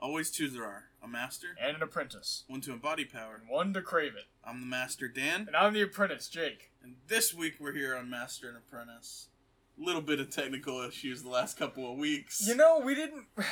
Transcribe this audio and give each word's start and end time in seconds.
Always 0.00 0.30
two 0.30 0.48
there 0.48 0.64
are 0.64 0.84
a 1.02 1.08
master, 1.08 1.48
and 1.60 1.76
an 1.76 1.82
apprentice, 1.82 2.44
one 2.48 2.60
to 2.62 2.72
embody 2.72 3.04
power. 3.04 3.34
and 3.38 3.48
one 3.48 3.72
to 3.74 3.82
crave 3.82 4.12
it. 4.16 4.24
I'm 4.44 4.60
the 4.60 4.66
master, 4.66 5.08
Dan, 5.08 5.44
And 5.46 5.54
I'm 5.56 5.74
the 5.74 5.82
apprentice, 5.82 6.28
Jake. 6.28 6.70
and 6.82 6.96
this 7.08 7.34
week 7.34 7.56
we're 7.60 7.72
here 7.74 7.94
on 7.96 8.08
Master 8.10 8.48
and 8.48 8.56
Apprentice. 8.56 9.28
Little 9.78 10.00
bit 10.02 10.18
of 10.20 10.30
technical 10.30 10.80
issues 10.82 11.22
the 11.22 11.28
last 11.30 11.58
couple 11.58 11.90
of 11.90 11.98
weeks. 11.98 12.46
You 12.46 12.54
know, 12.54 12.80
we 12.84 12.94
didn't. 12.94 13.26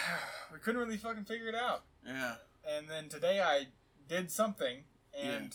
We 0.52 0.58
couldn't 0.58 0.80
really 0.80 0.96
fucking 0.96 1.24
figure 1.26 1.48
it 1.48 1.54
out. 1.54 1.84
yeah. 2.06 2.36
And 2.66 2.88
then 2.88 3.10
today 3.10 3.40
I 3.40 3.66
did 4.08 4.30
something, 4.30 4.84
and 5.18 5.54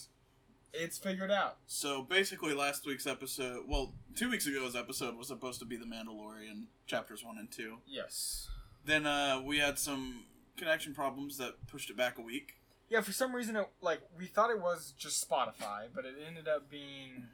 it's 0.71 0.99
figured 0.99 1.31
out. 1.31 1.57
So 1.65 2.03
basically, 2.03 2.53
last 2.53 2.85
week's 2.85 3.07
episode, 3.07 3.63
well, 3.67 3.93
two 4.15 4.29
weeks 4.29 4.47
ago's 4.47 4.75
episode 4.75 5.15
was 5.17 5.27
supposed 5.29 5.59
to 5.61 5.65
be 5.65 5.75
the 5.77 5.85
Mandalorian 5.85 6.65
chapters 6.85 7.23
one 7.23 7.37
and 7.39 7.51
two. 7.51 7.77
Yes. 7.87 8.47
Then 8.85 9.07
uh, 9.07 9.41
we 9.43 9.57
had 9.57 9.79
some 9.79 10.25
connection 10.57 10.93
problems 10.93 11.37
that 11.37 11.65
pushed 11.67 11.89
it 11.89 11.97
back 11.97 12.17
a 12.17 12.21
week. 12.21 12.55
Yeah, 12.89 13.01
for 13.01 13.11
some 13.11 13.33
reason, 13.35 13.55
it, 13.55 13.67
like 13.81 14.01
we 14.17 14.25
thought 14.25 14.49
it 14.51 14.61
was 14.61 14.93
just 14.97 15.27
Spotify, 15.27 15.87
but 15.93 16.05
it 16.05 16.15
ended 16.27 16.47
up 16.47 16.69
being 16.69 17.27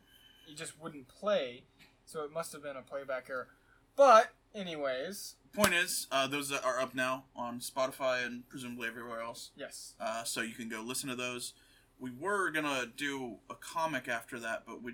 it 0.48 0.56
just 0.56 0.80
wouldn't 0.82 1.08
play, 1.08 1.64
so 2.06 2.24
it 2.24 2.32
must 2.32 2.54
have 2.54 2.64
been 2.64 2.76
a 2.78 2.82
playback 2.82 3.28
error. 3.30 3.48
But 3.96 4.32
anyways, 4.56 5.36
Point 5.54 5.74
is, 5.74 6.08
uh, 6.12 6.28
those 6.28 6.52
are 6.52 6.80
up 6.80 6.94
now 6.96 7.26
on 7.36 7.60
Spotify 7.60 8.26
and 8.26 8.48
presumably 8.50 8.88
everywhere 8.88 9.20
else. 9.22 9.50
yes, 9.58 9.96
Uh, 10.00 10.24
so 10.24 10.42
you 10.42 10.54
can 10.54 10.70
go 10.70 10.82
listen 10.82 11.10
to 11.10 11.16
those. 11.16 11.54
We 12.00 12.12
were 12.12 12.50
gonna 12.52 12.86
do 12.86 13.38
a 13.50 13.56
comic 13.56 14.08
after 14.08 14.40
that, 14.40 14.64
but 14.66 14.82
we 14.82 14.94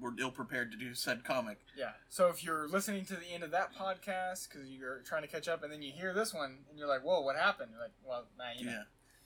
were 0.00 0.12
ill 0.18 0.30
prepared 0.30 0.70
to 0.72 0.76
do 0.78 0.94
said 0.94 1.24
comic. 1.24 1.58
yeah. 1.76 1.90
So 2.08 2.28
if 2.28 2.42
you're 2.44 2.66
listening 2.68 3.04
to 3.06 3.14
the 3.16 3.26
end 3.32 3.42
of 3.42 3.50
that 3.50 3.74
podcast 3.74 4.48
because 4.48 4.68
you're 4.68 4.98
trying 5.00 5.22
to 5.22 5.28
catch 5.28 5.46
up, 5.48 5.62
and 5.62 5.72
then 5.72 5.82
you 5.82 5.92
hear 5.92 6.12
this 6.14 6.32
one, 6.32 6.58
and 6.70 6.78
you're 6.78 6.88
like, 6.88 7.02
"Whoa, 7.02 7.20
what 7.20 7.36
happened?" 7.36 7.70
You're 7.72 7.80
like, 7.82 7.92
"Well, 8.04 8.24
now 8.38 8.50
you 8.56 8.66
know." 8.66 8.72
Yeah. 8.72 8.82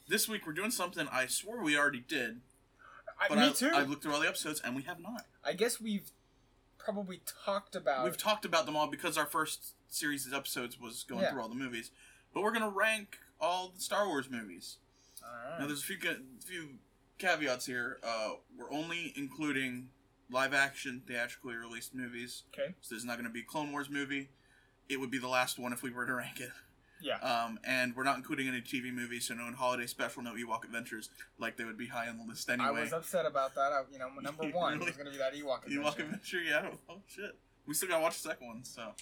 This 0.09 0.29
week 0.29 0.47
we're 0.47 0.53
doing 0.53 0.71
something 0.71 1.07
I 1.11 1.27
swore 1.27 1.63
we 1.63 1.79
already 1.79 2.01
did, 2.07 2.41
I, 3.21 3.29
but 3.29 3.39
me 3.39 3.49
I, 3.49 3.53
too. 3.53 3.71
I 3.73 3.83
looked 3.85 4.03
through 4.03 4.13
all 4.15 4.21
the 4.21 4.29
episodes 4.29 4.61
and 4.63 4.75
we 4.77 4.83
have 4.83 5.01
not. 5.01 5.27
I 5.45 5.53
guess 5.55 5.81
we've 5.81 6.11
probably 6.79 7.21
talked 7.45 7.75
about. 7.75 8.05
We've 8.05 8.17
talked 8.19 8.45
about 8.45 8.67
them 8.67 8.77
all 8.77 8.87
because 8.89 9.17
our 9.17 9.27
first 9.27 9.75
series 9.89 10.27
of 10.27 10.35
episodes 10.35 10.79
was 10.79 11.05
going 11.05 11.23
Yeah. 11.23 11.31
through 11.31 11.41
all 11.43 11.49
the 11.49 11.55
movies, 11.55 11.91
but 12.35 12.43
we're 12.43 12.53
gonna 12.53 12.69
rank 12.69 13.19
all 13.41 13.69
the 13.75 13.81
Star 13.81 14.07
Wars 14.07 14.29
movies. 14.29 14.77
Alright. 15.23 15.61
Now, 15.61 15.67
there's 15.67 15.81
a 15.83 15.87
few 15.87 15.99
few 16.45 16.79
caveats 17.19 17.65
here. 17.67 17.99
Uh, 18.03 18.33
we're 18.59 18.71
only 18.71 19.13
including 19.17 19.89
live 20.31 20.55
action, 20.55 21.03
theatrically 21.07 21.55
released 21.55 21.95
movies. 21.95 22.45
okay. 22.53 22.75
So 22.81 22.95
there's 22.95 23.05
not 23.05 23.17
going 23.17 23.27
to 23.27 23.33
be 23.33 23.41
a 23.41 23.45
Clone 23.45 23.73
Wars 23.73 23.89
movie. 23.91 24.29
It 24.89 24.99
would 25.01 25.11
be 25.11 25.19
the 25.19 25.29
last 25.29 25.59
one 25.59 25.73
if 25.73 25.83
we 25.83 25.91
were 25.91 26.07
to 26.07 26.15
rank 26.17 26.41
it. 26.41 26.51
Yeah. 27.03 27.17
Um, 27.19 27.59
and 27.65 27.95
we're 27.95 28.05
not 28.05 28.17
including 28.17 28.49
any 28.49 28.63
TV 28.63 28.91
movies, 28.93 29.27
so 29.27 29.35
no 29.35 29.51
holiday 29.55 29.87
special, 29.87 30.23
no 30.23 30.33
Ewok 30.35 30.65
Adventures, 30.65 31.11
like 31.39 31.57
they 31.59 31.65
would 31.65 31.77
be 31.77 31.89
high 31.89 32.09
on 32.09 32.17
the 32.17 32.25
list 32.25 32.49
anyway. 32.49 32.69
I 32.69 32.81
was 32.83 32.93
upset 32.95 33.27
about 33.27 33.55
that. 33.57 33.73
I, 33.73 33.83
you 33.93 33.99
know, 33.99 34.09
number 34.23 34.45
one 34.49 34.75
Really? 34.75 34.87
was 34.87 34.97
going 34.97 35.07
to 35.07 35.13
be 35.13 35.19
that 35.19 35.35
Ewok 35.35 35.65
adventure. 35.67 35.81
Ewok 35.83 35.99
Adventure, 35.99 36.41
yeah. 36.41 36.71
Oh 36.89 37.01
shit, 37.07 37.37
we 37.67 37.75
still 37.75 37.89
gotta 37.91 38.03
watch 38.03 38.23
the 38.23 38.29
second 38.31 38.47
one. 38.47 38.65
So, 38.65 38.93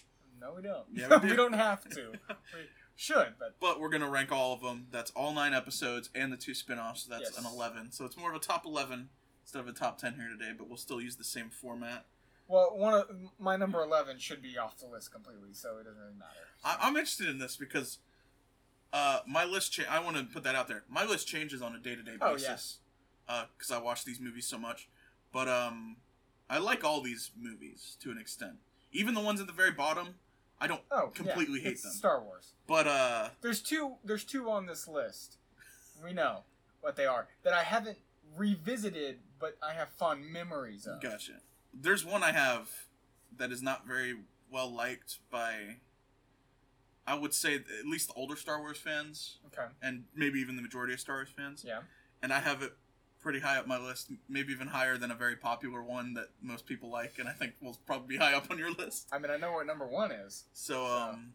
No, 0.41 0.55
we 0.57 0.63
don't. 0.63 0.85
Yeah, 0.93 1.09
we 1.17 1.17
we, 1.25 1.29
do. 1.29 1.37
don't 1.37 1.53
have 1.53 1.89
to. 1.91 2.11
We 2.11 2.61
should, 2.97 3.35
but 3.39 3.55
but 3.61 3.79
we're 3.81 3.91
gonna 3.91 4.11
rank 4.11 4.33
all 4.33 4.53
of 4.55 4.63
them. 4.63 4.87
That's 4.91 5.13
all 5.13 5.33
nine 5.33 5.55
episodes 5.55 6.11
and 6.15 6.33
the 6.33 6.37
two 6.37 6.55
spin-offs. 6.55 7.05
So 7.05 7.11
that's 7.11 7.31
Yes. 7.35 7.39
an 7.39 7.45
eleven. 7.47 7.93
So 7.93 8.05
it's 8.05 8.17
more 8.17 8.31
of 8.31 8.37
a 8.37 8.41
top 8.41 8.67
eleven 8.67 9.11
instead 9.45 9.61
of 9.61 9.69
a 9.69 9.73
top 9.73 9.99
ten 9.99 10.15
here 10.15 10.29
today. 10.29 10.53
But 10.57 10.69
we'll 10.69 10.77
still 10.79 11.01
use 11.01 11.17
the 11.17 11.25
same 11.25 11.51
format. 11.51 12.05
well, 12.49 12.73
one 12.77 12.95
of 12.95 13.07
my 13.39 13.57
number 13.57 13.83
eleven 13.83 14.19
should 14.19 14.43
be 14.43 14.59
off 14.59 14.79
the 14.79 14.87
list 14.87 15.13
completely, 15.13 15.51
so 15.53 15.79
it 15.79 15.85
doesn't 15.85 15.99
really 16.01 16.19
matter. 16.19 16.47
I, 16.65 16.77
I'm 16.83 16.97
interested 16.97 17.29
in 17.29 17.39
this 17.39 17.57
because 17.57 17.99
uh, 18.93 19.21
my 19.27 19.45
list. 19.45 19.73
Cha- 19.73 19.91
I 19.91 20.01
want 20.01 20.17
to 20.17 20.25
put 20.25 20.43
that 20.45 20.55
out 20.55 20.69
there. 20.69 20.85
My 20.89 21.05
list 21.05 21.27
changes 21.27 21.63
on 21.63 21.75
a 21.75 21.79
day 21.79 21.95
to 21.97 22.03
day 22.03 22.13
Oh, 22.21 22.31
yeah. 22.31 22.49
basis 22.53 22.79
because 23.57 23.71
I 23.71 23.79
watch 23.79 24.05
these 24.05 24.21
movies 24.21 24.47
so 24.47 24.59
much. 24.59 24.89
But 25.33 25.49
um, 25.49 25.97
I 26.51 26.59
like 26.59 26.85
all 26.85 27.01
these 27.01 27.31
movies 27.41 27.97
to 28.03 28.11
an 28.11 28.19
extent. 28.19 28.57
Even 28.93 29.15
the 29.15 29.21
ones 29.23 29.41
at 29.41 29.47
the 29.47 29.53
very 29.55 29.71
bottom, 29.71 30.17
I 30.61 30.67
don't 30.67 30.83
Oh, 30.91 31.07
completely 31.15 31.59
yeah, 31.61 31.65
hate 31.65 31.73
it's 31.73 31.83
them. 31.85 31.93
Star 31.93 32.21
Wars. 32.23 32.53
But 32.67 32.87
uh, 32.87 33.29
There's 33.41 33.63
two. 33.63 33.95
There's 34.05 34.25
two 34.25 34.51
on 34.51 34.67
this 34.67 34.87
list. 34.87 35.39
We 36.05 36.13
know 36.13 36.41
what 36.83 36.97
they 36.97 37.07
are 37.07 37.29
that 37.45 37.55
I 37.55 37.63
haven't 37.63 37.97
revisited, 38.37 39.21
but 39.43 39.59
I 39.63 39.73
have 39.75 39.89
fond 39.91 40.25
memories 40.33 40.87
of. 40.87 41.03
gotcha. 41.03 41.33
There's 41.75 42.05
one 42.05 42.23
I 42.23 42.31
have 42.33 42.71
that 43.37 43.51
is 43.51 43.61
not 43.61 43.87
very 43.87 44.15
well 44.51 44.73
liked 44.73 45.19
by. 45.31 45.79
I 47.07 47.15
would 47.15 47.35
say 47.35 47.57
at 47.57 47.65
least 47.87 48.07
the 48.09 48.15
older 48.15 48.37
Star 48.37 48.61
Wars 48.61 48.79
fans, 48.79 49.39
Okay. 49.49 49.67
and 49.83 50.05
maybe 50.15 50.39
even 50.39 50.55
the 50.55 50.63
majority 50.63 50.93
of 50.95 51.01
Star 51.01 51.17
Wars 51.17 51.29
fans. 51.37 51.65
Yeah. 51.67 51.81
and 52.23 52.33
I 52.33 52.39
have 52.39 52.63
it 52.63 52.73
pretty 53.21 53.41
high 53.41 53.57
up 53.59 53.67
my 53.67 53.79
list, 53.79 54.13
maybe 54.29 54.53
even 54.53 54.69
higher 54.69 54.97
than 54.97 55.11
a 55.11 55.15
very 55.17 55.35
popular 55.35 55.83
one 55.83 56.15
that 56.15 56.29
most 56.41 56.67
people 56.67 56.89
like, 56.89 57.19
and 57.19 57.29
I 57.29 57.33
think 57.33 57.55
will 57.61 57.77
probably 57.87 58.07
be 58.07 58.17
high 58.17 58.35
up 58.35 58.49
on 58.51 58.59
your 58.59 58.71
list. 58.71 59.09
I 59.13 59.19
mean, 59.19 59.31
I 59.33 59.37
know 59.39 59.51
what 59.53 59.67
number 59.67 59.87
one 59.87 60.13
is. 60.13 60.45
So, 60.53 60.75
So- 60.75 60.87
um, 60.87 61.33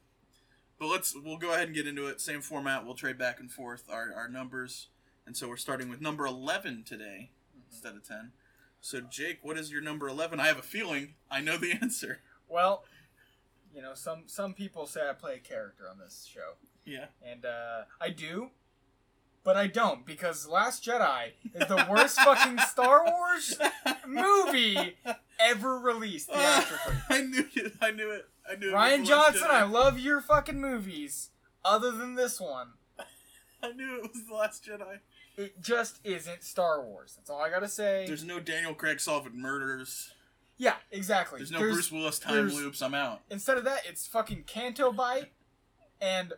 but 0.79 0.88
let's 0.88 1.13
we'll 1.16 1.38
go 1.38 1.51
ahead 1.53 1.66
and 1.68 1.75
get 1.75 1.88
into 1.88 2.07
it. 2.07 2.22
Same 2.22 2.39
format. 2.41 2.85
We'll 2.85 2.94
trade 2.95 3.18
back 3.18 3.39
and 3.41 3.51
forth 3.51 3.84
our, 3.89 4.13
our 4.13 4.29
numbers, 4.29 4.88
and 5.25 5.35
so 5.35 5.50
we're 5.50 5.57
starting 5.57 5.89
with 5.89 6.00
number 6.00 6.25
eleven 6.25 6.84
today 6.85 7.31
instead 7.69 7.95
of 7.95 8.07
ten. 8.07 8.31
So, 8.79 9.01
Jake, 9.01 9.39
what 9.41 9.57
is 9.57 9.72
your 9.72 9.81
number 9.81 10.07
eleven? 10.07 10.39
I 10.39 10.47
have 10.47 10.59
a 10.59 10.63
feeling 10.63 11.16
I 11.29 11.41
know 11.41 11.57
the 11.57 11.73
answer. 11.81 12.22
Well, 12.47 12.83
you 13.73 13.81
know, 13.81 13.94
some 13.94 14.23
some 14.28 14.53
people 14.53 14.85
say 14.88 15.07
I 15.09 15.13
play 15.13 15.35
a 15.35 15.39
character 15.39 15.85
on 15.89 15.97
this 16.00 16.27
show. 16.31 16.53
Yeah. 16.85 17.06
And 17.22 17.45
uh, 17.45 17.81
I 18.00 18.09
do, 18.09 18.51
but 19.44 19.56
I 19.56 19.67
don't 19.67 20.06
because 20.06 20.47
Last 20.47 20.85
Jedi 20.85 21.31
is 21.53 21.67
the 21.67 21.85
worst 21.89 22.19
fucking 22.19 22.59
Star 22.59 23.06
Wars 23.06 23.57
movie 24.07 24.95
ever 25.39 25.77
released 25.77 26.29
theatrically. 26.31 26.95
I 27.09 27.22
knew 27.22 27.45
it. 27.56 27.73
I 27.81 27.91
knew 27.91 28.11
it. 28.11 28.25
I 28.50 28.56
knew 28.56 28.69
it. 28.69 28.73
Rian 28.73 29.00
was 29.01 29.09
Johnson. 29.09 29.47
I 29.50 29.63
love 29.63 30.00
your 30.00 30.22
fucking 30.22 30.59
movies, 30.59 31.29
other 31.63 31.91
than 31.91 32.16
this 32.16 32.39
one. 32.39 32.69
I 33.63 33.73
knew 33.73 33.97
it 33.97 34.11
was 34.13 34.25
the 34.27 34.33
Last 34.33 34.66
Jedi. 34.66 35.00
It 35.38 35.62
just 35.62 36.00
isn't 36.03 36.44
Star 36.44 36.81
Wars. 36.84 37.14
That's 37.16 37.30
all 37.30 37.40
I 37.42 37.50
gotta 37.50 37.68
say. 37.68 38.06
There's 38.08 38.24
no 38.24 38.40
Daniel 38.40 38.74
Craig 38.74 39.00
solving 39.00 39.40
murders. 39.40 40.12
yeah, 40.58 40.75
exactly. 40.92 41.38
There's 41.40 41.52
no 41.52 41.59
Bruce 41.59 41.92
Willis 41.92 42.18
time 42.20 42.50
loops. 42.50 42.81
I'm 42.81 42.94
out. 42.96 43.22
Instead 43.30 43.58
of 43.58 43.64
that, 43.66 43.81
it's 43.88 44.08
fucking 44.08 44.44
Canto 44.48 44.92
Bight, 44.92 45.31
and 46.02 46.34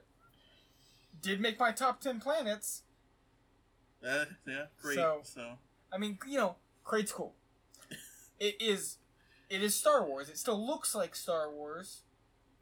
did 1.22 1.40
make 1.40 1.58
my 1.60 1.72
top 1.72 2.02
ten 2.02 2.20
planets. 2.20 2.84
Uh, 4.06 4.26
yeah, 4.48 4.66
great. 4.82 4.96
So- 4.96 5.22
So, 5.24 5.58
I 5.94 5.98
mean, 5.98 6.18
you 6.28 6.38
know, 6.38 6.56
Crait's 6.84 7.12
cool. 7.12 7.36
It 8.40 8.56
is, 8.62 8.98
it 9.50 9.62
is 9.62 9.76
Star 9.76 10.06
Wars. 10.06 10.30
It 10.30 10.38
still 10.38 10.66
looks 10.66 10.96
like 10.96 11.14
Star 11.14 11.52
Wars, 11.52 12.04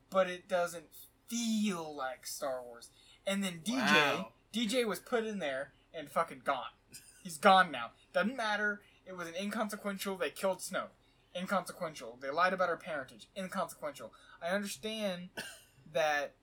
but 0.10 0.28
it 0.28 0.48
doesn't 0.50 0.86
feel 1.28 1.96
like 1.96 2.26
Star 2.26 2.64
Wars. 2.64 2.90
And 3.28 3.44
then 3.44 3.62
DJ, 3.64 3.78
Wow. 3.78 4.32
DJ 4.52 4.88
was 4.88 4.98
put 4.98 5.24
in 5.24 5.38
there 5.38 5.74
and 5.98 6.10
fucking 6.10 6.42
gone. 6.44 6.66
He's 7.24 7.38
gone 7.38 7.72
now. 7.72 7.92
Doesn't 8.14 8.36
matter. 8.38 8.82
It 9.06 9.18
was 9.18 9.28
an 9.28 9.34
inconsequential. 9.36 10.18
They 10.18 10.30
killed 10.30 10.60
Snoke. 10.60 10.90
Inconsequential. 11.36 12.18
They 12.22 12.30
lied 12.30 12.54
about 12.54 12.70
her 12.70 12.78
parentage. 12.78 13.28
Inconsequential. 13.38 14.14
I 14.42 14.50
understand 14.50 15.30
that 15.94 16.34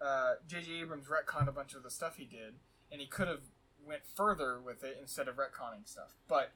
uh, 0.00 0.34
J.J. 0.46 0.80
Abrams 0.82 1.06
retconned 1.06 1.48
a 1.48 1.52
bunch 1.52 1.74
of 1.74 1.82
the 1.82 1.90
stuff 1.90 2.16
he 2.16 2.24
did, 2.24 2.54
and 2.90 3.00
he 3.00 3.06
could 3.06 3.28
have 3.28 3.42
went 3.86 4.02
further 4.16 4.60
with 4.60 4.84
it 4.84 4.98
instead 5.00 5.28
of 5.28 5.36
retconning 5.36 5.86
stuff. 5.86 6.14
But 6.28 6.52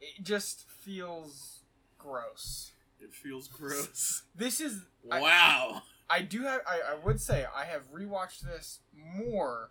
it 0.00 0.22
just 0.22 0.66
feels 0.68 1.60
gross. 1.98 2.72
it 3.00 3.12
feels 3.12 3.48
gross. 3.48 4.22
This 4.34 4.60
is 4.60 4.82
I- 5.10 5.20
wow. 5.20 5.82
I 6.08 6.20
do 6.20 6.42
have. 6.42 6.60
I, 6.66 6.92
I 6.92 6.94
would 7.04 7.18
say 7.20 7.46
I 7.54 7.64
have 7.64 7.90
rewatched 7.92 8.40
this 8.40 8.80
more 8.94 9.70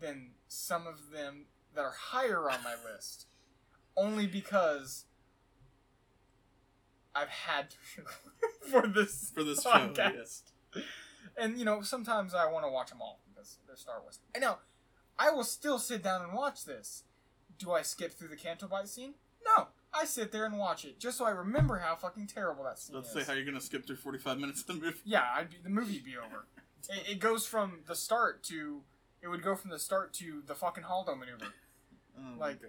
than 0.00 0.32
some 0.52 0.86
of 0.86 1.10
them 1.10 1.46
that 1.74 1.82
are 1.82 1.94
higher 1.98 2.50
on 2.50 2.62
my 2.62 2.74
list, 2.92 3.26
only 3.96 4.26
because 4.26 5.04
I've 7.14 7.28
had 7.28 7.70
to 7.70 7.76
for 8.70 8.86
this 8.86 9.32
For 9.34 9.42
this 9.44 9.62
show, 9.62 9.70
podcast. 9.70 10.42
And 11.36 11.58
you 11.58 11.64
know, 11.64 11.82
sometimes 11.82 12.34
I 12.34 12.50
want 12.50 12.64
to 12.66 12.70
watch 12.70 12.90
them 12.90 13.00
all 13.00 13.20
because 13.34 13.58
they're 13.66 13.76
Star 13.76 14.00
Wars. 14.02 14.20
I 14.36 14.38
know. 14.38 14.58
I 15.18 15.30
will 15.30 15.44
still 15.44 15.78
sit 15.78 16.02
down 16.02 16.22
and 16.22 16.32
watch 16.32 16.64
this. 16.64 17.04
Do 17.58 17.72
I 17.72 17.82
skip 17.82 18.12
through 18.12 18.28
the 18.28 18.36
Canto 18.36 18.66
Bight 18.66 18.88
scene? 18.88 19.14
No. 19.44 19.68
I 19.94 20.06
sit 20.06 20.32
there 20.32 20.46
and 20.46 20.58
watch 20.58 20.84
it 20.86 20.98
just 20.98 21.18
so 21.18 21.26
I 21.26 21.30
remember 21.30 21.78
how 21.78 21.94
fucking 21.96 22.26
terrible 22.26 22.64
that 22.64 22.78
scene 22.78 22.96
Let's 22.96 23.08
is. 23.08 23.14
say 23.14 23.24
how 23.24 23.34
you're 23.34 23.44
gonna 23.44 23.60
skip 23.60 23.86
through 23.86 23.96
45 23.96 24.38
minutes 24.38 24.60
of 24.62 24.66
the 24.68 24.74
movie. 24.74 24.98
Yeah, 25.04 25.24
I'd 25.34 25.50
be, 25.50 25.56
the 25.62 25.68
movie'd 25.70 26.04
be 26.04 26.16
over. 26.16 26.44
It, 26.90 27.12
it 27.12 27.18
goes 27.20 27.46
from 27.46 27.82
the 27.86 27.94
start 27.94 28.42
to 28.44 28.80
it 29.22 29.28
would 29.28 29.42
go 29.42 29.54
from 29.54 29.70
the 29.70 29.78
start 29.78 30.12
to 30.14 30.42
the 30.46 30.54
fucking 30.54 30.84
Holdo 30.84 31.18
maneuver. 31.18 31.46
Oh 32.18 32.38
Like- 32.38 32.60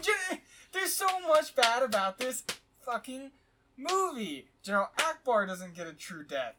Gen- 0.00 0.40
There's 0.72 0.92
so 0.94 1.18
much 1.20 1.54
bad 1.56 1.82
about 1.82 2.18
this 2.18 2.44
fucking 2.80 3.32
movie. 3.76 4.46
General 4.62 4.88
Ackbar 4.96 5.46
doesn't 5.46 5.74
get 5.74 5.86
a 5.86 5.92
true 5.92 6.24
death. 6.24 6.54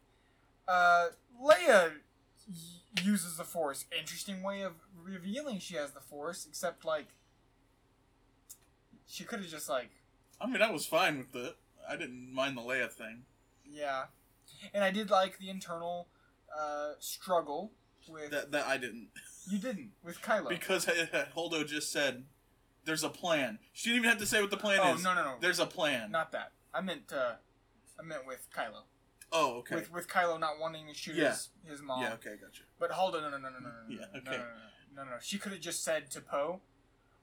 Uh, 0.68 1.08
Leia 1.42 1.94
uses 3.02 3.38
the 3.38 3.44
Force. 3.44 3.86
Interesting 3.98 4.44
way 4.44 4.62
of 4.62 4.74
revealing 5.02 5.58
she 5.60 5.76
has 5.76 5.92
the 5.92 6.00
Force, 6.02 6.46
except 6.48 6.84
like 6.86 7.08
she 9.08 9.24
could 9.24 9.40
have 9.40 9.50
just 9.50 9.70
like 9.70 9.90
I 10.40 10.48
mean, 10.48 10.62
I 10.62 10.70
was 10.72 10.86
fine 10.86 11.18
with 11.18 11.36
it. 11.36 11.56
I 11.90 11.96
didn't 11.96 12.34
mind 12.34 12.58
the 12.58 12.62
Leia 12.62 12.92
thing. 12.92 13.24
yeah, 13.66 14.06
and 14.74 14.84
I 14.84 14.92
did 14.92 15.10
like 15.10 15.38
the 15.40 15.50
internal 15.50 16.08
uh, 16.56 16.92
struggle 17.00 17.72
with 18.10 18.32
That 18.32 18.52
that 18.52 18.66
I 18.68 18.78
didn't 18.78 19.10
you 19.50 19.58
didn't 19.60 19.92
with 20.04 20.22
Kylo. 20.22 20.50
because 20.50 20.86
Holdo 21.36 21.66
just 21.68 21.92
said 21.92 22.24
there's 22.86 23.04
a 23.04 23.10
plan. 23.10 23.60
She 23.74 23.90
didn't 23.90 24.00
even 24.00 24.10
have 24.10 24.20
to 24.20 24.26
say 24.26 24.42
what 24.42 24.52
the 24.52 24.58
plan 24.58 24.80
is. 24.80 24.86
oh 24.86 24.96
is. 24.96 25.04
no 25.04 25.14
no 25.16 25.24
no, 25.24 25.36
There's 25.42 25.60
a 25.60 25.66
plan. 25.66 26.12
not 26.12 26.32
that. 26.32 26.52
I 26.74 26.82
meant 26.82 27.12
uh, 27.14 27.34
I 28.00 28.04
meant 28.04 28.26
with 28.28 28.48
Kylo. 28.56 28.84
oh, 29.32 29.58
okay. 29.60 29.76
With 29.76 29.92
with 29.92 30.08
Kylo 30.08 30.40
not 30.40 30.60
wanting 30.60 30.88
to 30.88 30.94
shoot 30.94 31.16
Yeah. 31.16 31.30
his, 31.32 31.50
his 31.64 31.82
mom. 31.82 32.02
yeah, 32.02 32.14
okay, 32.14 32.36
gotcha. 32.42 32.64
But 32.80 32.92
hold 32.92 33.16
on, 33.16 33.22
no, 33.24 33.30
no, 33.30 33.38
no, 33.38 33.50
no, 33.50 33.60
no, 33.60 33.70
no, 33.70 33.72
Yeah, 33.90 34.06
no, 34.14 34.20
okay. 34.20 34.24
no, 34.26 34.32
no, 34.32 34.44
no, 34.96 35.04
no, 35.04 35.10
no. 35.12 35.18
She 35.22 35.38
could 35.38 35.52
have 35.52 35.62
just 35.62 35.84
said 35.84 36.12
to 36.12 36.22
Poe, 36.22 36.62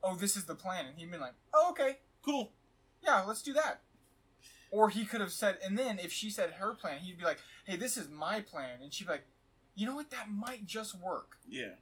"Oh, 0.03 0.15
this 0.17 0.37
is 0.37 0.45
the 0.47 0.55
plan," 0.55 0.87
and 0.87 0.99
he'd 0.99 1.11
been 1.11 1.21
like, 1.21 1.35
"Oh, 1.55 1.71
okay, 1.71 1.99
Cool. 2.23 2.53
yeah, 3.03 3.23
let's 3.23 3.43
do 3.43 3.53
that." 3.55 3.83
Or 4.71 4.89
he 4.89 5.05
could 5.05 5.21
have 5.21 5.33
said, 5.33 5.59
and 5.63 5.79
then 5.79 5.99
if 5.99 6.13
she 6.13 6.31
said 6.31 6.53
her 6.53 6.73
plan, 6.75 7.01
he'd 7.01 7.19
be 7.19 7.25
like, 7.25 7.39
"Hey, 7.67 7.77
this 7.77 7.97
is 7.99 8.09
my 8.09 8.41
plan," 8.41 8.81
and 8.83 8.93
she'd 8.93 9.07
be 9.07 9.13
like, 9.13 9.27
"You 9.75 9.87
know 9.87 9.95
what? 9.95 10.11
That 10.11 10.31
might 10.31 10.67
just 10.67 10.95
work." 10.99 11.37
Yeah. 11.49 11.75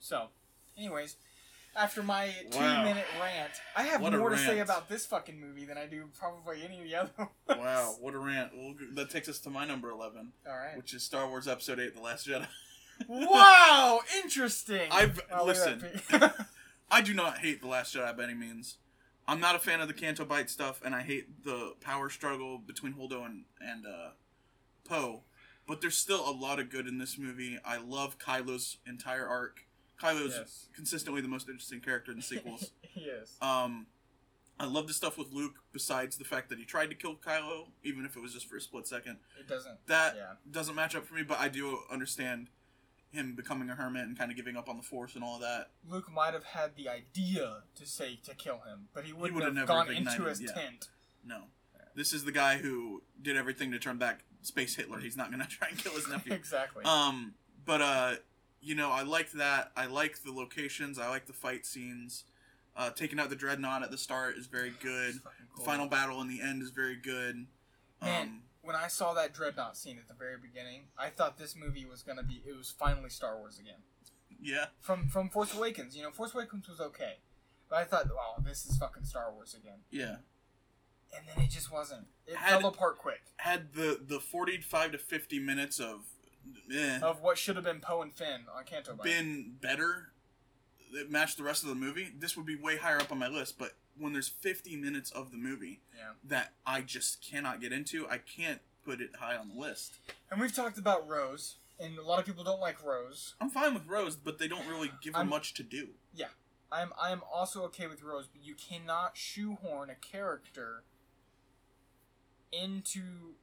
So, 0.00 0.28
anyways, 0.76 1.16
after 1.74 2.02
my 2.02 2.32
two 2.50 2.58
Wow. 2.58 2.84
minute 2.84 3.06
rant, 3.20 3.52
I 3.74 3.82
have 3.84 4.00
What 4.00 4.12
more 4.12 4.30
to 4.30 4.38
say 4.38 4.58
about 4.60 4.88
this 4.88 5.04
fucking 5.06 5.40
movie 5.40 5.64
than 5.64 5.76
I 5.78 5.86
do 5.86 6.08
probably 6.18 6.62
any 6.64 6.78
of 6.78 6.84
the 6.84 6.94
other 6.96 7.10
ones. 7.18 7.30
Wow, 7.48 7.96
what 8.00 8.14
a 8.14 8.18
rant. 8.18 8.52
Well, 8.56 8.74
that 8.94 9.10
takes 9.10 9.28
us 9.28 9.38
to 9.40 9.50
my 9.50 9.64
number 9.66 9.90
11, 9.90 10.32
All 10.46 10.56
right. 10.56 10.76
which 10.76 10.94
is 10.94 11.02
Star 11.02 11.26
Wars 11.28 11.46
Episode 11.48 11.78
8 11.80 11.94
The 11.94 12.00
Last 12.00 12.26
Jedi. 12.26 12.46
Wow, 13.08 14.00
interesting. 14.22 14.88
I've- 14.90 15.20
I'll 15.30 15.44
listen. 15.44 15.82
I 16.90 17.02
do 17.02 17.12
not 17.12 17.38
hate 17.38 17.60
The 17.60 17.66
Last 17.68 17.94
Jedi 17.94 18.16
by 18.16 18.24
any 18.24 18.34
means. 18.34 18.76
I'm 19.28 19.40
not 19.40 19.54
a 19.54 19.58
fan 19.58 19.80
of 19.80 19.88
the 19.88 19.94
Canto 19.94 20.24
Bight 20.24 20.48
stuff, 20.48 20.80
and 20.84 20.94
I 20.94 21.02
hate 21.02 21.44
the 21.44 21.74
power 21.80 22.08
struggle 22.08 22.58
between 22.58 22.94
Holdo 22.94 23.26
and, 23.26 23.44
and 23.60 23.84
uh, 23.86 24.10
Poe. 24.88 25.22
But 25.66 25.80
there's 25.80 25.96
still 25.96 26.28
a 26.28 26.30
lot 26.30 26.60
of 26.60 26.70
good 26.70 26.86
in 26.86 26.98
this 26.98 27.18
movie. 27.18 27.58
I 27.64 27.78
love 27.78 28.18
Kylo's 28.18 28.78
entire 28.86 29.26
arc. 29.26 29.64
Kylo's 30.00 30.34
Yes. 30.36 30.68
consistently 30.74 31.20
the 31.20 31.28
most 31.28 31.48
interesting 31.48 31.80
character 31.80 32.10
in 32.12 32.18
the 32.18 32.22
sequels. 32.22 32.70
yes. 32.94 33.36
um, 33.40 33.86
I 34.58 34.64
love 34.66 34.86
the 34.86 34.94
stuff 34.94 35.18
with 35.18 35.32
Luke, 35.32 35.56
besides 35.72 36.16
the 36.16 36.24
fact 36.24 36.48
that 36.48 36.58
he 36.58 36.64
tried 36.64 36.88
to 36.90 36.94
kill 36.96 37.16
Kylo, 37.16 37.66
even 37.82 38.06
if 38.06 38.16
it 38.16 38.20
was 38.20 38.32
just 38.32 38.46
for 38.48 38.56
a 38.56 38.60
split 38.60 38.86
second. 38.86 39.18
It 39.38 39.46
doesn't. 39.48 39.86
That 39.86 40.16
Yeah. 40.16 40.32
doesn't 40.50 40.74
match 40.74 40.94
up 40.94 41.06
for 41.06 41.14
me, 41.14 41.22
but 41.24 41.38
I 41.38 41.48
do 41.48 41.80
understand 41.90 42.48
him 43.10 43.34
becoming 43.34 43.68
a 43.70 43.74
hermit 43.74 44.02
and 44.06 44.16
kind 44.16 44.30
of 44.30 44.36
giving 44.36 44.56
up 44.56 44.68
on 44.68 44.76
the 44.76 44.82
Force 44.82 45.14
and 45.14 45.22
all 45.24 45.36
of 45.36 45.40
that. 45.42 45.70
Luke 45.88 46.10
might 46.12 46.32
have 46.32 46.44
had 46.44 46.76
the 46.76 46.88
idea 46.88 47.62
to 47.74 47.86
say 47.86 48.18
to 48.24 48.34
kill 48.34 48.60
him, 48.60 48.88
but 48.94 49.04
he 49.04 49.12
wouldn't 49.12 49.34
would 49.34 49.56
have 49.56 49.66
gone 49.66 49.90
ignited, 49.90 50.20
into 50.20 50.28
his 50.28 50.40
yeah. 50.40 50.52
tent. 50.52 50.88
No. 51.24 51.44
This 51.94 52.12
is 52.12 52.24
the 52.24 52.32
guy 52.32 52.58
who 52.58 53.02
did 53.22 53.36
everything 53.38 53.72
to 53.72 53.78
turn 53.78 53.96
back 53.96 54.20
Space 54.46 54.74
Hitler. 54.76 54.98
He's 54.98 55.16
not 55.16 55.30
going 55.30 55.42
to 55.46 55.48
try 55.48 55.68
and 55.68 55.78
kill 55.78 55.92
his 55.92 56.08
nephew. 56.08 56.32
exactly. 56.32 56.84
um, 56.84 57.34
but, 57.64 57.80
uh, 57.82 58.14
you 58.60 58.74
know, 58.74 58.90
I 58.90 59.02
liked 59.02 59.32
that. 59.34 59.72
I 59.76 59.86
like 59.86 60.22
the 60.22 60.32
locations. 60.32 60.98
I 60.98 61.08
like 61.08 61.26
the 61.26 61.32
fight 61.32 61.66
scenes. 61.66 62.24
Uh, 62.76 62.90
taking 62.90 63.18
out 63.18 63.30
the 63.30 63.36
Dreadnought 63.36 63.82
at 63.82 63.90
the 63.90 63.98
start 63.98 64.36
is 64.36 64.46
very 64.46 64.70
good. 64.82 65.10
It's 65.14 65.18
fucking 65.18 65.46
The 65.50 65.56
cool. 65.56 65.64
final 65.64 65.86
battle 65.88 66.20
in 66.20 66.28
the 66.28 66.40
end 66.40 66.62
is 66.62 66.70
very 66.70 66.96
good. 66.96 67.46
Man, 68.02 68.22
Um, 68.22 68.42
when 68.62 68.76
I 68.76 68.88
saw 68.88 69.14
that 69.14 69.32
dreadnought 69.32 69.76
scene 69.76 69.96
at 69.98 70.08
the 70.08 70.14
very 70.14 70.36
beginning, 70.36 70.82
I 70.98 71.08
thought 71.08 71.38
this 71.38 71.54
movie 71.56 71.86
was 71.86 72.02
gonna 72.02 72.22
be. 72.24 72.42
It 72.44 72.56
was 72.56 72.74
finally 72.76 73.08
Star 73.10 73.38
Wars 73.38 73.58
again. 73.60 73.78
yeah. 74.42 74.66
From 74.80 75.08
from 75.08 75.30
Force 75.30 75.54
Awakens, 75.54 75.96
you 75.96 76.02
know, 76.02 76.10
Force 76.10 76.34
Awakens 76.34 76.68
was 76.68 76.80
okay, 76.80 77.18
but 77.70 77.76
I 77.76 77.84
thought, 77.84 78.06
wow, 78.08 78.42
this 78.44 78.66
is 78.66 78.76
fucking 78.76 79.04
Star 79.04 79.32
Wars 79.32 79.54
again. 79.54 79.78
Yeah. 79.90 80.16
And 81.14 81.24
then 81.28 81.44
it 81.44 81.50
just 81.50 81.70
wasn't. 81.72 82.06
It 82.26 82.36
Had- 82.36 82.60
fell 82.60 82.68
apart 82.70 82.98
quick. 82.98 83.20
Had 83.38 83.72
the, 83.74 84.00
the 84.06 84.20
45 84.20 84.92
to 84.92 84.98
50 84.98 85.38
minutes 85.38 85.78
of 85.78 86.06
eh, 86.74 86.98
Of 87.02 87.20
what 87.20 87.38
should 87.38 87.56
have 87.56 87.64
been 87.64 87.80
Poe 87.80 88.02
and 88.02 88.12
Finn 88.12 88.42
on 88.54 88.64
Canto 88.64 88.94
Bight. 88.94 89.04
been 89.04 89.56
better, 89.60 90.10
that 90.94 91.10
matched 91.10 91.36
the 91.36 91.42
rest 91.44 91.62
of 91.62 91.68
the 91.68 91.74
movie, 91.74 92.12
this 92.18 92.36
would 92.36 92.46
be 92.46 92.56
way 92.56 92.76
higher 92.76 92.98
up 92.98 93.10
on 93.12 93.18
my 93.18 93.28
list. 93.28 93.58
But 93.58 93.72
when 93.98 94.12
there's 94.12 94.28
50 94.28 94.76
minutes 94.76 95.10
of 95.10 95.30
the 95.30 95.36
movie 95.38 95.80
Yeah. 95.96 96.12
that 96.24 96.52
I 96.66 96.80
just 96.82 97.22
cannot 97.22 97.60
get 97.60 97.72
into, 97.72 98.08
I 98.08 98.18
can't 98.18 98.60
put 98.84 99.00
it 99.00 99.16
high 99.18 99.36
on 99.36 99.48
the 99.48 99.54
list. 99.54 99.98
And 100.30 100.40
we've 100.40 100.54
talked 100.54 100.78
about 100.78 101.06
Rose, 101.08 101.56
and 101.80 101.98
a 101.98 102.02
lot 102.02 102.18
of 102.20 102.26
people 102.26 102.44
don't 102.44 102.60
like 102.60 102.82
Rose. 102.84 103.34
I'm 103.40 103.50
fine 103.50 103.74
with 103.74 103.86
Rose, 103.86 104.16
but 104.16 104.38
they 104.38 104.48
don't 104.48 104.66
really 104.66 104.90
give 105.02 105.14
her 105.14 105.20
I'm- 105.20 105.28
much 105.28 105.54
to 105.54 105.62
do. 105.62 105.88
Yeah. 106.14 106.28
I 106.70 106.82
am 106.82 106.92
I 107.00 107.10
am 107.12 107.22
also 107.32 107.62
okay 107.66 107.86
with 107.86 108.02
Rose, 108.02 108.26
but 108.26 108.42
you 108.44 108.54
cannot 108.56 109.16
shoehorn 109.16 109.88
a 109.88 109.94
character 109.94 110.82
into 112.52 113.34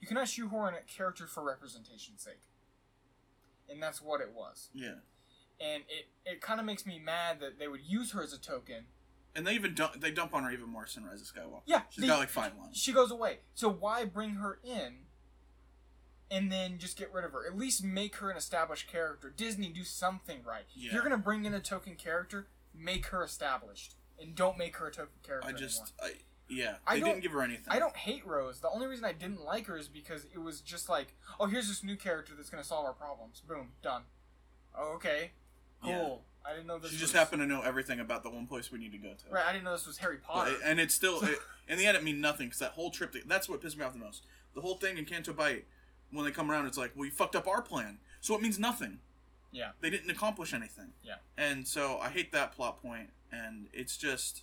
you 0.00 0.06
cannot 0.06 0.28
shoehorn 0.28 0.74
a 0.74 0.82
character 0.82 1.26
for 1.26 1.42
representation's 1.42 2.22
sake. 2.22 2.40
And 3.70 3.82
that's 3.82 4.02
what 4.02 4.20
it 4.20 4.32
was. 4.34 4.68
Yeah. 4.74 4.96
And 5.60 5.84
it, 5.88 6.08
it 6.26 6.40
kind 6.42 6.60
of 6.60 6.66
makes 6.66 6.84
me 6.84 6.98
mad 6.98 7.40
that 7.40 7.58
they 7.58 7.68
would 7.68 7.80
use 7.86 8.12
her 8.12 8.22
as 8.22 8.32
a 8.34 8.38
token. 8.38 8.84
And 9.34 9.46
they 9.46 9.54
even 9.54 9.74
dump, 9.74 10.00
they 10.00 10.10
dump 10.10 10.34
on 10.34 10.44
her 10.44 10.50
even 10.50 10.68
more 10.68 10.86
in 10.96 11.04
Rise 11.04 11.20
of 11.22 11.26
Skywalker. 11.26 11.62
Yeah, 11.64 11.82
She's 11.88 12.02
they- 12.02 12.06
got 12.08 12.18
like 12.18 12.28
five 12.28 12.52
lines. 12.60 12.76
she 12.76 12.92
goes 12.92 13.10
away. 13.10 13.38
So 13.54 13.70
why 13.70 14.04
bring 14.04 14.34
her 14.34 14.58
in 14.62 15.06
and 16.30 16.52
then 16.52 16.78
just 16.78 16.98
get 16.98 17.12
rid 17.12 17.24
of 17.24 17.32
her? 17.32 17.46
At 17.46 17.56
least 17.56 17.82
make 17.82 18.16
her 18.16 18.30
an 18.30 18.36
established 18.36 18.86
character. 18.88 19.32
Disney, 19.34 19.68
do 19.68 19.84
something 19.84 20.40
right. 20.46 20.64
If 20.76 20.92
you're 20.92 21.02
gonna 21.02 21.16
bring 21.16 21.46
in 21.46 21.54
a 21.54 21.60
token 21.60 21.94
character, 21.94 22.48
make 22.74 23.06
her 23.06 23.24
established, 23.24 23.94
and 24.20 24.34
don't 24.34 24.58
make 24.58 24.76
her 24.76 24.88
a 24.88 24.92
token 24.92 25.14
character. 25.22 25.48
I 25.48 25.52
just, 25.52 25.92
anymore. 26.02 26.18
I 26.18 26.20
yeah, 26.48 26.76
I 26.86 27.00
didn't 27.00 27.20
give 27.20 27.32
her 27.32 27.42
anything. 27.42 27.66
I 27.68 27.78
don't 27.78 27.96
hate 27.96 28.26
Rose. 28.26 28.60
The 28.60 28.68
only 28.70 28.86
reason 28.86 29.04
I 29.04 29.12
didn't 29.12 29.44
like 29.44 29.66
her 29.66 29.76
is 29.76 29.88
because 29.88 30.26
it 30.32 30.38
was 30.38 30.60
just 30.60 30.88
like, 30.88 31.14
oh, 31.40 31.46
here's 31.46 31.68
this 31.68 31.82
new 31.82 31.96
character 31.96 32.32
that's 32.36 32.50
gonna 32.50 32.64
solve 32.64 32.84
our 32.84 32.92
problems. 32.92 33.40
Boom, 33.46 33.72
done. 33.82 34.02
Oh, 34.76 34.94
okay, 34.96 35.30
cool. 35.82 36.22
I 36.46 36.52
didn't 36.52 36.66
know 36.66 36.78
this. 36.78 36.90
She 36.90 36.96
was, 36.96 37.00
just 37.00 37.14
happened 37.14 37.40
to 37.40 37.46
know 37.46 37.62
everything 37.62 38.00
about 38.00 38.22
the 38.22 38.28
one 38.30 38.46
place 38.46 38.70
we 38.70 38.78
need 38.78 38.92
to 38.92 38.98
go 38.98 39.08
to. 39.14 39.34
Right, 39.34 39.46
I 39.46 39.52
didn't 39.52 39.64
know 39.64 39.72
this 39.72 39.86
was 39.86 39.98
Harry 39.98 40.18
Potter. 40.18 40.54
and 40.62 40.78
it's 40.78 40.94
still, 40.94 41.20
it, 41.22 41.38
in 41.68 41.78
the 41.78 41.86
end, 41.86 41.96
it 41.96 42.04
mean 42.04 42.20
nothing 42.20 42.48
because 42.48 42.58
that 42.58 42.72
whole 42.72 42.90
trip. 42.90 43.16
That's 43.26 43.48
what 43.48 43.62
pissed 43.62 43.78
me 43.78 43.84
off 43.84 43.92
the 43.94 43.98
most. 43.98 44.24
The 44.54 44.60
whole 44.60 44.74
thing 44.76 44.98
in 44.98 45.06
Canto 45.06 45.32
Bight, 45.32 45.64
when 46.10 46.24
they 46.26 46.30
come 46.30 46.50
around, 46.50 46.66
it's 46.66 46.76
like, 46.76 46.92
well, 46.94 47.06
you 47.06 47.10
fucked 47.10 47.34
up 47.34 47.48
our 47.48 47.62
plan, 47.62 47.98
so 48.20 48.34
it 48.34 48.42
means 48.42 48.58
nothing. 48.58 48.98
yeah, 49.52 49.70
They 49.80 49.88
didn't 49.90 50.10
accomplish 50.10 50.52
anything. 50.52 50.92
Yeah. 51.02 51.14
And 51.38 51.66
so 51.66 51.98
I 51.98 52.10
hate 52.10 52.30
that 52.32 52.52
plot 52.52 52.82
point, 52.82 53.08
and 53.32 53.68
it's 53.72 53.96
just 53.96 54.42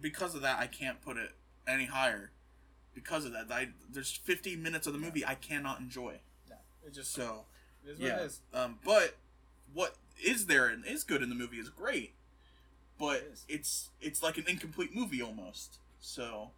because 0.00 0.34
of 0.34 0.42
that 0.42 0.58
I 0.58 0.66
can't 0.66 1.00
put 1.00 1.16
it 1.16 1.32
any 1.66 1.86
higher. 1.86 2.30
Because 2.94 3.24
of 3.24 3.32
that, 3.32 3.46
I, 3.50 3.68
there's 3.88 4.10
50 4.10 4.56
minutes 4.56 4.86
of 4.88 4.92
the 4.92 4.98
movie 4.98 5.24
I 5.24 5.34
cannot 5.34 5.78
enjoy. 5.78 6.14
yeah. 6.48 6.56
It 6.84 6.92
just 6.94 7.12
So 7.12 7.44
it 7.86 7.90
is 7.90 7.98
what 8.00 8.06
yeah, 8.08 8.16
it 8.16 8.22
is. 8.26 8.40
um, 8.52 8.78
but 8.84 9.16
what 9.72 9.94
is 10.24 10.46
there 10.46 10.66
and 10.66 10.84
is 10.84 11.04
good 11.04 11.22
in 11.22 11.28
the 11.28 11.34
movie 11.36 11.58
is 11.58 11.68
great, 11.68 12.14
but 12.98 13.16
It 13.18 13.30
is. 13.32 13.44
it's 13.48 13.88
it's 14.00 14.22
like 14.22 14.36
an 14.38 14.44
incomplete 14.48 14.94
movie 14.94 15.22
almost. 15.22 15.78
So 16.00 16.50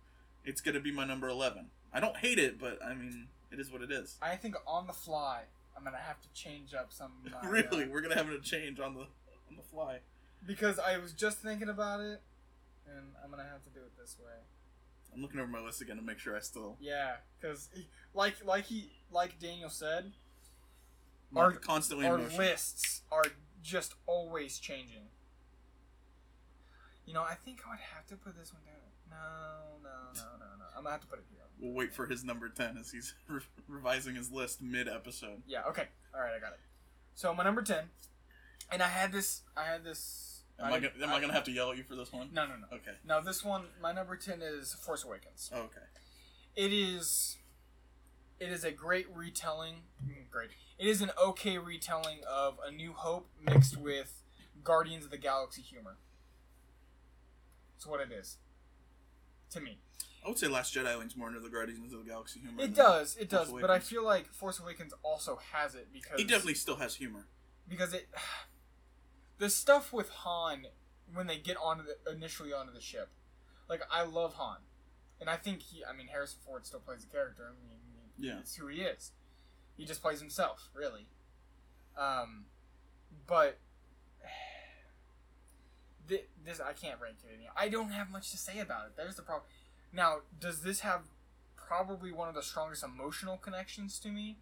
it's 0.45 0.61
gonna 0.63 0.81
be 0.81 0.93
my 0.93 1.05
number 1.05 1.29
11. 1.29 1.67
I 1.93 2.01
don't 2.01 2.17
hate 2.17 2.39
it, 2.39 2.59
but 2.59 2.79
I 2.83 2.95
mean 2.95 3.29
it 3.53 3.61
is 3.61 3.71
what 3.71 3.83
it 3.83 3.91
is. 3.91 4.17
I 4.23 4.37
think 4.37 4.55
on 4.67 4.87
the 4.87 4.93
fly, 4.95 5.43
I'm 5.77 5.85
gonna 5.85 5.99
have 5.99 6.21
to 6.23 6.29
change 6.33 6.73
up 6.73 6.91
some. 6.91 7.13
my, 7.31 7.47
uh, 7.47 7.51
really, 7.51 7.87
we're 7.87 8.01
gonna 8.01 8.15
have 8.17 8.31
a 8.31 8.39
change 8.39 8.81
on 8.81 8.95
the 8.95 9.01
on 9.01 9.57
the 9.57 9.63
fly. 9.63 9.99
because 10.47 10.79
I 10.79 10.97
was 10.97 11.13
just 11.13 11.39
thinking 11.39 11.69
about 11.69 12.01
it, 12.01 12.23
and 12.97 13.07
I'm 13.23 13.31
gonna 13.31 13.45
have 13.51 13.63
to 13.65 13.71
do 13.71 13.81
it 13.81 13.93
this 13.99 14.17
way. 14.19 14.33
I'm 15.13 15.23
looking 15.23 15.41
over 15.41 15.51
my 15.51 15.61
list 15.61 15.81
again 15.81 15.97
to 15.97 16.03
make 16.03 16.19
sure 16.19 16.37
I 16.37 16.41
still 16.41 16.77
Yeah, 16.81 17.17
because 17.41 17.69
like 18.15 18.45
like 18.45 18.67
he 18.67 18.93
like 19.11 19.39
Daniel 19.39 19.71
said, 19.71 20.13
I'm 21.33 21.39
Our- 21.39 21.53
constantly 21.53 22.07
our 22.07 22.19
lists 22.19 23.03
are 23.11 23.25
just 23.63 23.95
always 24.07 24.59
changing. 24.59 25.09
You 27.07 27.15
know, 27.15 27.23
I 27.23 27.35
think 27.35 27.61
I 27.67 27.71
would 27.71 27.81
have 27.81 28.07
to 28.09 28.17
put 28.17 28.37
this 28.39 28.53
one 28.53 28.63
down. 28.65 28.75
No, 29.11 29.83
no, 29.83 30.13
no, 30.15 30.39
no, 30.39 30.47
no. 30.59 30.65
I'm 30.77 30.85
gonna 30.85 30.91
have 30.93 31.01
to 31.01 31.07
put 31.09 31.19
it 31.19 31.25
here. 31.31 31.41
We'll 31.59 31.73
wait 31.75 31.93
for 31.93 32.07
his 32.07 32.23
number 32.25 32.49
10 32.49 32.79
as 32.79 32.91
he's 32.93 33.15
re- 33.29 33.41
revising 33.69 34.15
his 34.15 34.31
list 34.31 34.63
mid 34.63 34.89
episode. 34.89 35.43
Yeah. 35.47 35.63
Okay. 35.69 35.87
All 36.15 36.21
right. 36.21 36.33
I 36.37 36.39
got 36.39 36.53
it. 36.53 36.61
So 37.15 37.35
my 37.35 37.43
number 37.45 37.61
ten, 37.63 37.91
and 38.71 38.81
I 38.83 38.87
had 38.89 39.11
this. 39.13 39.43
I 39.57 39.65
had 39.65 39.83
this. 39.85 40.40
Am 40.63 40.73
I, 40.73 40.81
gonna, 40.81 40.93
am 41.03 41.11
I, 41.11 41.21
gonna 41.21 41.33
have 41.33 41.45
to 41.45 41.51
yell 41.53 41.71
at 41.71 41.79
you 41.79 41.85
for 41.85 41.97
this 41.97 42.13
one? 42.13 42.29
No, 42.33 42.47
no, 42.47 42.55
no. 42.57 42.67
Okay. 42.77 42.97
Now 43.07 43.21
this 43.21 43.45
one, 43.45 43.65
my 43.81 43.93
number 43.93 44.17
ten 44.17 44.43
is 44.43 44.75
Force 44.75 45.05
Awakens. 45.05 45.51
Oh, 45.55 45.63
okay. 45.63 45.81
It 46.57 46.73
is. 46.73 47.39
It 48.39 48.51
is 48.51 48.65
a 48.65 48.71
great 48.71 49.07
retelling. 49.15 49.77
Great. 50.31 50.51
It 50.79 50.87
is 50.87 51.03
an 51.03 51.11
okay 51.23 51.59
retelling 51.59 52.21
of 52.31 52.59
A 52.67 52.71
New 52.71 52.93
Hope 52.93 53.29
mixed 53.43 53.77
with 53.77 54.23
Guardians 54.65 55.05
of 55.05 55.11
the 55.11 55.19
Galaxy 55.19 55.63
humor. 55.63 55.97
It's 57.77 57.87
what 57.87 58.01
it 58.01 58.13
is. 58.13 58.37
To 59.51 59.61
me, 59.61 59.79
I 60.25 60.29
would 60.29 60.39
say 60.39 60.47
Last 60.47 60.75
Jedi 60.75 60.99
leans 60.99 61.17
more 61.17 61.29
into 61.29 61.41
the 61.41 61.49
Guardians 61.49 61.93
of 61.93 62.05
the 62.05 62.11
Galaxy 62.11 62.41
humor. 62.41 62.63
It 62.63 62.75
does, 62.75 63.17
it 63.19 63.31
Force 63.31 63.49
does, 63.51 63.61
but 63.61 63.71
I 63.71 63.79
feel 63.79 64.05
like 64.05 64.33
Force 64.33 64.61
Awakens 64.61 64.93
also 65.03 65.39
has 65.53 65.75
it 65.75 65.89
because 65.93 66.19
He 66.21 66.25
definitely 66.25 66.55
still 66.55 66.77
has 66.77 66.95
humor. 66.95 67.27
because 67.69 67.93
it 67.93 68.09
the 69.41 69.51
stuff 69.51 69.93
with 69.93 70.09
Han 70.11 70.67
when 71.13 71.27
they 71.27 71.39
get 71.39 71.57
onto 71.57 71.83
the 71.83 72.13
initially 72.13 72.53
onto 72.53 72.73
the 72.73 72.81
ship, 72.81 73.09
like 73.69 73.83
I 73.91 74.03
love 74.05 74.35
Han, 74.35 74.59
and 75.21 75.29
I 75.29 75.37
think 75.37 75.61
he, 75.63 75.83
I 75.85 75.93
mean 75.97 76.07
Harrison 76.07 76.39
Ford 76.47 76.65
still 76.65 76.79
plays 76.81 77.05
the 77.05 77.11
character. 77.11 77.47
I 77.49 77.53
mean, 77.53 77.81
he- 78.17 78.29
Yeah. 78.29 78.39
it's 78.39 78.55
who 78.55 78.69
he 78.69 78.83
is. 78.83 79.11
He 79.77 79.85
just 79.87 80.01
plays 80.03 80.21
himself, 80.21 80.69
really. 80.75 81.09
Um, 81.97 82.45
but 83.27 83.59
thi- 86.09 86.27
this 86.45 86.61
I 86.61 86.73
can't 86.73 87.01
rank 87.01 87.17
it. 87.25 87.35
Any. 87.35 87.49
I 87.57 87.69
don't 87.69 87.91
have 87.91 88.11
much 88.11 88.31
to 88.31 88.37
say 88.39 88.59
about 88.59 88.87
it. 88.87 88.93
There's 88.97 89.17
the 89.17 89.23
problem. 89.23 89.47
Now, 89.93 90.19
does 90.39 90.61
this 90.63 90.81
have 90.81 91.03
probably 91.57 92.13
one 92.13 92.29
of 92.29 92.35
the 92.35 92.43
strongest 92.43 92.85
emotional 92.85 93.37
connections 93.37 93.99
to 94.01 94.09
me? 94.11 94.39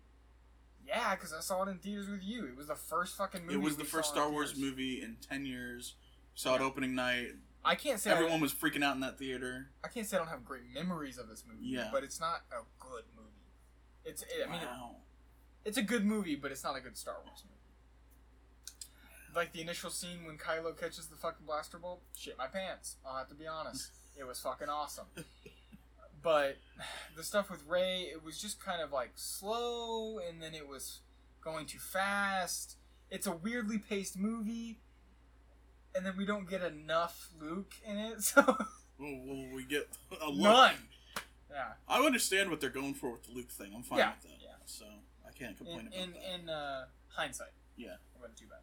Yeah, 0.89 1.15
because 1.15 1.35
I 1.35 1.41
saw 1.41 1.63
it 1.65 1.69
in 1.69 1.79
theaters 1.79 2.09
with 2.09 2.25
you. 2.25 2.47
It 2.47 2.57
was 2.57 2.69
the 2.69 2.75
first 2.75 3.17
fucking 3.17 3.43
movie. 3.43 3.55
it 3.55 3.61
was 3.61 3.77
the 3.77 3.85
first 3.85 4.11
Star 4.11 4.31
Wars 4.31 4.53
theaters. 4.53 4.71
movie 4.71 5.03
in 5.03 5.17
ten 5.29 5.45
years. 5.45 5.95
Saw 6.35 6.55
it 6.55 6.61
opening 6.63 6.95
night. 6.95 7.33
I 7.65 7.75
can't 7.75 8.01
say 8.01 8.11
Everyone 8.11 8.39
I, 8.39 8.43
was 8.43 8.55
freaking 8.55 8.83
out 8.83 8.95
in 8.95 9.01
that 9.01 9.19
theater. 9.19 9.69
I 9.85 9.89
can't 9.89 10.07
say 10.07 10.17
I 10.17 10.21
don't 10.21 10.29
have 10.29 10.45
great 10.45 10.63
memories 10.73 11.19
of 11.19 11.29
this 11.29 11.45
movie. 11.47 11.67
Yeah. 11.67 11.89
but 11.93 12.05
it's 12.05 12.21
not 12.21 12.43
a 12.51 12.63
good 12.79 13.03
movie. 13.15 13.29
It's 14.05 14.23
it, 14.23 14.47
I 14.47 14.51
mean 14.51 14.61
wow. 14.63 14.97
it's 15.65 15.77
a 15.77 15.83
good 15.83 16.05
movie, 16.05 16.37
but 16.37 16.51
it's 16.51 16.65
not 16.65 16.77
a 16.77 16.81
good 16.81 16.97
Star 16.97 17.17
Wars 17.25 17.45
movie. 17.45 17.55
Like 19.37 19.53
the 19.53 19.61
initial 19.61 19.91
scene 19.91 20.25
when 20.25 20.39
Kylo 20.39 20.79
catches 20.79 21.09
the 21.09 21.17
fucking 21.17 21.45
blaster 21.45 21.79
bolt, 21.79 22.01
shit 22.17 22.39
my 22.39 22.47
pants. 22.47 22.97
I'll 23.05 23.19
have 23.19 23.29
to 23.29 23.35
be 23.35 23.47
honest. 23.47 23.91
It 24.19 24.27
was 24.27 24.41
fucking 24.41 24.69
awesome. 24.69 25.07
But 26.23 26.57
the 27.17 27.23
stuff 27.23 27.51
with 27.51 27.63
Rey, 27.67 28.09
it 28.13 28.25
was 28.25 28.41
just 28.41 28.63
kind 28.65 28.81
of 28.83 28.93
like 28.93 29.13
slow, 29.17 30.19
and 30.19 30.43
then 30.43 30.55
it 30.55 30.69
was 30.69 31.01
going 31.43 31.67
too 31.67 31.79
fast. 31.79 32.77
It's 33.11 33.27
a 33.27 33.33
weirdly 33.33 33.79
paced 33.79 34.19
movie, 34.19 34.81
and 35.95 36.05
then 36.05 36.15
we 36.17 36.27
don't 36.27 36.49
get 36.49 36.63
enough 36.63 37.31
Luke 37.41 37.75
in 37.87 37.97
it, 37.97 38.23
so 38.23 38.43
Well, 38.99 39.21
well, 39.25 39.47
we 39.55 39.65
get 39.65 39.89
a 40.21 40.27
look. 40.29 40.37
none. 40.43 40.75
Yeah. 41.51 41.65
I 41.89 42.05
understand 42.05 42.51
what 42.51 42.61
they're 42.61 42.69
going 42.69 42.93
for 42.95 43.11
with 43.13 43.25
the 43.25 43.33
Luke 43.33 43.49
thing. 43.51 43.73
I'm 43.75 43.83
fine 43.83 43.99
Yeah, 43.99 44.11
with 44.11 44.23
that. 44.31 44.39
yeah. 44.43 44.49
So 44.67 44.85
I 45.27 45.33
can't 45.33 45.57
complain 45.57 45.81
in 45.81 45.87
about 45.87 45.99
in, 45.99 46.13
that. 46.13 46.35
in 46.43 46.49
uh, 46.51 46.85
hindsight, 47.09 47.53
Yeah. 47.77 47.95
it 47.95 48.21
wasn't 48.21 48.37
too 48.39 48.47
bad. 48.51 48.59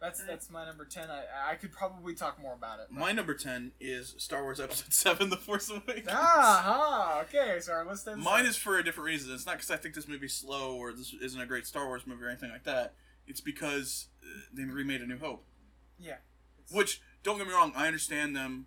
But 0.00 0.06
that's 0.06 0.22
that's 0.24 0.50
my 0.50 0.64
number 0.64 0.84
ten. 0.86 1.08
I 1.10 1.24
I 1.52 1.54
could 1.56 1.72
probably 1.72 2.14
talk 2.14 2.40
more 2.40 2.54
about 2.54 2.80
it. 2.80 2.86
but- 2.90 2.98
My 2.98 3.12
number 3.12 3.34
ten 3.34 3.72
is 3.80 4.14
Star 4.18 4.42
Wars 4.42 4.58
Episode 4.60 4.92
Seven: 4.92 5.28
The 5.30 5.36
Force 5.36 5.68
Awakens. 5.70 6.08
ah, 6.10 6.62
ha, 6.64 7.20
okay. 7.24 7.58
So 7.60 7.72
our 7.72 7.86
list 7.86 8.08
ends 8.08 8.24
Mine 8.24 8.46
is 8.46 8.56
for 8.56 8.78
a 8.78 8.84
different 8.84 9.06
reason. 9.06 9.32
It's 9.34 9.46
not 9.46 9.56
because 9.56 9.70
I 9.70 9.76
think 9.76 9.94
this 9.94 10.08
movie's 10.08 10.34
slow 10.34 10.76
or 10.76 10.92
this 10.92 11.12
isn't 11.20 11.40
a 11.40 11.46
great 11.46 11.66
Star 11.66 11.86
Wars 11.86 12.06
movie 12.06 12.24
or 12.24 12.28
anything 12.28 12.50
like 12.50 12.64
that. 12.64 12.94
It's 13.26 13.40
because 13.42 14.06
uh, 14.24 14.40
they 14.52 14.64
remade 14.64 15.02
A 15.02 15.06
New 15.06 15.18
Hope. 15.18 15.44
yeah. 15.98 16.16
It's- 16.58 16.72
Which 16.74 17.00
don't 17.22 17.36
get 17.38 17.46
me 17.46 17.52
wrong, 17.52 17.72
I 17.76 17.86
understand 17.86 18.34
them 18.34 18.66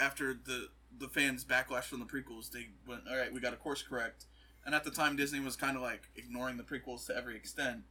after 0.00 0.34
the 0.34 0.68
the 0.98 1.08
fans 1.08 1.44
backlash 1.44 1.84
from 1.84 2.00
the 2.00 2.06
prequels. 2.06 2.50
They 2.50 2.68
went, 2.86 3.02
all 3.10 3.16
right, 3.16 3.32
we 3.32 3.40
got 3.40 3.52
a 3.54 3.56
course 3.56 3.82
correct. 3.82 4.26
And 4.66 4.74
at 4.74 4.84
the 4.84 4.90
time, 4.90 5.16
Disney 5.16 5.40
was 5.40 5.56
kind 5.56 5.76
of 5.76 5.82
like 5.82 6.02
ignoring 6.16 6.56
the 6.56 6.62
prequels 6.64 7.06
to 7.06 7.16
every 7.16 7.34
extent. 7.36 7.82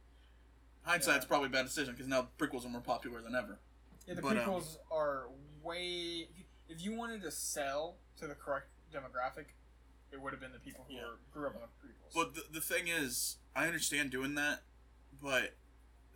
Hindsight's 0.84 1.24
Yeah. 1.24 1.28
probably 1.28 1.46
a 1.46 1.50
bad 1.50 1.64
decision 1.66 1.92
because 1.94 2.08
now 2.08 2.28
prequels 2.38 2.64
are 2.64 2.68
more 2.68 2.80
popular 2.80 3.20
than 3.22 3.34
ever. 3.34 3.58
yeah, 4.06 4.14
the 4.14 4.22
but, 4.22 4.36
um, 4.36 4.44
prequels 4.44 4.78
are 4.90 5.28
way. 5.62 6.28
If 6.68 6.82
you 6.82 6.92
wanted 6.94 7.22
to 7.22 7.30
sell 7.30 7.98
to 8.16 8.26
the 8.26 8.34
correct 8.34 8.68
demographic, 8.92 9.46
it 10.10 10.20
would 10.20 10.32
have 10.32 10.40
been 10.40 10.52
the 10.52 10.58
people 10.58 10.84
who 10.88 10.94
Yeah. 10.94 11.02
were, 11.04 11.18
grew 11.30 11.46
up 11.46 11.54
on 11.54 11.60
the 11.62 11.68
prequels. 11.86 12.12
But 12.14 12.34
the, 12.34 12.44
the 12.52 12.60
thing 12.60 12.88
is, 12.88 13.36
I 13.54 13.66
understand 13.66 14.10
doing 14.10 14.34
that, 14.34 14.62
but 15.22 15.54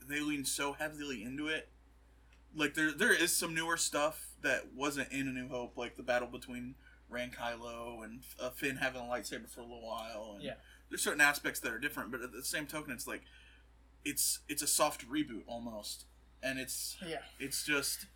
they 0.03 0.19
lean 0.21 0.45
so 0.45 0.73
heavily 0.73 1.23
into 1.23 1.47
it. 1.49 1.69
Like 2.55 2.75
there, 2.75 2.91
there 2.91 3.13
is 3.13 3.37
some 3.37 3.55
newer 3.55 3.77
stuff 3.77 4.31
that 4.43 4.73
wasn't 4.73 5.13
in 5.13 5.29
A 5.29 5.33
New 5.33 5.49
Hope, 5.49 5.77
like 5.77 5.97
the 5.97 6.03
battle 6.03 6.29
between 6.29 6.75
Rey 7.09 7.23
and 7.23 7.33
Kylo 7.33 8.03
and 8.03 8.25
uh, 8.41 8.51
Finn 8.51 8.77
having 8.77 9.01
a 9.03 9.05
lightsaber 9.05 9.49
for 9.49 9.61
a 9.61 9.65
little 9.65 9.87
while. 9.87 10.33
And 10.35 10.43
Yeah. 10.43 10.55
there's 10.89 11.03
certain 11.03 11.21
aspects 11.21 11.61
that 11.61 11.73
are 11.73 11.79
different, 11.79 12.11
but 12.11 12.21
at 12.21 12.33
the 12.33 12.43
same 12.43 12.67
token, 12.67 12.93
it's 12.93 13.07
like 13.07 13.23
it's 14.07 14.41
it's 14.49 14.63
a 14.63 14.67
soft 14.67 15.09
reboot 15.09 15.43
almost, 15.47 16.05
and 16.43 16.59
it's 16.59 16.97
yeah, 17.07 17.19
it's 17.39 17.65
just 17.65 18.07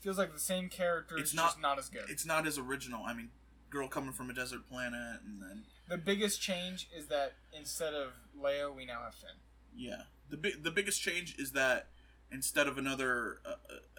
feels 0.00 0.18
like 0.18 0.32
the 0.34 0.40
same 0.40 0.68
character. 0.68 1.16
It's 1.16 1.32
not- 1.32 1.50
just 1.52 1.60
not 1.60 1.78
as 1.78 1.88
good. 1.88 2.04
it's 2.10 2.26
not 2.26 2.46
as 2.46 2.58
original. 2.58 3.04
I 3.04 3.14
mean, 3.14 3.30
girl 3.70 3.88
coming 3.88 4.12
from 4.12 4.28
a 4.28 4.34
desert 4.34 4.68
planet, 4.68 5.20
and 5.24 5.40
then 5.40 5.64
The 5.88 5.96
biggest 5.98 6.40
change 6.42 6.88
is 6.94 7.06
that 7.06 7.34
instead 7.58 7.94
of 7.94 8.10
Leia, 8.38 8.74
we 8.74 8.84
now 8.84 9.00
have 9.04 9.14
Finn. 9.14 9.30
Yeah, 9.76 10.02
the 10.28 10.36
big 10.36 10.62
the 10.62 10.70
biggest 10.70 11.00
change 11.00 11.36
is 11.38 11.52
that 11.52 11.86
instead 12.30 12.66
of 12.66 12.76
another 12.78 13.38
uh, 13.46 13.50
uh, 13.50 13.56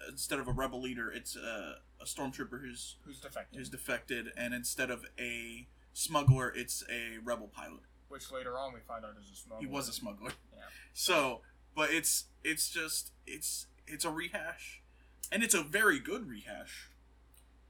instead 0.08 0.38
of 0.38 0.46
a 0.48 0.52
rebel 0.52 0.80
leader, 0.82 1.10
it's 1.10 1.34
a, 1.36 1.76
a 2.00 2.04
stormtrooper 2.04 2.60
who's 2.60 2.96
Who's 3.04 3.20
defected? 3.20 3.58
who's 3.58 3.68
defected, 3.70 4.32
and 4.36 4.52
instead 4.54 4.90
of 4.90 5.04
a 5.18 5.66
smuggler, 5.92 6.52
it's 6.54 6.84
a 6.90 7.18
rebel 7.24 7.48
pilot. 7.48 7.80
Which 8.08 8.30
later 8.30 8.58
on 8.58 8.72
we 8.72 8.80
find 8.80 9.04
out 9.04 9.12
is 9.20 9.30
a 9.30 9.36
smuggler. 9.36 9.66
He 9.66 9.66
was 9.66 9.88
a 9.88 9.92
smuggler. 9.92 10.32
Yeah. 10.52 10.62
So, 10.98 11.42
but 11.74 11.90
it's 11.90 12.24
it's 12.42 12.70
just 12.70 13.12
it's 13.26 13.66
it's 13.86 14.06
a 14.06 14.10
rehash, 14.10 14.80
and 15.30 15.42
it's 15.42 15.52
a 15.52 15.62
very 15.62 15.98
good 15.98 16.26
rehash. 16.26 16.88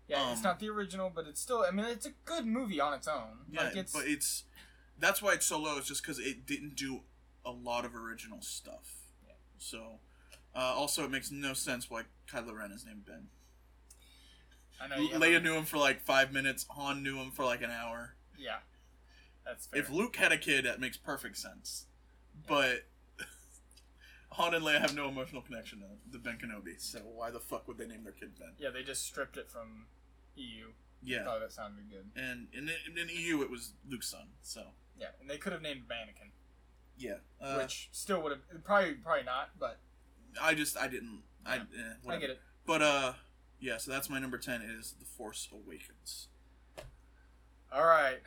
Yeah, 0.07 0.31
it's 0.31 0.39
um, 0.39 0.45
not 0.45 0.61
the 0.61 0.69
original, 0.69 1.11
but 1.13 1.27
it's 1.27 1.41
still. 1.41 1.65
I 1.67 1.73
mean, 1.73 1.87
it's 1.87 2.07
a 2.07 2.13
good 2.25 2.47
movie 2.47 2.81
on 2.81 2.95
its 2.95 3.09
own. 3.09 3.47
Yeah, 3.51 3.65
like 3.65 3.77
it's, 3.77 3.93
but 3.93 4.07
it's 4.07 4.45
that's 4.99 5.21
why 5.21 5.33
it's 5.33 5.47
so 5.47 5.59
low. 5.59 5.79
Is 5.79 5.87
just 5.87 6.03
because 6.03 6.21
it 6.21 6.47
didn't 6.47 6.77
do 6.77 7.01
a 7.45 7.51
lot 7.51 7.85
of 7.85 7.97
original 7.97 8.41
stuff. 8.41 8.95
Yeah. 9.27 9.35
So, 9.59 9.99
uh, 10.55 10.75
also 10.77 11.05
it 11.05 11.11
makes 11.11 11.33
no 11.33 11.53
sense 11.53 11.91
why 11.91 12.03
Kylo 12.31 12.57
Ren 12.57 12.71
is 12.71 12.87
named 12.87 13.07
Ben. 13.07 13.27
I 14.81 14.89
know. 14.89 15.19
Leia 15.19 15.43
knew 15.43 15.55
him 15.55 15.65
for 15.65 15.79
like 15.79 16.03
five 16.03 16.33
minutes. 16.33 16.67
Han 16.71 17.03
knew 17.03 17.17
him 17.17 17.33
for 17.33 17.45
like 17.45 17.63
an 17.63 17.71
hour. 17.71 18.15
Yeah, 18.39 18.59
that's 19.47 19.67
fair. 19.67 19.81
If 19.81 19.91
Luke 19.91 20.17
had 20.17 20.33
a 20.33 20.39
kid, 20.39 20.65
that 20.67 20.81
makes 20.81 20.97
perfect 20.97 21.37
sense. 21.39 21.87
But 22.47 22.87
Han 24.33 24.55
and 24.55 24.65
Leia 24.65 24.81
have 24.81 24.95
no 24.95 25.09
emotional 25.09 25.41
connection 25.43 25.81
to, 25.81 26.13
to 26.13 26.19
Ben 26.19 26.37
Kenobi. 26.39 26.79
So 26.81 26.99
why 27.01 27.31
the 27.31 27.41
fuck 27.41 27.67
would 27.69 27.79
they 27.79 27.87
name 27.87 28.05
their 28.05 28.13
kid 28.13 28.33
Ben? 28.39 28.51
yeah, 28.59 28.71
they 28.71 28.83
just 28.83 29.05
stripped 29.07 29.37
it 29.37 29.49
from 29.51 29.87
EU. 30.35 30.67
Yeah. 31.03 31.25
Thought 31.25 31.41
that 31.41 31.53
sounded 31.53 31.85
good. 31.91 32.11
And 32.21 32.49
in, 32.53 32.69
in 32.99 33.09
EU, 33.09 33.43
it 33.43 33.51
was 33.51 33.73
Luke's 33.89 34.11
son. 34.11 34.29
So 34.43 34.63
Yeah, 34.99 35.09
and 35.21 35.31
they 35.31 35.37
could 35.39 35.53
have 35.53 35.63
named 35.63 35.83
Anakin, 35.89 36.31
yeah. 36.99 37.17
Uh, 37.41 37.57
which 37.59 37.89
still 37.93 38.23
would 38.23 38.33
have 38.33 38.65
probably 38.65 38.95
probably 38.95 39.23
not, 39.25 39.51
but 39.59 39.79
I 40.41 40.55
just 40.55 40.77
I 40.77 40.89
didn't. 40.89 41.23
I 41.45 41.57
Yeah. 41.57 41.63
eh, 42.09 42.13
I 42.13 42.17
get 42.19 42.31
it. 42.31 42.41
But 42.67 42.83
uh, 42.83 43.13
yeah. 43.61 43.77
So 43.77 43.91
that's 43.91 44.09
my 44.11 44.19
number 44.19 44.39
ten 44.39 44.63
is 44.63 44.95
The 44.99 45.05
Force 45.05 45.49
Awakens. 45.53 46.29
All 47.73 47.85
right, 47.85 48.19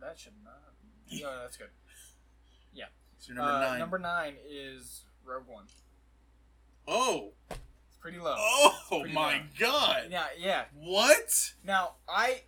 That 0.00 0.18
should 0.18 0.32
not. 0.44 0.54
Be, 1.10 1.22
no, 1.22 1.38
that's 1.42 1.56
good. 1.56 1.68
Yeah. 2.72 2.86
So 3.18 3.32
number 3.32 3.50
Uh, 3.52 3.60
nine. 3.60 3.78
Number 3.78 3.98
nine 3.98 4.34
is 4.48 5.04
Rogue 5.24 5.46
One. 5.46 5.66
oh. 6.86 7.32
It's 7.50 7.96
pretty 8.00 8.18
low. 8.18 8.34
Oh 8.38 8.76
pretty 9.00 9.12
my 9.14 9.34
low. 9.38 9.42
god. 9.58 10.06
Yeah, 10.10 10.26
yeah. 10.38 10.64
What? 10.74 11.52
Now 11.64 11.92
I, 12.08 12.42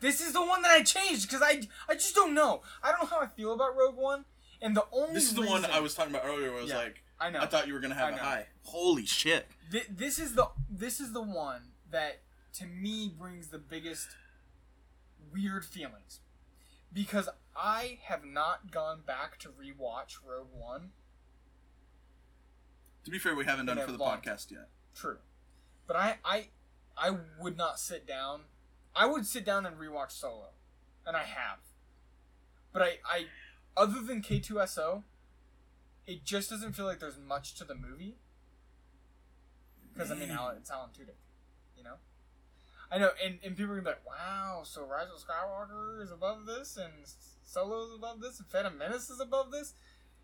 this 0.00 0.20
is 0.20 0.32
the 0.32 0.40
one 0.44 0.62
that 0.62 0.70
I 0.70 0.82
changed 0.82 1.28
because 1.28 1.42
I 1.42 1.62
I 1.88 1.94
just 1.94 2.14
don't 2.14 2.34
know. 2.34 2.62
I 2.82 2.90
don't 2.90 3.02
know 3.02 3.06
how 3.08 3.20
I 3.22 3.26
feel 3.26 3.52
about 3.52 3.76
Rogue 3.76 3.96
One, 3.96 4.24
and 4.60 4.76
the 4.76 4.84
only 4.92 5.14
This 5.14 5.24
is 5.24 5.34
the 5.34 5.42
one 5.42 5.62
reason- 5.62 5.70
I 5.70 5.80
was 5.80 5.94
talking 5.94 6.14
about 6.14 6.24
earlier. 6.26 6.50
Where 6.50 6.58
I 6.60 6.62
was 6.62 6.70
Yeah. 6.70 6.78
like, 6.78 7.02
I 7.20 7.30
know. 7.30 7.40
I 7.40 7.46
thought 7.46 7.66
you 7.68 7.74
were 7.74 7.80
gonna 7.80 7.94
have 7.94 8.14
a 8.14 8.16
high. 8.16 8.46
Holy 8.64 9.04
shit. 9.06 9.46
Th- 9.70 9.86
this 9.90 10.18
is 10.18 10.34
the 10.34 10.48
this 10.70 11.00
is 11.00 11.12
the 11.12 11.22
one 11.22 11.72
that 11.90 12.22
to 12.54 12.66
me 12.66 13.08
brings 13.16 13.48
the 13.48 13.58
biggest 13.58 14.08
weird 15.32 15.64
feelings 15.64 16.20
because 16.92 17.28
I 17.56 17.98
have 18.04 18.24
not 18.24 18.70
gone 18.70 19.00
back 19.06 19.38
to 19.40 19.48
rewatch 19.48 20.16
Rogue 20.26 20.48
One. 20.52 20.90
To 23.04 23.10
be 23.10 23.18
fair, 23.18 23.34
we 23.34 23.44
haven't 23.44 23.66
done 23.66 23.78
it 23.78 23.84
for 23.84 23.92
the 23.92 23.98
podcast 23.98 24.50
yet. 24.50 24.68
True, 24.94 25.18
but 25.86 25.96
I 25.96 26.18
I 26.24 26.48
I 26.96 27.16
would 27.40 27.56
not 27.56 27.80
sit 27.80 28.06
down. 28.06 28.42
I 28.94 29.06
would 29.06 29.26
sit 29.26 29.44
down 29.44 29.66
and 29.66 29.76
rewatch 29.76 30.12
Solo, 30.12 30.50
and 31.06 31.16
I 31.16 31.24
have. 31.24 31.58
But 32.72 32.82
I 32.82 32.98
I 33.04 33.26
other 33.76 34.00
than 34.00 34.20
K 34.20 34.38
two 34.38 34.60
S 34.60 34.78
O, 34.78 35.04
it 36.06 36.24
just 36.24 36.50
doesn't 36.50 36.74
feel 36.74 36.86
like 36.86 37.00
there's 37.00 37.18
much 37.18 37.54
to 37.54 37.64
the 37.64 37.74
movie. 37.74 38.16
Because 39.92 40.10
I 40.10 40.14
mean, 40.14 40.28
mm. 40.28 40.36
Alan, 40.36 40.56
it's 40.58 40.70
Alan 40.70 40.90
Tudyk. 40.90 41.21
I 42.92 42.98
know, 42.98 43.10
and, 43.24 43.38
and 43.42 43.56
people 43.56 43.72
are 43.72 43.80
gonna 43.80 43.82
be 43.82 43.88
like, 43.90 44.06
"Wow, 44.06 44.62
so 44.64 44.84
Rise 44.84 45.06
of 45.14 45.22
Skywalker 45.24 46.02
is 46.02 46.10
above 46.10 46.44
this, 46.44 46.76
and 46.76 46.92
Solo 47.42 47.86
is 47.86 47.94
above 47.94 48.20
this, 48.20 48.38
and 48.38 48.46
Phantom 48.48 48.76
Menace 48.76 49.08
is 49.08 49.18
above 49.20 49.50
this." 49.50 49.74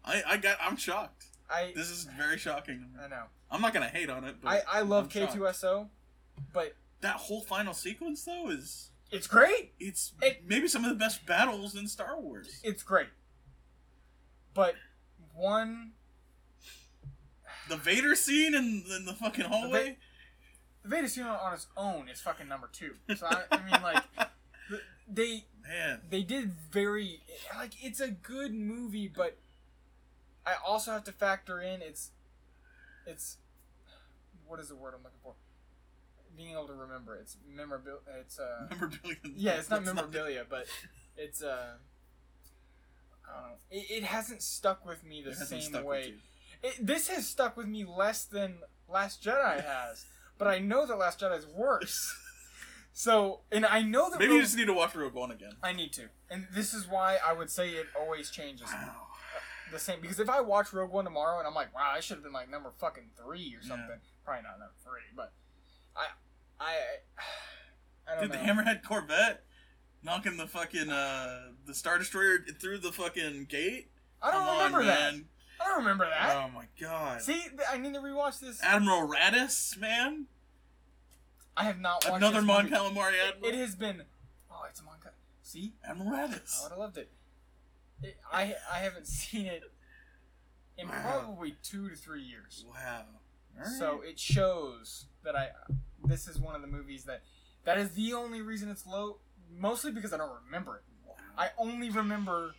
I, 0.04 0.22
I 0.26 0.36
got. 0.36 0.58
I'm 0.60 0.76
shocked. 0.76 1.24
I 1.50 1.72
This 1.74 1.88
is 1.90 2.04
very 2.04 2.36
shocking. 2.36 2.90
I 3.02 3.08
know. 3.08 3.24
I'm 3.50 3.62
not 3.62 3.72
gonna 3.72 3.88
hate 3.88 4.10
on 4.10 4.24
it. 4.24 4.36
But 4.42 4.64
I, 4.68 4.80
I 4.80 4.80
love 4.82 5.08
K2SO, 5.08 5.88
but 6.52 6.74
that 7.00 7.16
whole 7.16 7.40
final 7.40 7.72
sequence 7.72 8.24
though 8.24 8.50
is 8.50 8.90
It's 9.10 9.26
great. 9.26 9.72
it's 9.80 10.12
It- 10.20 10.42
maybe 10.46 10.68
some 10.68 10.84
of 10.84 10.90
the 10.90 10.96
best 10.96 11.24
battles 11.24 11.74
in 11.74 11.88
Star 11.88 12.20
Wars. 12.20 12.60
It's 12.62 12.82
great. 12.82 13.08
But 14.52 14.74
one 15.34 15.92
The 17.68 17.76
Vader 17.76 18.14
scene 18.14 18.54
in, 18.54 18.84
in 18.94 19.04
the 19.06 19.14
fucking 19.14 19.44
hallway. 19.46 19.96
Vader 20.88 21.28
on 21.28 21.54
its 21.54 21.66
own 21.76 22.08
is 22.08 22.20
fucking 22.20 22.48
number 22.48 22.68
two. 22.72 22.94
So 23.16 23.26
I, 23.26 23.42
I 23.50 23.56
mean, 23.58 23.82
like 23.82 24.04
they 25.08 25.44
Man, 25.68 26.00
they 26.08 26.22
did 26.22 26.52
very 26.70 27.20
like 27.54 27.72
it's 27.82 28.00
a 28.00 28.08
good 28.08 28.54
movie, 28.54 29.06
but 29.06 29.36
I 30.46 30.54
also 30.66 30.92
have 30.92 31.04
to 31.04 31.12
factor 31.12 31.60
in 31.60 31.82
it's 31.82 32.10
it's 33.06 33.36
what 34.46 34.60
is 34.60 34.68
the 34.68 34.76
word 34.76 34.94
I'm 34.96 35.02
looking 35.02 35.18
for? 35.22 35.34
Being 36.36 36.52
able 36.52 36.68
to 36.68 36.72
remember 36.72 37.16
it's 37.16 37.36
memorabilia. 37.46 38.00
It's 38.20 38.38
uh 38.38 38.66
memorabilia. 38.70 39.16
yeah, 39.36 39.52
it's 39.58 39.68
not 39.68 39.84
memorabilia, 39.84 40.46
but 40.48 40.66
it's 41.18 41.42
uh 41.42 41.74
I 43.28 43.34
don't 43.34 43.50
know. 43.50 43.56
It, 43.70 43.90
it 43.90 44.04
hasn't 44.04 44.40
stuck 44.40 44.86
with 44.86 45.04
me 45.04 45.22
the 45.22 45.34
same 45.34 45.84
way. 45.84 46.14
It, 46.62 46.74
this 46.80 47.08
has 47.08 47.28
stuck 47.28 47.58
with 47.58 47.66
me 47.66 47.84
less 47.84 48.24
than 48.24 48.60
Last 48.88 49.22
Jedi 49.22 49.62
has, 49.62 50.06
but 50.38 50.48
I 50.48 50.58
know 50.58 50.86
that 50.86 50.96
Last 50.96 51.20
Jedi 51.20 51.38
is 51.38 51.46
worse. 51.46 52.14
So, 52.90 53.42
and 53.52 53.64
I 53.64 53.82
know 53.82 54.10
that 54.10 54.18
Maybe 54.18 54.34
you 54.34 54.40
just 54.40 54.56
need 54.56 54.66
to 54.66 54.72
watch 54.72 54.96
Rogue 54.96 55.14
One 55.14 55.30
again. 55.30 55.52
I 55.62 55.72
need 55.72 55.92
to, 55.92 56.08
and 56.32 56.48
this 56.52 56.74
is 56.74 56.88
why 56.88 57.18
I 57.24 57.32
would 57.32 57.48
say 57.48 57.70
it 57.70 57.86
always 57.96 58.28
changes 58.28 58.66
Wow. 58.72 59.06
the 59.70 59.78
same. 59.78 60.00
Because 60.00 60.18
if 60.18 60.28
I 60.28 60.40
watch 60.40 60.72
Rogue 60.72 60.90
One 60.90 61.04
tomorrow 61.04 61.38
and 61.38 61.46
I'm 61.46 61.54
like, 61.54 61.72
wow, 61.72 61.92
I 61.94 62.00
should 62.00 62.16
have 62.16 62.24
been 62.24 62.32
like 62.32 62.50
number 62.50 62.72
fucking 62.80 63.10
three 63.16 63.54
or 63.56 63.62
Yeah. 63.62 63.68
something, 63.68 64.00
probably 64.24 64.42
not 64.42 64.58
number 64.58 64.74
three, 64.82 65.02
but 65.14 65.32
I, 65.94 66.06
I, 66.58 66.74
I 68.10 68.20
don't 68.20 68.32
Did 68.32 68.32
the. 68.32 68.44
Hammerhead 68.44 68.82
Corvette 68.82 69.44
knocking 70.02 70.36
the 70.36 70.48
fucking 70.48 70.90
uh 70.90 71.52
the 71.66 71.74
Star 71.74 71.98
Destroyer 71.98 72.38
through 72.60 72.78
the 72.78 72.90
fucking 72.90 73.44
gate? 73.48 73.92
I 74.20 74.32
don't 74.32 74.40
Come 74.40 74.48
on, 74.48 74.56
remember 74.72 74.84
that. 74.86 75.12
man. 75.12 75.24
I 75.60 75.64
don't 75.66 75.78
remember 75.78 76.06
that. 76.08 76.36
Oh 76.36 76.50
my 76.54 76.64
god. 76.80 77.22
See, 77.22 77.42
I 77.70 77.78
need 77.78 77.94
to 77.94 78.00
rewatch 78.00 78.40
this. 78.40 78.62
Admiral 78.62 79.08
Raddus, 79.08 79.78
man. 79.78 80.26
I 81.56 81.64
have 81.64 81.80
not 81.80 82.04
watched 82.04 82.16
Another 82.16 82.42
Mon 82.42 82.64
movie. 82.64 82.76
Calamari 82.76 83.14
Admiral. 83.28 83.52
It 83.52 83.54
has 83.56 83.74
been. 83.74 84.02
Oh, 84.50 84.62
it's 84.68 84.80
a 84.80 84.84
Mon. 84.84 84.94
Cal- 85.02 85.12
See, 85.42 85.72
Admiral 85.88 86.10
Raddus. 86.10 86.60
Oh, 86.60 86.60
I 86.60 86.62
would 86.64 86.70
have 86.70 86.78
loved 86.78 86.98
it. 86.98 87.10
it. 88.02 88.16
I 88.32 88.54
I 88.72 88.78
haven't 88.78 89.06
seen 89.08 89.46
it 89.46 89.62
in 90.76 90.88
Wow. 90.88 91.02
probably 91.24 91.56
two 91.62 91.88
to 91.88 91.96
three 91.96 92.22
years. 92.22 92.64
Wow. 92.68 93.02
So 93.78 94.02
it 94.06 94.18
shows 94.20 95.06
that 95.24 95.34
I. 95.34 95.48
This 96.04 96.28
is 96.28 96.38
one 96.38 96.54
of 96.54 96.60
the 96.62 96.68
movies 96.68 97.04
that. 97.04 97.22
That 97.64 97.76
is 97.78 97.90
the 97.90 98.14
only 98.14 98.40
reason 98.40 98.68
it's 98.70 98.86
low. 98.86 99.18
Mostly 99.50 99.90
because 99.90 100.12
I 100.12 100.16
don't 100.18 100.30
remember 100.46 100.76
it. 100.76 100.82
wow. 101.06 101.14
I 101.36 101.48
only 101.58 101.90
remember. 101.90 102.54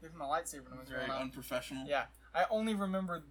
Give 0.00 0.12
him 0.12 0.20
a 0.20 0.24
lightsaber 0.26 0.70
noise 0.76 0.88
very 0.88 1.04
on. 1.10 1.22
unprofessional. 1.22 1.86
Yeah, 1.86 2.04
I 2.34 2.44
only 2.50 2.74
remember 2.74 3.24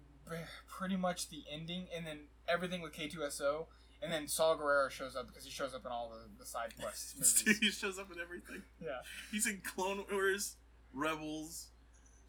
pretty 0.66 0.96
much 0.96 1.28
the 1.30 1.42
ending 1.50 1.86
and 1.96 2.06
then 2.06 2.18
everything 2.46 2.82
with 2.82 2.92
K2SO, 2.92 3.66
and 4.02 4.12
then 4.12 4.28
Saw 4.28 4.56
Gerrera 4.56 4.90
shows 4.90 5.16
up 5.16 5.26
because 5.26 5.44
he 5.44 5.50
shows 5.50 5.74
up 5.74 5.84
in 5.86 5.90
all 5.92 6.10
the, 6.10 6.28
the 6.38 6.44
side 6.46 6.74
quests 6.78 7.14
movies. 7.46 7.58
he 7.60 7.70
shows 7.70 7.98
up 7.98 8.12
in 8.12 8.20
everything. 8.20 8.62
yeah, 8.80 8.98
He's 9.30 9.46
in 9.46 9.62
Clone 9.64 10.04
Wars, 10.12 10.56
Rebels, 10.92 11.68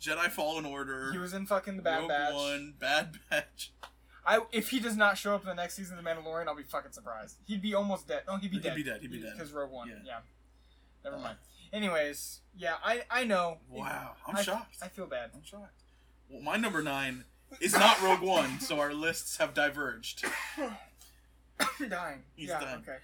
Jedi 0.02 0.30
Fallen 0.30 0.66
Order, 0.66 1.12
he 1.12 1.18
was 1.18 1.34
in 1.34 1.46
fucking 1.46 1.76
the 1.78 1.82
Bad 1.84 2.00
Rogue 2.00 2.10
Batch. 2.10 2.34
One, 2.34 2.74
Bad 2.80 3.20
Batch. 3.30 3.74
I 4.26 4.40
if 4.52 4.70
he 4.70 4.80
does 4.80 4.96
not 4.96 5.18
show 5.18 5.34
up 5.36 5.42
in 5.42 5.48
the 5.48 5.56
next 5.56 5.76
season 5.76 5.98
of 5.98 6.04
The 6.04 6.10
Mandalorian, 6.10 6.48
I'll 6.48 6.56
be 6.56 6.64
fucking 6.64 6.92
surprised. 6.92 7.38
He'd 7.48 7.62
be 7.62 7.74
almost 7.74 8.08
dead. 8.08 8.24
No, 8.28 8.38
he'd 8.38 8.50
be 8.52 8.58
He'd 8.58 8.64
dead. 8.64 8.76
be 8.76 8.84
dead, 8.84 9.02
he'd 9.02 9.12
be 9.12 9.20
dead. 9.22 9.34
Because 9.36 9.52
Rogue 9.52 9.72
One. 9.72 9.88
Yeah. 9.90 9.96
Yeah. 10.06 10.18
Never 11.04 11.16
Uh, 11.18 11.20
mind. 11.20 11.38
Anyways, 11.72 12.42
yeah, 12.58 12.76
I 12.84 13.04
I 13.10 13.24
know. 13.26 13.58
Wow, 13.70 14.16
I'm 14.28 14.36
I, 14.36 14.42
shocked. 14.42 14.78
I 14.82 14.88
feel 14.88 15.06
bad. 15.06 15.32
I'm 15.36 15.44
shocked. 15.44 15.84
Well, 16.30 16.42
my 16.42 16.58
number 16.58 16.82
nine 16.82 17.26
is 17.60 17.74
not 17.74 18.02
Rogue 18.02 18.22
One, 18.22 18.60
so 18.60 18.80
our 18.80 18.94
lists 18.94 19.38
have 19.38 19.54
diverged. 19.54 20.26
dying. 21.90 22.24
He's 22.36 22.50
yeah. 22.50 22.60
dying. 22.60 22.80
Okay. 22.80 22.98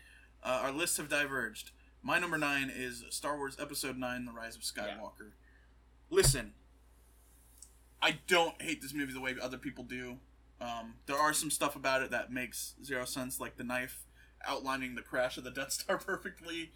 Uh, 0.44 0.62
our 0.64 0.72
lists 0.72 0.98
have 0.98 1.10
diverged. 1.10 1.72
My 2.02 2.20
number 2.20 2.38
nine 2.38 2.72
is 2.74 3.04
Star 3.10 3.38
Wars 3.38 3.58
Episode 3.60 3.98
Nine: 3.98 4.26
The 4.26 4.32
Rise 4.32 4.56
of 4.56 4.62
Skywalker. 4.62 5.32
Listen, 6.10 6.54
I 8.02 8.20
don't 8.28 8.62
hate 8.62 8.82
this 8.82 8.94
movie 8.94 9.14
the 9.14 9.22
way 9.22 9.36
other 9.42 9.58
people 9.58 9.84
do. 9.84 10.18
Um, 10.62 10.96
there 11.06 11.18
are 11.18 11.34
some 11.34 11.52
stuff 11.52 11.76
about 11.76 12.02
it 12.02 12.12
that 12.12 12.32
makes 12.32 12.76
zero 12.84 13.06
sense, 13.06 13.40
like 13.40 13.58
the 13.58 13.64
knife 13.64 14.06
outlining 14.48 14.96
the 14.96 15.02
crash 15.02 15.38
of 15.38 15.44
the 15.44 15.52
Death 15.52 15.72
Star 15.72 15.98
perfectly, 16.06 16.72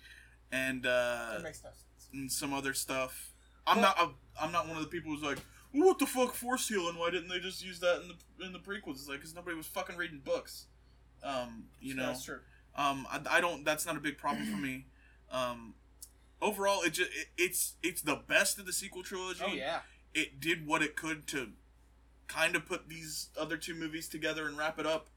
and 0.51 0.85
uh, 0.85 1.39
makes 1.43 1.63
no 1.63 1.69
sense. 1.69 2.09
and 2.13 2.31
some 2.31 2.53
other 2.53 2.73
stuff. 2.73 3.33
I'm 3.67 3.77
Well- 3.81 3.93
not. 3.97 4.15
i 4.39 4.43
I'm 4.45 4.51
not 4.53 4.67
one 4.67 4.77
of 4.77 4.83
the 4.83 4.89
people 4.89 5.11
who's 5.11 5.21
like, 5.21 5.39
well, 5.73 5.87
"What 5.87 5.99
the 5.99 6.05
fuck, 6.05 6.33
force 6.33 6.67
healing? 6.69 6.97
Why 6.97 7.09
didn't 7.09 7.27
they 7.27 7.39
just 7.39 7.63
use 7.63 7.79
that 7.81 8.01
in 8.01 8.07
the 8.07 8.45
in 8.45 8.53
the 8.53 8.59
prequels?" 8.59 8.91
It's 8.95 9.07
like 9.09 9.17
because 9.17 9.35
nobody 9.35 9.55
was 9.57 9.67
fucking 9.67 9.97
reading 9.97 10.21
books. 10.23 10.65
Um, 11.23 11.65
you 11.81 11.93
know. 11.93 12.07
That's 12.07 12.23
true. 12.23 12.39
Um, 12.75 13.05
I, 13.09 13.19
I 13.29 13.41
don't. 13.41 13.65
That's 13.65 13.85
not 13.85 13.97
a 13.97 13.99
big 13.99 14.17
problem 14.17 14.45
for 14.49 14.57
me. 14.57 14.85
Um, 15.31 15.73
overall, 16.41 16.81
it 16.83 16.91
just 16.91 17.11
it, 17.11 17.27
it's 17.37 17.73
it's 17.83 18.01
the 18.01 18.15
best 18.15 18.57
of 18.59 18.65
the 18.65 18.71
sequel 18.73 19.03
trilogy. 19.03 19.43
Oh 19.45 19.53
yeah. 19.53 19.79
It 20.13 20.39
did 20.39 20.65
what 20.65 20.81
it 20.81 20.95
could 20.95 21.27
to 21.27 21.49
kind 22.27 22.55
of 22.55 22.65
put 22.65 22.87
these 22.87 23.27
other 23.37 23.57
two 23.57 23.75
movies 23.75 24.07
together 24.07 24.47
and 24.47 24.57
wrap 24.57 24.79
it 24.79 24.85
up. 24.85 25.09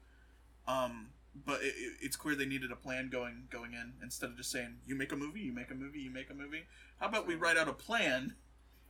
Um, 0.67 1.07
but 1.45 1.61
it, 1.61 1.73
it, 1.77 1.93
it's 2.01 2.15
clear 2.15 2.35
they 2.35 2.45
needed 2.45 2.71
a 2.71 2.75
plan 2.75 3.09
going 3.09 3.47
going 3.49 3.73
in 3.73 3.93
instead 4.01 4.29
of 4.29 4.37
just 4.37 4.51
saying 4.51 4.75
you 4.85 4.95
make 4.95 5.11
a 5.11 5.15
movie, 5.15 5.41
you 5.41 5.53
make 5.53 5.71
a 5.71 5.75
movie, 5.75 5.99
you 5.99 6.11
make 6.11 6.29
a 6.29 6.33
movie. 6.33 6.63
How 6.99 7.07
about 7.07 7.27
we 7.27 7.35
write 7.35 7.57
out 7.57 7.67
a 7.67 7.73
plan 7.73 8.35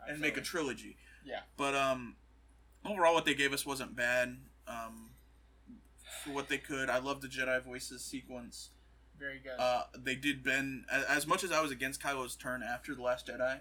and 0.08 0.20
make 0.20 0.38
a 0.38 0.42
trilogy? 0.42 0.98
Yeah. 1.26 1.42
But 1.58 1.74
um, 1.76 2.16
overall, 2.86 3.14
what 3.14 3.26
they 3.26 3.34
gave 3.34 3.54
us 3.54 3.66
wasn't 3.66 3.96
bad. 3.96 4.38
Um, 4.68 5.10
for 6.24 6.32
what 6.32 6.48
they 6.48 6.58
could, 6.58 6.90
I 6.90 7.00
love 7.00 7.22
the 7.22 7.28
Jedi 7.28 7.62
voices 7.64 8.04
sequence. 8.04 8.70
Very 9.20 9.40
good. 9.40 9.60
Uh, 9.60 9.84
they 9.98 10.16
did 10.16 10.44
bend 10.44 10.86
as 10.92 11.28
much 11.28 11.44
as 11.44 11.52
I 11.52 11.62
was 11.62 11.72
against 11.72 12.02
Kylo's 12.02 12.36
turn 12.36 12.64
after 12.64 12.96
the 12.96 13.02
Last 13.02 13.28
Jedi. 13.28 13.60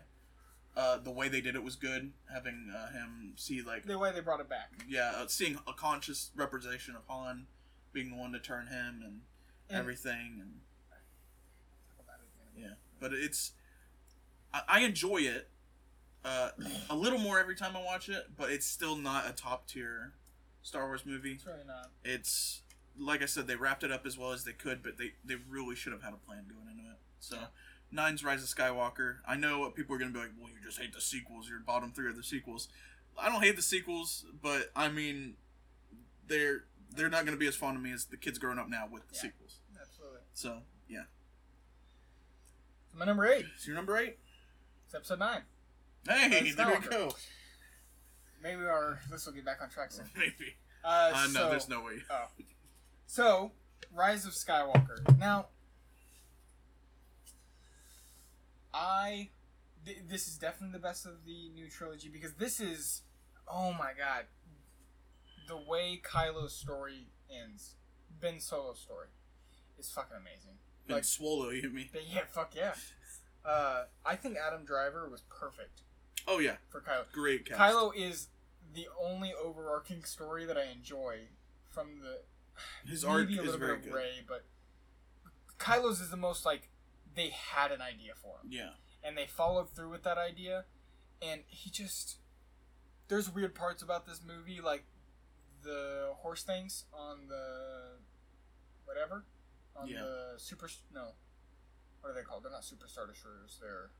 Uh, 0.74 0.96
the 0.96 1.10
way 1.10 1.28
they 1.28 1.40
did 1.40 1.54
it 1.54 1.62
was 1.62 1.76
good. 1.76 2.12
Having 2.32 2.72
uh, 2.74 2.92
him 2.92 3.34
see 3.36 3.62
like 3.62 3.84
the 3.84 3.98
way 3.98 4.10
they 4.12 4.20
brought 4.20 4.40
it 4.40 4.48
back. 4.48 4.70
yeah, 4.88 5.12
uh, 5.16 5.26
seeing 5.26 5.58
a 5.66 5.72
conscious 5.72 6.30
representation 6.34 6.96
of 6.96 7.02
Han 7.08 7.46
being 7.92 8.10
the 8.10 8.16
one 8.16 8.32
to 8.32 8.38
turn 8.38 8.66
him 8.66 9.02
and, 9.04 9.20
everything, 9.70 10.38
and 10.40 10.52
yeah. 12.56 12.74
But 13.00 13.12
it's 13.12 13.52
I, 14.52 14.62
I 14.68 14.80
enjoy 14.80 15.18
it 15.18 15.48
uh, 16.24 16.50
a 16.90 16.96
little 16.96 17.18
more 17.18 17.38
every 17.38 17.56
time 17.56 17.76
I 17.76 17.82
watch 17.82 18.08
it, 18.08 18.28
but 18.36 18.50
it's 18.50 18.66
still 18.66 18.96
not 18.96 19.28
a 19.28 19.32
top 19.32 19.66
tier 19.66 20.12
Star 20.62 20.86
Wars 20.86 21.04
movie. 21.04 21.32
It's 21.32 21.46
really 21.46 21.58
not. 21.66 21.90
It's 22.04 22.62
like 22.98 23.22
I 23.22 23.26
said, 23.26 23.46
they 23.46 23.56
wrapped 23.56 23.82
it 23.84 23.90
up 23.90 24.06
as 24.06 24.18
well 24.18 24.32
as 24.32 24.44
they 24.44 24.52
could, 24.52 24.82
but 24.82 24.98
they 24.98 25.12
they 25.24 25.36
really 25.48 25.74
should 25.74 25.92
have 25.92 26.02
had 26.02 26.12
a 26.12 26.26
plan 26.26 26.44
going 26.48 26.68
into 26.70 26.90
it. 26.90 26.98
So. 27.20 27.38
Nine's 27.94 28.24
Rise 28.24 28.42
of 28.42 28.48
Skywalker. 28.48 29.16
I 29.28 29.36
know 29.36 29.58
what 29.60 29.74
people 29.74 29.94
are 29.94 29.98
going 29.98 30.10
to 30.10 30.18
be 30.18 30.24
like, 30.24 30.32
well, 30.40 30.48
you 30.48 30.56
just 30.64 30.80
hate 30.80 30.94
the 30.94 31.00
sequels. 31.00 31.46
Your 31.46 31.60
bottom 31.60 31.92
three 31.92 32.06
are 32.06 32.12
the 32.12 32.22
sequels. 32.22 32.68
I 33.18 33.28
don't 33.28 33.42
hate 33.42 33.56
the 33.56 33.62
sequels, 33.62 34.24
but 34.40 34.70
I 34.74 34.88
mean, 34.88 35.34
they're 36.26 36.64
they're 36.96 37.08
not 37.08 37.24
going 37.24 37.36
to 37.36 37.40
be 37.40 37.46
as 37.46 37.56
fond 37.56 37.76
of 37.76 37.82
me 37.82 37.92
as 37.92 38.04
the 38.06 38.16
kids 38.16 38.38
growing 38.38 38.58
up 38.58 38.68
now 38.68 38.86
with 38.90 39.06
the 39.08 39.14
Yeah. 39.14 39.20
sequels. 39.22 39.58
Absolutely. 39.80 40.20
So 40.34 40.58
yeah. 40.88 41.02
So 42.90 42.98
my 42.98 43.04
number 43.04 43.26
eight. 43.26 43.46
So 43.58 43.66
your 43.68 43.76
number 43.76 43.96
eight. 43.96 44.18
It's 44.86 44.94
episode 44.94 45.18
nine. 45.18 45.42
Hey, 46.08 46.50
there 46.52 46.66
we 46.80 46.88
go. 46.88 47.12
Maybe 48.42 48.62
our 48.62 48.98
this 49.10 49.24
will 49.26 49.32
get 49.32 49.44
back 49.44 49.62
on 49.62 49.70
track 49.70 49.92
soon. 49.92 50.06
Maybe. 50.16 50.56
Uh, 50.84 51.12
Uh, 51.14 51.26
no, 51.32 51.50
there's 51.50 51.68
no 51.68 51.82
way. 51.82 52.02
Oh. 52.10 52.26
So, 53.06 53.52
Rise 53.94 54.26
of 54.26 54.32
Skywalker. 54.32 55.16
Now, 55.18 55.46
I. 58.74 59.30
Th- 59.84 59.98
this 60.08 60.28
is 60.28 60.38
definitely 60.38 60.72
the 60.78 60.82
best 60.82 61.06
of 61.06 61.24
the 61.24 61.48
new 61.50 61.68
trilogy 61.68 62.08
because 62.08 62.34
this 62.34 62.60
is. 62.60 63.02
Oh 63.48 63.72
my 63.72 63.92
god. 63.96 64.26
The 65.52 65.70
way 65.70 66.00
Kylo's 66.02 66.54
story 66.54 67.08
ends, 67.30 67.74
Ben 68.20 68.36
Solo's 68.40 68.78
story, 68.80 69.08
is 69.78 69.90
fucking 69.90 70.16
amazing. 70.16 70.56
Been 70.86 70.96
Like- 70.96 71.04
swallow 71.04 71.50
you 71.50 71.68
me. 71.68 71.90
But 71.92 72.06
yeah, 72.06 72.22
fuck 72.28 72.54
yeah. 72.54 72.74
Uh, 73.44 73.86
I 74.06 74.14
think 74.14 74.36
Adam 74.38 74.64
Driver 74.64 75.08
was 75.10 75.22
perfect 75.22 75.82
Oh 76.28 76.38
yeah, 76.38 76.58
for 76.68 76.80
Kylo. 76.80 77.10
great 77.10 77.44
cast. 77.44 77.58
Kylo 77.60 77.90
is 77.92 78.28
the 78.72 78.86
only 79.02 79.32
overarching 79.34 80.04
story 80.04 80.44
that 80.46 80.56
I 80.56 80.66
enjoy 80.66 81.22
from 81.72 81.98
the 82.02 82.20
His 82.88 83.04
art 83.04 83.22
maybe 83.28 83.38
a 83.38 83.40
is 83.40 83.46
little 83.46 83.58
very 83.58 83.72
bit 83.78 83.86
of 83.86 83.92
good. 83.92 83.94
Rey, 83.98 84.12
but 84.28 84.44
Kylo's 85.58 86.00
is 86.00 86.10
the 86.10 86.16
most 86.16 86.46
like 86.46 86.68
they 87.16 87.30
had 87.30 87.72
an 87.72 87.80
idea 87.80 88.12
for 88.14 88.36
him 88.44 88.48
Yeah. 88.50 88.70
and 89.02 89.18
they 89.18 89.26
followed 89.26 89.70
through 89.74 89.90
with 89.90 90.04
that 90.04 90.18
idea, 90.18 90.64
and 91.20 91.42
he 91.48 91.68
just 91.68 92.18
there's 93.08 93.28
weird 93.28 93.56
parts 93.56 93.82
about 93.82 94.06
this 94.06 94.20
movie 94.24 94.60
like 94.60 94.84
the 95.62 96.12
horse 96.18 96.42
things 96.42 96.84
on 96.92 97.26
the 97.28 97.96
whatever 98.84 99.24
on 99.76 99.88
Yeah. 99.88 100.02
the 100.02 100.34
super. 100.38 100.68
No, 100.92 101.08
what 102.00 102.10
are 102.10 102.14
they 102.14 102.22
called? 102.22 102.44
They're 102.44 102.50
not 102.52 102.62
superstar 102.62 103.06
destroyers. 103.08 103.58
They're 103.60 103.90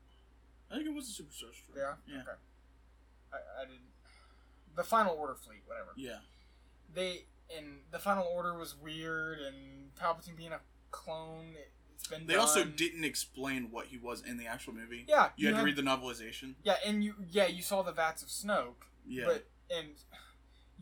I 0.71 0.75
think 0.75 0.87
it 0.87 0.93
was 0.93 1.07
a 1.09 1.21
Superstar 1.23 1.51
Destroyer. 1.51 1.85
are. 1.85 1.97
Yeah. 2.07 2.21
Okay. 2.21 2.31
I, 3.33 3.37
I 3.61 3.65
didn't. 3.65 3.81
The 4.75 4.83
Final 4.83 5.13
Order 5.15 5.35
fleet, 5.35 5.61
whatever. 5.67 5.89
Yeah. 5.95 6.19
They 6.93 7.25
and 7.55 7.79
the 7.91 7.99
Final 7.99 8.25
Order 8.25 8.57
was 8.57 8.75
weird, 8.75 9.39
and 9.39 9.93
Palpatine 9.95 10.35
being 10.37 10.51
a 10.53 10.59
clone. 10.91 11.53
It, 11.55 11.71
it's 11.95 12.07
been. 12.07 12.25
They 12.25 12.35
also 12.35 12.63
didn't 12.63 13.03
explain 13.03 13.69
what 13.71 13.87
he 13.87 13.97
was 13.97 14.23
in 14.23 14.37
the 14.37 14.47
actual 14.47 14.73
movie. 14.73 15.05
Yeah, 15.07 15.29
You 15.35 15.49
had 15.53 15.59
to 15.59 15.63
read 15.65 15.75
the 15.75 15.81
novelization. 15.83 16.55
Yeah, 16.63 16.77
and 16.85 17.03
you 17.03 17.13
yeah 17.29 17.45
you 17.47 17.61
saw 17.61 17.83
the 17.83 17.91
vats 17.91 18.23
of 18.23 18.29
Snoke, 18.29 18.85
Yeah. 19.05 19.25
but 19.27 19.45
and 19.69 19.89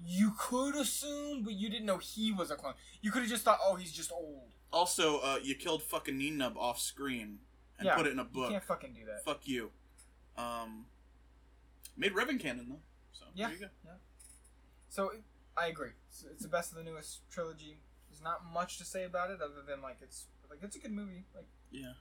you 0.06 0.34
could 0.38 0.76
assume, 0.76 1.44
but 1.44 1.54
you 1.54 1.70
didn't 1.70 1.86
know 1.86 1.98
he 1.98 2.32
was 2.32 2.52
a 2.52 2.56
clone. 2.56 2.74
You 3.02 3.12
could 3.12 3.22
have 3.22 3.30
just 3.30 3.44
thought, 3.44 3.60
oh, 3.64 3.76
he's 3.76 3.92
just 3.92 4.12
old. 4.12 4.50
also, 4.74 5.20
uh, 5.20 5.38
you 5.44 5.54
killed 5.56 5.84
fucking 5.84 6.18
Nien 6.18 6.38
Nunb 6.38 6.56
off 6.58 6.80
screen 6.80 7.40
and 7.78 7.86
Yeah, 7.86 7.96
put 7.96 8.08
it 8.08 8.12
in 8.14 8.20
a 8.20 8.24
You 8.24 8.30
book. 8.30 8.50
can't 8.52 8.64
fucking 8.64 8.94
do 8.94 9.06
that. 9.06 9.24
Fuck 9.26 9.48
you. 9.48 9.72
Um, 10.38 10.86
made 11.98 12.14
Revan 12.14 12.40
canon 12.40 12.68
though. 12.70 12.82
So 13.12 13.26
Yeah. 13.36 13.50
you 13.52 13.58
go. 13.60 13.68
So 14.90 15.12
I 15.58 15.68
agree. 15.68 15.92
It's, 16.10 16.24
it's 16.24 16.44
the 16.44 16.48
best 16.50 16.72
of 16.72 16.78
the 16.78 16.84
newest 16.84 17.30
trilogy. 17.30 17.80
There's 18.10 18.22
not 18.22 18.46
much 18.46 18.78
to 18.78 18.86
say 18.86 19.04
about 19.04 19.30
it 19.32 19.42
other 19.42 19.62
than 19.68 19.82
like 19.82 19.98
it's 20.02 20.26
like 20.50 20.60
it's 20.62 20.76
a 20.76 20.80
good 20.80 20.92
movie. 20.92 21.26
Like 21.36 21.48
Yeah. 21.70 21.94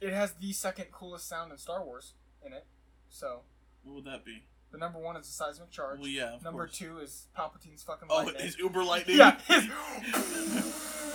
it 0.00 0.12
has 0.12 0.32
the 0.34 0.52
second 0.52 0.86
coolest 0.92 1.28
sound 1.28 1.52
in 1.52 1.58
Star 1.58 1.84
Wars 1.84 2.14
in 2.44 2.52
it. 2.52 2.66
So 3.08 3.42
What 3.84 3.94
would 3.96 4.04
that 4.06 4.24
be? 4.24 4.44
The 4.72 4.78
number 4.78 4.98
one 4.98 5.16
is 5.16 5.26
the 5.26 5.32
seismic 5.32 5.70
charge. 5.70 5.98
Well, 6.00 6.08
yeah. 6.08 6.36
Number 6.44 6.66
course. 6.66 6.78
two 6.78 6.98
is 6.98 7.26
Palpatine's 7.36 7.82
fucking 7.82 8.08
Oh, 8.10 8.18
lightning. 8.24 8.44
his 8.44 8.58
Uber 8.58 8.84
lightning. 8.84 9.16
yeah, 9.18 9.36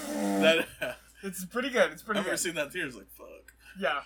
that. 0.09 0.65
it's 1.23 1.45
pretty 1.45 1.69
good. 1.69 1.91
It's 1.91 2.01
pretty. 2.03 2.19
I 2.19 2.23
pretty 2.23 2.29
remember 2.29 2.29
good. 2.31 2.39
seeing 2.39 2.55
that 2.55 2.65
in 2.67 2.71
theaters. 2.71 2.95
Like 2.95 3.09
fuck. 3.11 3.53
Yeah, 3.79 4.01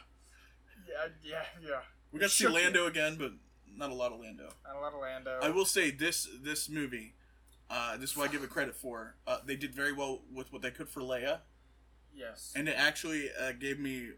yeah, 0.88 1.08
yeah, 1.24 1.42
yeah. 1.66 1.80
We 2.12 2.20
got 2.20 2.30
to 2.30 2.36
see. 2.36 2.48
Lando 2.48 2.88
again, 2.88 3.16
but 3.18 3.32
not 3.76 3.92
a 3.92 3.94
lot 3.94 4.12
of 4.12 4.20
Lando. 4.20 4.50
Not 4.66 4.76
a 4.76 4.80
lot 4.80 4.94
of 4.94 5.00
Lando. 5.02 5.40
I 5.42 5.50
will 5.50 5.66
say 5.66 5.92
this 5.92 6.28
this 6.42 6.70
movie, 6.70 7.14
uh, 7.70 7.98
this 7.98 8.12
is 8.12 8.18
what 8.18 8.30
I 8.30 8.32
give 8.32 8.44
it 8.44 8.50
credit 8.50 8.76
for. 8.76 9.16
Uh, 9.28 9.38
they 9.46 9.56
did 9.56 9.74
very 9.74 9.94
well 9.94 10.22
with 10.34 10.52
what 10.52 10.62
they 10.62 10.72
could 10.72 10.90
for 10.90 11.02
Leia, 11.02 11.40
yes. 12.16 12.54
and 12.56 12.68
it 12.68 12.76
actually 12.78 13.30
uh, 13.40 13.52
gave 13.54 13.80
me 13.80 14.10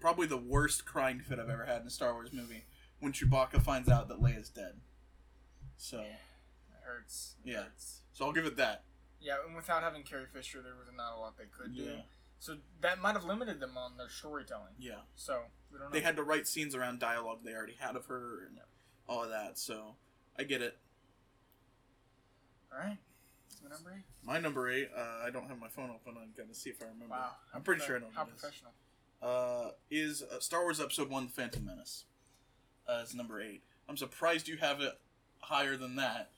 probably 0.00 0.26
the 0.26 0.36
worst 0.36 0.84
crying 0.84 1.20
fit 1.20 1.38
I've 1.38 1.48
ever 1.48 1.64
had 1.64 1.80
in 1.82 1.86
a 1.86 1.90
Star 1.90 2.12
Wars 2.12 2.32
movie 2.32 2.64
when 3.00 3.12
Chewbacca 3.12 3.62
finds 3.62 3.88
out 3.88 4.08
that 4.08 4.20
Leia's 4.20 4.48
dead. 4.50 4.80
So, 5.76 6.00
It 6.00 6.16
hurts. 6.84 7.36
It 7.44 7.50
Yeah. 7.52 7.62
hurts. 7.64 8.02
so 8.12 8.24
I'll 8.26 8.32
give 8.32 8.46
it 8.46 8.56
that. 8.56 8.84
Yeah, 9.20 9.36
and 9.46 9.54
without 9.56 9.82
having 9.82 10.02
Carrie 10.04 10.26
Fisher, 10.26 10.62
there 10.62 10.74
was 10.74 10.88
not 10.94 11.14
a 11.16 11.18
lot 11.18 11.36
they 11.36 11.46
could 11.46 11.74
do. 11.74 12.02
So 12.38 12.58
that 12.80 12.98
might 13.00 13.12
have 13.12 13.24
limited 13.24 13.60
them 13.60 13.76
on 13.78 13.96
their 13.96 14.08
storytelling. 14.10 14.74
yeah. 14.78 15.00
So 15.16 15.50
we 15.70 15.78
don't 15.78 15.88
know. 15.88 15.92
They 15.92 16.00
had 16.02 16.16
to 16.16 16.22
write 16.22 16.46
scenes 16.46 16.74
around 16.74 17.00
dialogue 17.00 17.42
they 17.44 17.54
already 17.54 17.74
had 17.74 17.96
of 17.96 18.06
her 18.06 18.44
and 18.44 18.56
Yeah. 18.56 18.62
all 19.08 19.22
of 19.24 19.30
that. 19.30 19.58
So 19.58 19.96
I 20.38 20.44
get 20.44 20.60
it. 20.62 20.78
All 22.72 22.78
right. 22.78 22.98
So 23.48 23.68
number 23.68 23.90
eight. 23.96 24.04
My 24.22 24.38
number 24.38 24.68
eight. 24.68 24.90
Uh, 24.94 25.22
I 25.24 25.30
don't 25.30 25.48
have 25.48 25.58
my 25.58 25.68
phone 25.68 25.90
open. 25.90 26.16
I'm 26.20 26.32
gonna 26.36 26.54
see 26.54 26.70
if 26.70 26.82
I 26.82 26.86
remember. 26.86 27.14
Wow. 27.14 27.36
I'm 27.54 27.62
pretty 27.62 27.84
sure 27.84 27.96
I 27.96 28.00
know 28.00 28.10
How 28.10 28.24
it 28.24 28.28
is. 28.34 28.40
professional. 28.40 28.72
uh, 29.22 29.70
is 29.90 30.22
uh, 30.22 30.38
Star 30.40 30.62
Wars 30.62 30.78
Episode 30.80 31.08
One: 31.08 31.26
The 31.26 31.32
Phantom 31.32 31.64
Menace. 31.64 32.04
Uh, 32.88 33.00
it's 33.02 33.14
number 33.14 33.40
eight. 33.40 33.62
I'm 33.88 33.96
surprised 33.96 34.48
you 34.48 34.56
have 34.58 34.80
it 34.80 34.92
higher 35.40 35.76
than 35.76 35.96
that. 35.96 36.30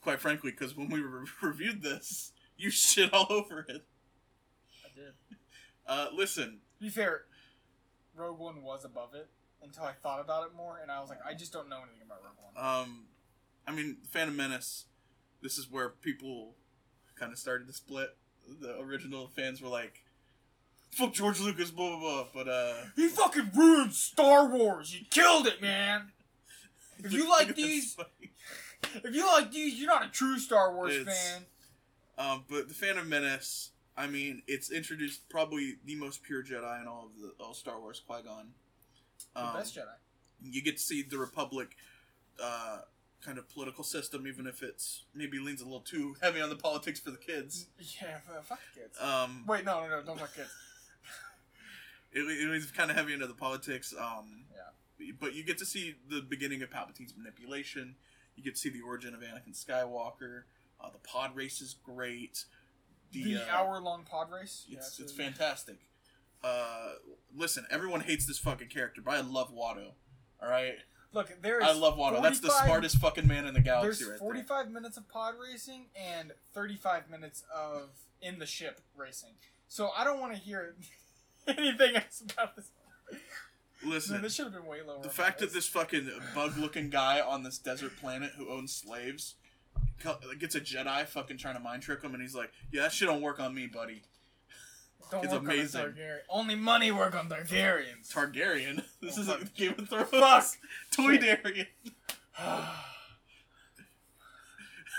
Quite 0.00 0.20
frankly, 0.20 0.50
because 0.50 0.76
when 0.76 0.88
we 0.90 1.00
re- 1.02 1.26
reviewed 1.42 1.82
this, 1.82 2.32
you 2.56 2.70
shit 2.70 3.12
all 3.12 3.26
over 3.30 3.60
it. 3.68 3.84
I 4.84 4.88
did. 4.94 5.12
Uh, 5.86 6.06
listen, 6.14 6.60
To 6.78 6.84
be 6.84 6.88
fair, 6.88 7.24
Rogue 8.16 8.38
One 8.38 8.62
was 8.62 8.86
above 8.86 9.14
it 9.14 9.28
until 9.62 9.82
I 9.84 9.92
thought 10.02 10.18
about 10.18 10.46
it 10.46 10.54
more, 10.56 10.78
and 10.80 10.90
I 10.90 10.98
was 11.02 11.10
like, 11.10 11.18
I 11.28 11.34
just 11.34 11.52
don't 11.52 11.68
know 11.68 11.76
anything 11.82 12.00
about 12.06 12.22
Rogue 12.24 12.38
One. 12.54 12.64
um, 12.64 13.04
I 13.68 13.72
mean, 13.72 13.98
Phantom 14.10 14.34
Menace. 14.34 14.86
This 15.42 15.58
is 15.58 15.70
where 15.70 15.90
people 15.90 16.54
kind 17.16 17.32
of 17.32 17.38
started 17.38 17.66
to 17.66 17.74
split. 17.74 18.16
The 18.62 18.78
original 18.80 19.28
fans 19.28 19.60
were 19.60 19.68
like, 19.68 20.03
"Fuck 20.94 21.12
George 21.14 21.40
Lucas," 21.40 21.70
blah 21.70 21.90
blah 21.98 21.98
blah. 22.00 22.26
But 22.32 22.48
uh, 22.48 22.74
He 22.96 23.08
fucking 23.08 23.50
ruined 23.54 23.92
Star 23.94 24.48
Wars. 24.48 24.94
You 24.94 25.04
killed 25.10 25.46
it, 25.46 25.60
man. 25.62 26.12
If 26.98 27.12
you 27.12 27.28
like 27.28 27.54
these-. 27.56 27.96
If 29.02 29.14
you 29.14 29.26
like 29.26 29.50
these, 29.50 29.74
you're 29.74 29.88
not 29.88 30.04
a 30.06 30.08
true 30.10 30.38
Star 30.38 30.72
Wars 30.74 30.94
It's- 30.94 31.32
fan. 31.32 31.42
Um, 32.16 32.44
but 32.48 32.68
the 32.68 32.74
Phantom 32.74 33.08
Menace, 33.08 33.70
I 33.96 34.06
mean, 34.06 34.42
it's 34.46 34.70
introduced 34.70 35.28
probably 35.28 35.78
the 35.84 35.96
most 35.96 36.22
pure 36.22 36.44
Jedi 36.44 36.80
in 36.80 36.86
all 36.86 37.06
of 37.06 37.20
the 37.20 37.32
all 37.44 37.54
Star 37.54 37.80
Wars, 37.80 38.00
Qui 38.06 38.22
Gon. 38.22 38.50
The 39.34 39.44
Um, 39.44 39.54
best 39.56 39.74
Jedi. 39.74 39.96
you 40.42 40.62
get 40.62 40.76
to 40.76 40.82
see 40.82 41.02
the 41.02 41.18
Republic, 41.18 41.76
uh, 42.40 42.82
kind 43.20 43.36
of 43.36 43.48
political 43.48 43.82
system, 43.82 44.28
even 44.28 44.46
if 44.46 44.62
it's 44.62 45.02
maybe 45.12 45.40
leans 45.40 45.60
a 45.60 45.64
little 45.64 45.80
too 45.80 46.14
heavy 46.22 46.40
on 46.40 46.50
the 46.50 46.56
politics 46.56 47.00
for 47.00 47.10
the 47.10 47.16
kids. 47.16 47.66
Yeah, 47.80 48.18
fuck 48.44 48.60
kids. 48.76 48.96
Um, 49.00 49.42
Wait, 49.48 49.64
no, 49.64 49.80
no, 49.82 49.88
no, 49.88 50.02
don't 50.02 50.20
fuck 50.20 50.34
kids. 50.36 50.50
It, 52.14 52.20
it 52.20 52.48
was 52.48 52.70
kind 52.70 52.90
of 52.90 52.96
heavy 52.96 53.12
into 53.12 53.26
the 53.26 53.34
politics. 53.34 53.92
Um, 53.98 54.44
Yeah. 54.52 55.10
But 55.20 55.34
you 55.34 55.44
get 55.44 55.58
to 55.58 55.66
see 55.66 55.96
the 56.08 56.20
beginning 56.22 56.62
of 56.62 56.70
Palpatine's 56.70 57.14
manipulation. 57.16 57.96
You 58.36 58.42
get 58.44 58.54
to 58.54 58.60
see 58.60 58.70
the 58.70 58.80
origin 58.80 59.14
of 59.14 59.20
Anakin 59.20 59.52
Skywalker. 59.54 60.42
Uh, 60.80 60.90
the 60.90 60.98
pod 60.98 61.34
race 61.36 61.60
is 61.60 61.74
great. 61.84 62.44
The, 63.12 63.36
uh, 63.38 63.40
hour-long 63.50 64.04
pod 64.04 64.30
race. 64.32 64.64
Yeah, 64.68 64.78
It's, 64.78 64.98
it's 64.98 65.12
a- 65.12 65.16
fantastic. 65.16 65.76
Uh, 66.42 66.94
listen, 67.34 67.66
everyone 67.70 68.00
hates 68.02 68.26
this 68.26 68.38
fucking 68.38 68.68
character, 68.68 69.00
but 69.04 69.14
I 69.14 69.20
love 69.20 69.52
Watto. 69.52 69.92
All 70.42 70.48
right, 70.48 70.74
Look, 71.12 71.40
there 71.42 71.60
is. 71.60 71.66
I 71.66 71.72
love 71.72 71.96
Watto. 71.96 72.20
That's 72.22 72.40
the 72.40 72.50
smartest 72.50 72.98
fucking 72.98 73.26
man 73.26 73.46
in 73.46 73.54
the 73.54 73.60
There's 73.60 73.98
galaxy, 74.00 74.04
right 74.04 74.18
45 74.18 74.70
minutes 74.70 74.96
of 74.96 75.08
pod 75.08 75.34
racing 75.40 75.86
and 75.96 76.32
35 76.52 77.08
minutes 77.08 77.44
of 77.54 77.90
in 78.20 78.40
the 78.40 78.46
ship 78.46 78.80
racing. 78.96 79.34
So 79.68 79.90
I 79.96 80.02
don't 80.04 80.20
want 80.20 80.32
to 80.34 80.38
hear 80.38 80.74
anything 81.58 81.96
else 81.96 82.22
about 82.32 82.56
this. 82.56 82.66
Listen, 83.84 84.22
this 84.22 84.34
should 84.34 84.46
have 84.46 84.54
been 84.54 84.66
way 84.66 84.78
lower. 84.86 85.02
the 85.02 85.10
fact 85.10 85.40
that 85.40 85.52
this 85.52 85.68
fucking 85.68 86.10
bug-looking 86.34 86.88
guy 86.88 87.20
on 87.20 87.42
this 87.42 87.58
desert 87.58 87.96
planet 88.00 88.32
who 88.36 88.48
owns 88.48 88.72
slaves 88.74 89.34
gets 90.38 90.54
a 90.54 90.60
Jedi 90.60 91.06
fucking 91.06 91.36
trying 91.36 91.54
to 91.54 91.60
mind 91.60 91.82
trick 91.82 92.02
him, 92.02 92.14
and 92.14 92.22
he's 92.22 92.34
like, 92.34 92.50
"Yeah, 92.72 92.82
that 92.82 92.92
shit 92.92 93.08
don't 93.08 93.20
work 93.20 93.40
on 93.40 93.54
me, 93.54 93.66
buddy." 93.66 94.02
Don't 95.10 95.22
it's 95.24 95.34
on 95.34 95.40
amazing. 95.40 95.80
Targaryen. 95.82 96.18
Only 96.30 96.54
money 96.54 96.90
work 96.90 97.14
on 97.14 97.28
Targaryens. 97.28 98.10
Targaryen. 98.10 98.82
This 99.02 99.18
Oh, 99.18 99.20
is 99.20 99.28
a 99.28 99.38
Game 99.54 99.74
of 99.76 99.88
Thrones. 99.88 100.08
Fuck. 100.08 100.46
Toydarian. 100.90 101.66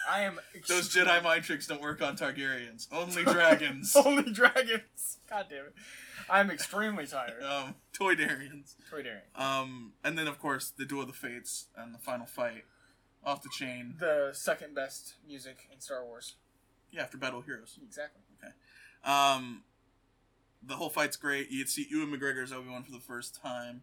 I 0.07 0.21
am. 0.21 0.39
Those 0.67 0.93
Jedi 0.93 1.23
mind 1.23 1.43
tricks 1.43 1.65
don't 1.65 1.81
work 1.81 2.01
on 2.03 2.15
Targaryens. 2.15 2.87
Only 2.91 3.23
dragons. 3.23 3.95
Only 3.95 4.31
dragons. 4.31 5.17
God 5.29 5.47
damn 5.49 5.65
it. 5.65 5.73
I'm 6.29 6.49
extremely 6.51 7.05
tired. 7.07 7.41
um, 7.49 7.75
Toydarians. 7.93 8.75
Toy 8.89 9.03
Daring. 9.03 9.21
Um, 9.35 9.93
and 10.03 10.17
then 10.17 10.27
of 10.27 10.39
course 10.39 10.71
the 10.75 10.85
Duel 10.85 11.01
of 11.01 11.07
the 11.07 11.13
Fates 11.13 11.67
and 11.77 11.93
the 11.93 11.99
final 11.99 12.25
fight, 12.25 12.65
off 13.25 13.41
the 13.41 13.49
chain. 13.49 13.95
The 13.99 14.29
second 14.33 14.75
best 14.75 15.15
music 15.27 15.67
in 15.73 15.79
Star 15.81 16.05
Wars. 16.05 16.35
Yeah, 16.91 17.01
after 17.01 17.17
Battle 17.17 17.39
of 17.39 17.45
Heroes. 17.45 17.77
Exactly. 17.83 18.21
Um, 19.03 19.63
the 20.65 20.75
whole 20.75 20.89
fight's 20.89 21.17
great. 21.17 21.51
You 21.51 21.59
get 21.59 21.69
see 21.69 21.87
Ewan 21.89 22.11
McGregor 22.11 22.43
as 22.43 22.51
Obi 22.51 22.69
Wan 22.69 22.83
for 22.83 22.91
the 22.91 22.99
first 22.99 23.39
time. 23.41 23.81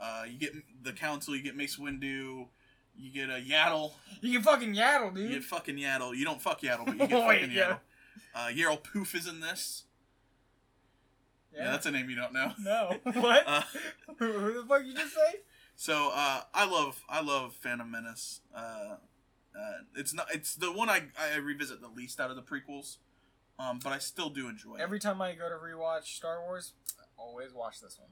Uh, 0.00 0.24
you 0.28 0.38
get 0.38 0.52
the 0.82 0.92
Council. 0.92 1.34
You 1.34 1.42
get 1.42 1.56
Mace 1.56 1.78
Windu. 1.78 2.46
You 2.96 3.10
get 3.12 3.30
a 3.30 3.40
Yaddle. 3.40 3.92
You 4.20 4.32
can 4.32 4.42
fucking 4.42 4.74
yaddle, 4.74 5.14
dude. 5.14 5.30
You 5.30 5.36
get 5.36 5.44
fucking 5.44 5.76
Yaddle. 5.76 6.14
You 6.16 6.24
don't 6.24 6.42
fuck 6.42 6.60
Yaddle, 6.60 6.84
but 6.86 6.98
you 6.98 7.06
get 7.06 7.26
Wait, 7.26 7.40
fucking 7.40 7.56
yeah. 7.56 7.62
Yaddle. 7.62 7.78
Uh, 8.34 8.48
Yarael 8.48 8.82
Poof 8.82 9.14
is 9.14 9.26
in 9.26 9.40
this. 9.40 9.84
Yeah. 11.54 11.70
that's 11.70 11.86
a 11.86 11.90
name 11.90 12.08
you 12.10 12.16
don't 12.16 12.32
know. 12.32 12.52
No. 12.58 12.96
What? 13.20 13.44
Uh, 13.46 13.62
who, 14.18 14.54
the 14.54 14.64
fuck 14.68 14.82
you 14.84 14.94
just 14.94 15.14
say? 15.14 15.40
So 15.76 16.10
uh, 16.14 16.42
I 16.54 16.64
love 16.66 17.02
I 17.08 17.20
love 17.22 17.54
Phantom 17.54 17.90
Menace. 17.90 18.40
Uh, 18.54 18.58
uh, 18.58 19.72
it's 19.96 20.14
not 20.14 20.26
it's 20.32 20.54
the 20.54 20.72
one 20.72 20.88
I, 20.88 21.02
I 21.18 21.36
revisit 21.36 21.80
the 21.80 21.88
least 21.88 22.20
out 22.20 22.30
of 22.30 22.36
the 22.36 22.42
prequels, 22.42 22.96
um, 23.58 23.80
but 23.82 23.92
I 23.92 23.98
still 23.98 24.30
do 24.30 24.48
enjoy 24.48 24.76
it. 24.76 24.80
Every 24.80 24.98
it. 24.98 25.02
time 25.02 25.20
I 25.20 25.32
go 25.34 25.48
to 25.48 25.56
rewatch 25.56 26.04
Star 26.16 26.40
Wars, 26.42 26.72
I 26.98 27.04
always 27.18 27.52
watch 27.52 27.80
this 27.80 27.98
one 27.98 28.10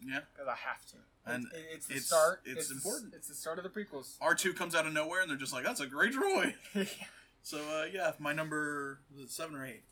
Yeah, 0.00 0.20
because 0.32 0.48
I 0.48 0.56
have 0.68 0.84
to. 0.86 0.96
And 1.24 1.46
it's, 1.52 1.74
it's 1.74 1.86
the 1.86 1.92
it's- 1.94 2.06
start. 2.06 2.40
it's 2.44 2.68
the- 2.68 2.74
important. 2.74 3.14
it's 3.14 3.28
the 3.28 3.34
start 3.34 3.58
of 3.58 3.64
the 3.64 3.70
prequels. 3.70 4.16
R 4.20 4.34
two 4.34 4.52
comes 4.54 4.74
out 4.74 4.86
of 4.86 4.92
nowhere 4.92 5.20
and 5.22 5.30
they're 5.30 5.36
just 5.36 5.52
like 5.52 5.64
that's 5.64 5.80
a 5.80 5.86
great 5.86 6.12
droid. 6.14 6.54
So 7.42 7.58
uh, 7.58 7.84
yeah, 7.92 8.12
my 8.18 8.32
number 8.32 9.00
was 9.14 9.24
it 9.24 9.30
seven 9.30 9.56
or 9.56 9.66
eight. 9.66 9.82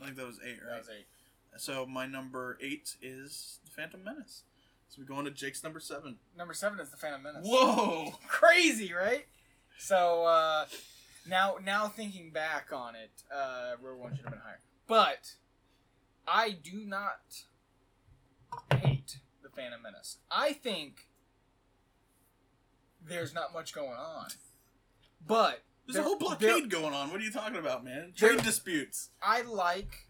I 0.00 0.04
think 0.06 0.16
that 0.16 0.26
was 0.26 0.38
eight, 0.44 0.58
That 0.64 0.70
right? 0.70 0.78
was 0.78 0.88
eight. 0.88 1.06
So 1.56 1.86
my 1.86 2.06
number 2.06 2.58
eight 2.60 2.96
is 3.02 3.58
the 3.64 3.70
Phantom 3.70 4.02
Menace. 4.02 4.44
So 4.88 5.00
we 5.00 5.06
go 5.06 5.14
on 5.14 5.24
to 5.24 5.30
Jake's 5.30 5.62
number 5.62 5.80
seven. 5.80 6.16
Number 6.36 6.54
seven 6.54 6.80
is 6.80 6.90
the 6.90 6.96
Phantom 6.96 7.22
Menace. 7.22 7.46
Whoa! 7.46 8.14
Crazy, 8.28 8.92
right? 8.92 9.26
So 9.78 10.24
uh, 10.24 10.66
now, 11.28 11.56
now 11.64 11.88
thinking 11.88 12.30
back 12.30 12.68
on 12.72 12.94
it, 12.94 13.10
uh, 13.34 13.72
Rogue 13.82 13.98
One 14.00 14.14
should 14.16 14.24
have 14.24 14.32
been 14.32 14.42
higher. 14.42 14.60
But 14.86 15.32
I 16.26 16.50
do 16.50 16.84
not 16.84 17.44
hate 18.82 19.16
the 19.42 19.48
Phantom 19.48 19.80
Menace. 19.82 20.18
I 20.30 20.52
think 20.52 21.06
there's 23.06 23.34
not 23.34 23.52
much 23.52 23.74
going 23.74 23.90
on, 23.90 24.28
but 25.26 25.62
There's 25.86 25.94
there- 25.94 26.02
a 26.02 26.06
whole 26.06 26.18
blockade 26.18 26.70
going 26.70 26.92
on. 26.94 27.10
What 27.10 27.20
are 27.20 27.24
you 27.24 27.32
talking 27.32 27.56
about, 27.58 27.84
man? 27.84 28.12
Trade 28.16 28.42
disputes. 28.42 29.10
I 29.22 29.42
like 29.42 30.06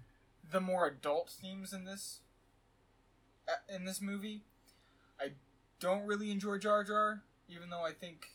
the 0.53 0.61
more 0.61 0.87
adult 0.87 1.31
themes 1.31 1.73
in 1.73 1.85
this 1.85 2.21
uh, 3.49 3.75
in 3.75 3.85
this 3.85 4.01
movie. 4.01 4.43
I 5.21 5.33
don't 5.81 6.07
really 6.07 6.31
enjoy 6.31 6.59
Jar 6.59 6.85
Jar, 6.85 7.23
even 7.49 7.71
though 7.71 7.85
I 7.85 7.93
think 7.93 8.27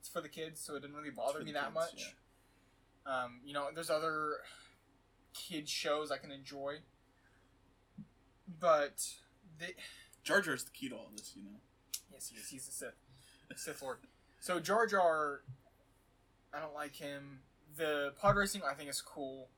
it's 0.00 0.08
for 0.08 0.20
the 0.20 0.28
kids, 0.28 0.60
so 0.60 0.74
it 0.74 0.80
didn't 0.82 0.96
really 0.96 1.10
bother 1.10 1.42
me 1.42 1.52
that 1.52 1.66
kids, 1.66 1.74
much. 1.74 2.14
Um, 3.06 3.40
you 3.44 3.54
know, 3.54 3.66
there's 3.74 3.90
other 3.90 4.36
kid 5.32 5.68
shows 5.68 6.10
I 6.10 6.18
can 6.18 6.30
enjoy, 6.30 6.78
but 8.60 9.06
they, 9.58 9.74
Jar 10.24 10.40
Jar 10.40 10.54
is 10.54 10.64
the 10.64 10.70
key 10.70 10.88
to 10.88 10.96
all 10.96 11.08
this, 11.16 11.32
you 11.36 11.42
know. 11.42 11.58
yes, 12.12 12.30
he 12.32 12.38
is. 12.38 12.48
He's 12.48 12.68
a 12.68 12.72
Sith, 12.72 12.94
Sith 13.56 13.82
Lord. 13.82 13.98
So 14.40 14.60
Jar 14.60 14.86
Jar, 14.86 15.40
I 16.52 16.60
don't 16.60 16.74
like 16.74 16.96
him. 16.96 17.40
The 17.76 18.12
pod 18.20 18.36
racing 18.36 18.62
I 18.68 18.74
think 18.74 18.90
is 18.90 19.00
cool. 19.00 19.48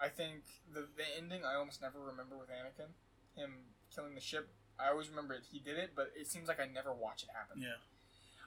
I 0.00 0.08
think 0.08 0.42
the 0.72 0.86
the 0.96 1.04
ending 1.16 1.42
I 1.44 1.54
almost 1.54 1.80
never 1.80 1.98
remember 2.00 2.36
with 2.36 2.48
Anakin, 2.48 2.90
him 3.34 3.52
killing 3.94 4.14
the 4.14 4.20
ship. 4.20 4.48
I 4.78 4.90
always 4.90 5.08
remember 5.08 5.34
it, 5.34 5.44
he 5.50 5.58
did 5.58 5.78
it, 5.78 5.92
but 5.96 6.12
it 6.14 6.26
seems 6.26 6.48
like 6.48 6.60
I 6.60 6.66
never 6.66 6.92
watch 6.92 7.22
it 7.22 7.30
happen. 7.34 7.62
Yeah. 7.62 7.80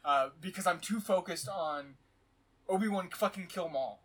Uh, 0.06 0.30
because 0.40 0.68
I'm 0.68 0.80
too 0.80 1.00
focused 1.00 1.50
on 1.50 1.96
Obi 2.68 2.88
Wan 2.88 3.10
fucking 3.10 3.48
kill 3.48 3.68
Maul. 3.68 4.02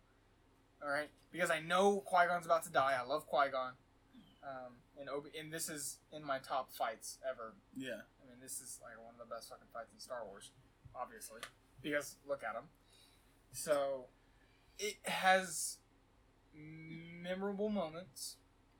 All 0.83 0.89
right, 0.89 1.09
because 1.31 1.49
I 1.49 1.59
know 1.59 2.03
Qui 2.05 2.27
Gon's 2.27 2.45
about 2.45 2.63
to 2.63 2.71
die. 2.71 2.95
I 2.99 3.07
love 3.07 3.25
Qui 3.27 3.49
Gon, 3.51 3.73
um, 4.43 4.73
and 4.99 5.09
Obi, 5.09 5.29
and 5.39 5.51
this 5.51 5.69
is 5.69 5.97
in 6.11 6.23
my 6.23 6.39
top 6.39 6.71
fights 6.73 7.17
ever. 7.27 7.53
Yeah. 7.75 8.01
I 8.21 8.29
mean, 8.29 8.39
this 8.41 8.59
is 8.59 8.79
like 8.83 8.97
one 9.03 9.13
of 9.19 9.27
the 9.27 9.33
best 9.33 9.49
fucking 9.49 9.67
fights 9.73 9.91
in 9.93 9.99
Star 9.99 10.25
Wars, 10.25 10.51
obviously, 10.95 11.39
because 11.81 12.15
look 12.27 12.43
at 12.43 12.55
him. 12.55 12.65
So, 13.51 14.05
it 14.77 14.95
has 15.03 15.77
memorable 16.55 17.69
moments. 17.69 18.37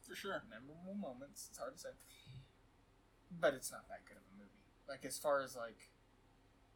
For 0.07 0.15
sure. 0.15 0.43
Memorable 0.49 0.93
moments. 0.95 1.47
It's 1.49 1.57
hard 1.57 1.73
to 1.75 1.79
say, 1.79 1.89
but 3.39 3.53
it's 3.53 3.71
not 3.71 3.87
that 3.89 4.05
good 4.07 4.17
of 4.17 4.23
a 4.33 4.37
movie. 4.37 4.49
Like 4.87 5.03
as 5.05 5.17
far 5.17 5.41
as 5.41 5.55
like, 5.55 5.89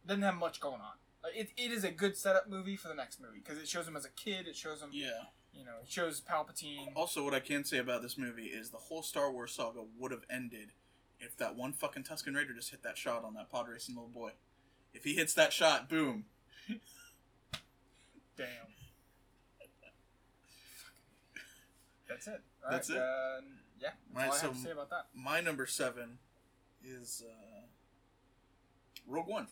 doesn't 0.07 0.23
have 0.23 0.35
much 0.35 0.59
going 0.59 0.81
on. 0.81 0.97
Like, 1.23 1.35
it, 1.35 1.49
it 1.57 1.71
is 1.71 1.83
a 1.83 1.91
good 1.91 2.15
setup 2.17 2.49
movie 2.49 2.75
for 2.77 2.87
the 2.87 2.95
next 2.95 3.19
movie 3.21 3.39
because 3.43 3.57
it 3.61 3.67
shows 3.67 3.87
him 3.87 3.95
as 3.97 4.05
a 4.05 4.09
kid. 4.09 4.47
It 4.47 4.55
shows 4.55 4.81
him, 4.81 4.89
Yeah. 4.93 5.09
you 5.53 5.65
know, 5.65 5.75
it 5.83 5.91
shows 5.91 6.21
Palpatine. 6.21 6.87
Also, 6.95 7.23
what 7.25 7.33
I 7.33 7.41
can 7.41 7.63
say 7.65 7.77
about 7.77 8.01
this 8.01 8.17
movie 8.17 8.45
is 8.47 8.69
the 8.69 8.77
whole 8.77 9.03
Star 9.03 9.29
Wars 9.31 9.51
saga 9.51 9.81
would 9.99 10.11
have 10.11 10.23
ended 10.29 10.69
if 11.19 11.35
that 11.37 11.55
one 11.57 11.73
fucking 11.73 12.03
Tusken 12.03 12.35
Raider 12.35 12.53
just 12.53 12.71
hit 12.71 12.81
that 12.83 12.97
shot 12.97 13.25
on 13.25 13.33
that 13.33 13.49
pod 13.51 13.67
racing 13.67 13.95
little 13.95 14.09
boy. 14.09 14.31
If 14.93 15.03
he 15.03 15.13
hits 15.15 15.33
that 15.33 15.51
shot, 15.53 15.89
boom. 15.89 16.23
Damn. 18.37 18.47
That's 22.09 22.27
it. 22.27 22.41
All 22.65 22.71
That's 22.71 22.89
right, 22.89 22.97
it? 22.97 23.01
Uh, 23.01 23.41
yeah, 23.79 23.89
that's 23.89 23.95
Right, 24.13 24.27
all 24.27 24.33
I 24.35 24.39
have 24.39 24.53
to 24.53 24.59
say 24.59 24.71
about 24.71 24.89
that. 24.89 25.05
My 25.15 25.39
number 25.39 25.65
seven 25.65 26.17
is 26.83 27.23
uh, 27.25 27.61
Rogue 29.07 29.27
One. 29.27 29.47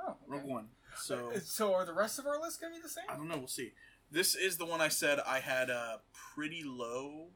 Oh, 0.00 0.10
okay. 0.10 0.16
Rogue 0.26 0.44
One. 0.44 0.68
So 0.96 1.32
so 1.44 1.74
are 1.74 1.84
the 1.84 1.92
rest 1.92 2.18
of 2.18 2.26
our 2.26 2.40
list 2.40 2.60
gonna 2.60 2.74
be 2.74 2.80
the 2.80 2.88
same? 2.88 3.04
I 3.08 3.16
don't 3.16 3.28
know. 3.28 3.38
We'll 3.38 3.46
see. 3.46 3.72
This 4.10 4.34
is 4.34 4.56
the 4.56 4.66
one 4.66 4.80
I 4.80 4.88
said 4.88 5.20
I 5.26 5.40
had 5.40 5.70
uh, 5.70 5.98
pretty 6.34 6.62
low 6.64 7.28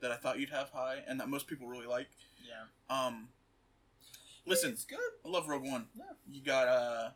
that 0.00 0.10
I 0.10 0.16
thought 0.16 0.38
you'd 0.38 0.50
have 0.50 0.70
high, 0.70 0.98
and 1.06 1.18
that 1.20 1.28
most 1.28 1.46
people 1.46 1.66
really 1.68 1.86
like. 1.86 2.08
Yeah. 2.46 2.66
Um, 3.06 3.28
listen, 4.44 4.70
it's 4.70 4.84
good. 4.84 4.98
I 5.24 5.28
love 5.28 5.48
Rogue 5.48 5.64
One. 5.64 5.86
Yeah. 5.96 6.04
You 6.30 6.42
got 6.42 6.68
uh, 6.68 7.10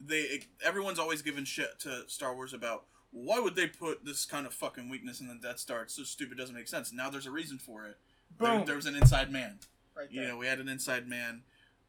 they 0.00 0.40
everyone's 0.64 0.98
always 0.98 1.22
given 1.22 1.44
shit 1.44 1.78
to 1.80 2.04
Star 2.08 2.34
Wars 2.34 2.54
about 2.54 2.84
why 3.12 3.38
would 3.40 3.54
they 3.54 3.66
put 3.66 4.04
this 4.04 4.24
kind 4.24 4.46
of 4.46 4.54
fucking 4.54 4.88
weakness 4.88 5.20
in 5.20 5.28
the 5.28 5.34
Death 5.34 5.58
Star? 5.58 5.82
It's 5.82 5.94
so 5.94 6.02
stupid, 6.02 6.36
doesn't 6.38 6.54
make 6.54 6.68
sense. 6.68 6.92
Now 6.92 7.10
there's 7.10 7.26
a 7.26 7.30
reason 7.30 7.58
for 7.58 7.86
it. 7.86 7.98
There, 8.40 8.56
Boom. 8.56 8.64
there 8.66 8.76
was 8.76 8.86
an 8.86 8.96
inside 8.96 9.30
man. 9.30 9.58
right 9.96 10.08
there. 10.12 10.22
You 10.22 10.28
know, 10.28 10.36
we 10.38 10.46
had 10.46 10.58
an 10.58 10.68
inside 10.68 11.06
man. 11.06 11.42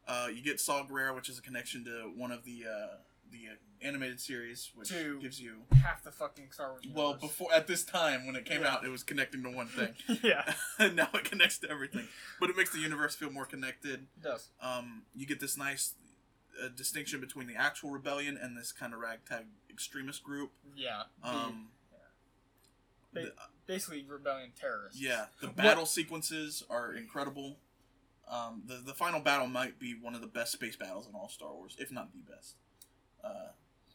Uh, 0.06 0.28
you 0.34 0.42
get 0.42 0.60
Saw 0.60 0.84
Gerrera, 0.84 1.14
which 1.14 1.28
is 1.30 1.38
a 1.38 1.42
connection 1.42 1.84
to 1.86 2.12
one 2.14 2.30
of 2.30 2.44
the 2.44 2.64
uh, 2.70 2.96
the 3.32 3.48
uh, 3.52 3.54
animated 3.88 4.20
series, 4.20 4.70
which 4.74 4.90
To- 4.90 5.18
gives 5.20 5.40
you 5.40 5.62
Half 5.82 6.04
the 6.04 6.12
fucking 6.12 6.48
Star 6.52 6.72
Wars. 6.72 6.84
well 6.94 7.14
before 7.14 7.48
at 7.54 7.66
this 7.66 7.82
time 7.84 8.26
when 8.26 8.36
it 8.36 8.44
came 8.44 8.60
Yeah. 8.60 8.74
out, 8.74 8.84
it 8.84 8.90
was 8.90 9.02
connecting 9.02 9.42
to 9.44 9.48
one 9.48 9.66
thing. 9.66 9.94
yeah, 10.22 10.52
now 10.92 11.08
it 11.14 11.24
connects 11.24 11.58
to 11.60 11.70
everything, 11.70 12.06
but 12.38 12.50
it 12.50 12.56
makes 12.56 12.70
the 12.70 12.78
universe 12.80 13.14
feel 13.14 13.30
more 13.30 13.46
connected. 13.46 14.06
it 14.18 14.22
does. 14.22 14.48
Um, 14.60 15.04
you 15.14 15.24
get 15.26 15.40
this 15.40 15.56
nice 15.56 15.94
uh, 16.62 16.68
distinction 16.68 17.20
between 17.20 17.46
the 17.46 17.54
actual 17.56 17.90
rebellion 17.90 18.36
and 18.40 18.56
this 18.56 18.72
kind 18.72 18.92
of 18.94 19.00
ragtag 19.00 19.46
extremist 19.70 20.22
group. 20.22 20.52
Yeah. 20.76 21.04
The- 21.22 21.28
Um, 21.28 21.70
Ba- 23.12 23.20
the- 23.22 23.34
basically, 23.66 24.04
rebellion 24.04 24.52
terrorists. 24.58 25.00
yeah, 25.00 25.26
the 25.40 25.46
What- 25.48 25.56
battle 25.56 25.86
sequences 25.86 26.64
are 26.68 26.92
incredible. 26.94 27.58
Um, 28.26 28.62
the 28.66 28.76
the 28.76 28.94
final 28.94 29.20
battle 29.20 29.46
might 29.46 29.78
be 29.78 29.94
one 29.94 30.14
of 30.14 30.20
the 30.20 30.26
best 30.26 30.52
space 30.52 30.76
battles 30.76 31.06
in 31.06 31.14
all 31.14 31.28
Star 31.28 31.52
Wars, 31.52 31.76
if 31.78 31.90
not 31.92 32.10
the 32.12 32.18
best. 32.32 32.56
Uh, 33.22 33.48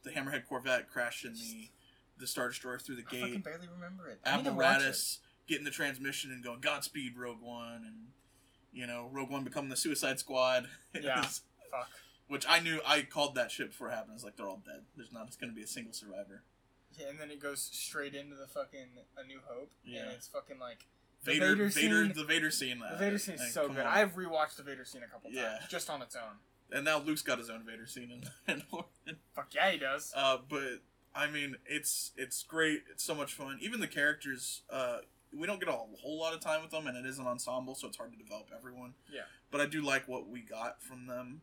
the 0.03 0.11
Hammerhead 0.11 0.45
Corvette 0.47 0.87
crashing 0.89 1.33
the 1.33 1.69
the 2.17 2.27
Star 2.27 2.49
Destroyer 2.49 2.77
through 2.79 2.97
the 2.97 3.01
gate. 3.03 3.17
I 3.17 3.21
fucking 3.21 3.33
gate. 3.35 3.43
barely 3.43 3.67
remember 3.67 4.07
it. 4.09 4.19
I 4.25 4.37
need 4.37 4.47
Apparatus 4.47 5.19
getting 5.47 5.63
the 5.65 5.71
transmission 5.71 6.31
and 6.31 6.43
going 6.43 6.59
Godspeed 6.61 7.17
Rogue 7.17 7.41
One, 7.41 7.83
and 7.85 8.11
you 8.71 8.85
know 8.87 9.09
Rogue 9.11 9.29
One 9.29 9.43
becoming 9.43 9.69
the 9.69 9.75
Suicide 9.77 10.19
Squad. 10.19 10.69
Yeah. 10.93 11.21
Fuck. 11.71 11.89
Which 12.29 12.45
I 12.47 12.59
knew 12.61 12.79
I 12.87 13.01
called 13.01 13.35
that 13.35 13.51
shit 13.51 13.71
before 13.71 13.89
it 13.89 13.95
happened. 13.95 14.13
It's 14.15 14.23
like 14.23 14.37
they're 14.37 14.47
all 14.47 14.61
dead. 14.65 14.83
There's 14.95 15.11
not 15.11 15.27
going 15.39 15.51
to 15.51 15.55
be 15.55 15.63
a 15.63 15.67
single 15.67 15.91
survivor. 15.93 16.43
Yeah, 16.97 17.09
and 17.09 17.19
then 17.19 17.29
it 17.31 17.39
goes 17.41 17.61
straight 17.61 18.15
into 18.15 18.35
the 18.35 18.47
fucking 18.47 18.87
A 19.17 19.27
New 19.27 19.39
Hope. 19.45 19.71
Yeah. 19.83 20.03
And 20.03 20.11
it's 20.11 20.27
fucking 20.27 20.59
like 20.59 20.85
Vader, 21.23 21.47
Vader 21.55 21.69
Vader, 21.69 22.05
scene- 22.05 22.13
the 22.15 22.23
Vader 22.23 22.51
scene. 22.51 22.79
the 22.79 22.85
uh, 22.95 22.97
Vader 22.97 23.17
scene 23.17 23.35
is 23.35 23.53
so 23.53 23.67
good. 23.67 23.79
on. 23.79 23.87
I've 23.87 24.15
rewatched 24.15 24.55
the 24.57 24.63
Vader 24.63 24.85
scene 24.85 25.03
a 25.03 25.07
couple 25.07 25.29
Yeah. 25.31 25.43
times 25.59 25.63
just 25.69 25.89
on 25.89 26.01
its 26.01 26.15
own. 26.15 26.37
and 26.71 26.85
now 26.85 26.99
Luke's 26.99 27.21
got 27.21 27.37
his 27.39 27.49
own 27.49 27.63
Vader 27.65 27.85
scene 27.87 28.11
in, 28.47 28.63
in 29.07 29.15
Fuck 29.35 29.53
yeah, 29.53 29.71
he 29.71 29.77
does. 29.77 30.13
Uh, 30.15 30.37
but 30.49 30.81
I 31.15 31.27
mean, 31.27 31.55
it's 31.65 32.11
it's 32.15 32.43
great. 32.43 32.83
It's 32.91 33.03
so 33.03 33.15
much 33.15 33.33
fun. 33.33 33.57
Even 33.61 33.79
the 33.79 33.87
characters, 33.87 34.61
uh, 34.69 34.99
we 35.33 35.45
don't 35.47 35.59
get 35.59 35.69
a 35.69 35.73
whole 35.73 36.19
lot 36.19 36.33
of 36.33 36.39
time 36.39 36.61
with 36.61 36.71
them, 36.71 36.85
and 36.87 36.95
it 36.97 37.05
is 37.07 37.17
an 37.19 37.27
ensemble, 37.27 37.75
so 37.75 37.87
it's 37.87 37.97
hard 37.97 38.11
to 38.11 38.17
develop 38.17 38.47
everyone. 38.55 38.93
Yeah. 39.11 39.21
But 39.51 39.61
I 39.61 39.65
do 39.65 39.81
like 39.81 40.07
what 40.07 40.27
we 40.29 40.41
got 40.41 40.81
from 40.81 41.07
them. 41.07 41.41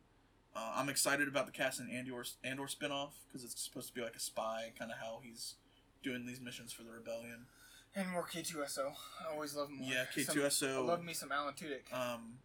Uh, 0.57 0.71
I'm 0.75 0.89
excited 0.89 1.27
about 1.27 1.45
the 1.45 1.51
cast 1.51 1.79
and 1.79 1.91
Andor 1.91 2.23
Andor 2.43 2.63
spinoff 2.63 3.11
because 3.27 3.43
it's 3.43 3.61
supposed 3.61 3.89
to 3.89 3.93
be 3.93 4.01
like 4.01 4.15
a 4.15 4.19
spy, 4.19 4.71
kind 4.77 4.89
of 4.91 4.97
how 4.97 5.19
he's 5.23 5.55
doing 6.03 6.25
these 6.25 6.41
missions 6.41 6.73
for 6.73 6.81
the 6.83 6.89
rebellion. 6.91 7.45
And 7.95 8.09
more 8.09 8.23
K2SO. 8.25 8.91
I 9.27 9.33
always 9.33 9.55
love 9.55 9.69
more. 9.69 9.87
Yeah, 9.87 10.05
K2SO. 10.15 10.75
I 10.77 10.79
love 10.79 11.03
me 11.03 11.13
some 11.13 11.31
Alan 11.31 11.53
Tudyk. 11.53 11.93
Um, 11.93 12.39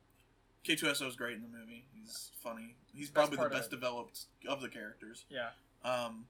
K2SO 0.67 1.09
is 1.09 1.17
great 1.17 1.37
in 1.37 1.43
the 1.43 1.49
movie. 1.49 1.85
He's 1.95 2.31
funny. 2.43 2.77
He's 2.95 3.09
Best 3.09 3.15
probably 3.15 3.37
the 3.37 3.41
part 3.41 3.53
of 3.53 3.59
best 3.59 3.71
developed 3.71 4.21
of 4.49 4.61
the 4.61 4.69
characters. 4.69 5.25
yeah. 5.31 5.49
Um, 5.85 6.27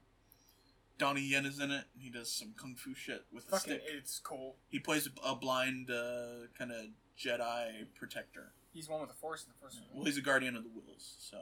Donnie 0.97 1.21
Yen 1.21 1.45
is 1.45 1.59
in 1.59 1.71
it. 1.71 1.85
He 1.99 2.09
does 2.09 2.31
some 2.31 2.53
kung 2.55 2.75
fu 2.75 2.93
shit 2.93 3.25
with 3.33 3.45
the 3.45 3.51
Fucking, 3.57 3.73
stick. 3.73 3.83
it's 3.87 4.19
cool. 4.19 4.55
He 4.69 4.79
plays 4.79 5.09
a 5.25 5.35
blind 5.35 5.89
uh, 5.91 6.47
kind 6.57 6.71
of 6.71 6.85
Jedi 7.19 7.85
protector. 7.95 8.51
He's 8.73 8.87
one 8.89 8.99
with 9.01 9.09
the 9.09 9.15
Force 9.15 9.43
in 9.43 9.49
the 9.49 9.65
first 9.65 9.79
Well, 9.91 9.99
one. 9.99 10.05
he's 10.07 10.17
a 10.17 10.21
guardian 10.21 10.55
of 10.55 10.63
the 10.63 10.69
Wills. 10.69 11.15
So, 11.19 11.37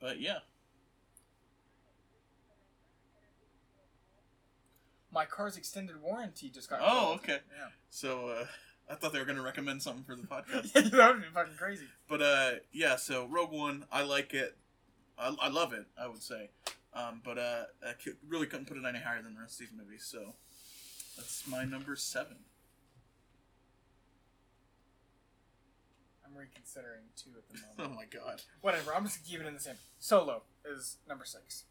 but 0.00 0.20
yeah, 0.20 0.38
My 5.16 5.24
car's 5.24 5.56
extended 5.56 6.02
warranty 6.02 6.50
just 6.50 6.68
got. 6.68 6.80
Oh, 6.82 6.84
called. 6.84 7.18
okay. 7.20 7.38
Yeah. 7.58 7.68
so 7.88 8.28
uh, 8.28 8.44
I 8.90 8.96
thought 8.96 9.14
they 9.14 9.18
were 9.18 9.24
gonna 9.24 9.40
recommend 9.40 9.82
something 9.82 10.04
for 10.04 10.14
the 10.14 10.26
podcast. 10.26 10.72
that 10.90 11.14
would 11.14 11.22
be 11.22 11.28
fucking 11.32 11.54
crazy. 11.56 11.86
But 12.06 12.20
uh, 12.20 12.50
yeah, 12.70 12.96
so 12.96 13.26
Rogue 13.26 13.50
One, 13.50 13.86
I 13.90 14.02
like 14.02 14.34
it. 14.34 14.58
I, 15.18 15.34
I 15.40 15.48
love 15.48 15.72
it. 15.72 15.86
I 15.98 16.06
would 16.06 16.22
say, 16.22 16.50
um, 16.92 17.22
but 17.24 17.38
uh, 17.38 17.62
I 17.82 17.92
really 18.28 18.46
couldn't 18.46 18.66
put 18.66 18.76
it 18.76 18.84
any 18.86 18.98
higher 18.98 19.22
than 19.22 19.32
the 19.34 19.40
rest 19.40 19.58
of 19.58 19.68
these 19.68 19.74
movies. 19.74 20.04
So 20.04 20.34
that's 21.16 21.44
my 21.48 21.64
number 21.64 21.96
seven. 21.96 22.36
I'm 26.36 26.40
reconsidering 26.42 27.02
two 27.16 27.30
at 27.36 27.48
the 27.48 27.54
moment. 27.82 27.96
Oh 27.96 27.96
my 27.96 28.04
god. 28.06 28.42
Whatever. 28.60 28.94
I'm 28.94 29.04
just 29.04 29.24
keeping 29.24 29.46
it 29.46 29.48
in 29.48 29.54
the 29.54 29.60
same. 29.60 29.74
Solo 29.98 30.42
is 30.64 30.96
number 31.08 31.24
six. 31.24 31.64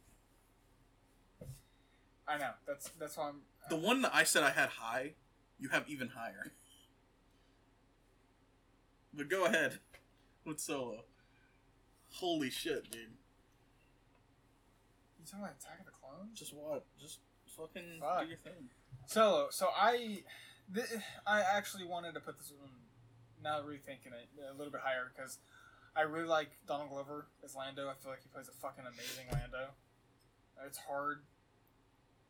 I 2.28 2.38
know. 2.38 2.52
That's 2.68 2.90
that's 3.00 3.18
why 3.18 3.30
I'm. 3.30 3.36
Uh, 3.66 3.70
the 3.70 3.76
one 3.76 4.02
that 4.02 4.14
I 4.14 4.24
said 4.24 4.44
I 4.44 4.50
had 4.52 4.70
high, 4.70 5.12
you 5.60 5.70
have 5.70 5.86
even 5.88 6.10
higher. 6.10 6.52
But 9.14 9.30
go 9.30 9.46
ahead 9.46 9.80
with 10.44 10.60
Solo. 10.60 11.04
Holy 12.14 12.50
shit, 12.50 12.90
dude! 12.92 13.02
You 15.20 15.26
talking 15.26 15.40
about 15.46 15.56
Attack 15.62 15.80
of 15.82 15.86
the 15.86 15.92
Clones? 15.92 16.38
Just 16.40 16.54
what? 16.54 16.86
Just 17.00 17.20
fucking 17.56 18.00
Fuck. 18.00 18.24
do 18.24 18.28
your 18.28 18.38
thing. 18.38 18.70
Solo. 19.06 19.48
So 19.52 19.68
I, 19.78 20.24
th- 20.74 20.88
I 21.28 21.42
actually 21.42 21.86
wanted 21.86 22.14
to 22.16 22.20
put 22.22 22.38
this 22.40 22.52
one. 22.60 22.70
Now 23.46 23.62
rethinking 23.62 24.10
it 24.12 24.28
a 24.50 24.58
little 24.58 24.72
bit 24.72 24.82
higher 24.84 25.12
because 25.16 25.38
I 25.96 26.02
really 26.02 26.26
like 26.26 26.50
Donald 26.68 26.90
Glover 26.90 27.28
as 27.44 27.56
Lando. 27.56 27.88
I 27.88 27.94
feel 27.94 28.10
like 28.10 28.24
he 28.24 28.28
plays 28.34 28.50
a 28.50 28.52
fucking 28.52 28.84
amazing 28.84 29.28
Lando. 29.32 29.70
It's 30.66 30.80
hard 30.80 31.22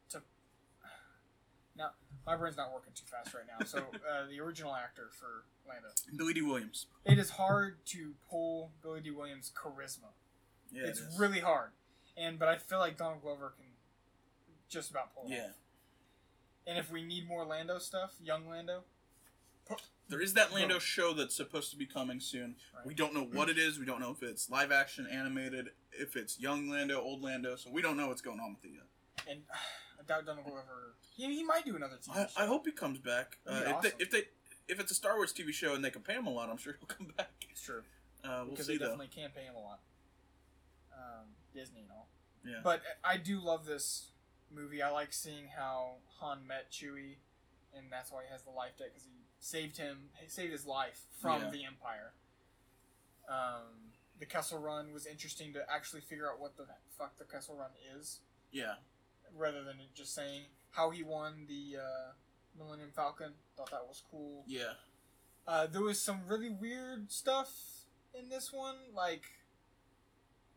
to. 0.10 0.22
Now 1.78 1.92
my 2.26 2.36
brain's 2.36 2.58
not 2.58 2.74
working 2.74 2.92
too 2.94 3.06
fast 3.06 3.34
right 3.34 3.46
now. 3.48 3.66
So 3.66 3.78
uh, 4.12 4.28
the 4.30 4.42
original 4.42 4.76
actor 4.76 5.08
for 5.18 5.46
Lando. 5.66 5.88
Billy 6.18 6.34
Dee 6.34 6.42
Williams. 6.42 6.88
It 7.06 7.18
is 7.18 7.30
hard 7.30 7.78
to 7.86 8.16
pull 8.30 8.72
Billy 8.84 9.00
Dee 9.00 9.12
Williams' 9.12 9.54
charisma. 9.56 10.12
Yeah, 10.70 10.88
it's 10.88 11.00
it 11.00 11.06
really 11.18 11.40
hard, 11.40 11.70
and 12.18 12.38
but 12.38 12.50
I 12.50 12.58
feel 12.58 12.80
like 12.80 12.98
Donald 12.98 13.22
Glover 13.22 13.54
can 13.56 13.68
just 14.68 14.92
about 14.92 15.16
pull 15.16 15.32
it 15.32 15.36
Yeah. 15.36 15.44
off. 15.46 15.56
And 16.68 16.78
if 16.78 16.92
we 16.92 17.04
need 17.04 17.26
more 17.26 17.46
Lando 17.46 17.78
stuff, 17.78 18.16
young 18.22 18.50
Lando, 18.50 18.84
There 20.08 20.22
is 20.22 20.34
that 20.36 20.54
Lando 20.54 20.78
show 20.80 21.14
that's 21.14 21.36
supposed 21.36 21.72
to 21.72 21.78
be 21.78 21.86
coming 21.86 22.20
soon. 22.20 22.56
Right. 22.76 22.86
We 22.86 22.94
don't 22.94 23.14
know 23.14 23.24
what 23.32 23.50
it 23.50 23.58
is. 23.58 23.80
We 23.80 23.86
don't 23.86 24.00
know 24.00 24.12
if 24.12 24.22
it's 24.22 24.50
live 24.50 24.72
action, 24.72 25.08
animated, 25.12 25.70
if 25.92 26.16
it's 26.16 26.40
young 26.40 26.70
Lando, 26.70 27.02
old 27.02 27.24
Lando. 27.24 27.56
So 27.56 27.70
we 27.72 27.82
don't 27.82 27.98
know 27.98 28.08
what's 28.08 28.22
going 28.22 28.40
on 28.40 28.56
with 28.56 28.66
it 28.72 28.76
yet. 28.76 29.28
and 29.32 29.42
I 30.00 30.04
doubt 30.08 30.26
Donald 30.26 30.46
Glover. 30.46 30.94
He, 31.16 31.26
he 31.36 31.44
might 31.44 31.66
do 31.66 31.76
another 31.76 31.96
TV 31.96 32.16
I, 32.16 32.26
show. 32.28 32.44
I 32.44 32.46
hope 32.46 32.66
he 32.66 32.72
comes 32.72 33.00
back. 33.00 33.38
Uh, 33.48 33.54
if, 33.66 33.74
awesome. 33.76 33.92
they, 33.98 34.04
if 34.04 34.12
they 34.12 34.22
if 34.68 34.80
it's 34.80 34.92
a 34.92 34.96
Star 34.96 35.16
Wars 35.16 35.34
TV 35.34 35.52
show 35.54 35.74
and 35.76 35.84
they 35.84 35.90
can 35.90 36.02
pay 36.02 36.14
him 36.14 36.28
a 36.28 36.32
lot, 36.32 36.50
I'm 36.50 36.58
sure 36.58 36.76
he'll 36.80 36.88
come 36.98 37.14
back. 37.18 37.32
it's 37.50 37.62
true 37.62 37.82
Uh, 38.24 38.42
we'll 38.44 38.52
because 38.52 38.68
see 38.68 38.74
they 38.74 38.78
though. 38.80 38.92
definitely 38.92 39.08
can 39.16 39.30
pay 39.36 39.44
him 39.46 39.56
a 39.56 39.60
lot. 39.60 39.80
Um, 40.94 41.26
Disney 41.54 41.82
and 41.82 41.92
all. 41.92 42.08
Yeah. 42.46 42.60
But 42.64 42.82
I 43.04 43.18
do 43.18 43.40
love 43.40 43.66
this 43.66 44.12
movie. 44.54 44.82
I 44.82 44.92
like 44.92 45.14
seeing 45.14 45.48
how 45.58 45.96
Han 46.20 46.46
met 46.48 46.72
Chewie, 46.72 47.16
and 47.76 47.88
that's 47.92 48.12
why 48.12 48.22
he 48.26 48.32
has 48.32 48.44
the 48.44 48.52
life 48.52 48.78
debt 48.78 48.90
because 48.94 49.04
he 49.06 49.12
saved 49.40 49.78
him, 49.78 50.10
saved 50.28 50.52
his 50.52 50.66
life 50.66 51.06
from 51.22 51.42
Yeah. 51.44 51.50
the 51.52 51.66
Empire. 51.66 52.14
Um, 53.28 53.94
the 54.20 54.26
Kessel 54.26 54.60
Run 54.60 54.92
was 54.94 55.06
interesting 55.06 55.54
to 55.54 55.70
actually 55.72 56.02
figure 56.02 56.32
out 56.32 56.40
what 56.40 56.58
the 56.58 56.68
fuck 56.98 57.18
the 57.18 57.26
Kessel 57.26 57.56
Run 57.56 57.72
is, 57.98 58.22
Yeah. 58.52 58.76
rather 59.34 59.64
than 59.64 59.78
just 59.94 60.14
saying 60.14 60.46
how 60.72 60.90
he 60.92 61.04
won 61.04 61.46
the 61.48 61.78
uh, 61.78 62.14
Millennium 62.58 62.92
Falcon. 62.92 63.34
Thought 63.58 63.72
that 63.72 63.88
was 63.88 64.04
cool. 64.10 64.44
Yeah. 64.48 64.74
Uh, 65.48 65.68
there 65.68 65.82
was 65.82 66.02
some 66.02 66.26
really 66.28 66.50
weird 66.50 67.12
stuff 67.12 67.86
in 68.14 68.30
this 68.30 68.52
one, 68.52 68.94
like 68.94 69.24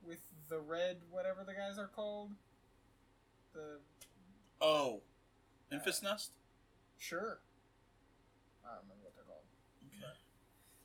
with 0.03 0.21
the 0.49 0.61
red, 0.61 1.03
whatever 1.11 1.45
the 1.45 1.55
guys 1.55 1.79
are 1.79 1.89
called. 1.89 2.33
The 3.53 3.81
Oh. 4.61 5.03
Enfys 5.71 6.03
Nest? 6.03 6.33
sure, 6.97 7.41
I 8.69 8.75
don't 8.75 8.83
remember 8.85 9.05
what 9.05 9.15
they're 9.15 9.25
called. 9.25 9.45
Okay. 9.97 10.19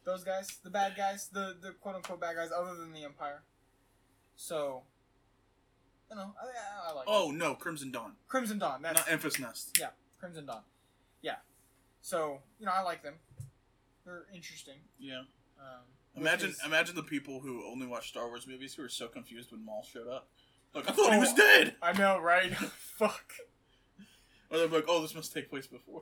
Those 0.06 0.24
guys, 0.24 0.58
the 0.64 0.70
bad 0.70 0.96
guys, 0.96 1.28
the 1.32 1.56
the 1.62 1.72
quote 1.72 1.96
unquote 1.96 2.22
bad 2.22 2.36
guys, 2.36 2.50
other 2.56 2.76
than 2.76 2.94
the 2.94 3.04
Empire. 3.04 3.44
So, 4.36 4.84
you 6.10 6.16
know, 6.16 6.34
I, 6.42 6.90
I 6.92 6.94
like. 6.94 7.06
Oh, 7.08 7.32
it. 7.32 7.36
no. 7.36 7.56
Crimson 7.56 7.92
Dawn. 7.92 8.14
Crimson 8.28 8.58
Dawn. 8.60 8.82
That's 8.82 9.08
Not 9.10 9.20
Enfys 9.20 9.40
Nest. 9.40 9.78
yeah, 9.80 9.90
Crimson 10.20 10.46
Dawn. 10.46 10.62
Yeah. 11.22 11.36
So 12.02 12.40
you 12.60 12.66
know, 12.66 12.72
I 12.76 12.82
like 12.82 13.04
them. 13.04 13.16
They're 14.06 14.26
interesting. 14.34 14.76
Yeah. 15.00 15.22
Um, 15.60 15.84
Imagine 16.16 16.50
his- 16.50 16.62
imagine 16.66 16.96
the 16.96 17.04
people 17.04 17.40
who 17.40 17.66
only 17.66 17.88
watch 17.88 18.10
Star 18.10 18.28
Wars 18.28 18.46
movies 18.46 18.74
who 18.76 18.82
were 18.84 18.90
so 18.90 19.08
confused 19.08 19.52
when 19.52 19.64
Maul 19.66 19.84
showed 19.84 20.08
up. 20.08 20.28
Like, 20.76 20.90
I 20.90 20.94
thought 20.94 21.14
he 21.14 21.20
was 21.20 21.30
Oh. 21.32 21.38
dead! 21.38 21.76
I 21.82 21.94
know, 21.94 22.20
right? 22.20 22.52
Fuck. 22.98 23.34
Or 24.52 24.58
they're 24.58 24.68
like, 24.68 24.86
oh, 24.88 25.02
this 25.02 25.16
must 25.16 25.32
take 25.34 25.50
place 25.50 25.66
before. 25.68 26.02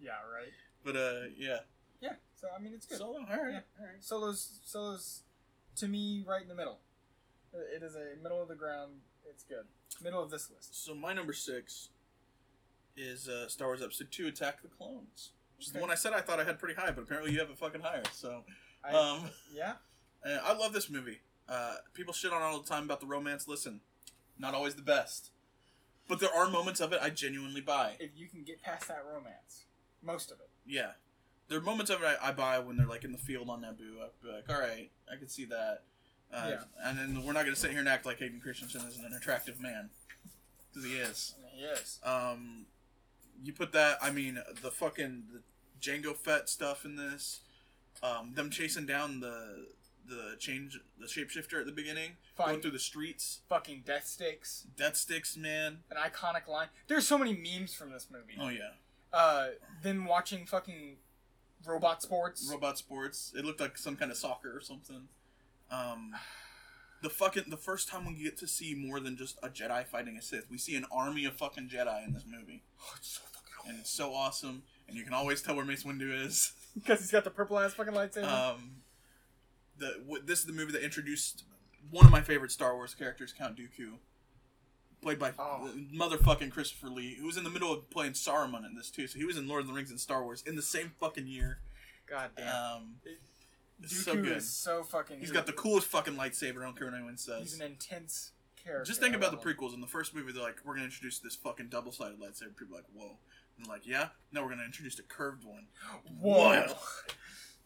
Yeah, 0.00 0.12
right. 0.34 0.52
But, 0.84 0.96
uh, 0.96 1.20
yeah. 1.36 1.58
Yeah. 2.00 2.14
So 2.34 2.48
I 2.54 2.60
mean, 2.60 2.72
it's 2.74 2.86
good. 2.86 2.98
Solo? 2.98 3.20
Alright. 3.20 3.52
Yeah. 3.52 3.60
Alright. 3.80 4.02
Solo's 4.02 4.60
Solo's 4.64 5.22
to 5.76 5.88
me 5.88 6.24
right 6.26 6.42
in 6.42 6.48
the 6.48 6.54
middle. 6.54 6.78
It 7.52 7.82
is 7.82 7.94
a 7.94 8.20
middle 8.22 8.42
of 8.42 8.48
the 8.48 8.54
ground. 8.54 8.92
It's 9.28 9.44
good. 9.44 9.64
Middle 10.02 10.22
of 10.22 10.30
this 10.30 10.50
list. 10.50 10.84
So 10.84 10.94
my 10.94 11.12
number 11.12 11.32
six 11.32 11.90
is 12.96 13.28
uh, 13.28 13.48
Star 13.48 13.68
Wars 13.68 13.82
Episode 13.82 14.10
Two: 14.10 14.26
Attack 14.26 14.62
the 14.62 14.68
Clones, 14.68 15.30
which 15.56 15.66
is 15.66 15.72
the 15.72 15.78
one 15.78 15.90
I 15.90 15.94
said 15.94 16.12
I 16.12 16.20
thought 16.20 16.40
I 16.40 16.44
had 16.44 16.58
pretty 16.58 16.74
high, 16.74 16.90
but 16.90 17.02
apparently 17.02 17.32
you 17.32 17.38
have 17.38 17.50
it 17.50 17.58
fucking 17.58 17.82
higher. 17.82 18.02
So, 18.12 18.42
I, 18.84 18.92
um, 18.92 19.30
yeah. 19.54 19.74
I 20.44 20.54
love 20.54 20.72
this 20.72 20.90
movie. 20.90 21.20
Uh, 21.48 21.76
people 21.94 22.12
shit 22.12 22.32
on 22.32 22.42
all 22.42 22.60
the 22.60 22.68
time 22.68 22.84
about 22.84 23.00
the 23.00 23.06
romance. 23.06 23.46
Listen, 23.46 23.80
not 24.38 24.54
always 24.54 24.74
the 24.74 24.82
best, 24.82 25.30
but 26.08 26.20
there 26.20 26.34
are 26.34 26.48
moments 26.48 26.80
of 26.80 26.92
it 26.92 27.00
I 27.02 27.10
genuinely 27.10 27.60
buy. 27.60 27.96
If 28.00 28.10
you 28.16 28.28
can 28.28 28.42
get 28.42 28.62
past 28.62 28.88
that 28.88 29.04
romance, 29.06 29.64
most 30.02 30.30
of 30.30 30.40
it. 30.40 30.48
Yeah, 30.66 30.92
there 31.48 31.58
are 31.58 31.62
moments 31.62 31.90
of 31.90 32.02
it 32.02 32.06
I, 32.22 32.28
I 32.28 32.32
buy 32.32 32.58
when 32.58 32.76
they're 32.76 32.86
like 32.86 33.04
in 33.04 33.12
the 33.12 33.18
field 33.18 33.48
on 33.50 33.62
Naboo. 33.62 34.00
I'd 34.02 34.10
be 34.22 34.28
like, 34.32 34.48
all 34.48 34.60
right, 34.60 34.90
I 35.12 35.16
can 35.16 35.28
see 35.28 35.44
that. 35.46 35.82
Uh, 36.32 36.46
Yeah. 36.48 36.62
And 36.84 36.98
then 36.98 37.24
we're 37.24 37.32
not 37.32 37.42
going 37.42 37.54
to 37.54 37.60
sit 37.60 37.70
here 37.70 37.80
and 37.80 37.88
act 37.88 38.06
like 38.06 38.18
Hayden 38.18 38.40
Christensen 38.40 38.82
isn't 38.88 39.04
an 39.04 39.12
attractive 39.14 39.60
man, 39.60 39.90
because 40.72 40.88
he 40.88 40.96
is. 40.96 41.34
He 41.54 41.64
is. 41.64 41.98
Um, 42.04 42.66
you 43.44 43.52
put 43.52 43.72
that. 43.72 43.98
I 44.00 44.10
mean, 44.10 44.38
the 44.62 44.70
fucking 44.70 45.24
the 45.32 45.40
Jango 45.80 46.16
Fett 46.16 46.48
stuff 46.48 46.84
in 46.84 46.96
this. 46.96 47.40
Um, 48.02 48.32
them 48.34 48.50
chasing 48.50 48.86
down 48.86 49.20
the 49.20 49.66
the 50.08 50.36
change 50.38 50.80
the 50.98 51.06
shapeshifter 51.06 51.60
at 51.60 51.66
the 51.66 51.72
beginning, 51.72 52.12
going 52.36 52.60
through 52.60 52.70
the 52.72 52.78
streets. 52.78 53.40
Fucking 53.48 53.82
death 53.84 54.06
sticks. 54.06 54.66
Death 54.76 54.96
sticks, 54.96 55.36
man. 55.36 55.80
An 55.90 55.96
iconic 55.98 56.48
line. 56.48 56.68
There's 56.88 57.06
so 57.06 57.18
many 57.18 57.32
memes 57.34 57.74
from 57.74 57.92
this 57.92 58.08
movie. 58.10 58.34
Oh 58.40 58.48
yeah, 58.48 58.70
Uh, 59.12 59.48
them 59.82 60.04
watching 60.06 60.46
fucking 60.46 60.96
robot 61.66 62.02
sports. 62.02 62.48
robot 62.50 62.78
sports. 62.78 63.32
It 63.36 63.44
looked 63.44 63.60
like 63.60 63.76
some 63.78 63.96
kind 63.96 64.10
of 64.10 64.16
soccer 64.16 64.56
or 64.56 64.60
something. 64.60 65.08
Um, 65.70 66.12
the 67.02 67.10
fucking 67.10 67.44
the 67.48 67.56
first 67.56 67.88
time 67.88 68.06
we 68.06 68.14
get 68.22 68.36
to 68.38 68.46
see 68.46 68.74
more 68.74 69.00
than 69.00 69.16
just 69.16 69.38
a 69.42 69.48
Jedi 69.48 69.84
fighting 69.86 70.16
a 70.16 70.22
Sith, 70.22 70.46
we 70.50 70.58
see 70.58 70.76
an 70.76 70.86
army 70.92 71.24
of 71.24 71.34
fucking 71.36 71.68
Jedi 71.68 72.06
in 72.06 72.12
this 72.12 72.24
movie, 72.28 72.62
Oh, 72.80 72.92
it's 72.96 73.08
so 73.08 73.22
fucking 73.32 73.70
and 73.70 73.80
it's 73.80 73.90
so 73.90 74.12
awesome. 74.14 74.62
And 74.88 74.96
you 74.96 75.04
can 75.04 75.12
always 75.14 75.40
tell 75.42 75.54
where 75.56 75.64
Mace 75.64 75.84
Windu 75.84 76.26
is. 76.26 76.52
Because 76.74 77.00
he's 77.00 77.10
got 77.10 77.22
the 77.24 77.28
purple 77.30 77.58
ass 77.58 77.74
fucking 77.74 77.92
lightsaber. 77.92 78.24
Um, 78.24 78.76
the 79.76 79.94
w- 80.06 80.22
this 80.24 80.38
is 80.38 80.46
the 80.46 80.54
movie 80.54 80.72
that 80.72 80.82
introduced 80.82 81.44
one 81.90 82.06
of 82.06 82.10
my 82.10 82.22
favorite 82.22 82.50
Star 82.50 82.74
Wars 82.74 82.94
characters, 82.94 83.34
Count 83.36 83.58
Dooku, 83.58 83.96
played 85.02 85.18
by 85.18 85.32
Oh. 85.38 85.70
motherfucking 85.92 86.50
Christopher 86.52 86.88
Lee, 86.88 87.16
who 87.16 87.26
was 87.26 87.36
in 87.36 87.44
the 87.44 87.50
middle 87.50 87.72
of 87.72 87.90
playing 87.90 88.12
Saruman 88.12 88.64
in 88.64 88.74
this 88.76 88.90
too. 88.90 89.06
So 89.06 89.18
he 89.18 89.24
was 89.24 89.36
in 89.36 89.46
Lord 89.48 89.60
of 89.62 89.66
the 89.66 89.72
Rings 89.74 89.90
and 89.90 90.00
Star 90.00 90.22
Wars 90.22 90.42
in 90.46 90.56
the 90.56 90.62
same 90.62 90.92
fucking 91.00 91.26
year. 91.26 91.58
God 92.06 92.30
damn. 92.36 92.54
Um, 92.76 92.94
Dooku 93.82 93.88
so 93.90 94.14
good. 94.14 94.36
is 94.38 94.48
so 94.48 94.82
fucking. 94.84 95.18
He's 95.20 95.32
got 95.32 95.46
the 95.46 95.52
coolest 95.52 95.88
fucking 95.88 96.14
lightsaber. 96.14 96.60
I 96.60 96.64
don't 96.64 96.76
care 96.78 96.86
what 96.86 96.94
anyone 96.96 97.16
says. 97.18 97.42
He's 97.42 97.60
an 97.60 97.66
intense 97.66 98.30
character. 98.62 98.84
Just 98.84 99.00
think 99.00 99.14
about 99.16 99.32
the 99.32 99.36
prequels. 99.38 99.74
In 99.74 99.80
the 99.80 99.86
first 99.88 100.14
movie, 100.14 100.30
they're 100.32 100.42
like, 100.42 100.58
"We're 100.64 100.74
gonna 100.74 100.84
introduce 100.84 101.18
this 101.18 101.34
fucking 101.34 101.68
double-sided 101.68 102.20
lightsaber." 102.20 102.56
People 102.56 102.76
are 102.76 102.78
like, 102.78 102.86
"Whoa!" 102.94 103.16
And 103.58 103.66
like, 103.66 103.84
"Yeah." 103.86 104.10
Now 104.30 104.42
we're 104.44 104.50
gonna 104.50 104.64
introduce 104.64 104.98
a 105.00 105.02
curved 105.02 105.44
one. 105.44 105.66
Whoa. 106.20 106.74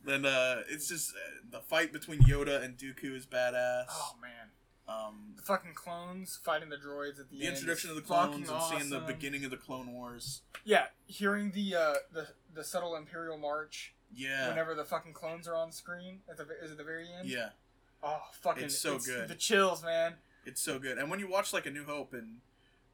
Then 0.05 0.25
uh, 0.25 0.63
it's 0.71 0.89
just 0.89 1.11
uh, 1.11 1.19
the 1.51 1.61
fight 1.61 1.93
between 1.93 2.21
Yoda 2.21 2.63
and 2.63 2.79
Dooku 2.79 3.15
is 3.15 3.27
badass. 3.27 3.87
Oh 3.91 4.15
man. 4.23 4.49
Um, 4.89 5.33
The 5.37 5.43
fucking 5.43 5.75
clones 5.75 6.39
fighting 6.45 6.69
the 6.69 6.77
droids 6.77 7.19
at 7.19 7.29
the, 7.31 7.39
the 7.39 7.47
end. 7.47 7.55
introduction 7.57 7.91
of 7.91 7.97
the 7.97 8.03
clones 8.03 8.49
and 8.49 8.63
seeing 8.63 8.91
the 8.91 9.01
beginning 9.01 9.45
of 9.45 9.51
the 9.51 9.57
Clone 9.57 9.93
Wars. 9.93 10.43
Yeah, 10.65 10.87
hearing 11.07 11.51
the 11.53 11.75
uh, 11.75 11.95
the 12.13 12.29
the 12.55 12.63
subtle 12.65 12.95
Imperial 12.97 13.37
march 13.37 13.95
Yeah, 14.15 14.49
whenever 14.49 14.75
the 14.75 14.85
fucking 14.85 15.13
clones 15.13 15.49
are 15.49 15.57
on 15.57 15.73
screen 15.73 16.21
at 16.31 16.37
the 16.37 16.47
is 16.63 16.71
it 16.71 16.79
the 16.79 16.85
very 16.85 17.07
end? 17.13 17.29
yeah, 17.29 17.49
Oh 18.03 18.21
fucking! 18.41 18.65
It's 18.65 18.79
so 18.79 18.99
good. 18.99 19.29
The 19.29 19.35
chills, 19.35 19.83
man. 19.83 20.15
it's 20.45 20.63
so 20.63 20.79
good. 20.79 20.99
And 20.99 21.11
when 21.11 21.19
you 21.19 21.29
watch 21.29 21.53
like 21.53 21.67
A 21.67 21.71
New 21.71 21.85
Hope 21.85 22.13
and 22.15 22.37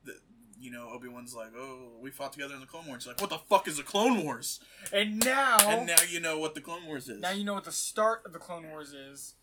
the, 0.04 0.14
you 0.58 0.70
know 0.70 0.88
Obi 0.90 1.08
Wan's 1.08 1.34
like, 1.34 1.52
"Oh, 1.54 1.90
we 2.00 2.10
fought 2.10 2.32
together 2.32 2.54
in 2.54 2.60
the 2.60 2.66
Clone 2.66 2.86
Wars." 2.86 3.04
You're 3.04 3.12
like, 3.14 3.20
"What 3.20 3.28
the 3.30 3.38
fuck 3.38 3.68
is 3.68 3.76
the 3.76 3.82
Clone 3.82 4.24
Wars?" 4.24 4.60
And 4.94 5.22
now, 5.22 5.58
And 5.68 5.86
now 5.86 5.96
you 6.08 6.20
know 6.20 6.38
what 6.38 6.54
the 6.54 6.60
Clone 6.62 6.86
Wars 6.86 7.08
is. 7.10 7.20
now 7.20 7.32
you 7.32 7.44
know 7.44 7.54
what 7.54 7.64
the 7.64 7.72
start 7.72 8.22
of 8.24 8.32
the 8.32 8.38
Clone 8.38 8.70
Wars 8.70 8.94
is. 8.94 9.34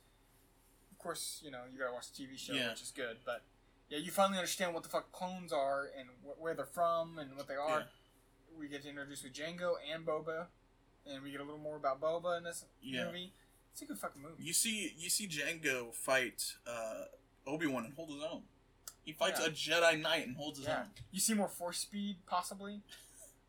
Of 1.00 1.04
course, 1.04 1.40
you 1.42 1.50
know 1.50 1.62
you 1.72 1.80
gotta 1.80 1.94
watch 1.94 2.12
the 2.12 2.24
TV 2.26 2.38
show, 2.38 2.52
Yeah. 2.54 2.72
which 2.72 2.82
is 2.82 2.92
good. 2.92 3.20
But 3.26 3.42
yeah, 3.88 4.00
you 4.00 4.12
finally 4.12 4.38
understand 4.38 4.74
what 4.74 4.84
the 4.84 4.90
fuck 4.90 5.14
clones 5.14 5.54
are 5.54 5.90
and 5.98 6.10
wh- 6.26 6.40
where 6.42 6.54
they're 6.54 6.66
from 6.66 7.18
and 7.18 7.38
what 7.38 7.48
they 7.48 7.56
are. 7.56 7.80
Yeah. 7.80 7.86
We 8.60 8.68
get 8.68 8.84
to 8.84 8.90
introduce 8.90 9.24
with 9.24 9.32
Jango 9.34 9.76
and 9.94 10.06
Boba, 10.06 10.48
and 11.06 11.24
we 11.24 11.32
get 11.32 11.40
a 11.40 11.44
little 11.46 11.58
more 11.60 11.78
about 11.78 12.02
Boba 12.02 12.38
in 12.38 12.44
this 12.44 12.66
Yeah. 12.82 13.06
movie. 13.06 13.32
It's 13.72 13.82
a 13.82 13.86
good 13.86 13.98
fucking 13.98 14.22
movie. 14.22 14.44
You 14.44 14.52
see, 14.52 14.94
you 14.98 15.10
see 15.10 15.26
Jango 15.26 15.94
fight 15.94 16.56
uh, 16.68 17.06
Obi 17.48 17.66
Wan 17.68 17.86
and 17.86 17.94
hold 17.94 18.10
his 18.10 18.22
own. 18.22 18.44
He 19.06 19.14
fights 19.14 19.40
Yeah. 19.40 19.46
a 19.48 19.52
Jedi 19.52 20.02
Knight 20.02 20.28
and 20.28 20.36
holds 20.36 20.58
his 20.60 20.68
own. 20.68 20.92
You 21.12 21.22
see 21.22 21.34
more 21.34 21.48
force 21.48 21.80
speed, 21.80 22.18
possibly. 22.26 22.82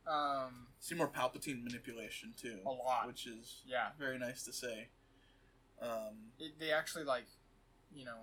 Um, 0.07 0.67
See 0.81 0.95
more 0.95 1.09
Palpatine 1.09 1.63
manipulation 1.63 2.33
too, 2.37 2.61
a 2.67 2.71
lot. 2.71 3.07
which 3.07 3.27
is 3.27 3.61
Yeah. 3.67 3.91
very 3.99 4.19
nice 4.19 4.43
to 4.45 4.53
say. 4.53 4.89
Um, 5.81 6.33
It, 6.39 6.59
they 6.59 6.73
actually 6.73 7.05
like, 7.05 7.27
you 7.95 8.05
know, 8.05 8.21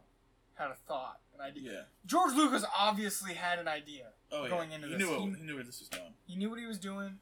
had 0.55 0.71
a 0.71 0.75
thought, 0.87 1.19
an 1.35 1.41
idea. 1.41 1.71
Yeah. 1.71 1.81
George 2.05 2.33
Lucas 2.33 2.63
obviously 2.77 3.33
had 3.33 3.59
an 3.59 3.67
idea. 3.67 4.07
Oh 4.31 4.47
Going 4.49 4.69
yeah. 4.69 4.75
into 4.75 4.87
he 4.87 4.93
this, 4.95 5.01
knew 5.07 5.19
he- 5.19 5.37
he 5.39 5.43
knew 5.43 5.55
where 5.55 5.63
this 5.63 5.79
was 5.79 5.89
going. 5.89 6.13
He 6.25 6.35
knew 6.35 6.49
what 6.49 6.59
he 6.59 6.65
was 6.65 6.79
doing, 6.79 7.19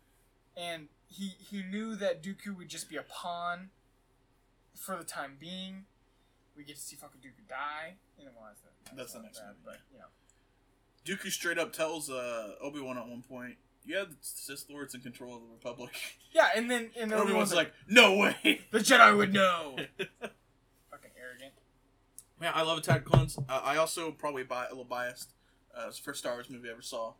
and 0.57 0.87
he 1.07 1.33
he 1.39 1.61
knew 1.63 1.95
that 1.97 2.23
Dooku 2.23 2.55
would 2.57 2.67
just 2.69 2.89
be 2.89 2.97
a 2.97 3.03
pawn 3.03 3.69
for 4.75 4.95
the 4.97 5.03
time 5.03 5.37
being. 5.39 5.85
We 6.57 6.63
get 6.63 6.75
to 6.77 6.81
see 6.81 6.95
fucking 6.95 7.21
Dooku 7.21 7.47
die. 7.49 7.95
You 8.17 8.25
know, 8.25 8.31
well, 8.39 8.49
that's, 8.49 8.61
the- 8.61 8.95
That's 8.95 9.13
the 9.13 9.19
next 9.21 9.39
bad, 9.39 9.47
movie, 9.49 9.59
but 9.65 9.77
you 9.91 9.99
know. 9.99 10.05
Dooku 11.05 11.29
straight 11.31 11.57
up 11.59 11.73
tells 11.73 12.09
uh, 12.09 12.53
Obi 12.61 12.79
Wan 12.79 12.97
at 12.97 13.07
one 13.07 13.21
point, 13.21 13.57
"Yeah, 13.85 14.05
the 14.05 14.15
Sith 14.21 14.65
Lord's 14.69 14.95
in 14.95 15.01
control 15.01 15.35
of 15.35 15.41
the 15.41 15.47
Republic." 15.53 15.91
Yeah, 16.33 16.49
and 16.55 16.69
then 16.71 16.89
and 16.99 17.13
Obi 17.13 17.33
Wan's 17.33 17.53
like, 17.53 17.71
"No 17.87 18.15
way." 18.17 18.61
the 18.71 18.79
Jedi 18.79 19.15
would 19.15 19.33
know. 19.41 19.75
Yeah, 22.41 22.51
I 22.53 22.63
love 22.63 22.77
Attack 22.77 22.99
of 22.99 23.03
the 23.05 23.09
Clones. 23.11 23.37
Uh, 23.49 23.61
I 23.63 23.77
also 23.77 24.11
probably 24.11 24.43
bi- 24.43 24.65
a 24.65 24.69
little 24.69 24.83
biased. 24.83 25.33
Uh, 25.75 25.85
it's 25.87 25.97
the 25.97 26.03
first 26.03 26.19
Star 26.19 26.33
Wars 26.33 26.49
movie 26.49 26.67
I 26.69 26.71
ever 26.73 26.81
saw. 26.81 27.13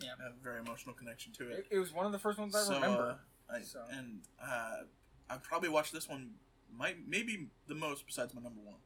Yeah. 0.00 0.10
I 0.20 0.24
have 0.24 0.32
a 0.32 0.42
very 0.44 0.60
emotional 0.60 0.94
connection 0.94 1.32
to 1.34 1.48
it. 1.50 1.66
It, 1.70 1.76
it 1.76 1.78
was 1.78 1.92
one 1.92 2.06
of 2.06 2.12
the 2.12 2.18
first 2.18 2.38
ones 2.38 2.54
I 2.54 2.62
So, 2.62 2.74
remember. 2.74 3.18
uh, 3.50 3.54
I, 3.56 3.62
So. 3.62 3.80
And 3.90 4.20
uh, 4.42 4.82
I 5.28 5.36
probably 5.38 5.68
watched 5.68 5.92
this 5.92 6.08
one, 6.08 6.32
might 6.76 6.96
maybe 7.08 7.48
the 7.68 7.74
most 7.74 8.06
besides 8.06 8.34
my 8.34 8.40
number 8.42 8.60
one. 8.62 8.76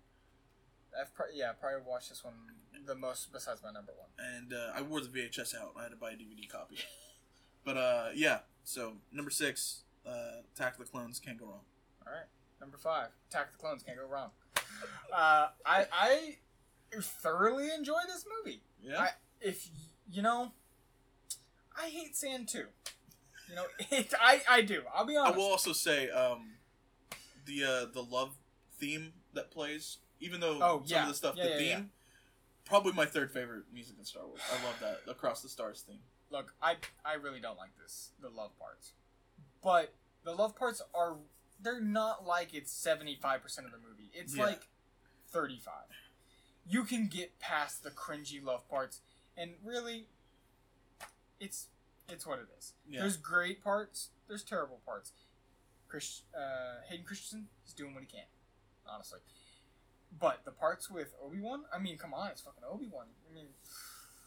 I've 1.01 1.13
pro- 1.15 1.27
yeah, 1.35 1.53
probably 1.53 1.81
watched 1.87 2.09
this 2.09 2.23
one 2.25 2.35
the 2.87 2.95
most 2.95 3.33
besides 3.33 3.61
my 3.63 3.73
number 3.73 3.93
one. 3.99 4.09
And 4.35 4.53
uh, 4.53 4.73
I 4.77 4.83
wore 4.83 5.01
the 5.01 5.09
VHS 5.09 5.55
out. 5.61 5.73
I 5.79 5.83
had 5.83 5.91
to 5.91 5.97
buy 5.97 6.11
a 6.11 6.15
DVD 6.15 6.49
copy. 6.49 6.77
but 7.65 7.77
uh, 7.77 8.09
yeah, 8.15 8.41
so 8.63 8.95
number 9.13 9.31
six, 9.31 9.83
uh, 10.07 10.43
Attack 10.55 10.75
of 10.79 10.85
the 10.87 10.91
Clones 10.91 11.19
can't 11.19 11.39
go 11.39 11.47
wrong. 11.47 11.61
All 12.07 12.13
right, 12.13 12.27
number 12.61 12.77
five, 12.77 13.09
Attack 13.31 13.47
of 13.49 13.53
the 13.55 13.59
Clones 13.59 13.83
can't 13.83 13.99
go 13.99 14.07
wrong. 14.07 14.31
Uh, 15.13 15.49
I 15.67 15.87
I 15.93 16.37
thoroughly 17.01 17.69
enjoy 17.77 18.01
this 18.07 18.25
movie. 18.39 18.63
Yeah. 18.83 19.01
I- 19.01 19.11
If 19.41 19.69
you 20.11 20.23
know, 20.23 20.53
I 21.77 21.89
hate 21.89 22.17
sand 22.17 22.49
too. 22.49 22.67
You 23.49 23.57
know, 23.57 23.65
it, 23.91 24.13
I 24.21 24.43
I 24.49 24.63
do. 24.63 24.83
I'll 24.95 25.05
be 25.05 25.17
honest. 25.17 25.35
I 25.35 25.37
will 25.37 25.45
also 25.51 25.73
say 25.73 26.09
um, 26.11 26.53
the 27.47 27.65
uh, 27.65 27.87
the 27.93 28.03
love 28.03 28.35
theme 28.79 29.13
that 29.35 29.51
plays, 29.51 29.99
even 30.21 30.41
though 30.41 30.59
Oh, 30.63 30.83
some 30.85 30.97
yeah. 30.97 31.03
of 31.03 31.09
the 31.09 31.15
stuff, 31.15 31.35
Yeah, 31.37 31.45
the 31.45 31.51
yeah, 31.65 31.77
theme, 31.77 31.91
probably 32.65 32.93
my 32.93 33.05
third 33.07 33.31
favorite 33.33 33.65
music 33.73 33.97
in 33.99 34.05
Star 34.05 34.27
Wars. 34.27 34.41
I 34.51 34.65
love 34.65 34.77
that 34.81 35.11
Across 35.11 35.43
the 35.43 35.49
Stars 35.49 35.85
theme. 35.87 36.01
Look, 36.31 36.55
I 36.63 36.77
I 37.05 37.15
really 37.15 37.41
don't 37.41 37.59
like 37.59 37.77
this 37.81 38.11
the 38.21 38.29
love 38.31 38.59
parts, 38.59 38.93
but 39.63 39.93
the 40.25 40.33
love 40.33 40.57
parts 40.57 40.81
are 40.95 41.17
they're 41.61 41.81
not 41.83 42.27
like 42.27 42.55
it's 42.55 42.73
seventy 42.73 43.19
five 43.21 43.43
percent 43.43 43.67
of 43.67 43.73
the 43.73 43.79
movie. 43.79 44.11
It's 44.15 44.37
like 44.37 44.63
thirty 45.35 45.59
five. 45.59 45.91
You 46.67 46.85
can 46.85 47.09
get 47.09 47.39
past 47.41 47.83
the 47.83 47.91
cringy 47.91 48.43
love 48.43 48.67
parts, 48.71 49.01
and 49.37 49.51
really, 49.63 50.07
it's 51.41 51.67
it's 52.09 52.27
what 52.27 52.39
it 52.39 52.47
is. 52.59 52.73
Yeah. 52.89 53.01
There's 53.01 53.17
great 53.17 53.63
parts. 53.63 54.11
There's 54.29 54.43
terrible 54.45 54.81
parts. 54.87 55.13
Chris, 55.89 56.23
uh, 56.37 56.81
Hayden 56.89 57.05
Christensen 57.05 57.49
is 57.67 57.73
doing 57.75 57.95
what 57.95 58.03
he 58.03 58.07
can, 58.09 58.25
honestly. 58.89 59.21
But 60.19 60.45
the 60.45 60.51
parts 60.51 60.91
with 60.91 61.15
Obi 61.25 61.41
Wan, 61.41 61.65
I 61.75 61.79
mean, 61.79 61.99
come 61.99 62.15
on, 62.15 62.29
it's 62.31 62.41
fucking 62.41 62.63
Obi 62.69 62.87
Wan. 62.93 63.07
I 63.31 63.35
mean, 63.35 63.47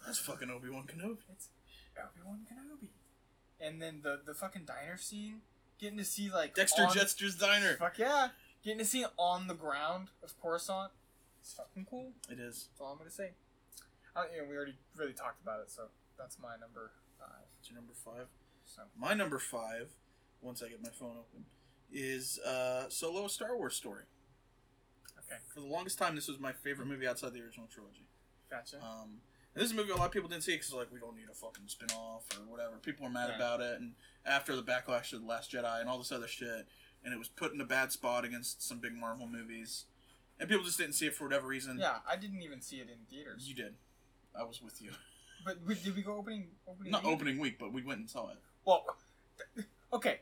That's 0.05 0.19
fucking 0.19 0.49
Obi 0.49 0.69
Wan 0.69 0.83
Kenobi. 0.83 1.17
it's 1.31 1.49
Obi 1.97 2.21
Wan 2.25 2.39
Kenobi. 2.51 2.89
And 3.59 3.81
then 3.81 4.01
the 4.03 4.19
the 4.25 4.33
fucking 4.33 4.65
diner 4.65 4.97
scene, 4.97 5.41
getting 5.79 5.97
to 5.97 6.05
see 6.05 6.29
like 6.29 6.53
Dexter 6.55 6.83
on- 6.83 6.95
Dexter's 6.95 7.35
Diner. 7.35 7.75
Fuck 7.77 7.97
yeah, 7.97 8.29
getting 8.63 8.79
to 8.79 8.85
see 8.85 9.01
it 9.01 9.09
on 9.17 9.47
the 9.47 9.53
ground 9.53 10.09
of 10.23 10.33
Coruscant. 10.41 10.91
It's 11.41 11.53
fucking 11.53 11.85
cool. 11.89 12.11
It 12.29 12.39
is. 12.39 12.67
That's 12.71 12.81
all 12.81 12.91
I'm 12.93 12.97
gonna 12.97 13.09
say. 13.09 13.31
I, 14.15 14.25
you 14.35 14.41
know, 14.41 14.47
we 14.49 14.55
already 14.55 14.75
really 14.95 15.13
talked 15.13 15.41
about 15.41 15.61
it, 15.61 15.69
so 15.71 15.83
that's 16.17 16.37
my 16.41 16.55
number 16.59 16.91
five. 17.19 17.45
It's 17.59 17.69
your 17.69 17.75
number 17.77 17.93
five. 17.93 18.27
So 18.65 18.81
My 18.99 19.13
number 19.13 19.39
five, 19.39 19.89
once 20.41 20.61
I 20.61 20.67
get 20.69 20.83
my 20.83 20.89
phone 20.89 21.11
open, 21.17 21.45
is 21.91 22.39
uh, 22.39 22.89
Solo: 22.89 23.25
A 23.25 23.29
Star 23.29 23.55
Wars 23.55 23.75
Story. 23.75 24.03
okay, 25.19 25.37
For 25.53 25.61
the 25.61 25.67
longest 25.67 25.97
time, 25.97 26.15
this 26.15 26.27
was 26.27 26.39
my 26.39 26.51
favorite 26.51 26.87
movie 26.87 27.07
outside 27.07 27.33
the 27.33 27.41
original 27.41 27.67
trilogy. 27.73 28.05
gotcha. 28.49 28.77
Um, 28.77 29.21
and 29.55 29.61
this 29.63 29.65
is 29.65 29.71
a 29.71 29.75
movie 29.75 29.91
a 29.91 29.95
lot 29.95 30.05
of 30.07 30.11
people 30.11 30.29
didn't 30.29 30.43
see 30.43 30.53
because 30.53 30.73
like 30.73 30.91
we 30.91 30.99
don't 30.99 31.15
need 31.15 31.29
a 31.31 31.33
fucking 31.33 31.63
spin 31.67 31.89
off 31.95 32.23
or 32.37 32.43
whatever. 32.51 32.75
People 32.77 33.05
were 33.05 33.11
mad 33.11 33.29
Yeah. 33.29 33.35
about 33.37 33.61
it, 33.61 33.79
and 33.79 33.93
after 34.25 34.55
the 34.55 34.63
backlash 34.63 35.13
of 35.13 35.21
the 35.21 35.27
Last 35.27 35.51
Jedi 35.51 35.79
and 35.79 35.89
all 35.89 35.97
this 35.97 36.11
other 36.11 36.27
shit, 36.27 36.67
and 37.07 37.13
it 37.13 37.17
was 37.17 37.29
put 37.29 37.53
in 37.53 37.61
a 37.61 37.65
bad 37.65 37.93
spot 37.93 38.25
against 38.25 38.61
some 38.61 38.79
big 38.79 38.93
Marvel 38.93 39.27
movies, 39.27 39.85
and 40.41 40.49
people 40.49 40.65
just 40.65 40.77
didn't 40.77 40.91
see 40.91 41.07
it 41.07 41.15
for 41.15 41.23
whatever 41.23 41.47
reason. 41.47 41.77
yeah, 41.79 41.99
I 42.05 42.17
didn't 42.17 42.41
even 42.41 42.59
see 42.59 42.77
it 42.77 42.89
in 42.89 42.97
theaters. 43.09 43.47
you 43.47 43.55
did. 43.55 43.75
I 44.37 44.43
was 44.43 44.61
with 44.61 44.81
you. 44.81 44.91
But 45.45 45.59
we, 45.65 45.75
did 45.75 45.95
we 45.95 46.01
go 46.01 46.17
opening 46.17 46.47
opening? 46.67 46.91
Not 46.91 47.05
week? 47.05 47.13
opening 47.13 47.37
week, 47.39 47.57
but 47.57 47.71
we 47.71 47.81
went 47.81 48.01
and 48.01 48.09
saw 48.09 48.27
it. 48.31 48.37
Well, 48.65 48.83
okay, 49.93 50.19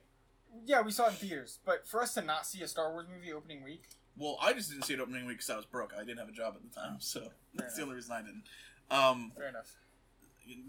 yeah, 0.63 0.81
we 0.81 0.91
saw 0.91 1.07
it 1.07 1.09
in 1.09 1.15
theaters, 1.15 1.57
but 1.65 1.88
for 1.88 2.03
us 2.03 2.13
to 2.13 2.21
not 2.21 2.45
see 2.45 2.61
a 2.61 2.67
Star 2.67 2.91
Wars 2.91 3.07
movie 3.11 3.33
opening 3.33 3.63
week, 3.63 3.81
Well, 4.15 4.38
I 4.39 4.53
just 4.53 4.69
didn't 4.69 4.83
see 4.83 4.93
it 4.93 4.99
opening 4.99 5.25
week 5.25 5.38
because 5.38 5.49
I 5.49 5.55
was 5.55 5.65
broke. 5.65 5.91
I 5.97 6.03
didn't 6.03 6.19
have 6.19 6.29
a 6.29 6.33
job 6.33 6.53
at 6.55 6.61
the 6.71 6.79
time, 6.79 6.97
so 6.99 7.29
that's 7.55 7.75
the 7.77 7.81
only 7.81 7.95
reason 7.95 8.11
I 8.13 8.21
didn't. 8.21 8.43
Um, 8.91 9.31
fair 9.36 9.47
enough. 9.49 9.73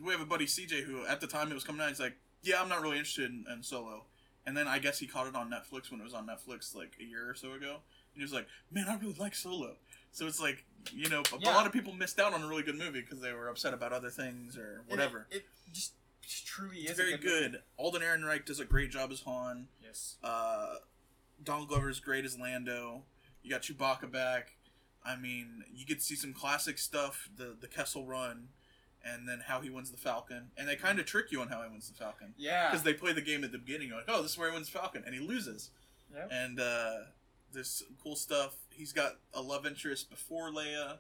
we 0.03 0.13
have 0.13 0.23
a 0.23 0.27
buddy 0.27 0.47
CJ 0.47 0.85
who, 0.85 1.05
at 1.05 1.21
the 1.21 1.27
time 1.27 1.51
it 1.51 1.55
was 1.55 1.65
coming 1.65 1.83
out, 1.83 1.89
he's 1.89 2.01
like, 2.01 2.17
"Yeah, 2.43 2.63
I'm 2.63 2.71
not 2.71 2.81
really 2.81 2.97
interested 2.97 3.31
in, 3.31 3.45
in 3.53 3.63
Solo." 3.63 4.05
And 4.47 4.57
then 4.57 4.69
I 4.69 4.79
guess 4.79 4.99
he 5.01 5.07
caught 5.07 5.27
it 5.27 5.35
on 5.35 5.51
Netflix 5.51 5.91
when 5.91 6.01
it 6.01 6.05
was 6.05 6.15
on 6.15 6.27
Netflix 6.27 6.75
like 6.75 6.93
a 7.01 7.05
year 7.05 7.29
or 7.29 7.35
so 7.35 7.53
ago, 7.53 7.73
and 8.15 8.15
he 8.15 8.23
was 8.23 8.33
like, 8.33 8.47
"Man, 8.71 8.89
I 8.89 8.97
really 8.97 9.17
like 9.19 9.35
Solo." 9.35 9.77
So 10.13 10.27
it's 10.27 10.41
like, 10.41 10.65
you 10.95 11.09
know, 11.09 11.23
a 11.35 11.39
Yeah. 11.41 11.55
lot 11.55 11.67
of 11.67 11.73
people 11.73 11.93
missed 11.93 12.19
out 12.21 12.33
on 12.33 12.43
a 12.43 12.47
really 12.49 12.63
good 12.63 12.79
movie 12.79 13.01
because 13.01 13.21
they 13.21 13.33
were 13.33 13.49
upset 13.49 13.75
about 13.75 13.93
other 13.93 14.09
things 14.09 14.57
or 14.57 14.83
whatever. 14.89 15.27
It, 15.31 15.45
it 15.67 15.73
just, 15.73 15.93
truly 16.47 16.79
It's 16.79 16.93
is 16.93 16.97
very 16.97 17.11
movie. 17.13 17.23
good. 17.25 17.63
Alden 17.77 18.01
Ehrenreich 18.03 18.47
does 18.47 18.59
a 18.61 18.65
great 18.65 18.91
job 18.91 19.11
as 19.13 19.21
Han. 19.23 19.69
Yes. 19.83 20.17
Uh, 20.25 20.77
Donald 21.43 21.69
Glover's 21.69 22.01
great 22.01 22.25
as 22.25 22.39
Lando. 22.39 23.03
You 23.43 23.51
got 23.51 23.63
Chewbacca 23.63 24.11
back. 24.11 24.57
I 25.05 25.17
mean, 25.17 25.65
you 25.75 25.85
get 25.85 25.99
to 25.99 26.05
see 26.05 26.17
some 26.17 26.33
classic 26.33 26.79
stuff, 26.79 27.29
the 27.37 27.55
the 27.61 27.69
Kessel 27.69 28.07
Run, 28.07 28.49
and 29.07 29.29
then 29.29 29.41
how 29.47 29.61
he 29.61 29.71
wins 29.71 29.91
the 29.91 29.97
Falcon. 29.97 30.51
And 30.57 30.69
they 30.69 30.75
kind 30.77 30.99
of 30.99 31.07
trick 31.07 31.31
you 31.31 31.41
on 31.41 31.49
how 31.49 31.63
he 31.63 31.71
wins 31.71 31.89
the 31.89 31.95
Falcon 31.97 32.35
Yeah. 32.37 32.69
because 32.71 32.83
they 32.83 32.93
play 32.95 33.13
the 33.13 33.21
game 33.23 33.45
at 33.45 33.53
the 33.53 33.59
beginning. 33.59 33.89
You're 33.89 33.99
like, 33.99 34.07
oh, 34.09 34.21
this 34.23 34.33
is 34.33 34.39
where 34.39 34.49
he 34.51 34.55
wins 34.55 34.71
the 34.71 34.79
Falcon, 34.79 35.03
and 35.07 35.15
he 35.15 35.21
loses. 35.21 35.71
Yep. 36.15 36.29
And 36.33 36.61
uh, 36.61 36.91
there's 37.53 37.71
some 37.71 37.97
cool 38.03 38.17
stuff. 38.17 38.57
He's 38.71 38.93
got 38.93 39.13
a 39.35 39.41
love 39.43 39.65
interest 39.67 40.11
before 40.11 40.51
Leia, 40.51 40.99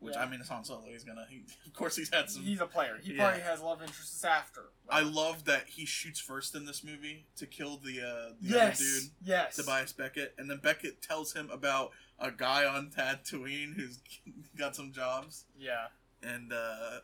which 0.00 0.14
Yeah. 0.14 0.22
I 0.22 0.28
mean, 0.28 0.40
it's 0.40 0.48
Han 0.48 0.64
Solo. 0.64 0.82
He's 0.90 1.04
gonna. 1.04 1.26
He, 1.30 1.42
of 1.66 1.72
course, 1.74 1.96
he's 1.96 2.12
had 2.12 2.28
some. 2.30 2.42
He's 2.42 2.60
a 2.60 2.66
player. 2.66 2.98
He 3.02 3.12
Yeah. 3.14 3.24
probably 3.24 3.42
has 3.42 3.60
love 3.60 3.80
interests 3.82 4.24
after. 4.24 4.62
I 4.88 5.00
love 5.02 5.44
that 5.44 5.68
he 5.68 5.84
shoots 5.86 6.18
first 6.20 6.54
in 6.54 6.64
this 6.66 6.82
movie 6.82 7.26
to 7.36 7.46
kill 7.46 7.76
the 7.76 8.00
uh, 8.00 8.32
the 8.40 8.48
yes. 8.54 8.80
other 8.80 9.00
dude. 9.00 9.10
Yes. 9.24 9.56
Tobias 9.56 9.92
Beckett, 9.92 10.34
and 10.38 10.50
then 10.50 10.58
Beckett 10.62 11.02
tells 11.02 11.32
him 11.34 11.48
about 11.50 11.90
a 12.18 12.30
guy 12.30 12.64
on 12.66 12.90
Tatooine 12.90 13.74
who's 13.74 13.98
got 14.56 14.74
some 14.76 14.92
jobs, 14.92 15.44
Yeah. 15.58 15.86
and 16.22 16.52
uh, 16.52 16.98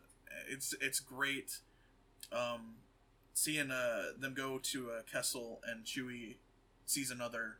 it's 0.49 0.75
it's 0.81 1.01
great. 1.01 1.59
Um, 2.33 2.77
seeing 3.35 3.71
uh, 3.71 4.13
them 4.19 4.35
go 4.35 4.59
to 4.59 4.91
uh, 4.91 5.03
Kessel 5.11 5.61
and 5.67 5.85
Chewie 5.85 6.37
sees 6.87 7.11
another 7.11 7.59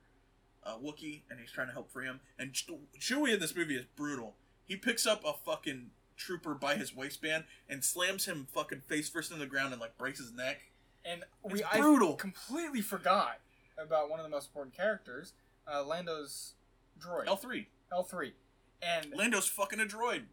uh, 0.65 0.77
Wookiee, 0.77 1.23
and 1.31 1.39
he's 1.41 1.51
trying 1.51 1.69
to 1.69 1.73
help 1.73 1.91
free 1.91 2.07
him. 2.07 2.21
And 2.39 2.53
Chewie 2.53 3.33
in 3.35 3.41
this 3.41 3.55
movie 3.57 3.77
is 3.77 3.85
brutal. 3.97 4.35
He 4.67 4.77
picks 4.77 5.07
up 5.07 5.25
a 5.25 5.33
fucking 5.33 5.91
trooper 6.17 6.55
by 6.55 6.75
his 6.75 6.95
waistband 6.95 7.45
and 7.69 7.85
slams 7.85 8.27
him 8.27 8.47
fucking 8.53 8.83
face 8.87 9.09
first 9.09 9.31
in 9.31 9.39
the 9.39 9.47
ground 9.47 9.73
and 9.73 9.81
like 9.81 9.97
breaks 9.97 10.19
his 10.19 10.33
neck. 10.33 10.63
And 11.05 11.25
we 11.43 11.61
It's 11.61 11.69
I 11.73 11.79
brutal. 11.79 12.17
completely 12.17 12.83
forgot 12.83 13.39
about 13.79 14.11
one 14.11 14.19
of 14.19 14.25
the 14.25 14.31
most 14.31 14.49
important 14.49 14.77
characters, 14.77 15.33
uh, 15.73 15.85
Lando's 15.85 16.55
droid, 17.01 17.27
L 17.29 17.37
three. 17.37 17.69
L 17.93 18.03
three, 18.03 18.35
and 18.83 19.15
Lando's 19.15 19.47
fucking 19.49 19.81
a 19.81 19.85
droid. 19.85 20.25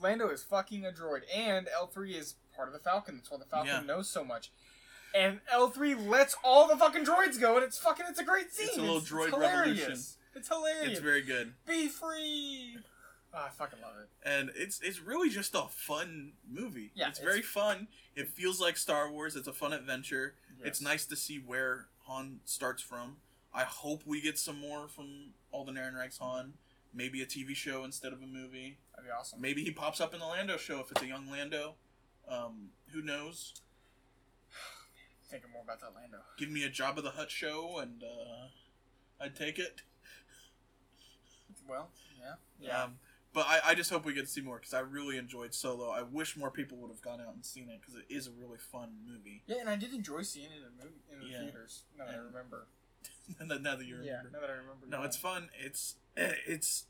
Lando 0.00 0.28
is 0.30 0.42
fucking 0.42 0.84
a 0.86 0.90
droid, 0.90 1.22
and 1.34 1.68
L 1.74 1.86
three 1.86 2.14
is 2.14 2.34
part 2.54 2.68
of 2.68 2.74
the 2.74 2.80
Falcon. 2.80 3.16
That's 3.16 3.30
why 3.30 3.38
the 3.38 3.44
Falcon 3.44 3.68
Yeah. 3.72 3.80
knows 3.80 4.08
so 4.10 4.24
much. 4.24 4.50
And 5.14 5.40
L 5.50 5.68
three 5.70 5.94
lets 5.94 6.34
all 6.42 6.66
the 6.68 6.76
fucking 6.76 7.04
droids 7.04 7.40
go, 7.40 7.54
and 7.56 7.64
it's 7.64 7.78
fucking 7.78 8.06
it's 8.08 8.18
a 8.20 8.24
great 8.24 8.52
scene. 8.52 8.68
It's 8.68 8.76
a 8.78 8.80
little 8.82 9.00
droid 9.00 9.30
hilarious. 9.30 9.78
revolution. 9.80 10.00
It's 10.36 10.48
hilarious. 10.48 10.90
It's 10.92 11.00
very 11.00 11.22
good. 11.22 11.54
Be 11.66 11.88
free. 11.88 12.78
Oh, 13.32 13.44
I 13.46 13.48
fucking 13.50 13.80
love 13.82 13.94
it. 14.00 14.08
and 14.28 14.50
it's 14.54 14.80
it's 14.80 15.00
really 15.00 15.28
just 15.28 15.54
a 15.54 15.62
fun 15.68 16.32
movie. 16.48 16.90
Yeah, 16.94 17.08
it's 17.08 17.18
very 17.18 17.42
fun. 17.42 17.88
It 18.14 18.28
feels 18.28 18.60
like 18.60 18.76
Star 18.76 19.10
Wars. 19.10 19.34
It's 19.36 19.48
a 19.48 19.52
fun 19.52 19.72
adventure. 19.72 20.34
It's 20.62 20.80
nice 20.80 21.04
to 21.06 21.16
see 21.16 21.38
where 21.38 21.88
Han 22.06 22.40
starts 22.44 22.80
from. 22.82 23.16
I 23.52 23.64
hope 23.64 24.02
we 24.06 24.20
get 24.20 24.38
some 24.38 24.58
more 24.60 24.88
from 24.88 25.34
Alden 25.52 25.76
Ehrenreich's 25.76 26.18
Han. 26.18 26.54
Maybe 26.92 27.22
a 27.22 27.26
TV 27.26 27.54
show 27.56 27.82
instead 27.84 28.12
of 28.12 28.22
a 28.22 28.26
movie. 28.26 28.78
That'd 28.94 29.08
be 29.08 29.12
awesome. 29.12 29.40
Maybe 29.40 29.62
he 29.64 29.70
pops 29.70 30.00
up 30.00 30.14
in 30.14 30.20
the 30.20 30.26
Lando 30.26 30.56
show 30.56 30.80
if 30.80 30.90
it's 30.90 31.02
a 31.02 31.06
young 31.06 31.28
Lando. 31.30 31.74
Um, 32.28 32.68
who 32.92 33.02
knows? 33.02 33.54
Thinking 35.30 35.50
more 35.52 35.62
about 35.62 35.80
that 35.80 35.94
Lando. 35.94 36.18
Give 36.38 36.50
me 36.50 36.64
a 36.64 36.70
Jabba 36.70 37.02
the 37.02 37.10
Hutt 37.10 37.30
show 37.30 37.78
and 37.78 38.02
uh, 38.02 39.22
I'd 39.24 39.34
take 39.36 39.58
it. 39.58 39.82
Well, 41.68 41.88
yeah, 42.20 42.34
yeah. 42.60 42.82
Um, 42.84 42.96
But 43.32 43.46
I, 43.48 43.60
I 43.70 43.74
just 43.74 43.90
hope 43.90 44.04
we 44.04 44.12
get 44.14 44.26
to 44.26 44.30
see 44.30 44.42
more 44.42 44.58
because 44.58 44.74
I 44.74 44.80
really 44.80 45.16
enjoyed 45.16 45.54
Solo. 45.54 45.88
I 45.90 46.02
wish 46.02 46.36
more 46.36 46.50
people 46.50 46.78
would 46.78 46.90
have 46.90 47.00
gone 47.02 47.20
out 47.20 47.34
and 47.34 47.44
seen 47.44 47.68
it 47.70 47.80
because 47.80 47.96
it 47.96 48.04
is 48.08 48.26
a 48.28 48.30
really 48.30 48.58
fun 48.58 48.90
movie. 49.08 49.42
Yeah, 49.46 49.56
and 49.60 49.68
I 49.68 49.76
did 49.76 49.92
enjoy 49.94 50.22
seeing 50.22 50.46
it 50.52 50.58
in 50.58 50.76
the 50.78 50.84
movie 50.84 51.00
in 51.12 51.18
the 51.20 51.26
Yeah. 51.26 51.38
theaters. 51.50 51.82
Now 51.98 52.04
that 52.06 52.14
I 52.14 52.18
remember. 52.18 52.66
Now 53.40 53.46
that 53.76 53.86
you 53.86 53.96
remember. 53.96 54.04
Yeah, 54.04 54.30
now 54.32 54.40
that 54.40 54.50
I 54.50 54.52
remember. 54.52 54.86
no, 54.86 54.98
yeah. 55.00 55.04
it's 55.06 55.16
fun. 55.16 55.48
It's 55.58 55.96
eh, 56.16 56.32
it's 56.46 56.84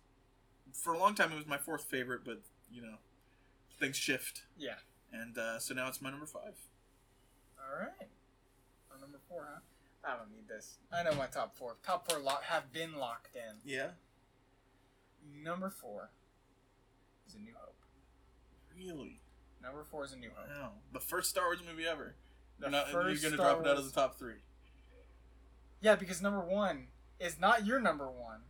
for 0.75 0.93
a 0.93 0.99
long 0.99 1.15
time 1.15 1.33
it 1.33 1.37
was 1.37 1.47
my 1.47 1.57
fourth 1.59 1.85
favorite, 1.85 2.21
but 2.25 2.41
you 2.71 2.83
know 2.83 2.97
things 3.81 3.97
shift, 3.97 4.43
Yeah. 4.59 4.75
and 5.13 5.37
uh, 5.39 5.59
so 5.59 5.73
now 5.75 5.89
it's 5.89 6.03
my 6.03 6.11
number 6.11 6.27
five. 6.27 6.55
All 7.59 7.79
right. 7.81 8.09
On 8.95 9.01
number 9.01 9.19
four, 9.29 9.47
huh? 9.51 9.61
I 10.05 10.17
don't 10.17 10.31
need 10.31 10.47
this. 10.49 10.77
I 10.93 11.03
know 11.03 11.15
my 11.15 11.27
top 11.27 11.57
four. 11.57 11.77
Top 11.85 12.09
four 12.11 12.21
lock 12.21 12.45
have 12.45 12.73
been 12.73 12.95
locked 12.97 13.35
in. 13.35 13.57
Yeah, 13.65 13.89
Number 15.43 15.71
four 15.71 16.11
is 17.27 17.35
A 17.35 17.39
New 17.39 17.55
Hope. 17.59 17.77
really. 18.77 19.21
Number 19.63 19.83
four 19.83 20.05
is 20.05 20.13
A 20.13 20.17
New 20.17 20.31
Hope. 20.35 20.49
Wow, 20.61 20.71
the 20.93 21.01
first 21.01 21.31
Star 21.31 21.45
Wars 21.47 21.61
movie 21.67 21.87
ever. 21.87 22.15
The 22.61 22.69
not, 22.71 22.93
you're 22.93 23.03
gonna 23.03 23.17
Star 23.17 23.31
drop 23.37 23.61
it 23.63 23.67
out 23.67 23.79
of 23.79 23.85
the 23.87 23.91
top 23.93 24.19
three. 24.19 24.35
Yeah, 25.81 25.97
because 25.97 26.21
number 26.23 26.41
one 26.41 26.89
is 27.19 27.41
not 27.41 27.67
your 27.67 27.81
number 27.81 28.07
one, 28.11 28.41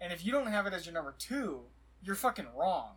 and 0.00 0.12
if 0.12 0.24
you 0.24 0.32
don't 0.32 0.46
have 0.48 0.66
it 0.66 0.72
as 0.72 0.86
your 0.86 0.92
number 0.94 1.14
two, 1.18 1.60
you're 2.02 2.14
fucking 2.16 2.46
wrong. 2.56 2.94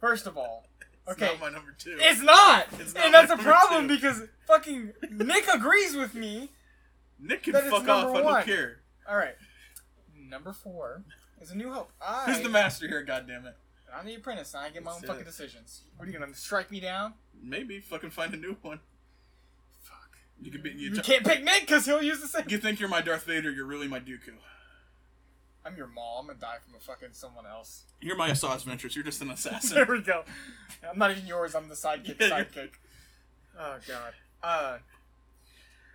First 0.00 0.26
of 0.26 0.36
all, 0.36 0.66
It's 1.08 1.12
okay, 1.22 1.32
not 1.32 1.40
my 1.40 1.48
number 1.50 1.74
two. 1.78 1.96
it's 1.98 2.20
not, 2.22 2.66
It's 2.78 2.94
not 2.94 3.04
and 3.06 3.14
that's 3.14 3.32
a 3.32 3.36
problem 3.38 3.88
two. 3.88 3.94
because 3.94 4.22
fucking 4.46 4.92
Nick 5.10 5.46
agrees 5.52 5.96
with 5.96 6.14
me. 6.14 6.50
Nick 7.18 7.44
can 7.44 7.54
fuck 7.54 7.88
off. 7.88 8.12
number 8.12 8.18
I 8.18 8.22
don't 8.22 8.44
care. 8.46 8.80
All 9.08 9.16
right, 9.16 9.34
number 10.28 10.52
four 10.52 11.02
is 11.40 11.50
A 11.50 11.56
New 11.56 11.72
Hope. 11.72 11.90
I, 12.06 12.26
Who's 12.26 12.42
the 12.42 12.50
master 12.50 12.86
here? 12.86 13.02
God 13.02 13.26
damn 13.26 13.46
it. 13.46 13.56
I'm 13.96 14.04
the 14.04 14.14
apprentice, 14.16 14.52
and 14.52 14.62
I 14.62 14.68
get 14.68 14.82
my 14.84 14.90
own 14.90 14.98
That's 15.00 15.08
fucking 15.12 15.24
decisions. 15.24 15.80
What 15.96 16.06
are 16.06 16.12
you 16.12 16.18
gonna 16.18 16.34
strike 16.34 16.70
me 16.70 16.78
down? 16.78 17.14
Maybe 17.42 17.80
fucking 17.80 18.10
find 18.10 18.34
a 18.34 18.36
new 18.36 18.56
one. 18.60 18.80
Fuck. 19.80 20.18
You 20.42 20.50
could 20.50 20.62
be. 20.62 20.70
You, 20.70 20.90
You, 20.94 21.00
can't 21.00 21.24
pick 21.24 21.42
Nick 21.42 21.60
because 21.62 21.86
he'll 21.86 22.02
use 22.02 22.20
the 22.20 22.28
same. 22.28 22.44
you 22.48 22.58
think 22.58 22.80
you're 22.80 22.88
my 22.90 23.00
Darth 23.00 23.24
Vader? 23.24 23.50
You're 23.50 23.64
really 23.64 23.88
my 23.88 23.98
Dooku. 23.98 24.34
I'm 25.64 25.76
your 25.76 25.86
mom. 25.88 26.30
I'm 26.30 26.36
die 26.38 26.56
from 26.64 26.74
a 26.76 26.80
fucking 26.80 27.08
someone 27.12 27.44
else. 27.46 27.84
You're 28.00 28.16
my 28.16 28.30
Asajj 28.30 28.62
Ventress. 28.64 28.94
You're 28.94 29.04
just 29.04 29.20
an 29.22 29.30
assassin. 29.32 29.74
there 29.74 29.86
we 29.86 30.00
go. 30.02 30.24
I'm 30.88 30.98
not 30.98 31.10
even 31.10 31.26
yours. 31.26 31.54
I'm 31.54 31.68
the 31.68 31.74
sidekick. 31.74 32.20
Yeah, 32.20 32.28
sidekick. 32.44 32.70
Oh 33.58 33.76
god. 33.86 34.12
Uh, 34.42 34.78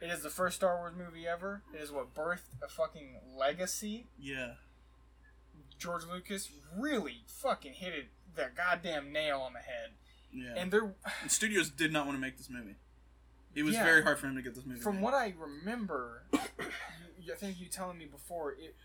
it 0.02 0.08
is 0.12 0.22
the 0.22 0.30
first 0.30 0.58
Star 0.58 0.78
Wars 0.78 0.94
movie 0.98 1.26
ever. 1.28 1.62
It 1.74 1.82
is 1.82 1.92
what 1.92 2.14
birthed 2.14 2.42
a 2.64 2.68
fucking 2.68 3.16
legacy. 3.38 4.08
yeah. 4.20 4.54
George 5.80 6.04
Lucas 6.06 6.50
really 6.78 7.24
fucking 7.28 7.74
hit 7.74 7.94
it 7.94 8.06
the 8.36 8.48
goddamn 8.56 9.12
nail 9.12 9.40
on 9.42 9.52
the 9.54 9.60
head. 9.60 9.90
Yeah. 10.32 10.54
And 10.62 10.72
there, 10.72 10.94
And 11.22 11.30
studios 11.32 11.70
did 11.70 11.92
not 11.92 12.06
want 12.06 12.18
to 12.18 12.22
make 12.22 12.38
this 12.38 12.50
movie. 12.50 12.76
It 13.54 13.64
was 13.64 13.74
Yeah. 13.76 13.84
very 13.84 14.02
hard 14.02 14.18
for 14.18 14.28
him 14.28 14.36
to 14.36 14.42
get 14.42 14.56
this 14.56 14.66
movie. 14.66 14.80
from 14.80 14.96
made. 14.96 15.04
what 15.04 15.14
I 15.14 15.34
remember, 15.38 16.24
I 16.34 17.36
think 17.38 17.60
you 17.60 17.68
telling 17.68 17.98
me 17.98 18.06
before 18.06 18.52
it. 18.54 18.76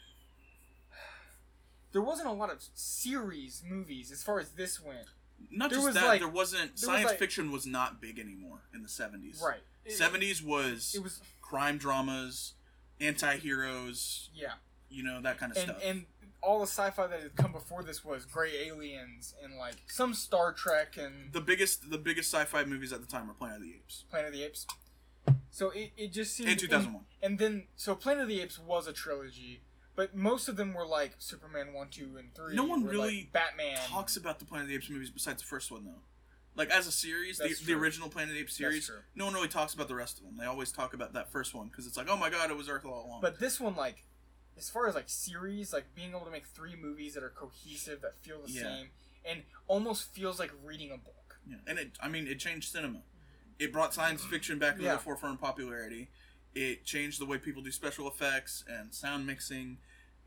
There 1.93 2.03
wasn't 2.03 2.29
a 2.29 2.33
lot 2.33 2.51
of 2.51 2.63
series 2.75 3.63
movies 3.69 4.11
as 4.13 4.23
far 4.23 4.39
as 4.41 4.51
this 4.51 4.81
went. 4.81 5.07
not 5.51 5.71
there 5.71 5.79
just 5.79 5.87
was, 5.87 5.95
that, 5.95 6.07
like- 6.07 6.21
there 6.21 6.29
wasn't 6.29 6.63
there 6.63 6.71
was, 6.73 6.81
science 6.83 7.11
like- 7.11 7.19
fiction 7.19 7.51
was 7.53 7.67
not 7.67 8.01
big 8.01 8.19
anymore 8.19 8.61
in 8.75 8.83
the 8.83 8.89
seventies. 8.89 9.41
Right. 9.45 9.61
Seventies 9.89 10.43
was, 10.43 10.95
It 10.95 11.03
was 11.03 11.21
crime 11.41 11.79
dramas, 11.79 12.53
anti-heroes, 13.01 14.31
yeah. 14.35 14.53
you 14.91 15.03
know 15.03 15.21
that 15.23 15.39
kind 15.39 15.53
of 15.53 15.59
and 15.59 15.69
stuff. 15.71 15.83
and 15.85 16.07
all 16.43 16.59
the 16.61 16.67
sci-fi 16.67 17.07
that 17.07 17.21
had 17.23 17.37
come 17.37 17.53
before 17.53 17.83
this 17.83 18.05
was 18.05 18.25
Gray 18.25 18.67
Aliens 18.67 19.35
and 19.43 19.57
like 19.57 19.77
some 19.87 20.15
Star 20.15 20.53
Trek 20.53 20.97
and 20.97 21.33
the 21.33 21.41
biggest 21.41 21.91
the 21.91 21.99
biggest 21.99 22.31
sci-fi 22.33 22.65
movies 22.65 22.93
at 22.93 23.01
the 23.01 23.07
time 23.07 23.27
were 23.29 23.35
Planet 23.35 23.57
of 23.59 23.63
the 23.63 23.71
Apes 23.75 24.05
Planet 24.11 24.29
of 24.29 24.35
the 24.35 24.45
Apes. 24.45 24.67
So 25.51 25.71
it, 25.71 25.93
it 25.97 26.13
just 26.13 26.35
seemed 26.37 26.51
in 26.51 26.57
two 26.59 26.69
thousand 26.69 26.93
one. 26.93 27.05
And, 27.23 27.33
and 27.33 27.39
then 27.39 27.67
so 27.77 27.95
Planet 27.95 28.23
of 28.23 28.29
the 28.29 28.41
Apes 28.41 28.59
was 28.59 28.87
a 28.87 28.93
trilogy, 28.93 29.63
but 29.99 30.15
most 30.15 30.49
of 30.49 30.57
them 30.57 30.75
were 30.75 30.87
like 30.87 31.17
Superman 31.19 31.73
one, 31.73 31.89
two, 31.89 32.15
and 32.21 32.33
three. 32.33 32.55
No 32.55 32.63
one 32.63 32.85
really 32.85 33.17
like, 33.17 33.33
Batman 33.33 33.79
Talks 33.89 34.17
about 34.17 34.39
the 34.39 34.45
Planet 34.45 34.67
of 34.67 34.69
the 34.69 34.77
Apes 34.77 34.89
movies 34.89 35.11
besides 35.11 35.43
the 35.43 35.49
first 35.49 35.73
one 35.73 35.85
though. 35.85 36.03
Like 36.55 36.71
as 36.71 36.87
a 36.87 36.93
series, 36.93 37.39
the, 37.39 37.53
the 37.67 37.73
original 37.75 38.09
Planet 38.09 38.29
of 38.31 38.35
the 38.37 38.41
Apes 38.43 38.57
series, 38.57 38.89
no 39.17 39.25
one 39.25 39.35
really 39.35 39.49
talks 39.49 39.75
about 39.75 39.89
the 39.89 39.97
rest 39.97 40.19
of 40.19 40.25
them. 40.25 40.37
They 40.39 40.45
always 40.45 40.71
talk 40.71 40.95
about 40.95 41.15
that 41.15 41.33
first 41.33 41.53
one 41.53 41.67
because 41.67 41.85
it's 41.85 41.97
like, 41.97 42.07
oh 42.09 42.17
my 42.17 42.31
god, 42.31 42.49
it 42.49 42.57
was 42.57 42.69
Earth 42.69 42.85
all 42.85 43.07
along. 43.07 43.23
But 43.23 43.41
this 43.41 43.59
one, 43.59 43.75
like, 43.75 44.05
as 44.57 44.71
far 44.71 44.87
as 44.87 44.95
like 44.95 45.09
series, 45.09 45.73
like 45.73 45.87
being 45.97 46.11
able 46.11 46.21
to 46.27 46.31
make 46.31 46.47
three 46.47 46.77
movies 46.81 47.15
that 47.15 47.25
are 47.25 47.31
cohesive, 47.31 48.01
that 48.03 48.23
feel 48.23 48.41
the 48.47 48.53
Yeah. 48.53 48.63
same, 48.63 48.91
and 49.25 49.43
almost 49.67 50.15
feels 50.15 50.39
like 50.39 50.53
reading 50.65 50.93
a 50.93 50.97
book. 50.97 51.41
Yeah, 51.45 51.57
and 51.67 51.77
it, 51.77 51.99
I 52.01 52.07
mean, 52.07 52.29
it 52.29 52.39
changed 52.39 52.71
cinema. 52.71 53.03
It 53.59 53.73
brought 53.73 53.95
science 53.95 54.25
fiction 54.25 54.61
back 54.61 54.77
to 54.77 54.83
Yeah. 54.85 54.93
the 54.93 54.99
forefront 55.01 55.35
of 55.35 55.41
popularity. 55.41 56.09
It 56.55 56.85
changed 56.85 57.21
the 57.21 57.27
way 57.27 57.39
people 57.39 57.63
do 57.63 57.73
special 57.73 58.07
effects 58.09 58.63
and 58.69 58.95
sound 58.95 59.27
mixing 59.27 59.79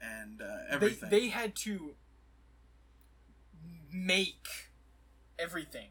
and 0.02 0.42
uh, 0.42 0.46
everything. 0.70 1.10
They, 1.10 1.20
they 1.22 1.28
had 1.30 1.56
to 1.58 1.96
make 3.92 4.48
everything 5.38 5.90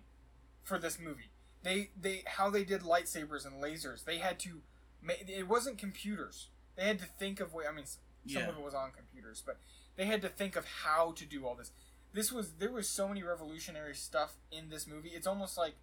for 0.62 0.78
this 0.78 0.98
movie. 0.98 1.30
They 1.62 1.90
they 2.00 2.22
how 2.26 2.50
they 2.50 2.64
did 2.64 2.82
lightsabers 2.82 3.44
and 3.46 3.62
lasers. 3.62 4.04
They 4.04 4.18
had 4.18 4.38
to. 4.40 4.62
ma- 5.02 5.12
It 5.26 5.48
wasn't 5.48 5.78
computers. 5.78 6.48
They 6.76 6.84
had 6.84 6.98
to 7.00 7.04
think 7.06 7.40
of 7.40 7.52
way. 7.52 7.64
I 7.66 7.72
mean, 7.72 7.84
some 7.86 7.98
Yeah. 8.24 8.48
of 8.48 8.56
it 8.56 8.62
was 8.62 8.74
on 8.74 8.92
computers, 8.92 9.42
but 9.44 9.58
they 9.96 10.06
had 10.06 10.22
to 10.22 10.28
think 10.28 10.56
of 10.56 10.64
how 10.84 11.12
to 11.12 11.24
do 11.26 11.46
all 11.46 11.54
this. 11.54 11.72
This 12.12 12.32
was 12.32 12.52
there 12.54 12.72
was 12.72 12.88
so 12.88 13.06
many 13.08 13.22
revolutionary 13.22 13.94
stuff 13.94 14.36
in 14.50 14.70
this 14.70 14.86
movie. 14.86 15.11
It's 15.11 15.26
almost 15.26 15.58
like 15.58 15.74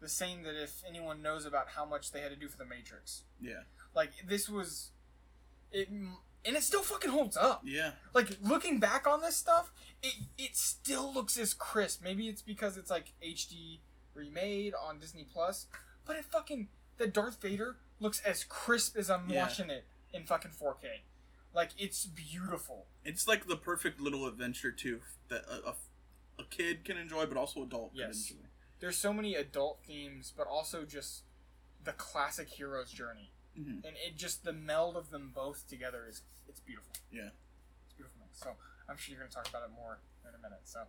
the 0.00 0.08
same 0.08 0.42
that 0.42 0.60
if 0.60 0.82
anyone 0.86 1.22
knows 1.22 1.46
about 1.46 1.68
how 1.70 1.84
much 1.86 2.10
they 2.12 2.20
had 2.20 2.30
to 2.30 2.36
do 2.36 2.48
for 2.48 2.58
the 2.58 2.64
Matrix. 2.64 3.22
yeah, 3.40 3.62
Like 3.94 4.10
this 4.26 4.48
was, 4.48 4.90
it 5.70 5.88
and 6.44 6.56
it 6.56 6.62
still 6.62 6.82
fucking 6.82 7.10
holds 7.10 7.36
up 7.36 7.62
yeah, 7.64 7.92
like 8.14 8.36
looking 8.42 8.80
back 8.80 9.06
on 9.06 9.20
this 9.20 9.36
stuff, 9.36 9.72
it 10.02 10.14
it 10.38 10.56
still 10.56 11.12
looks 11.12 11.38
as 11.38 11.54
crisp. 11.54 12.02
Maybe 12.02 12.28
it's 12.28 12.42
because 12.42 12.76
it's 12.76 12.90
like 12.90 13.12
HD 13.24 13.80
remade 14.14 14.74
on 14.74 14.98
Disney 14.98 15.24
Plus, 15.32 15.66
but 16.04 16.16
it 16.16 16.24
fucking 16.24 16.68
the 16.98 17.06
Darth 17.06 17.40
Vader 17.40 17.76
looks 18.00 18.20
as 18.20 18.44
crisp 18.44 18.96
as 18.96 19.10
I'm 19.10 19.28
Yeah. 19.30 19.42
watching 19.44 19.70
it 19.70 19.86
in 20.12 20.24
fucking 20.24 20.50
4K. 20.50 21.02
Like 21.54 21.70
it's 21.78 22.06
beautiful. 22.06 22.86
it's 23.04 23.26
like 23.28 23.46
the 23.46 23.56
perfect 23.56 24.00
little 24.00 24.26
adventure 24.26 24.72
too 24.72 25.00
that 25.28 25.44
a, 25.48 25.68
a, 25.70 25.74
a 26.40 26.44
kid 26.50 26.84
can 26.84 26.96
enjoy, 26.96 27.26
but 27.26 27.36
also 27.36 27.62
adult 27.62 27.92
Yes. 27.94 28.26
can 28.28 28.36
enjoy. 28.38 28.48
There's 28.80 28.96
so 28.98 29.12
many 29.12 29.34
adult 29.36 29.80
themes, 29.86 30.32
but 30.36 30.46
also 30.46 30.84
just 30.84 31.22
the 31.84 31.92
classic 31.92 32.48
hero's 32.48 32.90
journey, 32.90 33.32
Mhm. 33.58 33.84
and 33.84 33.96
it 33.96 34.16
just 34.16 34.44
the 34.44 34.52
meld 34.52 34.96
of 34.96 35.10
them 35.10 35.30
both 35.34 35.68
together 35.68 36.06
is 36.08 36.22
it's 36.48 36.60
beautiful. 36.60 36.92
Yeah. 37.12 37.28
it's 37.84 37.94
beautiful. 37.94 38.22
So 38.32 38.50
I'm 38.88 38.96
sure 38.96 39.12
you're 39.14 39.20
gonna 39.22 39.30
talk 39.32 39.48
about 39.48 39.62
it 39.64 39.70
more 39.74 39.98
in 40.28 40.34
a 40.34 40.42
minute. 40.42 40.60
So 40.64 40.80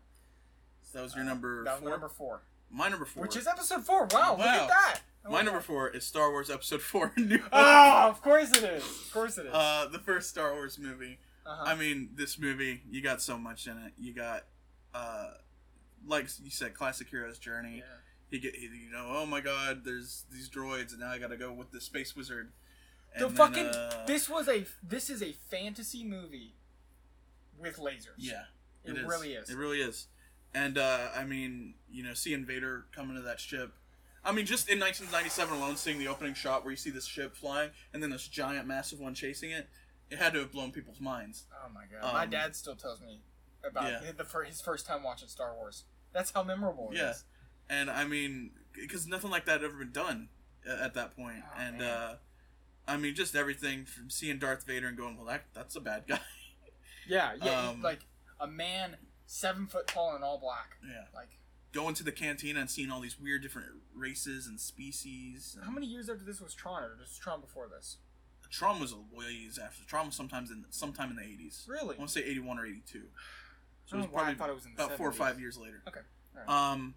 So 0.82 0.98
that 1.00 1.04
was 1.04 1.16
your 1.16 1.24
uh, 1.24 1.28
number 1.28 1.64
that 1.64 1.74
was 1.76 1.82
four. 1.82 1.90
number 1.90 2.10
four. 2.10 2.42
My 2.70 2.90
number 2.90 3.06
four. 3.06 3.22
Which 3.24 3.36
is 3.38 3.46
episode 3.48 3.86
four. 3.86 4.08
Wow, 4.12 4.36
look 4.38 4.46
at 4.48 4.68
that. 4.68 5.00
Oh 5.26 5.32
my 5.32 5.42
number 5.42 5.62
four 5.62 5.90
is 5.90 6.04
Star 6.06 6.32
Wars 6.32 6.50
Episode 6.50 6.82
Four. 6.92 7.14
Oh, 7.54 8.08
of 8.10 8.22
course 8.22 8.52
it 8.58 8.64
is. 8.64 8.84
Of 8.84 9.10
course 9.14 9.38
it 9.38 9.46
is. 9.46 9.54
Uh, 9.54 9.88
the 9.92 10.00
first 10.00 10.30
Star 10.30 10.52
Wars 10.54 10.78
movie. 10.78 11.18
uh-huh. 11.46 11.64
I 11.66 11.76
mean, 11.76 12.10
this 12.16 12.38
movie, 12.38 12.82
you 12.90 13.02
got 13.02 13.22
so 13.22 13.38
much 13.38 13.66
in 13.68 13.78
it. 13.78 13.94
You 13.98 14.14
got, 14.14 14.44
uh, 14.94 15.30
like 16.06 16.28
you 16.44 16.50
said, 16.52 16.74
classic 16.74 17.08
hero's 17.10 17.40
journey. 17.40 17.78
yeah. 17.78 17.84
He 18.32 18.40
get, 18.40 18.56
you 18.56 18.92
know, 18.92 19.06
oh 19.10 19.26
my 19.26 19.40
God, 19.40 19.84
there's 19.86 20.26
these 20.32 20.50
droids, 20.50 20.92
and 20.92 21.00
now 21.00 21.12
I 21.12 21.20
got 21.20 21.30
to 21.30 21.38
go 21.38 21.54
with 21.54 21.72
the 21.72 21.80
space 21.80 22.16
wizard. 22.18 22.52
The 23.20 23.28
then, 23.28 23.36
fucking 23.36 23.66
uh, 23.68 24.06
this 24.08 24.30
was 24.30 24.48
a 24.48 24.66
this 24.82 25.10
is 25.10 25.22
a 25.22 25.34
fantasy 25.50 26.04
movie 26.04 26.56
with 27.60 27.78
lasers. 27.78 28.16
yeah, 28.18 28.44
it, 28.84 28.94
really 29.06 29.34
is. 29.34 29.50
It 29.50 29.58
really 29.58 29.82
is. 29.82 30.08
And 30.56 30.78
uh, 30.78 31.10
I 31.16 31.24
mean, 31.24 31.76
you 31.92 32.04
know, 32.04 32.14
seeing 32.14 32.46
Vader 32.46 32.86
come 32.96 33.10
into 33.10 33.22
that 33.22 33.40
ship. 33.40 33.74
I 34.26 34.32
mean, 34.32 34.46
just 34.46 34.70
in 34.70 34.80
1997 34.80 35.58
alone, 35.58 35.76
seeing 35.76 36.00
the 36.00 36.08
opening 36.08 36.34
shot 36.34 36.64
where 36.64 36.72
you 36.72 36.78
see 36.78 36.90
this 36.92 37.06
ship 37.06 37.36
flying, 37.36 37.72
and 37.94 38.02
then 38.02 38.10
this 38.10 38.28
giant, 38.28 38.66
massive 38.68 39.00
one 39.00 39.14
chasing 39.16 39.52
it, 39.52 39.68
it 40.10 40.18
had 40.18 40.34
to 40.34 40.40
have 40.40 40.52
blown 40.52 40.72
people's 40.72 41.02
minds. 41.02 41.46
oh 41.54 41.70
my 41.74 41.84
god, 41.92 42.14
my 42.14 42.24
Um, 42.24 42.30
dad 42.30 42.56
still 42.56 42.76
tells 42.76 43.02
me 43.02 43.22
about 43.68 43.84
yeah. 44.04 44.12
the 44.18 44.24
fir- 44.24 44.44
his 44.46 44.62
first 44.62 44.86
time 44.86 45.04
watching 45.04 45.28
Star 45.28 45.54
Wars. 45.56 45.84
That's 46.14 46.32
how 46.32 46.44
memorable 46.44 46.90
it 46.92 46.98
Yeah. 46.98 47.12
is. 47.12 47.24
and 47.70 47.90
I 47.90 48.06
mean, 48.06 48.52
because 48.74 49.08
nothing 49.08 49.30
like 49.32 49.46
that 49.46 49.62
had 49.62 49.64
ever 49.64 49.78
been 49.80 49.92
done 49.92 50.30
at, 50.68 50.80
at 50.80 50.94
that 50.94 51.16
point. 51.16 51.44
Oh, 51.46 51.60
and 51.60 51.78
man. 51.80 51.88
uh, 51.90 52.16
I 52.88 52.98
mean, 52.98 53.16
just 53.16 53.36
everything 53.36 53.86
from 53.86 54.10
seeing 54.10 54.40
Darth 54.40 54.66
Vader 54.66 54.88
and 54.88 54.98
going, 54.98 55.16
"Well, 55.18 55.26
that 55.28 55.46
that's 55.54 55.76
a 55.76 55.82
bad 55.82 56.04
guy." 56.08 56.20
Yeah, 57.06 57.34
yeah, 57.44 57.68
Um, 57.70 57.82
like 57.82 58.00
a 58.40 58.48
man 58.48 58.96
seven 59.26 59.68
foot 59.68 59.88
tall 59.88 60.16
and 60.16 60.24
all 60.24 60.38
black. 60.38 60.78
yeah, 60.88 61.04
Like 61.14 61.38
going 61.74 61.96
to 61.96 62.04
the 62.04 62.14
cantina 62.14 62.62
and 62.62 62.70
seeing 62.70 62.90
all 62.92 63.02
these 63.02 63.20
weird 63.20 63.42
different 63.42 63.68
races 63.94 64.48
and 64.48 64.58
species. 64.58 65.58
how 65.66 65.72
many 65.72 65.86
years 65.86 66.10
after 66.10 66.24
this 66.24 66.40
was 66.40 66.54
Tron, 66.54 66.82
or 66.82 66.96
was 66.98 67.18
Tron 67.18 67.42
before 67.42 67.68
this? 67.68 67.98
Tron 68.50 68.80
was 68.80 68.94
a 68.94 68.98
ways 69.14 69.60
after. 69.62 69.84
Tron 69.86 70.06
was 70.06 70.16
sometimes 70.16 70.50
in 70.52 70.64
sometime 70.70 71.10
in 71.10 71.18
the 71.18 71.24
eighties. 71.24 71.66
Really? 71.68 71.96
I 71.96 72.00
want 72.00 72.10
to 72.12 72.20
say 72.20 72.24
eighty 72.26 72.40
one 72.40 72.58
or 72.58 72.66
eighty 72.66 72.84
two. 72.90 73.04
So 73.86 73.98
it 73.98 74.00
was 74.00 74.06
I 74.06 74.08
don't 74.08 74.12
know 74.12 74.14
why 74.14 74.22
I 74.22 74.24
probably 74.24 74.36
thought 74.36 74.50
it 74.50 74.56
was 74.56 74.66
in 74.66 74.76
the 74.76 74.86
about 74.86 74.98
four 74.98 75.10
or 75.10 75.12
five 75.12 75.40
years 75.42 75.58
later. 75.58 75.82
Okay. 75.88 76.00
Um, 76.48 76.94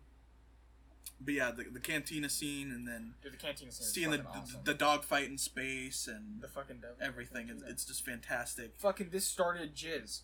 but 1.21 1.35
yeah, 1.35 1.51
the, 1.51 1.64
the 1.64 1.81
cantina 1.81 2.29
scene 2.29 2.71
and 2.71 2.87
then 2.87 3.14
Dude, 3.23 3.33
the 3.33 3.37
canteen 3.37 3.71
scene 3.71 3.87
seeing 3.87 4.11
the, 4.11 4.25
awesome. 4.27 4.61
the 4.64 4.73
the 4.73 4.79
dog 4.79 5.03
fight 5.05 5.29
in 5.29 5.39
space 5.39 6.07
and 6.09 6.41
the 6.43 6.49
fucking 6.49 6.77
devil. 6.81 6.97
everything. 7.01 7.49
It's, 7.49 7.62
it's 7.62 7.85
just 7.85 8.05
fantastic. 8.05 8.75
fucking 8.79 9.09
this 9.11 9.27
started 9.27 9.75
jizz. 9.75 10.21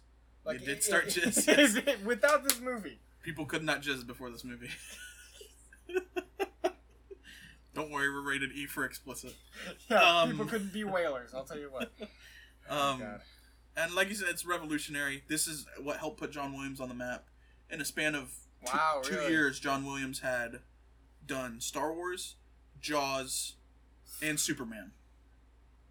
It 0.46 0.64
did 0.64 0.82
start 0.82 1.06
jizz, 1.08 1.46
yes. 1.56 1.76
it- 1.76 2.04
without 2.04 2.44
this 2.44 2.60
movie. 2.60 2.98
People 3.22 3.46
could 3.46 3.62
not 3.64 3.82
jizz 3.82 4.06
before 4.06 4.30
this 4.30 4.42
movie. 4.44 4.68
Don't 7.74 7.90
worry, 7.90 8.10
we're 8.12 8.20
rated 8.20 8.52
E 8.52 8.66
for 8.66 8.84
explicit. 8.84 9.34
Yeah, 9.90 10.20
Um, 10.20 10.30
people 10.32 10.46
couldn't 10.46 10.72
be 10.74 10.84
whalers. 10.84 11.32
I'll 11.34 11.44
tell 11.44 11.58
you 11.58 11.70
what. 11.70 11.90
Um, 12.68 13.00
God. 13.00 13.20
and 13.76 13.94
like 13.94 14.08
you 14.08 14.14
said, 14.14 14.28
it's 14.28 14.44
revolutionary. 14.44 15.22
This 15.28 15.46
is 15.46 15.64
what 15.80 15.96
helped 15.96 16.18
put 16.18 16.32
John 16.32 16.52
Williams 16.52 16.80
on 16.80 16.88
the 16.88 16.94
map. 16.94 17.24
In 17.70 17.80
a 17.80 17.84
span 17.84 18.14
of 18.14 18.30
two, 18.66 18.72
Wow, 18.76 19.00
two 19.02 19.20
years, 19.30 19.58
John 19.58 19.86
Williams 19.86 20.20
had 20.20 20.60
done 21.26 21.60
Star 21.60 21.92
Wars, 21.92 22.36
Jaws, 22.80 23.54
and 24.22 24.38
Superman. 24.38 24.92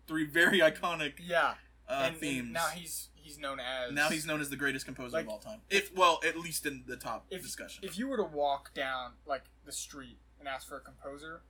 Three 0.07 0.25
very 0.25 0.59
iconic 0.59 1.13
Yeah, 1.25 1.53
uh, 1.87 1.93
and, 1.93 2.05
and 2.13 2.17
themes. 2.17 2.51
now 2.53 2.67
he's 2.67 3.09
he's 3.15 3.37
known 3.39 3.59
as 3.59 3.93
Now 3.93 4.09
he's 4.09 4.25
known 4.25 4.41
as 4.41 4.49
the 4.49 4.55
greatest 4.55 4.85
composer 4.85 5.17
Like, 5.17 5.25
of 5.25 5.31
all 5.31 5.39
time. 5.39 5.59
If 5.69 5.93
well, 5.95 6.19
at 6.25 6.37
least 6.37 6.65
in 6.65 6.83
the 6.87 6.97
top 6.97 7.25
if, 7.29 7.41
discussion. 7.43 7.83
If 7.83 7.97
you 7.97 8.07
were 8.07 8.17
to 8.17 8.23
walk 8.23 8.73
down 8.73 9.11
like 9.25 9.43
the 9.65 9.71
street 9.71 10.17
and 10.39 10.47
ask 10.47 10.67
for 10.67 10.77
a 10.77 10.81
composer, 10.81 11.41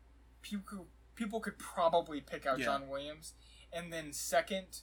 people 0.41 0.63
could, 0.65 0.85
people 1.15 1.39
could 1.39 1.57
probably 1.57 2.21
pick 2.21 2.45
out 2.45 2.59
Yeah. 2.59 2.65
John 2.65 2.87
Williams, 2.89 3.33
and 3.73 3.91
then 3.91 4.11
second, 4.13 4.81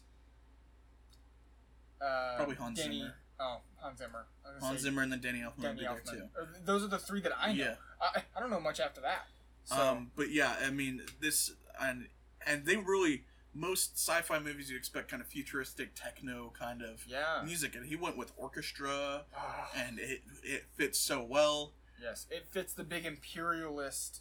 uh, 2.01 2.37
Probably 2.37 2.57
Hans 2.57 2.79
Danny, 2.81 3.01
Zimmer. 3.01 3.15
Oh, 3.41 3.59
Hans 3.77 3.99
Zimmer. 3.99 4.27
I 4.45 4.49
was 4.49 4.61
gonna 4.61 4.67
Hans 4.67 4.81
Zimmer 4.83 5.03
and 5.03 5.13
then 5.13 5.21
Danny 5.21 5.41
Elfman 5.41 5.63
Danny 5.63 5.79
be 5.79 5.85
there 5.85 5.93
Elfman. 5.93 6.13
too. 6.13 6.47
Those 6.65 6.85
are 6.85 6.89
the 6.89 6.99
three 6.99 7.21
that 7.21 7.33
I 7.39 7.53
know. 7.53 7.65
Yeah. 7.65 7.75
I, 8.01 8.23
I 8.37 8.41
don't 8.41 8.51
know 8.51 8.61
much 8.61 8.81
after 8.81 9.01
that. 9.03 9.27
So 9.65 9.77
Um, 9.77 10.11
but 10.17 10.31
yeah, 10.31 10.57
I 10.65 10.71
mean 10.71 11.03
this 11.21 11.53
and 11.81 12.09
and 12.47 12.65
they 12.65 12.77
really 12.77 13.25
most 13.55 13.97
sci-fi 13.97 14.39
movies 14.39 14.71
you 14.71 14.77
expect 14.77 15.11
kind 15.11 15.21
of 15.21 15.29
futuristic 15.29 15.95
techno 15.95 16.53
kind 16.59 16.83
of 16.83 17.05
yeah. 17.09 17.43
music, 17.45 17.75
and 17.75 17.87
he 17.87 17.97
went 17.97 18.17
with 18.17 18.33
orchestra, 18.37 19.25
and 19.77 19.99
it 19.99 20.23
it 20.43 20.65
fits 20.75 20.99
so 20.99 21.23
well. 21.23 21.73
yes, 22.03 22.27
it 22.31 22.47
fits 22.51 22.73
the 22.73 22.85
big 22.85 23.05
imperialist, 23.05 24.21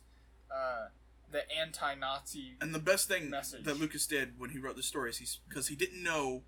uh, 0.52 0.88
the 1.32 1.44
anti-Nazi. 1.52 2.56
And 2.62 2.74
the 2.74 2.80
best 2.80 3.08
thing 3.08 3.30
Message. 3.30 3.64
that 3.66 3.80
Lucas 3.80 4.08
did 4.08 4.40
when 4.40 4.52
he 4.52 4.60
wrote 4.60 4.76
the 4.76 4.84
stories, 4.84 5.18
he's 5.18 5.40
because 5.48 5.68
he 5.68 5.76
didn't 5.76 6.02
know, 6.02 6.44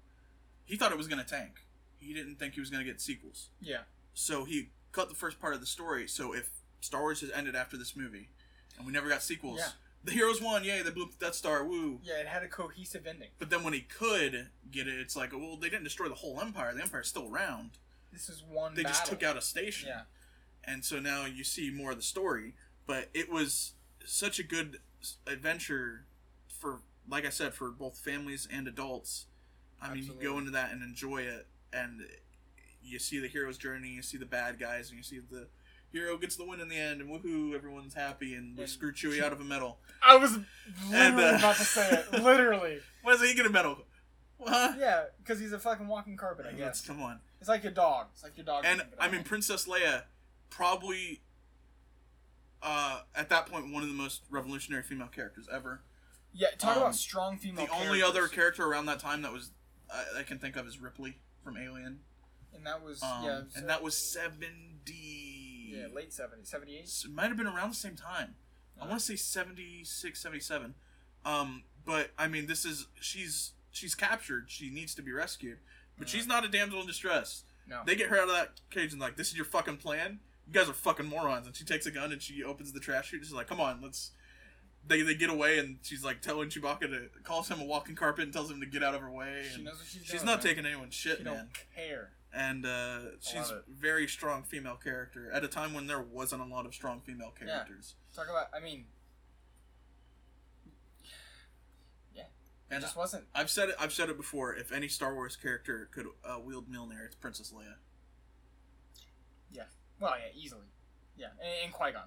he 0.66 0.76
thought 0.76 0.92
it 0.92 0.98
was 0.98 1.08
going 1.08 1.24
to 1.24 1.30
tank. 1.30 1.66
He 2.00 2.14
didn't 2.14 2.36
think 2.38 2.54
he 2.54 2.60
was 2.60 2.70
going 2.70 2.84
to 2.84 2.90
get 2.90 3.02
sequels, 3.02 3.50
Yeah. 3.62 3.82
so 4.14 4.46
he 4.46 4.70
cut 4.92 5.10
the 5.10 5.16
first 5.16 5.40
part 5.40 5.54
of 5.54 5.60
the 5.62 5.68
story. 5.68 6.08
So 6.08 6.34
if 6.34 6.50
Star 6.82 7.02
Wars 7.02 7.22
has 7.22 7.30
ended 7.32 7.56
after 7.56 7.78
this 7.78 7.96
movie, 7.96 8.30
and 8.78 8.86
we 8.88 8.92
never 8.94 9.10
got 9.10 9.22
sequels, 9.22 9.60
Yeah. 9.60 9.72
the 10.04 10.12
heroes 10.14 10.42
won, 10.42 10.64
yay! 10.64 10.82
They 10.82 10.90
blew 10.92 11.04
up 11.04 11.12
the 11.18 11.26
Death 11.26 11.36
Star, 11.36 11.64
woo! 11.66 12.00
Yeah, 12.04 12.16
it 12.16 12.28
had 12.28 12.42
a 12.44 12.48
cohesive 12.48 13.06
ending. 13.06 13.30
But 13.38 13.50
then 13.50 13.64
when 13.64 13.74
he 13.74 13.82
could 13.82 14.50
get 14.72 14.88
it, 14.88 15.00
it's 15.00 15.16
like, 15.16 15.34
well, 15.34 15.58
they 15.58 15.70
didn't 15.70 15.84
destroy 15.84 16.08
the 16.08 16.16
whole 16.16 16.40
empire. 16.40 16.74
The 16.74 16.82
empire's 16.82 17.10
still 17.10 17.28
around. 17.30 17.72
This 18.14 18.30
is 18.30 18.42
one. 18.44 18.74
They 18.76 18.84
just 18.84 19.06
took 19.06 19.22
out 19.22 19.38
a 19.38 19.42
station. 19.42 19.90
Yeah. 19.90 20.02
And 20.64 20.84
so 20.86 21.00
now 21.00 21.26
you 21.26 21.44
see 21.44 21.70
more 21.70 21.92
of 21.92 21.98
the 21.98 22.04
story. 22.04 22.56
But 22.88 23.10
it 23.14 23.30
was 23.30 23.74
such 24.06 24.40
a 24.40 24.44
good 24.44 24.80
adventure 25.28 26.06
for, 26.48 26.80
like 27.08 27.26
I 27.26 27.30
said, 27.30 27.54
for 27.54 27.70
both 27.70 27.98
families 28.00 28.48
and 28.52 28.68
adults. 28.68 29.26
I 29.82 29.94
mean, 29.94 30.04
you 30.06 30.14
go 30.14 30.38
into 30.38 30.52
that 30.52 30.72
and 30.72 30.82
enjoy 30.84 31.20
it, 31.22 31.48
and 31.74 32.02
you 32.82 33.00
see 33.00 33.20
the 33.20 33.28
hero's 33.28 33.58
journey, 33.58 33.90
you 33.90 34.02
see 34.02 34.18
the 34.18 34.26
bad 34.26 34.60
guys, 34.60 34.90
and 34.90 34.98
you 34.98 35.04
see 35.04 35.20
the 35.20 35.48
hero 35.92 36.18
gets 36.18 36.36
the 36.36 36.46
win 36.46 36.60
in 36.60 36.70
the 36.70 36.78
end, 36.78 37.02
and 37.02 37.10
woohoo, 37.10 37.54
everyone's 37.56 37.94
happy, 37.94 38.36
and 38.36 38.56
we 38.56 38.64
And- 38.64 38.72
screw 38.72 38.92
Chewie 38.94 39.22
out 39.22 39.32
of 39.34 39.42
a 39.42 39.44
medal. 39.44 39.80
I 40.06 40.16
was 40.18 40.32
literally 40.90 40.94
And, 40.94 41.20
uh, 41.20 41.38
about 41.40 41.56
to 41.58 41.64
say 41.66 41.90
it. 41.92 42.12
Literally. 42.24 42.80
Why 43.04 43.14
does 43.14 43.22
he 43.28 43.34
get 43.36 43.46
a 43.46 43.50
medal? 43.50 43.80
What? 44.38 44.78
Yeah, 44.80 45.06
because 45.18 45.40
he's 45.40 45.52
a 45.52 45.60
fucking 45.60 45.88
walking 45.88 46.16
carpet. 46.16 46.46
I 46.48 46.54
guess 46.54 46.82
Come 46.86 47.02
on. 47.02 47.20
it's 47.42 47.50
like 47.50 47.64
your 47.64 47.74
dog. 47.74 48.08
It's 48.14 48.24
like 48.24 48.38
your 48.38 48.46
dog. 48.46 48.64
And 48.66 48.82
I 48.98 49.10
mean, 49.10 49.24
Princess 49.24 49.68
Leia, 49.68 50.04
probably 50.50 51.22
uh, 52.62 53.02
at 53.16 53.30
that 53.30 53.46
point 53.48 53.72
one 53.74 53.84
of 53.84 53.90
the 53.90 53.96
most 53.96 54.22
revolutionary 54.30 54.84
female 54.84 55.08
characters 55.08 55.48
ever. 55.52 55.82
yeah. 56.34 56.48
Talk 56.58 56.78
um, 56.78 56.84
about 56.84 56.96
strong 56.96 57.38
female. 57.38 57.66
the 57.66 57.72
only 57.74 58.02
other 58.02 58.28
character 58.28 58.66
around 58.66 58.86
that 58.86 59.00
time 59.00 59.22
that 59.24 59.34
was 59.34 59.52
I 59.94 60.20
I 60.20 60.24
can 60.24 60.40
think 60.40 60.56
of 60.56 60.68
is 60.68 60.80
Ripley 60.80 61.18
from 61.44 61.58
Alien. 61.58 62.00
and 62.54 62.66
that 62.66 62.84
was 62.84 63.02
Um, 63.04 63.24
yeah, 63.24 63.42
and 63.56 63.70
that 63.70 63.82
was 63.84 63.96
seventy. 63.98 65.72
yeah 65.76 65.88
late 65.94 66.10
70s, 66.12 66.48
78. 66.48 66.80
It 67.06 67.12
might 67.12 67.28
have 67.28 67.38
been 67.38 67.48
around 67.48 67.70
the 67.70 67.76
same 67.76 67.96
time. 67.96 68.36
I 68.82 68.88
want 68.88 69.00
to 69.00 69.06
say 69.06 69.16
76, 69.18 70.20
77. 70.20 70.74
Um, 71.26 71.64
but 71.86 72.12
I 72.18 72.28
mean, 72.28 72.48
this 72.48 72.66
is 72.66 72.88
she's 73.00 73.52
she's 73.72 73.94
captured. 73.96 74.46
She 74.50 74.70
needs 74.70 74.96
to 74.96 75.02
be 75.02 75.12
rescued, 75.12 75.60
but 75.98 76.08
Yeah. 76.08 76.18
she's 76.20 76.28
not 76.28 76.46
a 76.46 76.48
damsel 76.48 76.82
in 76.82 76.88
distress. 76.88 77.44
No. 77.68 77.82
They 77.86 77.96
get 77.96 78.10
her 78.10 78.18
out 78.18 78.30
of 78.30 78.36
that 78.36 78.62
cage 78.72 78.94
and 78.94 79.02
like, 79.02 79.16
this 79.16 79.28
is 79.30 79.36
your 79.36 79.46
fucking 79.46 79.78
plan. 79.78 80.20
You 80.48 80.54
guys 80.54 80.68
are 80.70 80.74
fucking 80.74 81.06
morons. 81.06 81.46
And 81.46 81.56
she 81.56 81.64
takes 81.66 81.86
a 81.86 81.92
gun 81.92 82.12
and 82.12 82.22
she 82.22 82.44
opens 82.44 82.72
the 82.74 82.80
trash 82.80 83.10
chute. 83.10 83.24
She's 83.24 83.32
like, 83.34 83.48
come 83.48 83.60
on, 83.60 83.80
let's. 83.82 84.12
They, 84.88 85.02
they 85.04 85.14
get 85.14 85.30
away 85.30 85.60
and 85.60 85.78
she's 85.84 86.04
like 86.04 86.22
telling 86.22 86.50
Chewbacca 86.50 86.80
to 86.82 87.10
calls 87.24 87.48
him 87.48 87.60
a 87.62 87.66
walking 87.66 87.96
carpet 87.96 88.24
and 88.24 88.34
tells 88.34 88.50
him 88.50 88.60
to 88.62 88.66
get 88.66 88.84
out 88.84 88.96
of 88.96 89.02
her 89.02 89.12
way. 89.12 89.44
she 89.56 89.62
knows 89.64 89.76
what 89.78 89.86
she's, 89.88 90.02
she's 90.02 90.12
doing. 90.14 90.26
not 90.26 90.44
man. 90.44 90.48
taking 90.48 90.66
anyone's 90.66 90.96
shit, 90.96 91.20
She 91.20 91.24
man. 91.24 91.34
don't 91.36 91.50
care. 91.76 92.12
And 92.34 92.66
uh, 92.66 93.00
she's 93.22 93.50
it. 93.52 93.64
very 93.68 94.08
strong 94.08 94.44
female 94.44 94.76
character 94.76 95.32
at 95.32 95.44
a 95.44 95.48
time 95.48 95.74
when 95.74 95.88
there 95.88 96.02
wasn't 96.02 96.42
a 96.42 96.46
lot 96.46 96.66
of 96.66 96.74
strong 96.74 97.02
female 97.02 97.34
Yeah. 97.40 97.48
characters. 97.48 97.96
Talk 98.16 98.28
about. 98.30 98.48
I 98.56 98.60
mean, 98.64 98.86
yeah, 102.16 102.24
it 102.24 102.28
And 102.72 102.82
just 102.82 102.96
wasn't. 102.96 103.26
I've 103.34 103.50
said 103.50 103.70
it. 103.70 103.76
I've 103.80 103.94
said 103.94 104.10
it 104.10 104.18
before. 104.18 104.56
If 104.56 104.72
any 104.72 104.88
Star 104.88 105.14
Wars 105.14 105.36
character 105.36 105.90
could 105.92 106.08
uh, 106.24 106.40
wield 106.40 106.70
Mjolnir, 106.72 107.06
it's 107.06 107.16
Princess 107.16 107.52
Leia. 107.56 107.76
Yeah. 109.52 109.64
Well, 110.00 110.14
yeah, 110.20 110.40
easily. 110.40 110.68
Yeah, 111.18 111.28
and, 111.42 111.66
and 111.66 111.74
Qui 111.74 111.92
Gon. 111.92 112.04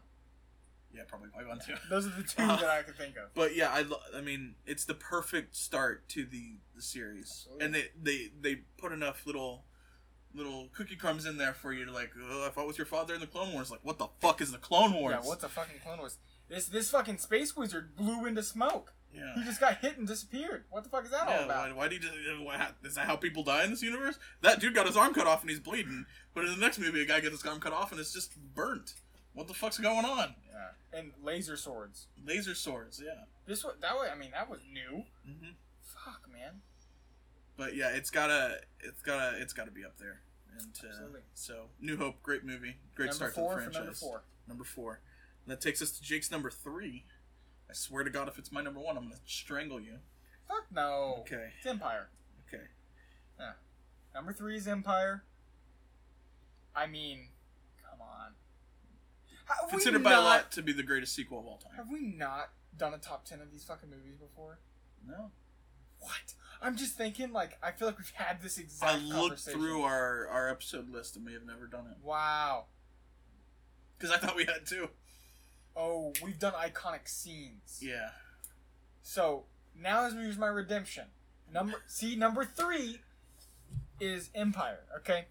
Yeah, 0.95 1.03
probably 1.09 1.29
Qui-Gon 1.31 1.59
too. 1.61 1.75
Those 1.91 2.07
are 2.07 2.11
the 2.11 2.23
two 2.23 2.43
Uh, 2.43 2.57
that 2.57 2.69
I 2.71 2.83
could 2.83 2.97
think 2.97 3.17
of. 3.17 3.33
But 3.35 3.57
yeah, 3.57 3.71
I, 3.73 3.83
lo- 3.83 4.01
I 4.17 4.21
mean, 4.21 4.55
it's 4.67 4.85
the 4.85 4.95
perfect 4.95 5.57
start 5.57 6.09
to 6.11 6.25
the, 6.25 6.57
the 6.77 6.83
series, 6.83 7.47
Absolutely. 7.53 7.65
and 7.67 7.75
they, 7.75 7.85
they 8.03 8.31
they 8.41 8.61
put 8.79 8.93
enough 8.93 9.27
little 9.27 9.65
little 10.35 10.69
cookie 10.75 10.97
crumbs 10.97 11.27
in 11.27 11.37
there 11.37 11.55
for 11.55 11.73
you 11.73 11.85
to 11.85 11.93
like. 11.93 12.11
Oh, 12.31 12.47
I 12.47 12.51
fought 12.51 12.67
with 12.67 12.79
your 12.79 12.87
father 12.87 13.15
in 13.15 13.21
the 13.21 13.27
Clone 13.27 13.53
Wars. 13.53 13.71
Like, 13.71 13.81
what 13.83 13.99
the 13.99 14.09
fuck 14.21 14.41
is 14.41 14.53
the 14.53 14.59
Clone 14.59 14.93
Wars? 14.93 15.17
Yeah, 15.21 15.27
what's 15.29 15.45
a 15.45 15.49
fucking 15.49 15.81
Clone 15.85 15.99
Wars? 15.99 16.19
This 16.49 16.67
this 16.67 16.91
fucking 16.91 17.19
space 17.19 17.57
wizard 17.57 17.97
blew 17.97 18.27
into 18.27 18.43
smoke. 18.43 18.93
Yeah. 19.15 19.35
He 19.35 19.45
just 19.45 19.61
got 19.61 19.77
hit 19.79 19.99
and 19.99 20.07
disappeared. 20.07 20.65
What 20.71 20.85
the 20.85 20.91
fuck 20.91 21.05
is 21.05 21.11
that 21.11 21.29
all 21.29 21.45
about? 21.45 21.69
why, 21.69 21.73
why 21.77 21.89
do 21.89 21.97
you 21.97 22.01
just, 22.01 22.15
why, 22.43 22.69
is 22.83 22.95
that 22.95 23.05
how 23.05 23.17
people 23.17 23.43
die 23.43 23.63
in 23.63 23.71
this 23.71 23.83
universe? 23.83 24.19
That 24.41 24.59
dude 24.59 24.75
got 24.75 24.87
his 24.87 24.97
arm 24.97 25.13
cut 25.13 25.27
off 25.27 25.43
and 25.43 25.51
he's 25.51 25.61
bleeding, 25.61 26.07
but 26.33 26.45
in 26.47 26.51
the 26.51 26.57
next 26.57 26.79
movie, 26.79 27.03
a 27.03 27.05
guy 27.05 27.21
gets 27.21 27.33
his 27.43 27.45
arm 27.45 27.61
cut 27.61 27.75
off 27.75 27.91
and 27.93 28.01
it's 28.01 28.11
just 28.15 28.33
burnt. 28.55 28.95
What 29.35 29.49
the 29.49 29.55
fuck's 29.55 29.77
going 29.79 30.07
on? 30.07 30.35
Yeah, 30.53 30.99
and 30.99 31.13
laser 31.23 31.57
swords. 31.57 32.07
Laser 32.25 32.55
swords, 32.55 33.01
yeah. 33.05 33.25
This 33.47 33.65
was 33.65 33.75
that 33.81 33.99
way. 33.99 34.09
I 34.13 34.17
mean, 34.17 34.31
that 34.33 34.49
was 34.51 34.61
new. 34.71 35.05
hmm 35.25 35.51
Fuck, 35.83 36.29
man. 36.33 36.61
But 37.57 37.75
yeah, 37.77 37.89
it's 37.91 38.11
gotta, 38.11 38.61
it's 38.81 39.03
gotta, 39.03 39.41
it's 39.41 39.53
gotta 39.53 39.71
be 39.71 39.85
up 39.85 39.99
there. 39.99 40.21
And 40.59 40.69
uh, 40.85 40.89
Absolutely. 40.89 41.21
so, 41.35 41.65
New 41.81 41.97
Hope, 41.97 42.23
great 42.23 42.45
movie, 42.45 42.77
great 42.95 43.07
number 43.11 43.31
start 43.31 43.35
to 43.35 43.41
the 43.41 43.49
franchise. 43.49 43.75
number 43.75 43.93
four. 43.95 44.23
Number 44.49 44.65
four. 44.65 45.01
And 45.47 45.53
that 45.53 45.61
takes 45.61 45.81
us 45.83 45.91
to 45.93 46.03
Jake's 46.03 46.31
number 46.31 46.51
three. 46.51 47.05
I 47.71 47.73
swear 47.75 48.05
to 48.05 48.11
God, 48.11 48.29
if 48.29 48.39
it's 48.39 48.53
my 48.53 48.63
number 48.63 48.81
one, 48.81 48.97
I'm 48.99 49.05
gonna 49.05 49.17
strangle 49.27 49.81
you. 49.81 49.95
Fuck 50.49 50.67
no. 50.75 51.17
Okay, 51.21 51.51
It's 51.59 51.67
Empire. 51.67 52.09
okay. 52.49 52.65
Yeah. 53.41 53.53
Number 54.15 54.33
three 54.35 54.57
is 54.57 54.69
Empire. 54.69 55.23
I 56.77 56.87
mean. 56.87 57.29
Have 59.47 59.71
Considered 59.71 60.03
by 60.03 60.13
a 60.13 60.21
lot 60.21 60.53
to 60.53 60.63
be 60.63 60.73
the 60.73 60.83
greatest 60.83 61.15
sequel 61.15 61.41
of 61.41 61.47
all 61.47 61.59
time. 61.59 61.73
Have 61.77 61.91
we 61.91 62.01
not 62.01 62.51
done 62.77 62.95
a 62.95 62.99
top 62.99 63.25
ten 63.25 63.41
of 63.41 63.51
these 63.51 63.65
fucking 63.65 63.91
movies 63.91 64.17
before? 64.17 64.59
No. 65.07 65.31
What? 65.99 66.35
I'm 66.61 66.77
just 66.77 66.97
thinking, 66.97 67.33
like, 67.33 67.59
I 67.63 67.73
feel 67.73 67.89
like 67.89 67.99
we've 67.99 68.11
had 68.15 68.41
this 68.41 68.59
exact 68.59 68.93
I 68.93 68.97
looked 68.99 69.41
through 69.41 69.83
our, 69.83 70.29
our 70.29 70.49
episode 70.49 70.89
list 70.89 71.17
and 71.17 71.27
we 71.27 71.33
have 71.33 71.45
never 71.45 71.67
done 71.67 71.87
it. 71.91 71.97
Wow. 72.03 72.67
Because 73.99 74.15
I 74.15 74.19
thought 74.19 74.37
we 74.37 74.45
had 74.45 74.67
two. 74.67 74.89
Oh, 75.77 76.13
we've 76.23 76.39
done 76.39 76.53
iconic 76.53 77.09
scenes. 77.09 77.79
Yeah. 77.81 78.11
So 79.03 79.45
now 79.81 80.07
is 80.07 80.15
here's 80.15 80.39
my 80.39 80.49
redemption. 80.49 81.05
Number 81.53 81.83
see 81.87 82.17
number 82.17 82.45
three 82.45 83.01
is 84.01 84.31
Empire. 84.35 84.81
Okay, 84.99 85.27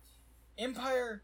Empire. 0.57 1.24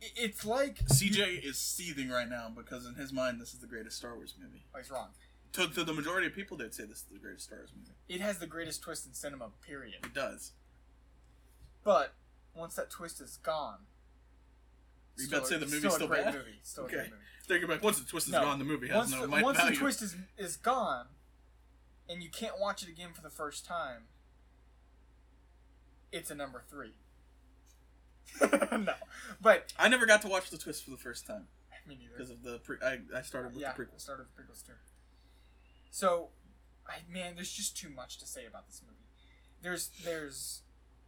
It's 0.00 0.44
like 0.46 0.78
CJ 0.86 1.44
is 1.44 1.58
seething 1.58 2.08
right 2.08 2.28
now 2.28 2.50
because 2.54 2.86
in 2.86 2.94
his 2.94 3.12
mind, 3.12 3.40
this 3.40 3.52
is 3.52 3.60
the 3.60 3.66
greatest 3.66 3.98
Star 3.98 4.14
Wars 4.14 4.34
movie. 4.40 4.64
Oh, 4.74 4.78
he's 4.78 4.90
wrong. 4.90 5.08
To, 5.54 5.68
to 5.68 5.84
the 5.84 5.92
majority 5.92 6.26
of 6.26 6.34
people, 6.34 6.56
they'd 6.56 6.72
say 6.72 6.84
this 6.84 6.98
is 6.98 7.04
the 7.12 7.18
greatest 7.18 7.44
Star 7.46 7.58
Wars 7.58 7.70
movie. 7.76 7.90
It 8.08 8.20
has 8.20 8.38
the 8.38 8.46
greatest 8.46 8.82
twist 8.82 9.06
in 9.06 9.12
cinema. 9.14 9.50
Period. 9.66 9.96
It 10.04 10.14
does. 10.14 10.52
But 11.84 12.14
once 12.54 12.74
that 12.76 12.88
twist 12.90 13.20
is 13.20 13.36
gone, 13.42 13.80
You 15.18 15.26
about 15.28 15.42
to 15.42 15.46
say 15.46 15.54
the 15.58 15.66
movie's 15.66 15.78
still, 15.80 15.90
still 15.92 16.06
a 16.06 16.08
great 16.08 16.24
bad? 16.24 16.34
movie. 16.34 16.60
Still 16.62 16.84
Okay. 16.84 16.94
a 16.94 16.98
great 17.00 17.10
movie. 17.10 17.64
It 17.64 17.68
back. 17.68 17.82
Once 17.82 17.98
the 17.98 18.06
twist 18.08 18.28
is 18.28 18.32
No. 18.32 18.42
gone, 18.42 18.58
the 18.60 18.64
movie 18.64 18.86
has 18.88 18.96
Once, 18.96 19.10
no 19.10 19.26
the, 19.26 19.42
once 19.42 19.58
value. 19.58 19.72
the 19.72 19.76
twist 19.76 20.02
is 20.02 20.14
is 20.38 20.56
gone, 20.56 21.08
and 22.08 22.22
you 22.22 22.30
can't 22.30 22.58
watch 22.60 22.82
it 22.84 22.88
again 22.88 23.12
for 23.12 23.22
the 23.22 23.30
first 23.30 23.66
time, 23.66 24.04
it's 26.12 26.30
a 26.30 26.34
number 26.34 26.62
three. 26.70 26.94
no, 28.78 28.94
but 29.40 29.72
I 29.78 29.88
never 29.88 30.06
got 30.06 30.22
to 30.22 30.28
watch 30.28 30.50
the 30.50 30.58
twist 30.58 30.84
for 30.84 30.90
the 30.90 30.96
first 30.96 31.26
time 31.26 31.46
me 31.88 31.96
neither. 32.00 32.12
because 32.16 32.30
of 32.30 32.42
the 32.42 32.58
pre. 32.58 32.76
I, 32.84 32.98
I 33.16 33.22
started 33.22 33.52
with 33.52 33.60
yeah, 33.62 33.72
the 33.76 33.82
prequels. 33.84 34.00
started 34.00 34.26
with 34.26 34.46
prequels 34.46 34.64
too. 34.66 34.72
So, 35.90 36.28
I 36.86 36.98
man, 37.12 37.34
there's 37.34 37.52
just 37.52 37.76
too 37.76 37.88
much 37.90 38.18
to 38.18 38.26
say 38.26 38.46
about 38.46 38.66
this 38.66 38.80
movie. 38.86 38.96
There's 39.62 39.90
there's 40.04 40.62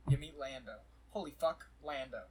you 0.09 0.19
meet 0.19 0.39
Lando. 0.39 0.79
Holy 1.11 1.31
fuck, 1.39 1.67
Lando. 1.83 2.23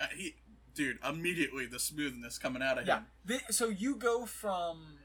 Uh, 0.00 0.06
he, 0.14 0.34
dude, 0.74 0.98
immediately 1.08 1.66
the 1.66 1.78
smoothness 1.78 2.38
coming 2.38 2.62
out 2.62 2.78
of 2.78 2.86
Yeah. 2.86 2.96
him. 2.98 3.06
Thi- 3.26 3.52
so 3.52 3.68
you 3.68 3.94
go 3.96 4.26
from 4.26 4.98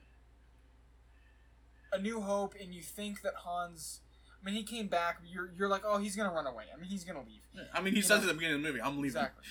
A 1.94 2.00
New 2.00 2.22
Hope, 2.22 2.56
and 2.60 2.74
you 2.74 2.82
think 2.82 3.22
that 3.22 3.34
Hans. 3.46 4.00
I 4.42 4.46
mean, 4.46 4.56
he 4.56 4.64
came 4.64 4.88
back. 4.88 5.20
You're 5.26 5.52
you're 5.58 5.70
like, 5.70 5.84
oh, 5.86 5.98
he's 6.00 6.16
gonna 6.16 6.32
run 6.34 6.48
away. 6.48 6.66
I 6.76 6.80
mean, 6.80 6.90
he's 6.90 7.04
gonna 7.04 7.20
leave. 7.22 7.42
I 7.74 7.82
mean, 7.82 7.94
he 7.94 7.98
You 7.98 8.02
says 8.04 8.10
know- 8.22 8.24
at 8.24 8.28
the 8.30 8.34
beginning 8.34 8.56
of 8.58 8.62
the 8.64 8.68
movie, 8.70 8.82
"I'm 8.82 8.96
leaving." 8.96 9.06
Exactly. 9.22 9.44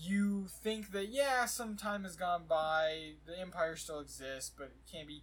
You 0.00 0.46
think 0.48 0.92
that 0.92 1.08
yeah, 1.10 1.44
some 1.44 1.76
time 1.76 2.04
has 2.04 2.16
gone 2.16 2.44
by. 2.48 3.12
The 3.26 3.38
Empire 3.38 3.76
still 3.76 4.00
exists, 4.00 4.50
but 4.56 4.64
it 4.64 4.90
can't 4.90 5.06
be. 5.06 5.22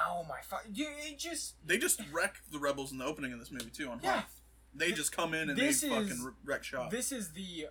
Oh 0.00 0.24
my 0.28 0.40
fuck! 0.42 0.64
It 0.72 1.18
just 1.18 1.54
They 1.66 1.78
just 1.78 2.00
wreck 2.12 2.40
the 2.52 2.58
rebels 2.58 2.92
in 2.92 2.98
the 2.98 3.04
opening 3.04 3.32
of 3.32 3.38
this 3.40 3.50
movie 3.50 3.70
too. 3.70 3.90
On 3.90 3.98
Yeah. 4.02 4.20
Hoth. 4.20 4.40
they 4.74 4.92
just 4.92 5.10
come 5.10 5.34
in 5.34 5.50
and 5.50 5.58
they 5.58 5.68
is- 5.68 5.82
fucking 5.82 6.22
wreck 6.24 6.34
wreck 6.44 6.64
shop. 6.64 6.90
this 6.90 7.10
is 7.10 7.32
the 7.32 7.68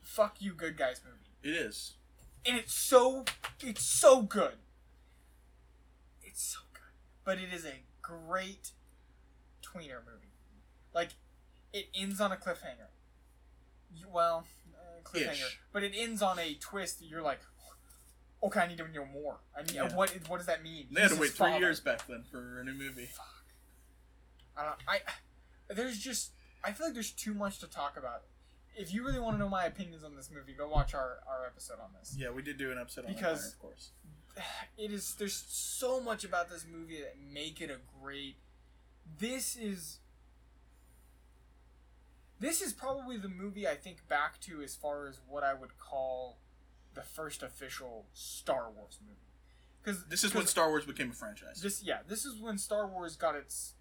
fuck 0.00 0.40
you 0.42 0.52
good 0.54 0.76
guys 0.76 1.00
movie, 1.04 1.30
it 1.44 1.54
is. 1.54 1.94
and 2.44 2.56
it's 2.58 2.74
so 2.74 3.24
it's 3.60 3.84
so 3.84 4.22
good. 4.22 4.56
It's 6.22 6.42
so 6.42 6.60
good, 6.72 6.82
but 7.24 7.38
it 7.38 7.52
is 7.52 7.64
a 7.64 7.82
great 8.00 8.72
tweener 9.72 10.00
movie. 10.04 10.32
Like 10.94 11.10
it 11.72 11.86
ends 11.94 12.20
on 12.20 12.32
a 12.32 12.36
cliffhanger. 12.36 12.88
You, 13.94 14.06
well, 14.12 14.44
uh, 14.74 15.02
cliffhanger, 15.04 15.32
Ish. 15.32 15.60
but 15.72 15.82
it 15.82 15.92
ends 15.94 16.22
on 16.22 16.38
a 16.38 16.54
twist 16.54 16.98
that 17.00 17.06
you're 17.06 17.22
like, 17.22 17.40
okay, 18.42 18.60
I 18.60 18.66
need 18.68 18.78
to 18.78 18.88
know 18.88 19.04
more. 19.06 19.40
I 19.56 19.62
need 19.62 19.74
Yeah. 19.74 19.94
what 19.94 20.10
what 20.28 20.38
does 20.38 20.46
that 20.46 20.62
mean? 20.62 20.86
They 20.90 21.00
had 21.00 21.10
He's 21.10 21.16
to 21.18 21.20
wait 21.22 21.30
three 21.32 21.46
father. 21.50 21.58
years 21.60 21.80
back 21.80 22.06
then 22.06 22.24
for 22.30 22.60
a 22.60 22.64
new 22.64 22.72
movie. 22.74 23.06
Fuck. 23.06 23.26
I 24.56 24.64
don't. 24.64 24.76
I 24.88 25.00
there's 25.74 25.98
just 25.98 26.32
I 26.64 26.72
feel 26.72 26.86
like 26.88 26.94
there's 26.94 27.10
too 27.12 27.34
much 27.34 27.58
to 27.60 27.66
talk 27.66 27.96
about. 27.96 28.22
If 28.74 28.92
you 28.92 29.04
really 29.04 29.18
want 29.20 29.34
to 29.34 29.38
know 29.38 29.48
my 29.50 29.64
opinions 29.64 30.02
on 30.04 30.16
this 30.16 30.30
movie, 30.30 30.54
go 30.54 30.66
watch 30.66 30.94
our, 30.94 31.18
our 31.28 31.44
episode 31.46 31.78
on 31.82 31.90
this. 31.98 32.14
Yeah, 32.18 32.30
we 32.30 32.40
did 32.40 32.56
do 32.56 32.70
an 32.72 32.78
episode 32.78 33.04
on 33.04 33.12
Because- 33.14 33.52
of 33.52 33.58
course. 33.58 33.90
It 34.78 34.90
is 34.92 35.14
there's 35.16 35.34
so 35.48 36.00
much 36.00 36.24
about 36.24 36.48
this 36.48 36.64
movie 36.70 37.00
that 37.02 37.16
make 37.18 37.60
it 37.60 37.70
a 37.70 37.76
great. 38.02 38.36
This 39.18 39.56
is. 39.56 39.98
This 42.40 42.60
is 42.60 42.72
probably 42.72 43.16
the 43.16 43.28
movie 43.28 43.68
I 43.68 43.76
think 43.76 44.08
back 44.08 44.40
to 44.42 44.62
as 44.62 44.74
far 44.74 45.06
as 45.06 45.20
what 45.28 45.44
I 45.44 45.54
would 45.54 45.78
call 45.78 46.38
the 46.94 47.02
first 47.02 47.42
official 47.42 48.06
Star 48.12 48.68
Wars 48.70 48.98
movie. 49.00 49.18
Because 49.82 50.04
This 50.06 50.24
is 50.24 50.34
when 50.34 50.46
Star 50.46 50.68
Wars 50.68 50.84
became 50.84 51.10
a 51.10 51.14
franchise. 51.14 51.60
this 51.62 51.82
yeah 51.84 51.98
this 52.08 52.24
is 52.24 52.40
when 52.40 52.58
Star 52.58 52.86
Wars 52.86 53.16
got 53.16 53.36
its 53.36 53.74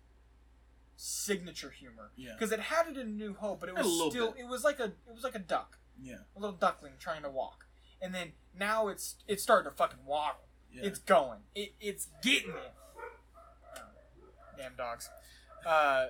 signature 0.95 1.71
humor. 1.71 2.11
Yeah. 2.15 2.33
because 2.37 2.51
it 2.51 2.59
had 2.59 2.87
it 2.87 2.97
in 2.97 3.17
New 3.17 3.33
Hope, 3.33 3.59
but 3.59 3.69
it 3.69 3.75
was 3.75 4.11
still 4.11 4.31
bit. 4.33 4.41
it 4.41 4.47
was 4.47 4.63
like 4.63 4.79
a 4.79 4.85
it 4.85 5.13
was 5.13 5.23
like 5.23 5.35
a 5.35 5.39
duck, 5.39 5.79
yeah. 6.01 6.17
a 6.35 6.39
little 6.39 6.55
duckling 6.55 6.93
trying 6.99 7.23
to 7.23 7.29
walk, 7.29 7.65
and 8.01 8.13
then 8.13 8.33
now 8.57 8.87
it's 8.87 9.15
it's 9.27 9.41
starting 9.41 9.71
to 9.71 9.75
fucking 9.75 10.05
waddle. 10.05 10.41
Yeah. 10.71 10.83
It's 10.83 10.99
going. 10.99 11.39
It 11.55 11.73
it's 11.81 12.07
getting 12.21 12.51
it. 12.51 12.73
Oh, 14.61 14.63
damn 14.63 14.75
dogs. 14.75 15.09
Uh, 15.65 16.07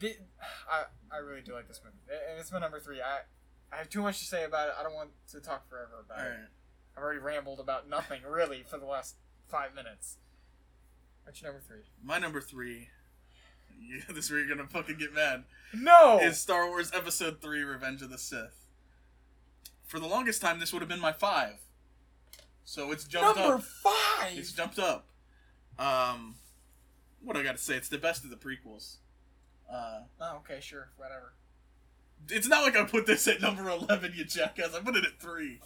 thi- 0.00 0.16
I 0.70 0.84
I 1.14 1.18
really 1.18 1.40
do 1.42 1.52
like 1.54 1.68
this 1.68 1.80
movie. 1.84 1.96
And 2.30 2.38
It's 2.40 2.52
my 2.52 2.58
number 2.58 2.80
three. 2.80 3.00
I 3.00 3.20
I 3.72 3.76
have 3.76 3.88
too 3.90 4.02
much 4.02 4.18
to 4.20 4.24
say 4.24 4.44
about 4.44 4.68
it. 4.68 4.74
I 4.78 4.82
don't 4.82 4.94
want 4.94 5.10
to 5.32 5.40
talk 5.40 5.68
forever 5.68 6.04
about 6.04 6.20
All 6.20 6.32
it. 6.32 6.38
I've 6.96 7.02
already 7.02 7.20
rambled 7.20 7.60
about 7.60 7.88
nothing 7.88 8.22
really 8.28 8.64
for 8.68 8.78
the 8.78 8.86
last 8.86 9.16
five 9.48 9.74
minutes. 9.74 10.16
What's 11.24 11.40
your 11.42 11.52
number 11.52 11.64
three? 11.66 11.82
My 12.02 12.18
number 12.18 12.40
three. 12.40 12.88
Yeah, 13.80 14.00
this 14.08 14.24
is 14.24 14.30
where 14.32 14.40
you're 14.40 14.48
gonna 14.56 14.66
fucking 14.68 14.96
get 14.98 15.14
mad. 15.14 15.44
No. 15.72 16.18
Is 16.20 16.40
Star 16.40 16.66
Wars 16.66 16.90
Episode 16.92 17.40
Three: 17.40 17.62
Revenge 17.62 18.02
of 18.02 18.10
the 18.10 18.18
Sith. 18.18 18.66
For 19.84 20.00
the 20.00 20.06
longest 20.08 20.42
time, 20.42 20.58
this 20.58 20.72
would 20.72 20.82
have 20.82 20.88
been 20.88 20.98
my 20.98 21.12
five. 21.12 21.60
So 22.64 22.90
it's 22.90 23.04
jumped 23.04 23.38
number 23.38 23.54
up. 23.54 23.62
five. 23.62 24.36
It's 24.36 24.50
jumped 24.50 24.80
up. 24.80 25.06
Um, 25.78 26.34
what 27.22 27.36
I 27.36 27.42
got 27.42 27.56
to 27.56 27.62
say? 27.62 27.74
It's 27.76 27.88
the 27.88 27.98
best 27.98 28.24
of 28.24 28.30
the 28.30 28.36
prequels. 28.36 28.96
Uh, 29.70 30.00
Oh, 30.20 30.36
okay, 30.38 30.60
sure, 30.60 30.88
whatever. 30.96 31.32
it's 32.30 32.48
not 32.48 32.62
like 32.64 32.76
I 32.76 32.84
put 32.84 33.06
this 33.06 33.26
at 33.28 33.40
number 33.40 33.68
eleven, 33.68 34.12
you 34.16 34.24
jackass. 34.24 34.74
I 34.74 34.80
put 34.80 34.96
it 34.96 35.04
at 35.04 35.20
three. 35.20 35.60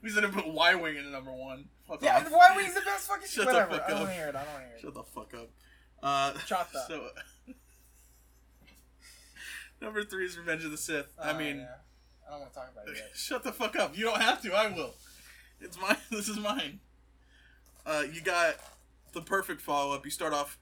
We 0.00 0.10
said 0.10 0.24
I 0.24 0.28
put 0.28 0.46
Y 0.46 0.74
Wing 0.76 0.96
in 0.96 1.04
at 1.06 1.10
number 1.10 1.32
one. 1.32 1.64
Fuck 1.88 2.02
Yeah, 2.02 2.18
off. 2.18 2.30
Y 2.30 2.52
Wing's 2.56 2.74
the 2.74 2.82
best 2.82 3.08
fucking 3.08 3.26
Shut 3.28 3.46
the 3.46 3.52
fuck 3.52 3.82
I 3.86 3.90
don't 3.90 4.02
up. 4.02 4.08
to 4.08 4.12
hear 4.14 4.26
it. 4.28 4.36
I 4.36 4.44
don't 4.44 4.60
hear 4.60 4.72
it. 4.76 4.80
Shut 4.80 4.94
the 4.94 5.02
fuck 5.02 5.34
up. 5.34 5.50
Uh, 6.02 6.32
Chata. 6.46 6.66
So, 6.88 7.08
number 9.80 10.04
three 10.04 10.26
is 10.26 10.36
Revenge 10.38 10.64
of 10.64 10.70
the 10.70 10.76
Sith. 10.76 11.06
I 11.20 11.32
Oh, 11.32 11.38
mean, 11.38 11.58
yeah. 11.58 11.66
I 12.26 12.30
don't 12.30 12.40
want 12.40 12.52
to 12.52 12.58
talk 12.58 12.70
about 12.72 12.88
it 12.88 12.96
yet. 12.96 13.10
shut 13.14 13.42
the 13.42 13.52
fuck 13.52 13.76
up. 13.76 13.96
You 13.96 14.04
don't 14.04 14.20
have 14.20 14.40
to. 14.42 14.52
I 14.54 14.68
will. 14.70 14.94
It's 15.60 15.80
mine. 15.80 15.96
This 16.10 16.28
is 16.28 16.38
mine. 16.38 16.80
Uh, 17.86 18.04
you 18.12 18.20
got 18.20 18.56
the 19.12 19.20
perfect 19.22 19.60
follow 19.60 19.94
up. 19.94 20.04
You 20.04 20.10
start 20.10 20.32
off 20.32 20.58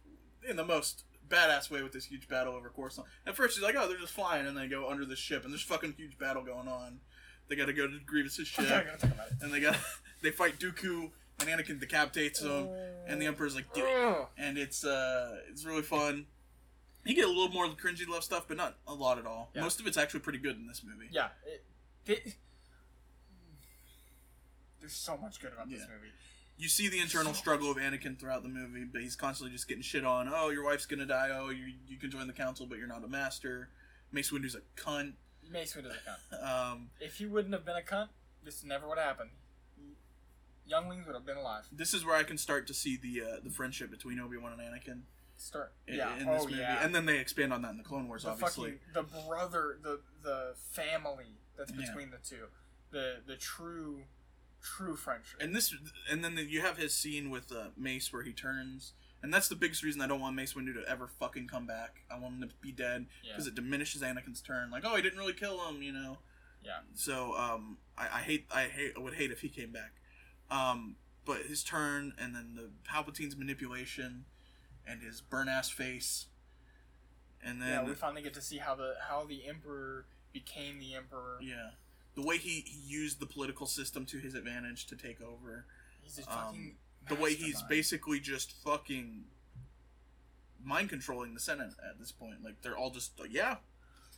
in 0.48 0.56
the 0.56 0.64
most 0.64 1.04
badass 1.28 1.70
way 1.70 1.82
with 1.82 1.92
this 1.92 2.04
huge 2.06 2.28
battle 2.28 2.54
over 2.54 2.68
Coruscant. 2.68 3.06
At 3.26 3.36
first, 3.36 3.54
she's 3.54 3.62
like, 3.64 3.74
"Oh, 3.76 3.88
they're 3.88 3.98
just 3.98 4.12
flying," 4.12 4.46
and 4.46 4.56
they 4.56 4.68
go 4.68 4.88
under 4.88 5.04
the 5.04 5.16
ship, 5.16 5.44
and 5.44 5.52
there's 5.52 5.62
fucking 5.62 5.94
huge 5.96 6.18
battle 6.18 6.44
going 6.44 6.68
on. 6.68 7.00
They 7.48 7.56
got 7.56 7.66
to 7.66 7.72
go 7.72 7.86
to 7.86 7.98
Grievous's 8.04 8.48
ship, 8.48 8.68
not 8.68 8.84
gonna 8.86 8.98
talk 8.98 9.10
about 9.12 9.28
it. 9.28 9.34
and 9.40 9.52
they 9.52 9.60
got 9.60 9.76
they 10.22 10.30
fight 10.30 10.58
Dooku, 10.58 11.10
and 11.40 11.48
Anakin 11.48 11.78
decapitates 11.80 12.40
him, 12.42 12.68
and 13.06 13.20
the 13.20 13.26
Emperor's 13.26 13.54
like, 13.54 13.72
"Do 13.72 13.84
it." 13.84 14.28
And 14.38 14.58
it's 14.58 14.84
uh 14.84 15.38
it's 15.50 15.64
really 15.64 15.82
fun. 15.82 16.26
You 17.04 17.14
get 17.14 17.24
a 17.24 17.28
little 17.28 17.48
more 17.50 17.64
of 17.64 17.76
the 17.76 17.80
cringy 17.80 18.06
love 18.08 18.24
stuff, 18.24 18.46
but 18.48 18.56
not 18.56 18.78
a 18.86 18.94
lot 18.94 19.18
at 19.18 19.26
all. 19.26 19.50
Yeah. 19.54 19.62
Most 19.62 19.78
of 19.78 19.86
it's 19.86 19.96
actually 19.96 20.20
pretty 20.20 20.40
good 20.40 20.56
in 20.56 20.66
this 20.66 20.82
movie. 20.84 21.08
Yeah. 21.12 21.28
It, 21.46 21.64
it, 22.04 22.34
there's 24.80 24.92
so 24.92 25.16
much 25.16 25.40
good 25.40 25.52
about 25.52 25.70
this 25.70 25.80
movie. 25.82 26.12
You 26.58 26.68
see 26.68 26.88
the 26.88 27.00
internal 27.00 27.34
struggle 27.34 27.70
of 27.70 27.76
Anakin 27.76 28.18
throughout 28.18 28.42
the 28.42 28.48
movie, 28.48 28.84
but 28.84 29.02
he's 29.02 29.14
constantly 29.16 29.52
just 29.52 29.68
getting 29.68 29.82
shit 29.82 30.04
on. 30.06 30.30
Oh, 30.32 30.48
your 30.50 30.64
wife's 30.64 30.86
gonna 30.86 31.04
die. 31.06 31.28
Oh, 31.32 31.50
you 31.50 31.72
you 31.86 31.98
can 31.98 32.10
join 32.10 32.26
the 32.26 32.32
council, 32.32 32.66
but 32.66 32.78
you're 32.78 32.86
not 32.88 33.04
a 33.04 33.08
master. 33.08 33.68
Mace 34.12 34.32
Windu's 34.32 34.54
a 34.54 34.60
cunt. 34.80 35.12
Mace 35.50 35.74
Windu's 35.76 35.92
a 35.94 36.34
cunt. 36.36 36.42
Um, 36.72 36.90
If 37.00 37.16
he 37.16 37.26
wouldn't 37.26 37.52
have 37.54 37.64
been 37.64 37.76
a 37.76 37.82
cunt, 37.82 38.08
this 38.44 38.64
never 38.64 38.88
would 38.88 38.98
have 38.98 39.06
happened. 39.06 39.30
Younglings 40.66 41.06
would 41.06 41.14
have 41.14 41.24
been 41.26 41.36
alive. 41.36 41.64
this 41.70 41.94
is 41.94 42.04
where 42.04 42.16
I 42.16 42.24
can 42.24 42.38
start 42.38 42.66
to 42.68 42.74
see 42.74 42.96
the 42.96 43.22
uh, 43.22 43.36
the 43.44 43.50
friendship 43.50 43.90
between 43.90 44.18
Obi 44.18 44.36
Wan 44.36 44.52
and 44.52 44.60
Anakin 44.62 45.02
Start. 45.36 45.72
in, 45.86 45.96
yeah. 45.96 46.12
in 46.18 46.26
this 46.26 46.42
oh 46.42 46.46
movie, 46.48 46.58
yeah. 46.58 46.82
and 46.84 46.92
then 46.94 47.06
they 47.06 47.18
expand 47.18 47.52
on 47.52 47.62
that 47.62 47.70
in 47.72 47.76
the 47.78 47.84
Clone 47.84 48.08
Wars, 48.08 48.24
the 48.24 48.30
obviously. 48.30 48.78
fucking 48.94 49.08
the 49.12 49.22
brother, 49.28 49.78
the 49.82 50.00
the 50.24 50.54
family 50.56 51.36
that's 51.56 51.70
Yeah. 51.72 51.86
between 51.86 52.10
the 52.10 52.16
two, 52.18 52.46
the 52.90 53.18
the 53.26 53.36
true 53.36 54.00
true 54.76 54.96
friendship. 54.96 55.40
and 55.40 55.54
this 55.54 55.74
and 56.10 56.24
then 56.24 56.34
the, 56.34 56.42
you 56.42 56.60
have 56.60 56.76
his 56.76 56.94
scene 56.94 57.30
with 57.30 57.52
uh, 57.52 57.68
Mace 57.76 58.12
where 58.12 58.22
he 58.22 58.32
turns 58.32 58.92
and 59.22 59.32
that's 59.32 59.48
the 59.48 59.56
biggest 59.56 59.82
reason 59.82 60.00
I 60.00 60.06
don't 60.06 60.20
want 60.20 60.36
Mace 60.36 60.54
Windu 60.54 60.74
to 60.74 60.88
ever 60.88 61.08
fucking 61.08 61.48
come 61.48 61.66
back. 61.66 62.02
I 62.10 62.18
want 62.18 62.34
him 62.34 62.48
to 62.48 62.54
be 62.60 62.70
dead 62.70 63.06
yeah. 63.24 63.32
because 63.32 63.46
it 63.46 63.54
diminishes 63.54 64.02
Anakin's 64.02 64.40
turn. 64.40 64.70
Like, 64.70 64.84
oh, 64.86 64.94
he 64.94 65.02
didn't 65.02 65.18
really 65.18 65.32
kill 65.32 65.66
him, 65.68 65.82
you 65.82 65.90
know. 65.90 66.18
Yeah. 66.62 66.78
So, 66.94 67.36
um, 67.36 67.78
I, 67.96 68.04
I 68.04 68.20
hate, 68.20 68.46
I 68.54 68.64
hate, 68.64 68.92
I 68.96 69.00
would 69.00 69.14
hate 69.14 69.30
if 69.30 69.40
he 69.40 69.48
came 69.48 69.72
back. 69.72 69.94
Um, 70.50 70.96
but 71.24 71.38
his 71.42 71.64
turn 71.64 72.12
and 72.18 72.34
then 72.34 72.54
the 72.54 72.70
Palpatine's 72.88 73.36
manipulation 73.36 74.26
and 74.86 75.02
his 75.02 75.20
burn 75.20 75.48
ass 75.48 75.68
face, 75.68 76.26
and 77.44 77.60
then 77.60 77.68
yeah, 77.68 77.84
we 77.84 77.94
finally 77.94 78.22
get 78.22 78.34
to 78.34 78.40
see 78.40 78.58
how 78.58 78.76
the 78.76 78.94
how 79.08 79.24
the 79.24 79.46
emperor 79.48 80.06
became 80.32 80.78
the 80.78 80.94
emperor. 80.94 81.38
yeah, 81.42 81.70
the 82.16 82.22
way 82.22 82.38
he, 82.38 82.64
he 82.66 82.80
used 82.86 83.20
the 83.20 83.26
political 83.26 83.66
system 83.66 84.04
to 84.06 84.18
his 84.18 84.34
advantage 84.34 84.86
to 84.86 84.96
take 84.96 85.20
over. 85.20 85.66
Um, 86.28 86.72
the 87.08 87.14
way 87.14 87.34
he's 87.34 87.62
basically 87.68 88.20
just 88.20 88.52
fucking 88.64 89.24
mind 90.64 90.88
controlling 90.88 91.34
the 91.34 91.40
Senate 91.40 91.72
at 91.88 91.98
this 91.98 92.10
point. 92.10 92.42
Like 92.42 92.62
they're 92.62 92.76
all 92.76 92.90
just 92.90 93.20
like, 93.20 93.32
yeah. 93.32 93.56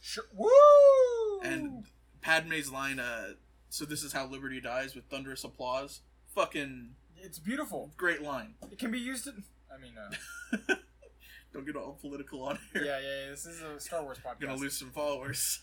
Sure. 0.01 0.25
Woo! 0.33 1.41
And 1.43 1.85
Padme's 2.21 2.71
line, 2.71 3.01
uh, 3.01 3.33
so 3.69 3.85
this 3.85 4.03
is 4.03 4.13
how 4.13 4.27
liberty 4.27 4.61
dies 4.61 4.95
with 4.95 5.05
thunderous 5.07 5.45
applause. 5.45 6.01
Fucking 6.35 6.91
it's 7.21 7.39
beautiful. 7.39 7.91
great 7.97 8.23
line. 8.23 8.55
It 8.71 8.79
can 8.79 8.93
be 8.93 9.01
used 9.01 9.27
in. 9.27 9.43
I 9.73 9.81
mean, 9.81 9.95
uh, 9.99 10.75
Don't 11.53 11.67
get 11.67 11.77
all 11.77 11.99
political 12.01 12.43
on 12.45 12.59
yeah, 12.75 12.81
here. 12.81 12.91
yeah, 12.91 12.99
yeah. 13.01 13.31
This 13.31 13.47
is 13.47 13.61
a 13.61 13.81
Star 13.81 14.03
Wars 14.03 14.19
podcast. 14.19 14.41
Gonna 14.41 14.57
lose 14.57 14.79
some 14.79 14.91
followers. 14.91 15.63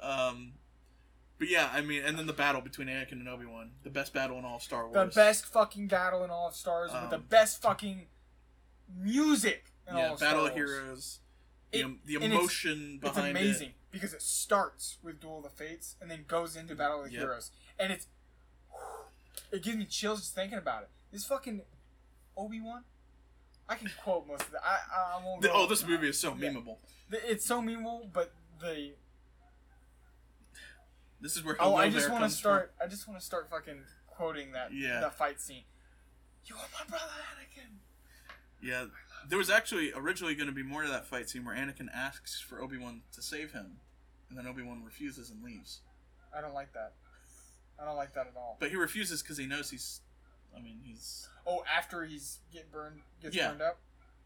Um, 0.00 0.52
But 1.38 1.48
yeah, 1.48 1.70
I 1.72 1.82
mean, 1.82 2.02
and 2.02 2.18
then 2.18 2.26
the 2.26 2.32
battle 2.32 2.60
between 2.62 2.88
Anakin 2.88 3.12
and 3.12 3.28
Obi 3.28 3.44
Wan, 3.46 3.72
the 3.82 3.90
best 3.90 4.14
battle 4.14 4.38
in 4.38 4.44
all 4.44 4.56
of 4.56 4.62
Star 4.62 4.88
Wars. 4.88 4.94
The 5.14 5.20
best 5.20 5.44
fucking 5.46 5.88
battle 5.88 6.24
in 6.24 6.30
all 6.30 6.48
of 6.48 6.54
Stars 6.54 6.90
with 6.92 7.10
the 7.10 7.16
Um, 7.16 7.22
best 7.28 7.60
fucking 7.60 8.06
music 8.94 9.72
in 9.88 9.94
all 9.94 10.00
yeah, 10.00 10.12
of 10.12 10.20
Battle 10.20 10.46
Star 10.46 10.50
of 10.50 10.56
Wars. 10.56 10.70
Heroes. 10.70 11.18
The, 11.72 11.78
It- 11.80 12.06
the 12.06 12.14
it's- 12.16 12.30
emotion 12.30 13.00
It's 13.02 13.14
behind 13.14 13.36
amazing 13.36 13.74
because 13.90 14.14
it 14.14 14.22
starts 14.22 14.98
with 15.02 15.20
Duel 15.20 15.38
of 15.38 15.44
the 15.44 15.50
Fates 15.50 15.96
and 16.00 16.10
then 16.10 16.24
goes 16.26 16.56
into 16.56 16.74
Battle 16.74 17.00
of 17.00 17.06
the 17.06 17.12
Yep. 17.12 17.20
Heroes, 17.20 17.50
and 17.78 17.92
it's 17.92 18.06
it 19.52 19.62
gives 19.62 19.76
me 19.76 19.84
chills 19.84 20.20
just 20.20 20.34
thinking 20.34 20.58
about 20.58 20.84
it. 20.84 20.90
This 21.12 21.24
fucking 21.26 21.62
Obi 22.36 22.60
Wan, 22.60 22.84
I 23.68 23.74
can 23.74 23.90
quote 24.02 24.26
most 24.26 24.42
of 24.42 24.52
the. 24.52 24.64
I 24.64 24.78
I, 25.18 25.22
won't. 25.24 25.44
it. 25.44 25.48
Go, 25.48 25.54
Oh, 25.54 25.66
this 25.66 25.84
movie 25.86 26.08
is 26.08 26.18
so 26.18 26.32
memeable. 26.32 26.78
The- 27.10 27.30
It's 27.30 27.44
so 27.44 27.60
memeable, 27.60 28.10
but 28.12 28.32
the 28.60 28.94
This 31.20 31.36
is 31.36 31.44
where 31.44 31.56
oh, 31.60 31.74
I 31.76 31.88
just 31.88 32.10
want 32.10 32.24
to 32.24 32.30
start. 32.30 32.72
I 32.82 32.86
just 32.86 33.08
want 33.08 33.18
to 33.18 33.24
start 33.24 33.48
fucking 33.50 33.80
quoting 34.06 34.52
that 34.52 34.72
Yeah. 34.72 35.00
that 35.00 35.14
fight 35.16 35.40
scene. 35.40 35.64
You 36.44 36.54
are 36.56 36.68
my 36.78 36.88
brother, 36.88 37.04
Anakin. 37.34 37.78
Yeah, 38.62 38.86
there 39.28 39.38
was 39.38 39.50
actually 39.50 39.92
originally 39.92 40.34
going 40.34 40.48
to 40.48 40.54
be 40.54 40.62
more 40.62 40.82
to 40.82 40.88
that 40.88 41.06
fight 41.06 41.28
scene 41.28 41.44
where 41.44 41.54
Anakin 41.56 41.88
asks 41.92 42.40
for 42.40 42.60
Obi 42.60 42.78
Wan 42.78 43.02
to 43.12 43.22
save 43.22 43.52
him, 43.52 43.78
and 44.28 44.38
then 44.38 44.46
Obi 44.46 44.62
Wan 44.62 44.82
refuses 44.84 45.30
and 45.30 45.42
leaves. 45.42 45.80
I 46.36 46.40
don't 46.40 46.54
like 46.54 46.72
that. 46.74 46.92
I 47.80 47.84
don't 47.84 47.96
like 47.96 48.14
that 48.14 48.26
at 48.26 48.34
all. 48.36 48.56
But 48.60 48.70
he 48.70 48.76
refuses 48.76 49.22
because 49.22 49.36
he 49.38 49.46
knows 49.46 49.70
he's. 49.70 50.00
I 50.56 50.60
mean, 50.60 50.80
he's. 50.82 51.28
Oh, 51.46 51.64
after 51.74 52.04
he's 52.04 52.38
get 52.52 52.70
burned, 52.72 53.00
gets 53.20 53.36
Yeah. 53.36 53.48
burned 53.48 53.62
up. 53.62 53.78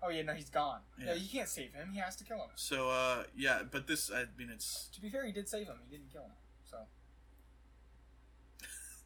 Oh 0.02 0.08
yeah, 0.08 0.22
no, 0.22 0.32
he's 0.32 0.48
gone. 0.50 0.80
Yeah. 0.98 1.06
Yeah. 1.06 1.14
you 1.14 1.28
can't 1.28 1.48
save 1.48 1.72
him. 1.74 1.90
He 1.92 1.98
has 1.98 2.16
to 2.16 2.24
kill 2.24 2.38
him. 2.38 2.50
So, 2.54 2.88
uh, 2.88 3.24
yeah, 3.36 3.62
but 3.70 3.86
this, 3.86 4.10
I 4.10 4.24
mean, 4.38 4.48
it's. 4.52 4.88
To 4.94 5.00
be 5.00 5.10
fair, 5.10 5.26
he 5.26 5.32
did 5.32 5.48
save 5.48 5.66
him. 5.66 5.76
He 5.88 5.96
didn't 5.96 6.12
kill 6.12 6.22
him, 6.22 6.30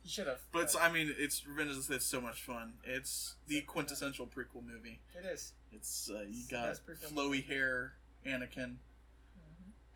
he 0.05 0.09
should 0.11 0.27
have. 0.29 0.39
But 0.53 0.63
it's, 0.65 0.77
I 0.77 0.93
mean, 0.93 1.13
it's 1.19 1.45
Revenge 1.47 1.71
of 1.71 1.77
the 1.79 1.83
Sith. 1.83 2.03
So 2.03 2.21
much 2.21 2.43
fun. 2.43 2.75
It's 2.85 3.35
the 3.49 3.63
quintessential 3.63 4.27
prequel 4.27 4.65
movie. 4.65 5.01
it 5.19 5.25
is. 5.27 5.55
It's 5.73 6.09
uh, 6.15 6.25
you 6.31 6.43
got 6.49 6.79
flowy 7.13 7.45
hair, 7.45 7.95
Anakin, 8.25 8.77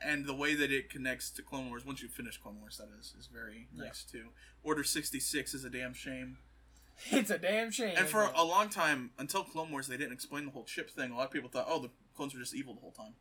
and 0.00 0.26
the 0.26 0.34
way 0.34 0.54
that 0.54 0.72
it 0.72 0.90
connects 0.90 1.30
to 1.30 1.42
Clone 1.42 1.68
Wars. 1.68 1.84
Once 1.84 2.02
you 2.02 2.09
finish 2.09 2.36
Clone 2.38 2.59
Wars, 2.61 2.78
that 2.78 2.88
is, 2.98 3.14
is 3.18 3.26
very 3.32 3.68
Yeah. 3.76 3.84
nice 3.84 4.02
too. 4.02 4.28
Order 4.64 4.82
sixty 4.82 5.20
six 5.20 5.54
is 5.54 5.64
a 5.64 5.70
damn 5.70 5.94
shame. 5.94 6.38
It's 7.12 7.30
a 7.30 7.38
damn 7.38 7.70
shame. 7.70 7.94
And 7.96 8.09
for 8.09 8.22
a 8.34 8.42
long 8.42 8.68
time, 8.70 9.11
until 9.20 9.44
Clone 9.44 9.70
Wars, 9.70 9.86
they 9.86 9.96
didn't 9.96 10.14
explain 10.14 10.46
the 10.46 10.50
whole 10.50 10.64
chip 10.64 10.90
thing. 10.90 11.12
A 11.12 11.16
lot 11.16 11.26
of 11.26 11.30
people 11.30 11.48
thought, 11.48 11.66
oh, 11.68 11.78
the 11.80 11.90
clones 12.16 12.34
were 12.34 12.40
just 12.40 12.56
evil 12.56 12.74
the 12.74 12.80
whole 12.80 12.90
time. 12.90 13.12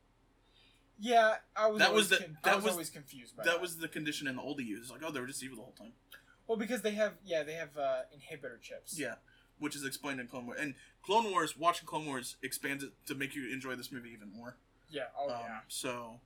yeah, 1.00 1.36
I 1.56 1.68
was. 1.68 1.78
That 1.80 1.90
always 1.90 2.10
was 2.10 2.20
the- 2.20 2.26
con- 2.26 2.38
that 2.44 2.54
I 2.54 2.56
was, 2.56 2.64
was- 2.64 2.72
always 2.74 2.90
confused 2.90 3.38
by 3.38 3.44
That 3.44 3.52
that. 3.52 3.62
was 3.62 3.78
the 3.78 3.88
condition 3.88 4.28
in 4.28 4.38
the 4.38 4.42
old 4.42 4.60
EU. 4.60 4.80
Like, 4.90 5.02
oh, 5.06 5.12
they 5.12 5.20
were 5.20 5.28
just 5.28 5.44
evil 5.44 5.58
the 5.58 5.62
whole 5.62 5.76
time. 5.78 5.92
Well 6.48 6.58
because 6.58 6.82
they 6.82 6.92
have 6.92 7.14
yeah 7.26 7.44
they 7.44 7.54
have 7.54 7.78
uh, 7.78 8.02
inhibitor 8.16 8.60
chips. 8.62 8.98
Yeah, 9.00 9.16
which 9.60 9.76
is 9.76 9.86
explained 9.86 10.20
in 10.20 10.28
Clone 10.28 10.46
Wars. 10.46 10.60
And 10.62 10.76
Clone 11.04 11.32
Wars, 11.32 11.58
watching 11.58 11.86
Clone 11.88 12.06
Wars 12.06 12.36
expands 12.42 12.84
it 12.84 12.92
to 13.08 13.16
make 13.16 13.36
you 13.36 13.52
enjoy 13.52 13.76
this 13.76 13.92
movie 13.92 14.10
even 14.12 14.32
more. 14.36 14.58
Yeah. 14.90 15.04
Oh 15.18 15.26
Um, 15.30 15.40
yeah. 15.44 15.60
So, 15.68 16.20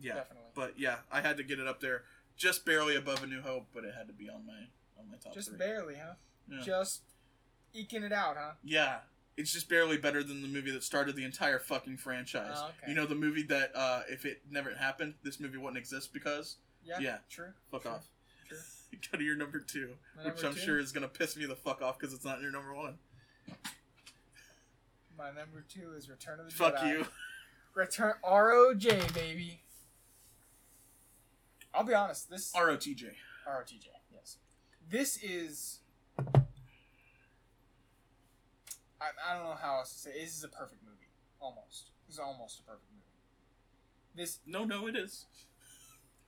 yeah. 0.00 0.14
Definitely. 0.14 0.50
But 0.54 0.78
yeah, 0.78 0.96
I 1.10 1.20
had 1.20 1.36
to 1.38 1.42
get 1.42 1.58
it 1.58 1.66
up 1.66 1.80
there, 1.80 2.02
just 2.36 2.64
barely 2.64 2.96
above 2.96 3.22
A 3.22 3.26
New 3.26 3.40
Hope, 3.42 3.66
but 3.74 3.84
it 3.84 3.94
had 3.96 4.06
to 4.08 4.12
be 4.14 4.28
on 4.28 4.46
my 4.46 4.68
on 4.98 5.10
my 5.10 5.16
top 5.16 5.34
Just 5.34 5.48
three. 5.50 5.58
barely, 5.58 5.94
huh? 5.96 6.14
Yeah. 6.48 6.60
Just 6.64 7.02
eking 7.74 8.02
it 8.02 8.12
out, 8.12 8.36
huh? 8.38 8.52
Yeah, 8.62 8.98
it's 9.36 9.52
just 9.52 9.68
barely 9.68 9.96
better 9.96 10.22
than 10.22 10.42
the 10.42 10.48
movie 10.48 10.70
that 10.72 10.82
started 10.82 11.16
the 11.16 11.24
entire 11.24 11.58
fucking 11.58 11.96
franchise. 11.96 12.56
Oh, 12.58 12.70
okay. 12.78 12.90
You 12.90 12.94
know 12.96 13.06
the 13.06 13.14
movie 13.14 13.44
that 13.44 13.72
uh, 13.74 14.02
if 14.08 14.24
it 14.26 14.42
never 14.50 14.74
happened, 14.74 15.14
this 15.22 15.40
movie 15.40 15.56
wouldn't 15.58 15.78
exist 15.78 16.12
because 16.12 16.56
Yeah. 16.84 16.98
Yeah. 17.00 17.18
True. 17.30 17.52
fuck 17.70 17.82
True. 17.82 17.90
off. 17.92 18.08
True. 18.48 18.58
Go 19.12 19.18
to 19.18 19.24
your 19.24 19.36
number 19.36 19.58
two, 19.58 19.90
My 20.16 20.24
which 20.24 20.34
number 20.42 20.48
I'm 20.48 20.54
two? 20.54 20.60
sure 20.60 20.78
is 20.78 20.92
gonna 20.92 21.08
piss 21.08 21.36
me 21.36 21.46
the 21.46 21.56
fuck 21.56 21.82
off 21.82 21.98
because 21.98 22.14
it's 22.14 22.24
not 22.24 22.40
your 22.40 22.50
number 22.52 22.74
one. 22.74 22.98
My 25.18 25.26
number 25.28 25.64
two 25.68 25.92
is 25.96 26.08
Return 26.08 26.40
of 26.40 26.46
the 26.46 26.52
Fuck 26.52 26.76
Jedi. 26.76 26.88
you. 26.90 27.06
Return 27.74 28.14
ROJ 28.24 29.14
baby. 29.14 29.60
I'll 31.74 31.84
be 31.84 31.94
honest. 31.94 32.28
This 32.30 32.52
ROTJ. 32.52 33.12
ROTJ. 33.48 33.86
Yes. 34.12 34.36
This 34.90 35.16
is. 35.22 35.78
I, 39.00 39.06
I 39.28 39.34
don't 39.34 39.44
know 39.44 39.56
how 39.60 39.78
else 39.78 39.92
to 39.94 39.98
say. 40.00 40.10
it. 40.10 40.20
This 40.24 40.36
is 40.36 40.44
a 40.44 40.48
perfect 40.48 40.82
movie. 40.84 41.08
Almost. 41.40 41.90
This 42.06 42.14
is 42.16 42.20
almost 42.20 42.60
a 42.60 42.62
perfect 42.62 42.86
movie. 42.92 43.02
This 44.14 44.38
No, 44.46 44.64
no, 44.64 44.86
it 44.86 44.96
is. 44.96 45.24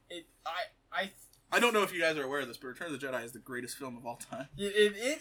it 0.08 0.26
I 0.46 0.64
I 0.92 1.10
I 1.54 1.60
don't 1.60 1.72
know 1.72 1.82
if 1.84 1.94
you 1.94 2.00
guys 2.00 2.16
are 2.16 2.24
aware 2.24 2.40
of 2.40 2.48
this, 2.48 2.56
but 2.56 2.66
Return 2.66 2.92
of 2.92 3.00
the 3.00 3.06
Jedi 3.06 3.24
is 3.24 3.30
the 3.30 3.38
greatest 3.38 3.78
film 3.78 3.96
of 3.96 4.04
all 4.04 4.16
time. 4.16 4.48
it 4.58 4.94
it, 4.96 5.18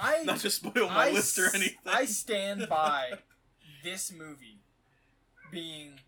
I 0.00 0.24
Not 0.24 0.40
to 0.40 0.50
spoil 0.50 0.88
my 0.88 1.08
I 1.08 1.10
list 1.12 1.38
or 1.38 1.48
anything. 1.54 1.78
I 1.86 2.06
stand 2.06 2.68
by 2.68 3.12
this 3.84 4.12
movie 4.12 4.58
being 5.52 6.00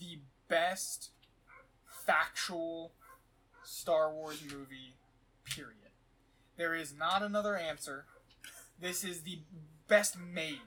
the 0.00 0.20
best 0.48 1.10
factual 2.06 2.92
Star 3.62 4.10
Wars 4.10 4.40
movie, 4.50 4.94
period. 5.44 5.76
There 6.56 6.74
is 6.74 6.94
not 6.96 7.22
another 7.22 7.56
answer. 7.56 8.06
This 8.80 9.04
is 9.04 9.22
the 9.22 9.40
best 9.88 10.16
made. 10.18 10.60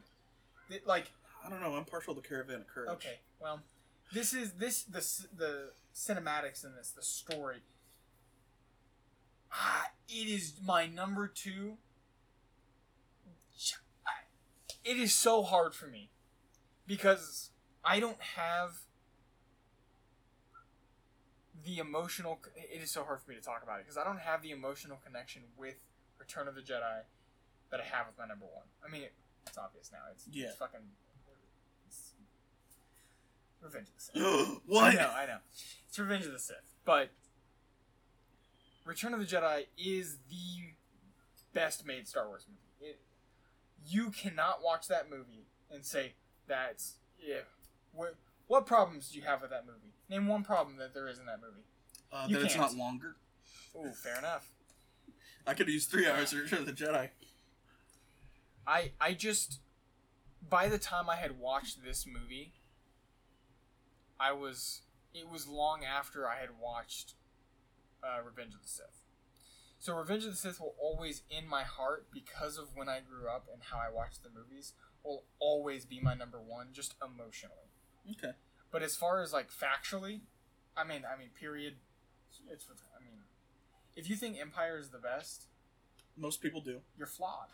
Like, 0.85 1.11
I 1.43 1.49
don't 1.49 1.61
know. 1.61 1.75
I'm 1.75 1.85
partial 1.85 2.13
to 2.13 2.21
Caravan 2.21 2.57
of 2.57 2.67
Courage. 2.67 2.89
okay, 2.91 3.19
well, 3.39 3.61
this 4.13 4.33
is 4.33 4.53
this 4.53 4.83
the 4.83 5.01
the 5.35 5.71
cinematics 5.93 6.63
in 6.65 6.75
this, 6.75 6.91
the 6.91 7.01
story. 7.01 7.57
Ah, 9.51 9.87
it 10.07 10.27
is 10.27 10.53
my 10.63 10.85
number 10.87 11.27
two. 11.27 11.77
It 14.83 14.97
is 14.97 15.13
so 15.13 15.43
hard 15.43 15.73
for 15.75 15.87
me 15.87 16.09
because 16.85 17.49
I 17.83 17.99
don't 17.99 18.21
have 18.37 18.79
the 21.65 21.79
emotional. 21.79 22.39
It 22.55 22.81
is 22.81 22.91
so 22.91 23.03
hard 23.03 23.19
for 23.21 23.31
me 23.31 23.35
to 23.35 23.41
talk 23.41 23.63
about 23.63 23.79
it 23.79 23.85
because 23.85 23.97
I 23.97 24.03
don't 24.05 24.19
have 24.21 24.41
the 24.41 24.51
emotional 24.51 24.97
connection 25.05 25.43
with 25.57 25.75
Return 26.19 26.47
of 26.47 26.55
the 26.55 26.61
Jedi 26.61 27.01
that 27.69 27.81
I 27.81 27.83
have 27.83 28.07
with 28.07 28.17
my 28.17 28.25
number 28.25 28.45
one. 28.45 28.65
I 28.85 28.89
mean, 28.89 29.03
it, 29.03 29.13
it's 29.45 29.57
obvious 29.57 29.91
now. 29.91 29.99
It's, 30.11 30.25
Yeah. 30.31 30.47
it's 30.47 30.55
fucking. 30.55 30.79
Revenge 33.61 33.87
of 33.87 33.95
the 33.95 34.01
Sith. 34.01 34.61
what? 34.65 34.93
I 34.93 34.93
know, 34.93 35.11
I 35.15 35.25
know. 35.25 35.37
It's 35.87 35.97
Revenge 35.97 36.25
of 36.25 36.31
the 36.31 36.39
Sith. 36.39 36.75
But 36.85 37.09
Return 38.85 39.13
of 39.13 39.19
the 39.19 39.25
Jedi 39.25 39.65
is 39.77 40.17
the 40.29 40.73
best 41.53 41.85
made 41.85 42.07
Star 42.07 42.27
Wars 42.27 42.45
movie. 42.47 42.91
It, 42.91 42.99
you 43.85 44.11
cannot 44.11 44.63
watch 44.63 44.87
that 44.87 45.09
movie 45.09 45.47
and 45.71 45.85
say 45.85 46.13
that's 46.47 46.95
yeah. 47.19 47.41
What 47.93 48.15
what 48.47 48.65
problems 48.65 49.09
do 49.09 49.17
you 49.17 49.25
have 49.25 49.41
with 49.41 49.49
that 49.49 49.65
movie? 49.65 49.93
Name 50.09 50.27
one 50.27 50.43
problem 50.43 50.77
that 50.77 50.93
there 50.93 51.07
is 51.07 51.19
in 51.19 51.25
that 51.25 51.39
movie. 51.41 51.65
Uh, 52.11 52.27
that 52.27 52.45
it's 52.45 52.55
not 52.55 52.75
longer. 52.75 53.15
Oh, 53.75 53.91
fair 53.91 54.17
enough. 54.17 54.49
I 55.45 55.53
could 55.53 55.67
use 55.67 55.85
three 55.85 56.07
hours 56.07 56.33
of 56.33 56.39
Return 56.39 56.59
of 56.59 56.65
the 56.65 56.71
Jedi. 56.71 57.09
I 58.65 58.91
I 58.99 59.13
just 59.13 59.59
by 60.49 60.69
the 60.69 60.77
time 60.77 61.09
I 61.09 61.15
had 61.15 61.39
watched 61.39 61.83
this 61.83 62.05
movie, 62.05 62.53
I 64.19 64.31
was 64.33 64.81
it 65.13 65.29
was 65.29 65.47
long 65.47 65.83
after 65.83 66.27
I 66.27 66.39
had 66.39 66.49
watched 66.61 67.13
uh, 68.03 68.21
Revenge 68.23 68.53
of 68.53 68.61
the 68.61 68.67
Sith. 68.67 69.03
So 69.79 69.95
Revenge 69.95 70.25
of 70.25 70.31
the 70.31 70.37
Sith 70.37 70.59
will 70.59 70.75
always 70.79 71.23
in 71.29 71.47
my 71.47 71.63
heart 71.63 72.07
because 72.11 72.57
of 72.57 72.69
when 72.75 72.89
I 72.89 72.99
grew 72.99 73.29
up 73.29 73.47
and 73.51 73.61
how 73.71 73.77
I 73.77 73.93
watched 73.93 74.23
the 74.23 74.29
movies 74.29 74.73
will 75.03 75.23
always 75.39 75.85
be 75.85 75.99
my 75.99 76.13
number 76.15 76.39
one 76.41 76.69
just 76.73 76.95
emotionally. 77.01 77.69
Okay. 78.11 78.33
But 78.71 78.83
as 78.83 78.95
far 78.95 79.21
as 79.21 79.33
like 79.33 79.49
factually, 79.49 80.21
I 80.75 80.83
mean 80.83 81.03
I 81.11 81.17
mean 81.17 81.29
period 81.39 81.75
it's 82.51 82.67
I 82.69 83.03
mean 83.03 83.19
if 83.95 84.09
you 84.09 84.15
think 84.15 84.37
Empire 84.39 84.77
is 84.77 84.89
the 84.89 84.99
best, 84.99 85.47
Most 86.15 86.41
people 86.41 86.61
do. 86.61 86.81
you're 86.97 87.07
flawed. 87.07 87.49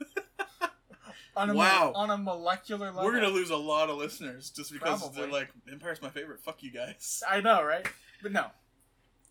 on 1.36 1.50
a 1.50 1.54
Wow. 1.54 1.92
on 1.94 2.10
a 2.10 2.16
molecular 2.18 2.86
level. 2.86 3.04
We're 3.04 3.14
gonna 3.14 3.28
lose 3.28 3.50
a 3.50 3.56
lot 3.56 3.88
of 3.90 3.96
listeners 3.96 4.50
just 4.50 4.72
because 4.72 5.00
Probably. 5.00 5.20
they're 5.22 5.30
like, 5.30 5.50
Empire's 5.70 6.00
my 6.02 6.10
favorite. 6.10 6.40
Fuck 6.40 6.62
you 6.62 6.70
guys. 6.72 7.22
I 7.30 7.40
know, 7.40 7.62
right? 7.62 7.86
But 8.22 8.32
no. 8.32 8.46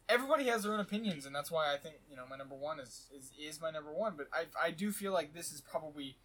Everybody 0.09 0.45
has 0.47 0.63
their 0.63 0.73
own 0.73 0.81
opinions, 0.81 1.25
and 1.25 1.33
that's 1.33 1.49
why 1.49 1.73
I 1.73 1.77
think 1.77 1.95
you 2.09 2.17
know 2.17 2.23
my 2.29 2.35
number 2.35 2.55
one 2.55 2.79
is 2.81 3.07
is, 3.17 3.31
is 3.39 3.61
my 3.61 3.71
number 3.71 3.93
one. 3.93 4.15
But 4.17 4.27
I 4.33 4.67
I 4.67 4.71
do 4.71 4.91
feel 4.91 5.13
like 5.13 5.33
this 5.33 5.51
is 5.53 5.61
probably 5.61 6.17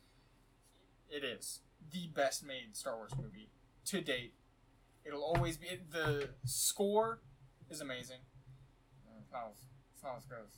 it 1.08 1.22
is 1.22 1.60
the 1.92 2.08
best 2.08 2.44
made 2.44 2.74
Star 2.74 2.96
Wars 2.96 3.12
movie 3.16 3.48
to 3.86 4.00
date. 4.00 4.34
It'll 5.04 5.22
always 5.22 5.56
be 5.56 5.68
it, 5.68 5.92
the 5.92 6.30
score 6.44 7.20
is 7.70 7.80
amazing. 7.80 8.18
It's 9.22 9.32
not, 9.32 9.50
as- 9.52 9.66
it's 9.94 10.02
not 10.02 10.16
as 10.18 10.24
good 10.24 10.38
as 10.44 10.54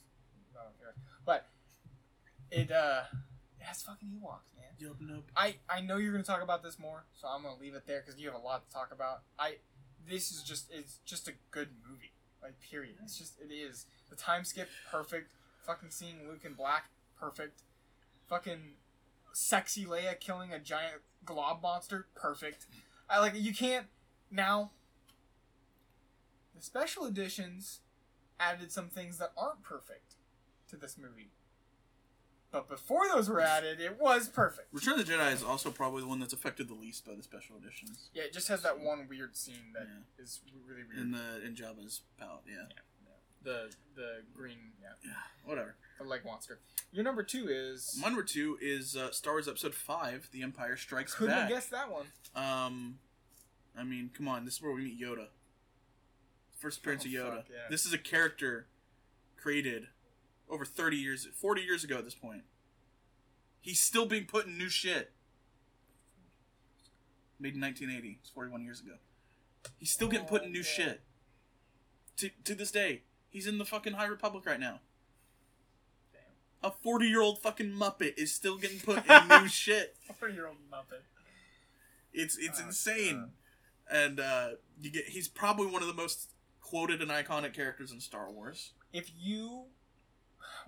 Battle 0.54 0.70
of 0.70 0.78
Heroes, 0.78 0.94
but 1.26 1.48
it 2.50 2.70
uh 2.72 3.02
it 3.60 3.64
has 3.64 3.82
fucking 3.82 4.08
Ewoks, 4.08 4.56
nope. 5.00 5.30
I 5.36 5.56
I 5.68 5.80
know 5.80 5.96
you're 5.96 6.12
gonna 6.12 6.24
talk 6.24 6.42
about 6.42 6.62
this 6.62 6.78
more, 6.78 7.04
so 7.14 7.28
I'm 7.28 7.42
gonna 7.42 7.60
leave 7.60 7.74
it 7.74 7.86
there 7.86 8.02
because 8.04 8.20
you 8.20 8.30
have 8.30 8.40
a 8.40 8.44
lot 8.44 8.68
to 8.68 8.74
talk 8.74 8.92
about. 8.92 9.22
I 9.38 9.56
this 10.08 10.30
is 10.30 10.42
just 10.42 10.70
it's 10.72 10.98
just 11.04 11.28
a 11.28 11.32
good 11.50 11.68
movie. 11.88 12.12
Like 12.42 12.54
period. 12.60 12.96
It's 13.02 13.18
just 13.18 13.34
it 13.40 13.52
is. 13.52 13.86
The 14.10 14.16
time 14.16 14.44
skip 14.44 14.68
perfect. 14.90 15.32
Fucking 15.66 15.90
seeing 15.90 16.28
Luke 16.28 16.44
in 16.44 16.54
black 16.54 16.84
perfect. 17.18 17.62
Fucking 18.28 18.74
sexy 19.32 19.84
Leia 19.84 20.18
killing 20.18 20.52
a 20.52 20.58
giant 20.58 21.02
glob 21.24 21.62
monster 21.62 22.06
perfect. 22.14 22.66
I 23.08 23.20
like 23.20 23.34
you 23.36 23.54
can't 23.54 23.86
now. 24.30 24.72
The 26.54 26.62
special 26.62 27.06
editions 27.06 27.80
added 28.40 28.72
some 28.72 28.88
things 28.88 29.18
that 29.18 29.32
aren't 29.36 29.62
perfect 29.62 30.16
to 30.68 30.76
this 30.76 30.96
movie. 30.98 31.30
But 32.50 32.66
before 32.68 33.02
those 33.12 33.28
were 33.28 33.40
added, 33.40 33.78
it 33.78 34.00
was 34.00 34.28
perfect. 34.28 34.68
Return 34.72 34.98
of 34.98 35.06
the 35.06 35.12
Jedi 35.12 35.32
is 35.34 35.42
also 35.42 35.70
probably 35.70 36.00
the 36.02 36.08
one 36.08 36.18
that's 36.18 36.32
affected 36.32 36.66
the 36.68 36.74
least 36.74 37.04
by 37.06 37.14
the 37.14 37.22
special 37.22 37.56
editions. 37.56 38.08
Yeah, 38.14 38.22
it 38.22 38.32
just 38.32 38.48
has 38.48 38.62
that 38.62 38.80
one 38.80 39.06
weird 39.08 39.36
scene 39.36 39.74
that 39.74 39.86
is 40.22 40.40
really 40.66 40.82
weird. 40.88 40.98
In 40.98 41.10
the 41.10 41.44
in 41.46 41.54
Jabba's 41.54 42.00
palette, 42.18 42.44
yeah. 42.46 42.64
the 43.42 43.70
the 43.94 44.22
green, 44.34 44.72
yeah, 44.80 44.88
Yeah, 45.04 45.10
whatever. 45.44 45.74
the 45.98 46.04
leg 46.04 46.24
monster. 46.24 46.58
Your 46.90 47.04
number 47.04 47.22
two 47.22 47.48
is. 47.50 47.98
My 48.00 48.08
number 48.08 48.22
two 48.22 48.56
is 48.62 48.96
uh, 48.96 49.10
Star 49.10 49.34
Wars 49.34 49.46
Episode 49.46 49.74
Five: 49.74 50.28
The 50.32 50.42
Empire 50.42 50.76
Strikes 50.78 51.12
Back. 51.12 51.18
Couldn't 51.18 51.34
Back. 51.34 51.40
have 51.42 51.50
guessed 51.50 51.70
that 51.70 51.90
one. 51.92 52.06
Um, 52.34 52.98
I 53.78 53.84
mean, 53.84 54.08
come 54.16 54.26
on, 54.26 54.46
this 54.46 54.54
is 54.54 54.62
where 54.62 54.72
we 54.72 54.84
meet 54.84 54.98
Yoda. 55.00 55.26
First 56.58 56.78
appearance 56.78 57.04
Oh, 57.04 57.08
of 57.08 57.12
Yoda. 57.12 57.36
fuck, 57.36 57.44
yeah. 57.50 57.56
This 57.68 57.84
is 57.84 57.92
a 57.92 57.98
character 57.98 58.66
created 59.36 59.88
over 60.50 60.64
30 60.64 60.96
years, 60.96 61.26
40 61.34 61.62
years 61.62 61.84
ago 61.84 61.96
at 61.98 62.04
this 62.04 62.14
point. 62.14 62.42
He's 63.60 63.80
still 63.80 64.06
being 64.06 64.24
put 64.24 64.46
in 64.46 64.56
new 64.56 64.68
shit. 64.68 65.12
Made 67.40 67.54
in 67.54 67.60
1980. 67.60 68.18
It's 68.20 68.30
41 68.30 68.62
years 68.64 68.80
ago. 68.80 68.94
He's 69.78 69.90
still 69.90 70.08
getting 70.08 70.26
put 70.26 70.42
in 70.44 70.52
new 70.52 70.60
Oh, 70.60 70.62
shit. 70.62 71.02
To, 72.18 72.30
to 72.44 72.54
this 72.54 72.70
day. 72.70 73.02
He's 73.30 73.46
in 73.46 73.58
the 73.58 73.64
fucking 73.64 73.92
High 73.94 74.06
Republic 74.06 74.44
right 74.46 74.58
now. 74.58 74.80
A 76.62 76.70
40 76.72 77.06
year 77.06 77.20
old 77.20 77.38
fucking 77.40 77.70
Muppet 77.70 78.14
is 78.18 78.32
still 78.32 78.56
getting 78.56 78.80
put 78.80 79.06
in 79.08 79.28
new 79.28 79.46
shit. 79.48 79.96
Forty 80.18 80.34
year 80.34 80.46
old 80.48 80.56
Muppet. 80.72 81.02
It's 82.12 82.36
it's 82.36 82.60
Oh, 82.60 82.66
insane. 82.66 83.30
And 83.88 84.18
uh, 84.18 84.48
you 84.80 84.90
get 84.90 85.04
he's 85.04 85.28
probably 85.28 85.66
one 85.68 85.82
of 85.82 85.88
the 85.88 85.94
most 85.94 86.30
quoted 86.60 87.00
and 87.00 87.10
iconic 87.12 87.52
characters 87.54 87.92
in 87.92 88.00
Star 88.00 88.28
Wars. 88.32 88.72
If 88.92 89.10
you, 89.16 89.66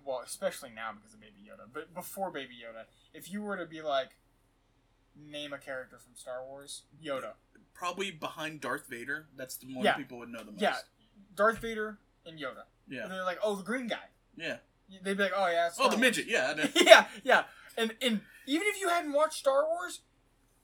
well, 0.05 0.21
especially 0.25 0.71
now 0.75 0.93
because 0.93 1.15
of 1.15 1.21
Baby 1.21 1.49
Yoda, 1.49 1.69
but 1.73 1.95
before 1.95 2.31
Baby 2.31 2.55
Yoda, 2.65 2.85
if 3.15 3.31
you 3.31 3.43
were 3.43 3.57
to 3.57 3.67
be 3.67 3.83
like, 3.83 4.11
name 5.17 5.53
a 5.53 5.59
character 5.59 5.99
from 5.99 6.15
Star 6.15 6.45
Wars, 6.45 6.83
Yoda. 7.05 7.33
Probably 7.75 8.11
behind 8.11 8.61
Darth 8.61 8.87
Vader. 8.89 9.27
That's 9.37 9.57
the 9.57 9.75
one 9.75 9.85
Yeah. 9.85 9.95
people 9.95 10.19
would 10.19 10.29
know 10.29 10.41
the 10.45 10.53
most. 10.53 10.61
Yeah, 10.63 10.77
Darth 11.35 11.59
Vader 11.59 11.99
and 12.27 12.39
Yoda. 12.39 12.65
Yeah. 12.89 13.05
And 13.05 13.13
they're 13.13 13.25
like, 13.25 13.39
oh, 13.43 13.55
the 13.57 13.63
green 13.63 13.87
guy. 13.87 14.09
Yeah. 14.37 14.59
They'd 15.03 15.17
be 15.17 15.23
like, 15.23 15.33
oh 15.35 15.49
yeah. 15.49 15.69
it's 15.69 15.79
Oh, 15.79 15.85
the 15.85 15.97
Wars." 15.97 16.01
midget. 16.01 16.27
Yeah. 16.27 16.67
Yeah, 16.75 17.07
yeah. 17.23 17.45
And 17.77 17.95
and 18.03 18.21
even 18.47 18.67
if 18.67 18.81
you 18.81 18.89
hadn't 18.89 19.13
watched 19.13 19.35
Star 19.39 19.65
Wars, 19.67 20.01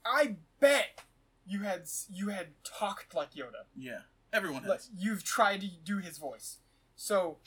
I 0.04 0.36
bet 0.60 1.00
you 1.46 1.60
had 1.60 1.84
you 2.12 2.28
had 2.28 2.48
talked 2.64 3.14
like 3.14 3.32
Yoda. 3.34 3.64
Yeah. 3.76 4.00
Everyone 4.32 4.62
Like 4.64 4.78
has. 4.80 4.90
you've 4.96 5.22
tried 5.24 5.60
to 5.62 5.68
do 5.68 5.98
his 5.98 6.18
voice. 6.18 6.58
So 6.96 7.38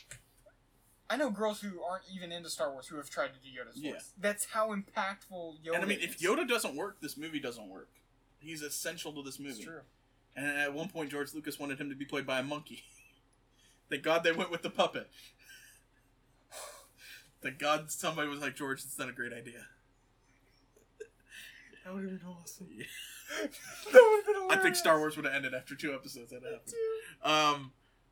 I 1.09 1.17
know 1.17 1.31
girls 1.31 1.59
who 1.61 1.81
aren't 1.81 2.03
even 2.13 2.31
into 2.31 2.49
Star 2.49 2.71
Wars 2.71 2.87
who 2.87 2.97
have 2.97 3.09
tried 3.09 3.29
to 3.33 3.39
do 3.39 3.49
Yoda's 3.49 3.77
Yeah. 3.79 3.93
voice. 3.93 4.13
That's 4.19 4.45
how 4.45 4.69
impactful 4.75 5.63
Yoda 5.63 5.75
and 5.75 5.83
I 5.83 5.87
mean, 5.87 5.99
is. 5.99 6.05
if 6.15 6.19
Yoda 6.19 6.47
doesn't 6.47 6.75
work, 6.75 7.01
this 7.01 7.17
movie 7.17 7.39
doesn't 7.39 7.67
work. 7.67 7.89
He's 8.39 8.61
essential 8.61 9.11
to 9.13 9.23
this 9.23 9.35
It's 9.39 9.43
movie. 9.43 9.63
true. 9.63 9.81
And 10.35 10.45
at 10.45 10.73
one 10.73 10.89
point, 10.89 11.09
George 11.09 11.33
Lucas 11.33 11.57
wanted 11.59 11.81
him 11.81 11.89
to 11.89 11.95
be 11.95 12.05
played 12.05 12.25
by 12.27 12.39
a 12.39 12.43
monkey. 12.43 12.83
Thank 13.89 14.03
God 14.03 14.23
they 14.23 14.31
went 14.31 14.51
with 14.51 14.61
the 14.61 14.69
puppet. 14.69 15.09
Thank 17.41 17.57
God 17.57 17.91
somebody 17.91 18.27
was 18.29 18.39
like, 18.39 18.55
George, 18.55 18.83
it's 18.83 18.97
not 18.99 19.09
a 19.09 19.13
great 19.13 19.33
idea. 19.33 19.65
That 21.85 21.95
would 21.95 22.03
have 22.03 22.19
been 22.19 22.27
awesome. 22.27 22.67
Yeah. 22.71 22.85
that 23.41 23.49
would 23.93 24.35
have 24.35 24.49
been 24.49 24.59
I 24.59 24.61
think 24.61 24.75
Star. 24.75 24.99
Wars 24.99 25.15
would 25.15 25.25
have 25.25 25.33
ended 25.33 25.55
after 25.55 25.73
two 25.75 25.93
episodes. 25.93 26.29
That 26.31 26.43
happened. 26.43 26.73
Um, 27.23 27.71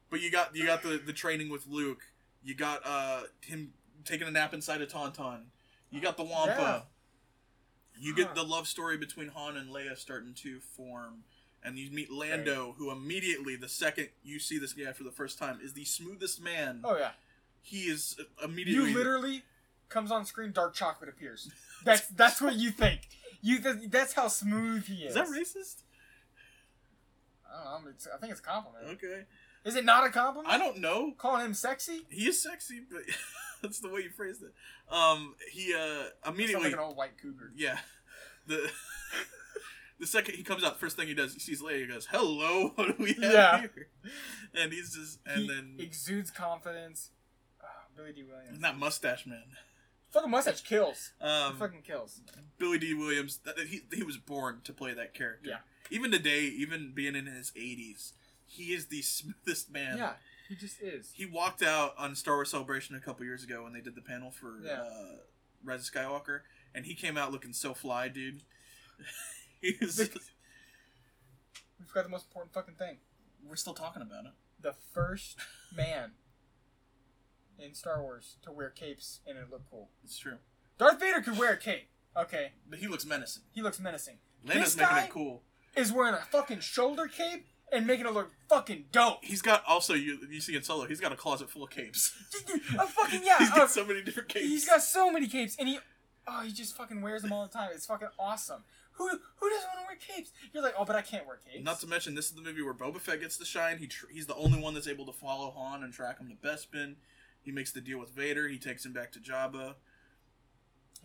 but 0.10 0.20
you 0.22 0.32
got 0.32 0.56
you 0.56 0.66
got 0.66 0.82
the 0.82 0.98
the 0.98 1.14
training 1.14 1.50
with 1.50 1.68
Luke. 1.68 2.02
You 2.48 2.56
got 2.56 2.82
uh 2.86 3.24
him 3.41 3.74
taking 4.06 4.26
a 4.26 4.32
nap 4.32 4.54
inside 4.54 4.80
a 4.80 4.88
tauntaun. 4.88 5.41
You 5.91 6.00
got 6.00 6.16
the 6.16 6.24
Wampa. 6.24 6.54
Yeah. 6.58 6.82
You 8.00 8.14
Huh. 8.14 8.24
get 8.24 8.36
the 8.36 8.43
love 8.43 8.68
story 8.68 8.95
between 8.98 9.28
Han 9.30 9.58
and 9.58 9.70
Leia 9.70 9.98
starting 9.98 10.34
to 10.36 10.62
form. 10.62 11.26
And 11.62 11.78
you 11.78 11.91
meet 11.91 12.10
Lando, 12.10 12.76
who 12.78 12.89
immediately, 12.89 13.58
the 13.58 13.68
second 13.68 14.10
you 14.24 14.39
see 14.39 14.58
this 14.60 14.72
guy 14.72 14.93
for 14.93 15.04
the 15.04 15.12
first 15.12 15.38
time, 15.38 15.60
is 15.62 15.74
the 15.74 15.84
smoothest 15.84 16.39
man. 16.41 16.82
Oh 16.86 16.95
yeah. 16.98 17.12
He 17.62 17.89
is 17.89 18.18
immediately. 18.41 18.91
You 18.91 18.98
literally 18.98 19.43
comes 19.89 20.10
on 20.10 20.26
screen, 20.26 20.54
dark 20.54 20.74
chocolate 20.74 21.10
appears. 21.10 21.52
That's 21.84 22.08
that's 22.08 22.41
what 22.41 22.56
you 22.56 22.72
think. 22.72 23.10
You 23.41 23.60
th- 23.60 23.89
that's 23.89 24.14
how 24.14 24.30
smooth 24.30 24.86
he 24.86 25.04
is. 25.04 25.10
Is 25.10 25.16
that 25.16 25.28
racist? 25.28 25.82
I 27.52 27.74
don't 27.74 27.84
know. 27.86 27.89
It's, 27.89 28.08
I 28.14 28.18
think 28.18 28.32
it's 28.32 28.39
a 28.39 28.43
compliment. 28.43 28.86
Okay. 28.93 29.26
Is 29.68 29.76
it 29.76 29.86
not 29.86 30.05
a 30.05 30.09
compliment? 30.09 30.53
I 30.53 30.57
don't 30.57 30.80
know. 30.80 31.11
Calling 31.18 31.45
him 31.45 31.53
sexy? 31.53 32.05
He 32.09 32.28
is 32.28 32.41
sexy, 32.41 32.82
but 32.89 33.01
that's 33.61 33.80
the 33.80 33.89
way 33.89 34.01
you 34.01 34.09
phrased 34.09 34.41
it. 34.43 34.53
Um, 34.93 35.36
he 35.51 35.74
uh 35.74 36.05
immediately. 36.30 36.65
like 36.65 36.74
an 36.74 36.80
old 36.80 36.95
white 36.97 37.18
cougar. 37.22 37.51
Yeah. 37.55 37.78
The 38.47 38.70
the 39.99 40.07
second 40.07 40.36
he 40.36 40.43
comes 40.43 40.63
out, 40.63 40.74
the 40.74 40.80
first 40.80 40.95
thing 40.95 41.07
he 41.07 41.13
does, 41.13 41.34
he 41.34 41.39
sees 41.39 41.61
Leia. 41.61 41.82
He 41.82 41.88
goes, 41.88 42.07
"Hello, 42.09 42.70
what 42.76 42.88
do 42.97 43.03
we 43.03 43.13
have 43.13 43.24
Yeah. 43.24 43.59
here?" 43.61 43.88
And 44.53 44.72
he's 44.72 44.95
just, 44.95 45.20
and 45.26 45.41
he 45.41 45.47
then 45.47 45.76
exudes 45.80 46.32
confidence. 46.32 47.09
Ah, 47.61 47.65
Billy 47.95 48.13
Dee 48.13 48.24
Williams. 48.24 48.55
and 48.55 48.63
that 48.63 48.78
mustache 48.78 49.26
man. 49.26 49.43
Fucking 50.11 50.32
mustache 50.32 50.61
kills. 50.61 51.11
It 51.20 51.26
Um, 51.26 51.57
fucking 51.57 51.82
kills. 51.82 52.22
Billy 52.57 52.78
Dee 52.78 52.93
Williams. 52.93 53.39
That, 53.43 53.59
he 53.59 53.82
he 53.93 54.03
was 54.03 54.18
born 54.18 54.61
to 54.63 54.72
play 54.74 54.93
that 54.93 55.13
character. 55.13 55.49
Yeah. 55.49 55.57
Even 55.89 56.11
today, 56.11 56.41
even 56.43 56.93
being 56.93 57.15
in 57.15 57.26
his 57.26 57.51
eighties, 57.55 58.13
he 58.48 58.74
is 58.74 58.88
the 58.88 59.02
smoothest 59.04 59.72
man. 59.72 59.98
yeah, 59.98 60.14
he 60.50 60.56
just 60.56 60.82
is. 60.82 61.12
He 61.14 61.26
walked 61.26 61.62
out 61.62 61.93
on 61.98 62.16
Star 62.16 62.36
Wars 62.36 62.50
Celebration 62.52 62.95
a 62.95 63.00
couple 63.00 63.26
years 63.26 63.43
ago 63.43 63.64
when 63.64 63.74
they 63.74 63.82
did 63.82 63.95
the 63.95 64.02
panel 64.02 64.32
for 64.32 64.56
Yeah. 64.64 64.82
uh, 64.82 65.18
Rise 65.64 65.88
of 65.88 65.93
Skywalker, 65.93 66.41
and 66.74 66.86
he 66.86 66.95
came 66.95 67.18
out 67.18 67.32
looking 67.32 67.54
so 67.54 67.74
fly, 67.74 68.08
dude. 68.08 68.43
he 69.62 69.76
was, 69.82 69.98
We 71.80 71.86
forgot 71.86 72.04
the 72.06 72.10
most 72.10 72.26
important 72.28 72.54
fucking 72.54 72.76
thing. 72.76 72.98
we're 73.48 73.56
still 73.56 73.74
talking 73.74 74.02
about 74.02 74.26
it. 74.26 74.32
The 74.62 74.74
first 74.93 75.38
man 75.76 76.12
in 77.60 77.74
Star 77.74 78.02
Wars 78.02 78.38
to 78.43 78.52
wear 78.52 78.70
capes 78.70 79.20
and 79.28 79.38
it 79.38 79.50
looked 79.52 79.70
cool. 79.70 79.89
It's 80.04 80.18
true, 80.18 80.38
Darth 80.78 81.00
Vader 81.00 81.22
could 81.22 81.38
wear 81.38 81.54
a 81.54 81.58
cape. 81.58 81.89
Okay, 82.16 82.54
but 82.68 82.80
he 82.80 82.88
looks 82.88 83.06
menacing. 83.06 83.43
he 83.54 83.62
looks 83.62 83.80
menacing. 83.80 84.18
Lando's 84.43 84.74
This 84.74 84.78
making 84.78 84.95
guy- 84.95 85.04
it 85.06 85.10
cool. 85.12 85.43
Is 85.76 85.91
wearing 85.91 86.16
a 86.16 86.22
fucking 86.32 86.62
shoulder 86.62 87.06
cape 87.08 87.45
and 87.72 87.86
making 87.86 88.05
it 88.05 88.13
look 88.13 88.32
fucking 88.49 88.86
dope. 88.91 89.24
He's 89.24 89.41
got 89.41 89.63
also 89.68 89.93
you 89.93 90.20
you 90.30 90.41
see 90.41 90.55
in 90.55 90.63
Solo. 90.63 90.86
He's 90.86 90.99
got 90.99 91.11
a 91.11 91.15
closet 91.15 91.49
full 91.49 91.63
of 91.63 91.70
capes. 91.70 92.13
a 92.80 92.88
fucking 92.88 93.22
yeah. 93.24 93.38
he's 93.39 93.51
uh, 93.51 93.55
got 93.55 93.72
so 93.72 93.86
many 93.86 94.01
different 94.01 94.30
capes. 94.30 94.45
He's 94.45 94.65
got 94.65 94.82
so 94.82 95.11
many 95.11 95.28
capes, 95.28 95.55
and 95.59 95.68
he, 95.68 95.80
oh, 96.28 96.41
he 96.41 96.51
just 96.51 96.76
fucking 96.76 97.01
wears 97.01 97.22
them 97.22 97.34
all 97.34 97.43
the 97.43 97.53
time. 97.53 97.70
It's 97.74 97.86
fucking 97.86 98.09
awesome. 98.20 98.63
Who 98.93 99.07
who 99.09 99.49
doesn't 99.49 99.68
want 99.68 99.80
to 99.80 99.86
wear 99.88 99.97
capes? 100.18 100.32
You're 100.53 100.63
like, 100.63 100.74
oh, 100.78 100.86
but 100.86 100.95
I 100.95 101.01
can't 101.01 101.28
wear 101.28 101.38
capes. 101.38 101.63
Not 101.63 101.80
to 101.82 101.88
mention, 101.88 102.15
this 102.15 102.26
is 102.26 102.32
the 102.32 102.41
movie 102.41 102.61
where 102.61 102.74
Boba 102.74 102.99
Fett 102.99 103.22
gets 103.22 103.38
to 103.38 103.45
shine. 103.45 103.78
He 103.78 103.88
tr- 103.88 104.07
he's 104.11 104.26
the 104.28 104.36
only 104.36 104.59
one 104.59 104.74
that's 104.74 104.88
able 104.88 105.05
to 105.05 105.13
follow 105.13 105.51
Han 105.51 105.84
and 105.84 105.93
track 105.93 106.20
him 106.20 106.30
to 106.30 106.47
Bespin. 106.47 106.95
He 107.43 107.51
makes 107.51 107.72
the 107.72 107.82
deal 107.82 107.99
with 107.99 108.09
Vader. 108.09 108.47
He 108.47 108.57
takes 108.57 108.86
him 108.86 108.93
back 108.93 109.11
to 109.13 109.20
Jabba. 109.20 109.76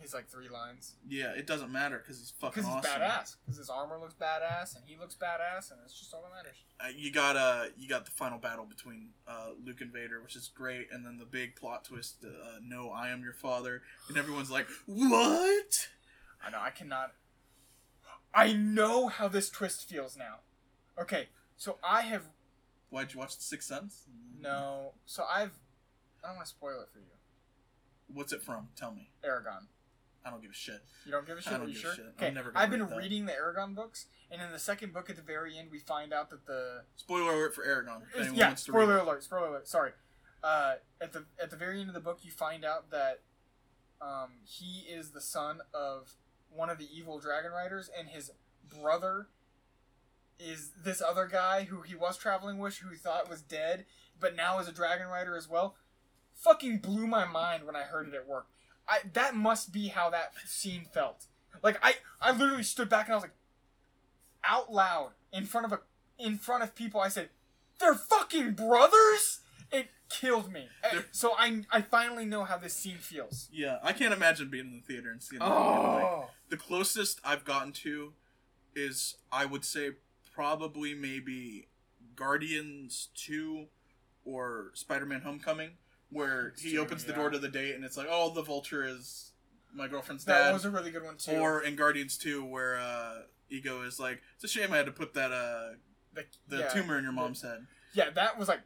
He's 0.01 0.13
like 0.13 0.27
three 0.27 0.49
lines 0.49 0.95
Yeah, 1.07 1.31
it 1.31 1.47
doesn't 1.47 1.71
matter 1.71 1.97
because 1.97 2.19
he's 2.19 2.31
fucking 2.31 2.63
because 2.63 2.75
he's 2.83 2.91
awesome. 2.91 3.01
badass. 3.01 3.35
Because 3.45 3.57
his 3.57 3.69
armor 3.69 3.97
looks 3.99 4.15
badass, 4.15 4.75
and 4.75 4.83
he 4.85 4.95
looks 4.97 5.15
badass, 5.15 5.71
and 5.71 5.79
it's 5.85 5.97
just 5.97 6.13
all 6.13 6.21
that 6.23 6.35
matters. 6.35 6.57
Uh, 6.79 6.87
you 6.95 7.11
got 7.11 7.35
uh, 7.35 7.65
you 7.77 7.87
got 7.87 8.05
the 8.05 8.11
final 8.11 8.37
battle 8.37 8.65
between 8.65 9.09
uh, 9.27 9.49
Luke 9.63 9.81
and 9.81 9.91
Vader, 9.91 10.21
which 10.21 10.35
is 10.35 10.49
great, 10.53 10.87
and 10.91 11.05
then 11.05 11.17
the 11.17 11.25
big 11.25 11.55
plot 11.55 11.85
twist: 11.85 12.25
uh, 12.25 12.59
"No, 12.61 12.89
I 12.89 13.09
am 13.09 13.21
your 13.23 13.33
father," 13.33 13.81
and 14.09 14.17
everyone's 14.17 14.51
like, 14.51 14.67
"What?" 14.85 15.87
I 16.45 16.49
know 16.51 16.59
I 16.61 16.71
cannot. 16.71 17.13
I 18.33 18.53
know 18.53 19.07
how 19.07 19.27
this 19.27 19.49
twist 19.49 19.87
feels 19.87 20.17
now. 20.17 20.39
Okay, 20.99 21.29
so 21.55 21.77
I 21.83 22.01
have 22.01 22.23
Why'd 22.89 23.11
you 23.13 23.19
watch 23.19 23.35
The 23.37 23.43
Sixth 23.43 23.67
Sense? 23.67 24.03
no. 24.39 24.93
So 25.05 25.23
I've. 25.23 25.51
I 26.23 26.27
don't 26.27 26.35
want 26.37 26.47
to 26.47 26.51
spoil 26.51 26.79
it 26.81 26.89
for 26.93 26.99
you. 26.99 27.05
What's 28.13 28.31
it 28.31 28.43
from? 28.43 28.67
Tell 28.75 28.91
me. 28.91 29.09
Eragon. 29.25 29.65
I 30.25 30.29
don't 30.29 30.41
give 30.41 30.51
a 30.51 30.53
shit. 30.53 30.81
You 31.05 31.11
don't 31.11 31.27
give 31.27 31.37
a 31.37 31.41
shit. 31.41 31.53
I 31.53 31.57
don't 31.57 31.67
give 31.67 31.75
a 31.75 31.79
sure? 31.79 31.93
shit. 31.95 32.05
I'm 32.05 32.11
Okay, 32.25 32.33
never 32.33 32.51
gonna 32.51 32.63
I've 32.63 32.69
been 32.71 32.85
read 32.87 32.97
reading 32.97 33.25
the 33.25 33.33
Eragon 33.33 33.75
books, 33.75 34.05
and 34.31 34.41
in 34.41 34.51
the 34.51 34.59
second 34.59 34.93
book 34.93 35.09
at 35.09 35.15
the 35.17 35.21
very 35.21 35.57
end, 35.57 35.69
we 35.71 35.79
find 35.79 36.13
out 36.13 36.29
that 36.29 36.45
the 36.45 36.83
Spoiler 36.95 37.33
alert 37.33 37.53
for 37.55 37.65
Eragon. 37.65 38.03
If 38.13 38.15
anyone 38.21 38.35
yeah, 38.37 38.47
wants 38.47 38.63
to 38.65 38.71
spoiler 38.71 38.97
it. 38.99 39.03
alert, 39.03 39.23
spoiler 39.23 39.47
alert. 39.47 39.67
Sorry. 39.67 39.91
Uh, 40.43 40.75
at 41.01 41.13
the 41.13 41.25
at 41.41 41.49
the 41.49 41.55
very 41.57 41.79
end 41.79 41.89
of 41.89 41.93
the 41.93 41.99
book, 42.01 42.19
you 42.23 42.31
find 42.31 42.63
out 42.65 42.89
that 42.91 43.19
um, 44.01 44.31
he 44.45 44.81
is 44.89 45.11
the 45.11 45.21
son 45.21 45.59
of 45.73 46.13
one 46.49 46.69
of 46.69 46.77
the 46.77 46.87
evil 46.93 47.19
dragon 47.19 47.51
riders, 47.51 47.89
and 47.97 48.07
his 48.09 48.31
brother 48.81 49.27
is 50.39 50.71
this 50.83 51.01
other 51.01 51.27
guy 51.27 51.63
who 51.65 51.81
he 51.81 51.95
was 51.95 52.17
traveling 52.17 52.57
with, 52.59 52.77
who 52.77 52.89
he 52.89 52.97
thought 52.97 53.29
was 53.29 53.41
dead, 53.41 53.85
but 54.19 54.35
now 54.35 54.59
is 54.59 54.67
a 54.67 54.71
dragon 54.73 55.07
rider 55.07 55.35
as 55.35 55.47
well. 55.49 55.75
Fucking 56.33 56.79
blew 56.79 57.07
my 57.07 57.25
mind 57.25 57.65
when 57.65 57.75
I 57.75 57.83
heard 57.83 58.07
it 58.07 58.13
at 58.13 58.27
work. 58.27 58.47
I 58.87 58.99
that 59.13 59.35
must 59.35 59.71
be 59.71 59.87
how 59.89 60.09
that 60.09 60.33
scene 60.45 60.85
felt. 60.93 61.25
Like 61.61 61.77
I, 61.81 61.95
I 62.21 62.31
literally 62.31 62.63
stood 62.63 62.89
back 62.89 63.05
and 63.07 63.13
I 63.13 63.15
was 63.15 63.23
like, 63.23 63.35
out 64.43 64.71
loud 64.71 65.11
in 65.31 65.45
front 65.45 65.65
of 65.65 65.71
a, 65.73 65.79
in 66.19 66.37
front 66.37 66.63
of 66.63 66.75
people. 66.75 66.99
I 66.99 67.07
said, 67.09 67.29
"They're 67.79 67.95
fucking 67.95 68.53
brothers." 68.53 69.39
It 69.71 69.87
killed 70.09 70.51
me. 70.51 70.67
Uh, 70.83 70.89
They're- 70.91 71.05
So 71.11 71.33
I, 71.35 71.63
I 71.71 71.81
finally 71.81 72.25
know 72.25 72.43
how 72.43 72.57
this 72.57 72.75
scene 72.75 72.97
feels. 72.97 73.49
Yeah, 73.51 73.79
I 73.81 73.91
can't 73.91 74.13
imagine 74.13 74.49
being 74.51 74.65
in 74.67 74.75
the 74.75 74.93
theater 74.93 75.09
and 75.11 75.23
seeing 75.23 75.39
that. 75.39 75.47
Oh. 75.51 76.19
Like, 76.19 76.29
the 76.49 76.57
closest 76.57 77.19
I've 77.23 77.43
gotten 77.43 77.71
to 77.73 78.13
is 78.75 79.15
I 79.31 79.45
would 79.45 79.65
say 79.65 79.91
probably 80.35 80.93
maybe 80.93 81.69
Guardians 82.15 83.09
2 83.15 83.65
or 84.25 84.71
Spider-Man 84.75 85.21
Homecoming 85.21 85.71
where 86.13 86.53
he 86.57 86.71
Two, 86.73 86.79
opens 86.79 87.03
the 87.03 87.11
yeah. 87.11 87.17
door 87.17 87.29
to 87.31 87.39
the 87.39 87.49
date 87.49 87.75
and 87.75 87.83
it's 87.83 87.97
like, 87.97 88.07
"Oh, 88.09 88.33
the 88.33 88.41
vulture 88.43 88.85
is 88.85 89.31
my 89.73 89.87
girlfriend's 89.87 90.23
dad. 90.23 90.45
That 90.45 90.53
was 90.53 90.65
a 90.65 90.69
really 90.71 90.91
good 90.91 91.03
one 91.03 91.17
too. 91.17 91.31
or 91.33 91.61
in 91.63 91.75
Guardians 91.75 92.17
2 92.17 92.43
where 92.45 92.77
uh 92.79 93.23
Ego 93.49 93.81
is 93.83 93.99
like, 93.99 94.21
"It's 94.35 94.43
a 94.43 94.47
shame 94.47 94.71
I 94.73 94.77
had 94.77 94.85
to 94.85 94.91
put 94.91 95.13
that 95.15 95.31
uh 95.31 95.75
the, 96.13 96.25
the 96.47 96.57
yeah, 96.59 96.67
tumor 96.69 96.97
in 96.97 97.03
your 97.03 97.13
mom's 97.13 97.41
head." 97.41 97.65
Yeah, 97.93 98.09
that 98.11 98.37
was 98.39 98.47
like 98.47 98.61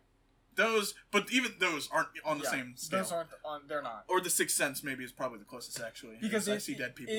Those, 0.56 0.94
but 1.12 1.32
even 1.32 1.54
those 1.60 1.88
aren't 1.92 2.10
on 2.26 2.40
the 2.40 2.44
yeah, 2.46 2.52
same 2.52 2.74
scale. 2.78 3.00
Those 3.04 3.12
aren't 3.12 3.30
on. 3.46 3.62
They're 3.68 3.82
not 3.82 4.06
or 4.08 4.20
the 4.22 4.30
Sixth 4.30 4.56
Sense 4.58 4.84
maybe 4.84 5.04
is 5.04 5.12
probably 5.12 5.40
the 5.40 5.46
closest 5.46 5.80
actually. 5.82 6.18
because 6.22 6.48
I 6.50 6.54
it, 6.56 6.62
see 6.62 6.74
dead 6.76 6.96
people. 6.96 7.16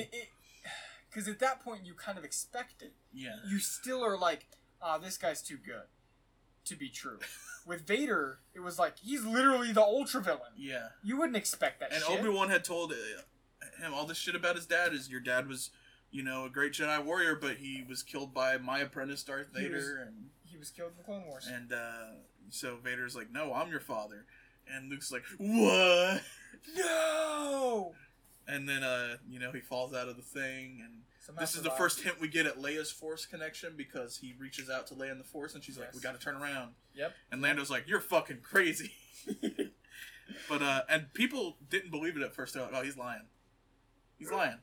Because 1.09 1.27
at 1.33 1.39
that 1.39 1.61
point 1.63 1.85
you 1.85 1.93
kind 1.93 2.17
of 2.17 2.23
expect 2.23 2.81
it. 2.81 2.93
yeah. 3.13 3.37
You 3.47 3.59
still 3.59 4.03
are 4.05 4.17
like, 4.17 4.45
ah, 4.81 4.97
this 4.97 5.17
guy's 5.17 5.41
too 5.41 5.57
good 5.57 5.83
to 6.69 6.75
be 6.75 6.89
true. 6.89 7.19
With 7.65 7.85
Vader, 7.85 8.39
it 8.55 8.61
was 8.61 8.79
like 8.79 8.97
he's 8.97 9.23
literally 9.25 9.71
the 9.73 9.81
ultra 9.83 10.21
villain. 10.21 10.53
Yeah. 10.57 10.87
You 11.03 11.17
wouldn't 11.17 11.35
expect 11.37 11.79
that 11.81 11.91
And. 11.93 12.01
Obi 12.07 12.29
Wan 12.29 12.49
had 12.49 12.63
told 12.63 12.91
uh, 12.93 13.83
him 13.85 13.93
all 13.93 14.05
this 14.05 14.17
shit 14.17 14.33
about 14.35 14.55
his 14.55 14.65
dad. 14.65 14.93
Is 14.93 15.09
your 15.09 15.19
dad 15.19 15.47
was, 15.47 15.69
you 16.09 16.23
know, 16.23 16.45
a 16.45 16.49
great 16.49 16.73
Jedi 16.73 17.03
warrior, 17.03 17.35
but 17.35 17.57
he 17.57 17.83
was 17.87 18.01
killed 18.01 18.33
by 18.33 18.57
my 18.57 18.79
apprentice 18.79 19.23
Darth 19.23 19.49
He 19.55 19.63
Vader, 19.63 19.75
was- 19.75 20.07
and 20.07 20.29
he 20.45 20.57
was 20.57 20.71
killed 20.71 20.91
in 20.91 20.97
the 20.97 21.03
Clone 21.03 21.25
Wars. 21.27 21.47
and 21.47 21.71
uh, 21.71 22.15
so 22.49 22.77
Vader's 22.83 23.15
like, 23.15 23.31
no, 23.31 23.53
I'm 23.53 23.69
your 23.69 23.79
father, 23.81 24.25
and 24.73 24.89
Luke's 24.89 25.11
like, 25.11 25.23
what? 25.37 26.21
no. 26.75 27.93
And 28.47 28.67
then, 28.67 28.83
uh, 28.83 29.17
you 29.29 29.39
know, 29.39 29.51
he 29.51 29.59
falls 29.59 29.93
out 29.93 30.07
of 30.07 30.15
the 30.15 30.23
thing, 30.23 30.81
and 30.83 31.01
Somehow 31.29 31.41
this 31.41 31.55
is 31.55 31.61
the 31.61 31.69
first 31.71 32.01
hint 32.01 32.19
we 32.19 32.27
get 32.27 32.45
at 32.47 32.59
Leia's 32.59 32.91
Force 32.91 33.25
connection 33.25 33.73
because 33.77 34.17
he 34.17 34.33
reaches 34.39 34.69
out 34.69 34.87
to 34.87 34.95
Leia 34.95 35.11
in 35.11 35.17
the 35.19 35.23
Force, 35.23 35.53
and 35.53 35.63
she's 35.63 35.77
like, 35.77 35.93
we 35.93 35.99
got 35.99 36.19
to 36.19 36.23
turn 36.23 36.35
around. 36.35 36.71
Yep. 36.95 37.13
And 37.31 37.41
Lando's 37.41 37.69
like, 37.69 37.87
"You're 37.87 37.99
fucking 38.01 38.39
crazy." 38.41 38.91
but 40.49 40.61
uh, 40.61 40.81
and 40.89 41.13
people 41.13 41.57
didn't 41.69 41.91
believe 41.91 42.17
it 42.17 42.23
at 42.23 42.33
first. 42.33 42.53
They're 42.53 42.63
like, 42.63 42.71
"Oh, 42.73 42.81
he's 42.81 42.97
lying. 42.97 43.27
He's 44.17 44.31
lying." 44.31 44.57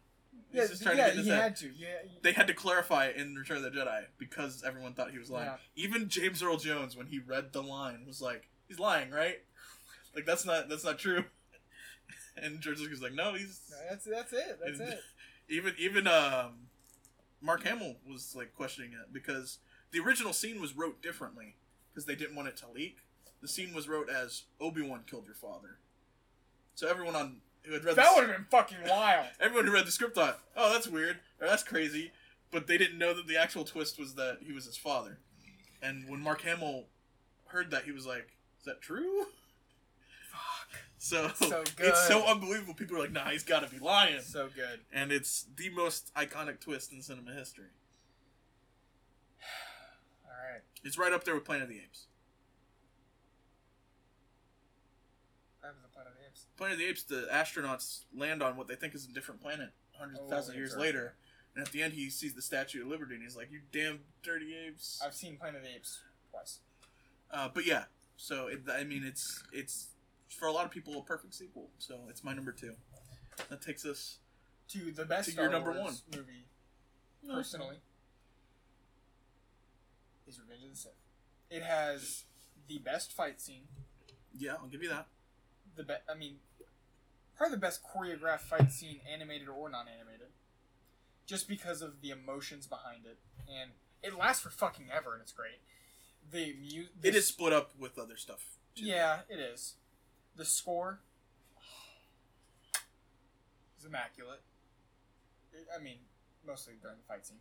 He's 0.51 0.61
Yeah, 0.61 0.67
just 0.67 0.83
trying 0.83 0.99
yeah, 0.99 1.09
to 1.11 1.14
get 1.17 1.25
he 1.25 1.31
head. 1.31 1.43
had 1.43 1.57
to. 1.57 1.67
Yeah, 1.77 1.87
he- 2.05 2.19
They 2.23 2.33
had 2.33 2.47
to 2.49 2.55
clarify 2.55 3.07
it 3.07 3.17
in 3.17 3.35
Return 3.37 3.59
of 3.59 3.62
the 3.62 3.71
Jedi 3.71 4.05
because 4.19 4.62
everyone 4.67 4.93
thought 4.95 5.11
he 5.12 5.19
was 5.19 5.31
lying. 5.31 5.47
Yeah. 5.47 5.57
Even 5.85 6.09
James 6.09 6.43
Earl 6.43 6.57
Jones, 6.59 6.97
when 6.97 7.07
he 7.07 7.19
read 7.19 7.53
the 7.53 7.62
line, 7.62 8.05
was 8.07 8.21
like, 8.21 8.49
"He's 8.69 8.79
lying, 8.79 9.11
right? 9.11 9.39
Like 10.14 10.27
that's 10.27 10.45
not 10.45 10.69
that's 10.69 10.85
not 10.85 10.99
true." 10.99 11.25
And 12.39 12.61
George 12.61 12.77
Lucas 12.81 13.01
was 13.01 13.03
like, 13.03 13.14
"No, 13.14 13.33
he's." 13.33 13.62
No, 13.71 13.77
that's 13.89 14.05
that's 14.05 14.33
it. 14.35 14.61
That's 14.62 14.79
it. 14.79 15.01
Even 15.49 15.75
even 15.79 16.07
um, 16.07 16.69
Mark 17.41 17.63
Hamill 17.65 17.97
was 18.09 18.35
like 18.37 18.55
questioning 18.55 18.93
it 18.93 19.13
because 19.13 19.59
the 19.93 20.01
original 20.01 20.33
scene 20.33 20.61
was 20.61 20.77
wrote 20.77 21.03
differently 21.03 21.57
because 21.93 22.07
they 22.07 22.15
didn't 22.15 22.37
want 22.37 22.49
it 22.49 22.57
to 22.59 22.71
leak. 22.71 22.99
The 23.43 23.49
scene 23.49 23.75
was 23.75 23.89
wrote 23.89 24.09
as 24.11 24.45
Obi 24.61 24.83
Wan 24.83 25.03
killed 25.09 25.27
your 25.27 25.35
father. 25.35 25.79
So 26.75 26.89
everyone 26.89 27.15
on 27.15 27.37
who 27.63 27.73
had 27.75 27.85
read 27.85 27.97
That 27.97 28.13
would 28.15 28.29
have 28.29 28.37
been 28.37 28.47
fucking 28.51 28.79
wild. 28.89 29.27
everyone 29.41 29.67
who 29.67 29.73
read 29.73 29.87
the 29.87 29.93
script 29.93 30.15
thought, 30.15 30.41
"Oh, 30.57 30.73
that's 30.73 30.89
weird," 30.89 31.19
or 31.41 31.47
"That's 31.47 31.63
crazy," 31.63 32.13
but 32.51 32.67
they 32.67 32.79
didn't 32.79 32.99
know 32.99 33.15
that 33.15 33.27
the 33.27 33.37
actual 33.37 33.65
twist 33.65 33.99
was 33.99 34.15
that 34.15 34.39
he 34.45 34.53
was 34.53 34.65
his 34.67 34.77
father. 34.77 35.19
And 35.83 36.09
when 36.09 36.21
Mark 36.21 36.43
Hamill 36.43 36.87
heard 37.47 37.71
that, 37.71 37.85
he 37.85 37.93
was 37.93 38.07
like, 38.07 38.29
"Is 38.59 38.65
that 38.65 38.81
true?" 38.81 39.27
So, 41.07 41.31
So 41.37 41.63
it's 41.79 42.09
so 42.09 42.25
unbelievable. 42.27 42.75
People 42.75 42.97
are 42.97 43.01
like, 43.01 43.13
"Nah, 43.13 43.31
he's 43.31 43.45
got 43.45 43.61
to 43.63 43.69
be 43.73 43.79
lying." 43.79 44.21
So 44.23 44.49
good. 44.55 44.81
and 44.93 45.13
it's 45.13 45.47
the 45.57 45.69
most 45.71 46.13
iconic 46.15 46.59
twist 46.61 46.93
in 46.93 47.01
cinema 47.01 47.33
history. 47.33 47.67
All 50.25 50.31
right. 50.53 50.63
It's 50.83 50.99
right 50.99 51.13
up 51.13 51.25
there 51.25 51.35
with 51.35 51.45
Planet 51.45 51.65
of 51.65 51.69
the 51.69 51.77
Apes. 51.79 52.07
That 55.63 55.73
was 55.75 55.83
the 55.83 55.89
Planet 55.89 56.13
of 56.13 56.19
the 56.19 56.27
Apes. 56.27 56.47
Planet 56.57 56.75
of 56.75 56.79
the 56.81 56.87
Apes, 56.87 57.03
the 57.05 57.29
astronauts 57.33 58.05
land 58.17 58.43
on 58.43 58.57
what 58.57 58.69
they 58.69 58.75
think 58.75 58.95
is 58.95 59.07
a 59.07 59.13
different 59.13 59.41
planet 59.41 59.71
hundreds 59.93 60.21
of 60.21 60.27
Oh, 60.27 60.31
thousands 60.31 60.51
of 60.51 60.57
years 60.57 60.77
later, 60.77 61.15
and 61.55 61.65
at 61.67 61.73
the 61.73 61.83
end 61.83 61.95
he 61.95 62.11
sees 62.11 62.35
the 62.35 62.43
Statue 62.43 62.83
of 62.83 62.89
Liberty 62.89 63.15
and 63.15 63.23
he's 63.23 63.37
like, 63.37 63.51
"You 63.51 63.61
damn 63.73 64.01
dirty 64.23 64.55
apes!" 64.57 65.01
I've 65.05 65.15
seen 65.15 65.37
Planet 65.37 65.59
of 65.61 65.63
the 65.69 65.75
Apes 65.75 66.03
twice. 66.31 66.59
Uh, 67.31 67.49
but 67.53 67.65
yeah, 67.67 67.85
so 68.17 68.47
it, 68.49 68.61
I 68.71 68.85
mean, 68.85 69.05
it's 69.05 69.43
it's 69.53 69.89
for 70.29 70.47
a 70.49 70.53
lot 70.53 70.64
of 70.64 70.70
people 70.70 70.99
a 70.99 71.03
perfect 71.03 71.35
sequel. 71.35 71.70
So 71.79 72.01
it's 72.09 72.22
my 72.24 72.35
number 72.35 72.53
two. 72.53 72.74
That 73.51 73.61
takes 73.62 73.85
us 73.85 74.18
To 74.68 74.91
the 74.93 75.05
best 75.05 75.27
To 75.27 75.33
Star 75.33 75.45
your 75.45 75.53
number 75.53 75.72
Wars 75.72 76.03
movie, 76.14 76.47
personally, 77.29 77.77
is 80.27 80.39
Revenge 80.41 80.64
of 80.64 80.70
the 80.70 80.77
Sith. 80.77 80.93
It 81.51 81.62
has 81.62 82.24
the 82.68 82.79
best 82.79 83.12
fight 83.12 83.41
scene. 83.41 83.62
Yeah, 84.37 84.55
I'll 84.61 84.66
give 84.68 84.83
you 84.83 84.89
that. 84.89 85.07
The 85.77 85.85
best. 85.85 86.03
I 86.11 86.14
mean, 86.14 86.37
probably 87.37 87.57
the 87.57 87.61
best 87.61 87.81
choreographed 87.85 88.41
fight 88.41 88.72
scene, 88.72 89.01
animated 89.12 89.49
or 89.49 89.68
non-animated, 89.68 90.29
just 91.27 91.49
because 91.49 91.83
of 91.83 92.01
the 92.01 92.11
emotions 92.11 92.66
behind 92.66 93.05
it, 93.07 93.18
and 93.49 93.70
it 94.03 94.16
lasts 94.18 94.43
for 94.43 94.51
fucking 94.51 94.87
ever, 94.95 95.12
and 95.14 95.22
it's 95.22 95.33
great. 95.33 95.61
The 96.31 96.55
mu- 96.55 96.83
It 97.03 97.03
the 97.03 97.14
is 97.18 97.27
split 97.29 97.53
up 97.53 97.72
with 97.79 97.99
other 97.99 98.16
stuff. 98.16 98.45
too. 98.74 98.85
Yeah, 98.85 99.20
it 99.29 99.39
is. 99.39 99.74
The 100.37 100.45
score 100.45 101.01
is 103.78 103.84
immaculate. 103.84 104.43
I 105.74 105.82
mean, 105.82 105.99
mostly 106.47 106.74
during 106.80 106.99
the 106.99 107.05
fight 107.05 107.26
scene. 107.26 107.39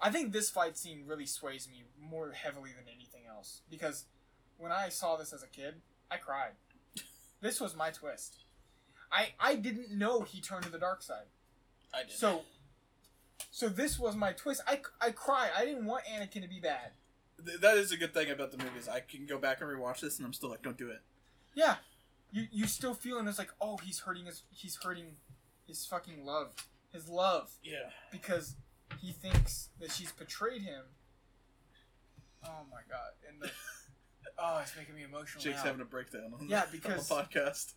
I 0.00 0.10
think 0.10 0.32
this 0.32 0.50
fight 0.50 0.76
scene 0.76 1.04
really 1.06 1.26
sways 1.26 1.68
me 1.68 1.84
more 2.00 2.32
heavily 2.32 2.70
than 2.76 2.92
anything 2.94 3.22
else 3.28 3.62
because 3.70 4.04
when 4.58 4.70
I 4.70 4.90
saw 4.90 5.16
this 5.16 5.32
as 5.32 5.42
a 5.42 5.46
kid, 5.46 5.76
I 6.10 6.16
cried. 6.16 6.52
This 7.40 7.60
was 7.60 7.76
my 7.76 7.90
twist. 7.90 8.44
I 9.12 9.28
I 9.38 9.56
didn't 9.56 9.90
know 9.90 10.22
he 10.22 10.40
turned 10.40 10.64
to 10.64 10.70
the 10.70 10.78
dark 10.78 11.02
side. 11.02 11.26
I 11.94 12.02
did. 12.02 12.12
So 12.12 12.42
so 13.50 13.68
this 13.68 13.98
was 13.98 14.16
my 14.16 14.32
twist. 14.32 14.62
I 14.66 14.80
I 15.00 15.10
cried. 15.10 15.50
I 15.56 15.64
didn't 15.64 15.86
want 15.86 16.04
Anakin 16.04 16.42
to 16.42 16.48
be 16.48 16.60
bad. 16.60 16.92
Th- 17.44 17.60
that 17.60 17.76
is 17.76 17.92
a 17.92 17.96
good 17.96 18.14
thing 18.14 18.30
about 18.30 18.52
the 18.52 18.62
movies. 18.62 18.88
I 18.88 19.00
can 19.00 19.26
go 19.26 19.38
back 19.38 19.60
and 19.60 19.70
rewatch 19.70 20.00
this, 20.00 20.18
and 20.18 20.26
I'm 20.26 20.32
still 20.32 20.48
like, 20.50 20.62
"Don't 20.62 20.78
do 20.78 20.90
it." 20.90 21.00
Yeah, 21.54 21.76
you 22.32 22.46
you 22.50 22.66
still 22.66 22.94
feel 22.94 23.18
and 23.18 23.28
it's 23.28 23.38
like 23.38 23.50
oh 23.60 23.76
he's 23.78 24.00
hurting 24.00 24.26
his 24.26 24.42
he's 24.50 24.76
hurting 24.82 25.16
his 25.66 25.84
fucking 25.86 26.24
love 26.24 26.52
his 26.92 27.08
love 27.08 27.50
Yeah. 27.62 27.90
because 28.12 28.56
he 29.00 29.12
thinks 29.12 29.68
that 29.80 29.90
she's 29.92 30.12
betrayed 30.12 30.62
him. 30.62 30.82
Oh 32.44 32.62
my 32.70 32.80
god! 32.88 33.10
And 33.28 33.40
the 33.42 33.50
oh 34.38 34.60
it's 34.62 34.76
making 34.76 34.94
me 34.94 35.02
emotional. 35.02 35.42
Jake's 35.42 35.58
now. 35.58 35.64
having 35.64 35.80
a 35.80 35.84
breakdown 35.84 36.32
on, 36.38 36.48
Yeah, 36.48 36.64
the, 36.70 36.72
because- 36.78 37.10
on 37.10 37.18
the 37.18 37.24
podcast. 37.40 37.74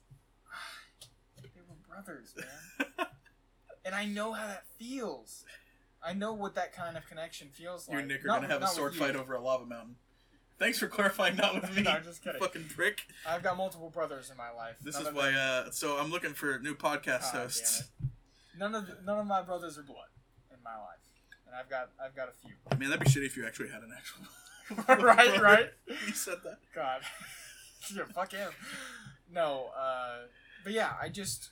they 1.41 1.49
were 1.67 1.75
brothers, 1.87 2.35
man, 2.37 3.07
and 3.85 3.95
I 3.95 4.05
know 4.05 4.33
how 4.33 4.47
that 4.47 4.65
feels. 4.77 5.43
I 6.01 6.13
know 6.13 6.33
what 6.33 6.55
that 6.55 6.73
kind 6.73 6.95
of 6.95 7.05
connection 7.07 7.49
feels 7.49 7.87
you 7.87 7.95
like. 7.95 7.99
and 8.03 8.07
Nick 8.09 8.23
are 8.23 8.27
Not 8.27 8.41
gonna 8.41 8.53
have 8.53 8.63
a 8.63 8.67
sword 8.67 8.93
you. 8.93 8.99
fight 8.99 9.15
over 9.15 9.33
a 9.33 9.41
lava 9.41 9.65
mountain. 9.65 9.95
Thanks 10.59 10.77
for 10.77 10.87
clarifying, 10.87 11.37
that 11.37 11.53
with 11.55 11.73
me. 11.75 11.83
no, 11.83 11.91
I'm 11.91 12.03
just 12.03 12.21
kidding. 12.23 12.39
Fucking 12.41 12.65
prick. 12.75 13.01
I've 13.25 13.41
got 13.41 13.55
multiple 13.57 13.89
brothers 13.89 14.29
in 14.29 14.35
my 14.37 14.51
life. 14.51 14.75
This 14.81 14.95
None 14.95 15.01
is 15.03 15.07
of 15.07 15.15
why. 15.15 15.31
them- 15.31 15.67
Uh, 15.67 15.71
so 15.71 15.97
I'm 15.97 16.11
looking 16.11 16.33
for 16.33 16.59
new 16.59 16.75
podcast 16.75 17.23
Ah, 17.33 17.39
hosts. 17.39 17.83
None 18.57 18.75
of 18.75 18.85
the, 18.87 18.97
none 19.05 19.19
of 19.19 19.25
my 19.25 19.41
brothers 19.41 19.77
are 19.77 19.83
blood 19.83 20.09
in 20.51 20.57
my 20.63 20.75
life, 20.75 20.99
and 21.47 21.55
I've 21.55 21.69
got 21.69 21.91
I've 22.03 22.13
got 22.15 22.27
a 22.27 22.33
few. 22.45 22.51
Man, 22.77 22.89
that'd 22.89 23.03
be 23.03 23.09
shitty 23.09 23.25
if 23.25 23.37
you 23.37 23.47
actually 23.47 23.69
had 23.69 23.83
an 23.83 23.91
actual. 23.95 24.25
right, 25.05 25.27
brother. 25.29 25.41
right. 25.41 25.69
You 26.07 26.13
said 26.13 26.39
that. 26.43 26.57
God, 26.75 27.01
yeah, 27.95 28.03
fuck 28.13 28.33
him. 28.33 28.51
No, 29.31 29.69
uh, 29.79 30.23
but 30.65 30.73
yeah, 30.73 30.91
I 31.01 31.07
just 31.09 31.51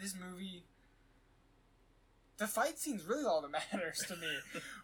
this 0.00 0.14
movie. 0.14 0.64
The 2.36 2.46
fight 2.48 2.78
scene's 2.78 3.04
really 3.04 3.24
all 3.24 3.40
that 3.42 3.50
matters 3.72 4.04
to 4.08 4.16
me, 4.16 4.26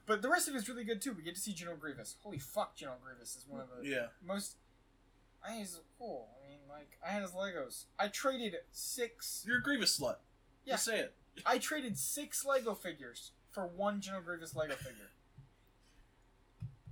but 0.07 0.23
the 0.23 0.29
rest 0.29 0.49
of 0.49 0.55
it's 0.55 0.69
really 0.69 0.85
good 0.85 1.03
too. 1.03 1.13
We 1.13 1.23
get 1.25 1.35
to 1.35 1.41
see 1.41 1.53
General 1.53 1.77
Grievous. 1.77 2.17
Holy 2.23 2.39
fuck, 2.39 2.77
General 2.77 2.99
Grievous 3.05 3.35
is 3.37 3.45
one 3.49 3.61
of 3.61 3.67
the 3.83 3.89
Yeah. 3.89 4.07
most. 4.25 4.57
I 5.45 5.57
he's 5.57 5.81
cool. 5.99 6.29
I 6.45 6.49
mean, 6.49 6.59
like 6.69 6.99
I 7.05 7.11
had 7.11 7.23
his 7.23 7.33
Legos. 7.33 7.85
I 7.99 8.07
traded 8.09 8.55
six. 8.71 9.43
You're 9.47 9.59
a 9.59 9.63
Grievous 9.63 9.99
slut. 9.99 10.17
Yeah. 10.65 10.75
Just 10.75 10.85
say 10.85 11.01
it. 11.01 11.15
I 11.45 11.59
traded 11.59 11.99
six 11.99 12.45
Lego 12.45 12.75
figures 12.75 13.33
for 13.51 13.67
one 13.67 14.01
General 14.01 14.23
Grievous 14.23 14.55
Lego 14.55 14.75
figure. 14.77 15.11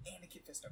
and 0.06 0.24
a 0.24 0.26
Kit 0.26 0.47
Fisto. 0.47 0.68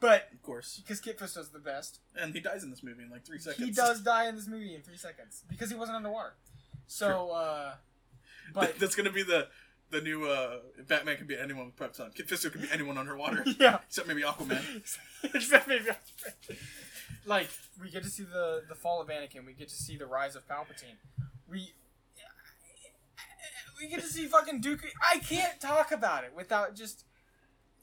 But 0.00 0.28
Of 0.32 0.42
course. 0.42 0.78
because 0.82 1.00
Kit 1.00 1.18
Fisto's 1.18 1.48
the 1.50 1.58
best, 1.58 1.98
And 2.14 2.32
he 2.32 2.40
dies 2.40 2.62
in 2.62 2.70
this 2.70 2.82
movie 2.84 3.02
in 3.02 3.10
like 3.10 3.24
three 3.26 3.38
seconds. 3.40 3.66
he 3.66 3.72
does 3.74 4.00
die 4.00 4.28
in 4.28 4.36
this 4.36 4.46
movie 4.46 4.74
in 4.74 4.82
three 4.82 4.96
seconds 4.96 5.42
because 5.48 5.70
he 5.70 5.76
wasn't 5.76 5.96
underwater. 5.96 6.34
So, 6.86 7.30
uh, 7.32 7.74
but 8.54 8.78
That's 8.78 8.94
gonna 8.94 9.12
be 9.12 9.22
the 9.22 9.48
the 9.90 10.00
new 10.00 10.26
uh, 10.26 10.58
Batman 10.86 11.16
can 11.16 11.26
be 11.26 11.36
anyone 11.38 11.66
with 11.66 11.76
pep 11.76 11.94
time. 11.94 12.10
Kit 12.14 12.28
Fisto 12.28 12.52
can 12.52 12.60
be 12.60 12.68
anyone 12.70 12.98
underwater, 12.98 13.44
yeah, 13.58 13.78
except 13.86 14.06
maybe 14.08 14.22
Aquaman. 14.22 14.62
Except 15.34 15.66
maybe 15.66 15.84
Aquaman. 15.86 16.56
like 17.26 17.48
we 17.80 17.90
get 17.90 18.02
to 18.02 18.10
see 18.10 18.24
the 18.24 18.62
the 18.68 18.74
fall 18.74 19.00
of 19.00 19.08
Anakin. 19.08 19.46
We 19.46 19.54
get 19.54 19.68
to 19.68 19.74
see 19.74 19.96
the 19.96 20.06
rise 20.06 20.36
of 20.36 20.46
Palpatine. 20.46 20.96
We 21.50 21.72
we 23.80 23.88
get 23.88 24.00
to 24.00 24.06
see 24.06 24.26
fucking 24.26 24.60
Duke. 24.60 24.84
I 25.02 25.18
can't 25.18 25.60
talk 25.60 25.92
about 25.92 26.24
it 26.24 26.32
without 26.34 26.74
just. 26.74 27.04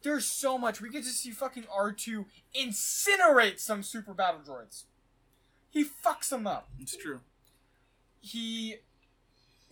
There's 0.04 0.26
so 0.26 0.60
much. 0.60 0.82
We 0.82 0.92
get 0.92 1.04
to 1.04 1.10
see 1.10 1.32
fucking 1.32 1.64
R2 1.64 2.26
incinerate 2.56 3.60
some 3.60 3.82
super 3.82 4.14
battle 4.14 4.42
droids. 4.48 4.84
He 5.72 5.84
fucks 5.84 6.30
them 6.30 6.46
up. 6.46 6.70
It's 6.80 6.96
true. 6.96 7.22
He 8.22 8.76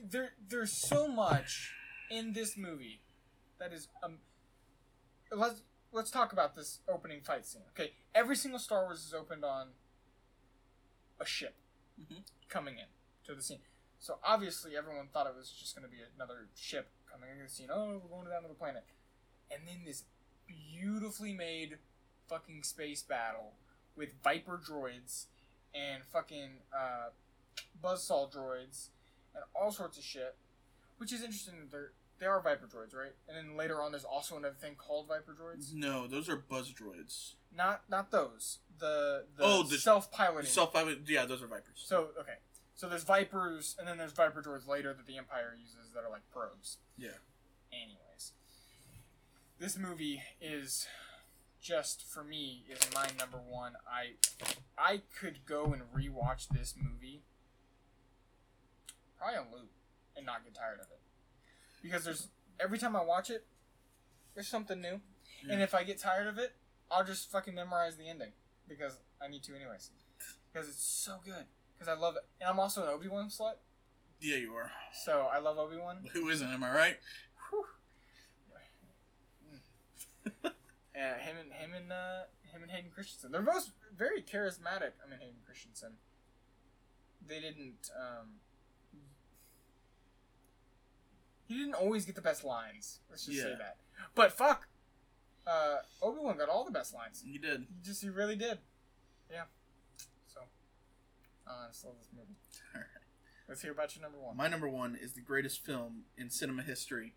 there 0.04 0.34
there's 0.50 0.72
so 0.72 1.08
much 1.08 1.74
in 2.12 2.34
this 2.34 2.58
movie 2.58 3.00
that 3.60 3.72
is 3.74 3.88
um 4.04 4.18
let's 5.32 5.62
let's 5.92 6.12
talk 6.12 6.34
about 6.34 6.56
this 6.56 6.80
opening 6.88 7.22
fight 7.22 7.46
scene. 7.46 7.62
Okay, 7.70 7.94
every 8.14 8.36
single 8.36 8.60
Star 8.60 8.84
Wars 8.84 9.00
is 9.06 9.14
opened 9.14 9.44
on 9.46 9.68
a 11.20 11.26
ship 11.26 11.56
Mhm. 12.02 12.24
coming 12.50 12.78
in 12.80 12.88
to 13.26 13.36
the 13.36 13.42
scene. 13.42 13.62
So 14.00 14.20
obviously 14.24 14.76
everyone 14.76 15.08
thought 15.10 15.28
it 15.28 15.36
was 15.36 15.52
just 15.52 15.76
going 15.76 15.88
to 15.90 15.96
be 15.96 16.02
another 16.16 16.50
ship 16.56 16.90
coming 17.10 17.30
into 17.30 17.44
the 17.44 17.50
scene. 17.50 17.70
Oh, 17.72 18.00
we're 18.00 18.10
going 18.10 18.28
down 18.30 18.42
to 18.42 18.48
the 18.50 18.54
planet. 18.56 18.84
And 19.52 19.68
then 19.68 19.86
this 19.86 20.04
beautifully 20.48 21.34
made 21.34 21.78
fucking 22.28 22.64
space 22.64 23.02
battle 23.04 23.54
with 23.96 24.14
Viper 24.24 24.58
droids 24.58 25.28
and 25.74 26.04
fucking 26.04 26.64
uh, 26.76 27.10
buzzsaw 27.82 28.30
droids 28.34 28.90
and 29.35 29.43
all 29.55 29.72
sorts 29.72 29.97
of 29.97 30.03
shit. 30.03 30.35
Which 30.97 31.11
is 31.11 31.22
interesting 31.23 31.55
that 31.60 31.72
they're 31.72 31.91
they 32.19 32.27
are 32.27 32.39
Viper 32.41 32.68
droids, 32.68 32.95
right? 32.95 33.11
And 33.27 33.35
then 33.35 33.57
later 33.57 33.81
on, 33.81 33.91
there's 33.91 34.05
also 34.05 34.38
another 34.38 34.55
thing 34.55 34.76
called 34.77 35.07
Viper 35.07 35.35
droids. 35.39 35.73
No, 35.73 36.07
those 36.07 36.30
are 36.30 36.38
buzz 36.38 36.72
droids. 36.72 37.34
Not 37.55 37.81
not 37.89 38.11
those. 38.11 38.60
The 38.80 39.26
the, 39.35 39.43
Oh, 39.43 39.64
the- 39.64 39.77
self-piloting. 39.77 40.49
self 40.49 40.72
piloting. 40.72 41.03
yeah, 41.07 41.26
those 41.26 41.41
are 41.43 41.47
Vipers. 41.47 41.84
so 41.84 42.10
okay, 42.19 42.35
so 42.76 42.88
there's 42.88 43.03
Vipers, 43.03 43.76
and 43.80 43.88
then 43.88 43.97
there's 43.97 44.11
Viper 44.14 44.41
droids 44.41 44.68
later 44.68 44.93
that 44.93 45.05
the 45.07 45.18
Empire 45.18 45.57
uses 45.60 45.91
that 45.93 46.03
are 46.03 46.10
like 46.10 46.22
probes. 46.31 46.77
Yeah. 46.97 47.10
Anyways, 47.73 48.31
this 49.60 49.77
movie 49.77 50.22
is 50.39 50.88
just 51.61 52.03
for 52.05 52.23
me 52.23 52.64
is 52.69 52.80
my 52.93 53.07
number 53.18 53.38
one. 53.38 53.73
I 53.91 54.14
I 54.77 55.01
could 55.19 55.45
go 55.45 55.73
and 55.73 55.81
rewatch 55.95 56.47
this 56.49 56.76
movie 56.77 57.23
probably 59.24 59.40
on 59.40 59.45
loop 59.58 59.70
and 60.18 60.26
not 60.26 60.44
get 60.44 60.54
tired 60.54 60.80
of 60.80 60.88
it 60.91 61.00
because 61.82 62.04
there's 62.04 62.28
every 62.60 62.78
time 62.78 62.95
I 62.95 63.04
watch 63.04 63.30
it, 63.30 63.45
there's 64.36 64.48
something 64.48 64.82
new, 64.82 65.00
and 65.50 65.62
if 65.62 65.74
I 65.74 65.84
get 65.84 66.00
tired 66.00 66.28
of 66.28 66.38
it, 66.38 66.54
I'll 66.91 67.04
just 67.06 67.32
fucking 67.32 67.56
memorize 67.56 67.95
the 67.98 68.08
ending 68.10 68.32
because 68.68 68.98
I 69.22 69.28
need 69.28 69.44
to 69.44 69.56
anyways 69.56 69.91
because 70.52 70.68
it's 70.70 70.84
so 70.84 71.16
good 71.24 71.45
because 71.74 71.88
I 71.88 72.00
love 72.00 72.16
it, 72.16 72.24
and 72.41 72.50
I'm 72.50 72.60
also 72.60 72.84
an 72.84 72.90
Obi 72.90 73.08
Wan 73.08 73.30
slut, 73.30 73.56
Yeah, 74.22 74.38
you 74.38 74.54
are. 74.54 74.72
so 75.06 75.28
I 75.34 75.40
love 75.40 75.58
Obi 75.58 75.78
Wan. 75.78 75.98
Who 76.14 76.30
isn't? 76.30 76.48
Am 76.48 76.64
I 76.64 76.74
right? 76.74 76.98
Yeah, 80.95 81.18
him 81.18 81.36
and 81.41 81.52
him 81.52 81.72
and 81.76 81.91
uh, 81.91 82.22
him 82.52 82.62
and 82.62 82.72
Hayden 82.72 82.91
Christensen. 82.94 83.32
They're 83.32 83.41
both 83.41 83.72
very 83.98 84.22
charismatic. 84.22 84.94
I 85.04 85.10
mean 85.10 85.20
Hayden 85.20 85.41
Christensen. 85.45 85.94
They 87.28 87.40
didn't. 87.40 87.90
Um, 87.98 88.28
he 91.54 91.60
didn't 91.60 91.76
always 91.76 92.06
get 92.06 92.16
the 92.16 92.22
best 92.22 92.44
lines. 92.44 93.00
Let's 93.10 93.26
just 93.26 93.42
say 93.42 93.56
that. 93.58 93.78
But 94.16 94.32
fuck, 94.32 94.68
uh, 95.48 95.78
Obi 96.02 96.20
Wan 96.22 96.38
got 96.38 96.50
all 96.50 96.66
the 96.66 96.72
best 96.72 96.94
lines. 96.94 97.24
You 97.26 97.40
did. 97.40 97.62
He 97.62 97.84
just 97.84 98.02
he 98.02 98.10
really 98.10 98.36
did. 98.36 98.60
Yeah. 99.32 99.44
So, 100.28 100.42
uh, 101.48 101.52
I 101.66 101.68
just 101.72 101.86
love 101.86 101.96
this 102.00 102.10
movie. 102.14 102.36
Alright. 102.76 102.88
Let's 103.48 103.62
hear 103.62 103.72
about 103.72 103.96
your 103.96 104.04
number 104.04 104.18
one. 104.18 104.38
My 104.38 104.48
number 104.48 104.70
one 104.70 104.98
is 105.00 105.14
the 105.14 105.22
greatest 105.22 105.66
film 105.66 106.04
in 106.18 106.30
cinema 106.30 106.64
history. 106.64 107.14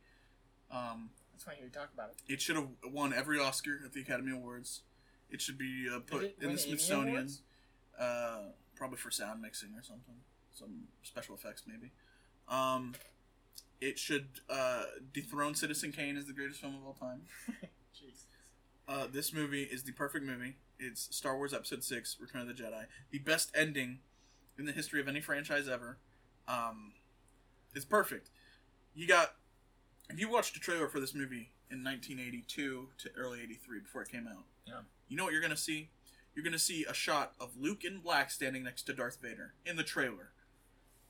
Um, 0.71 1.11
That's 1.33 1.47
why 1.47 1.55
you 1.63 1.69
talk 1.69 1.91
about 1.95 2.11
it. 2.11 2.33
it 2.33 2.41
should 2.41 2.57
have 2.57 2.69
won 2.85 3.13
every 3.13 3.39
Oscar 3.39 3.81
at 3.85 3.93
the 3.93 4.01
Academy 4.01 4.33
Awards. 4.33 4.83
It 5.31 5.41
should 5.41 5.59
be 5.59 5.87
uh, 5.93 6.01
put 6.01 6.35
in 6.41 6.53
the 6.53 6.59
Smithsonian. 6.59 7.29
Uh, 7.99 8.51
probably 8.77 8.99
for 8.99 9.11
sound 9.11 9.41
mixing 9.41 9.71
or 9.71 9.83
something, 9.83 10.17
some 10.53 10.89
special 11.03 11.35
effects 11.35 11.63
maybe. 11.67 11.93
Um, 12.49 12.95
it 13.81 13.99
should 13.99 14.29
uh, 14.49 14.85
dethrone 15.13 15.55
Citizen 15.55 15.93
Kane 15.93 16.17
as 16.17 16.27
the 16.27 16.33
greatest 16.33 16.61
film 16.61 16.75
of 16.75 16.87
all 16.87 16.95
time. 16.95 17.23
Uh, 18.89 19.07
this 19.13 19.33
movie 19.33 19.65
is 19.65 19.83
the 19.83 19.93
perfect 19.93 20.25
movie. 20.25 20.57
It's 20.79 21.15
Star 21.15 21.37
Wars 21.37 21.53
Episode 21.53 21.83
Six: 21.83 22.17
Return 22.21 22.43
of 22.43 22.47
the 22.49 22.55
Jedi, 22.55 22.85
the 23.11 23.19
best 23.19 23.51
ending 23.55 23.99
in 24.59 24.67
the 24.67 24.73
history 24.73 25.01
of 25.01 25.09
any 25.09 25.21
franchise 25.21 25.69
ever. 25.69 25.99
Um, 26.47 26.93
it's 27.75 27.85
perfect. 27.85 28.31
You 28.95 29.09
got 29.09 29.35
if 30.09 30.21
you 30.21 30.31
watched 30.31 30.57
a 30.57 30.61
trailer 30.61 30.89
for 30.89 31.01
this 31.01 31.15
movie 31.15 31.51
in 31.71 31.83
1982 31.83 32.89
to 32.99 33.11
early 33.17 33.41
83 33.43 33.81
before 33.81 34.03
it 34.03 34.09
came 34.09 34.29
out. 34.29 34.45
Yeah. 34.67 34.81
You 35.09 35.17
know 35.17 35.25
what 35.25 35.33
you're 35.33 35.43
gonna 35.43 35.57
see? 35.57 35.91
You're 36.35 36.45
gonna 36.45 36.59
see 36.59 36.85
a 36.89 36.95
shot 36.95 37.33
of 37.41 37.57
Luke 37.59 37.83
in 37.85 37.99
black 37.99 38.31
standing 38.31 38.63
next 38.63 38.85
to 38.85 38.93
Darth 38.93 39.19
Vader 39.21 39.55
in 39.65 39.77
the 39.77 39.83
trailer. 39.83 40.31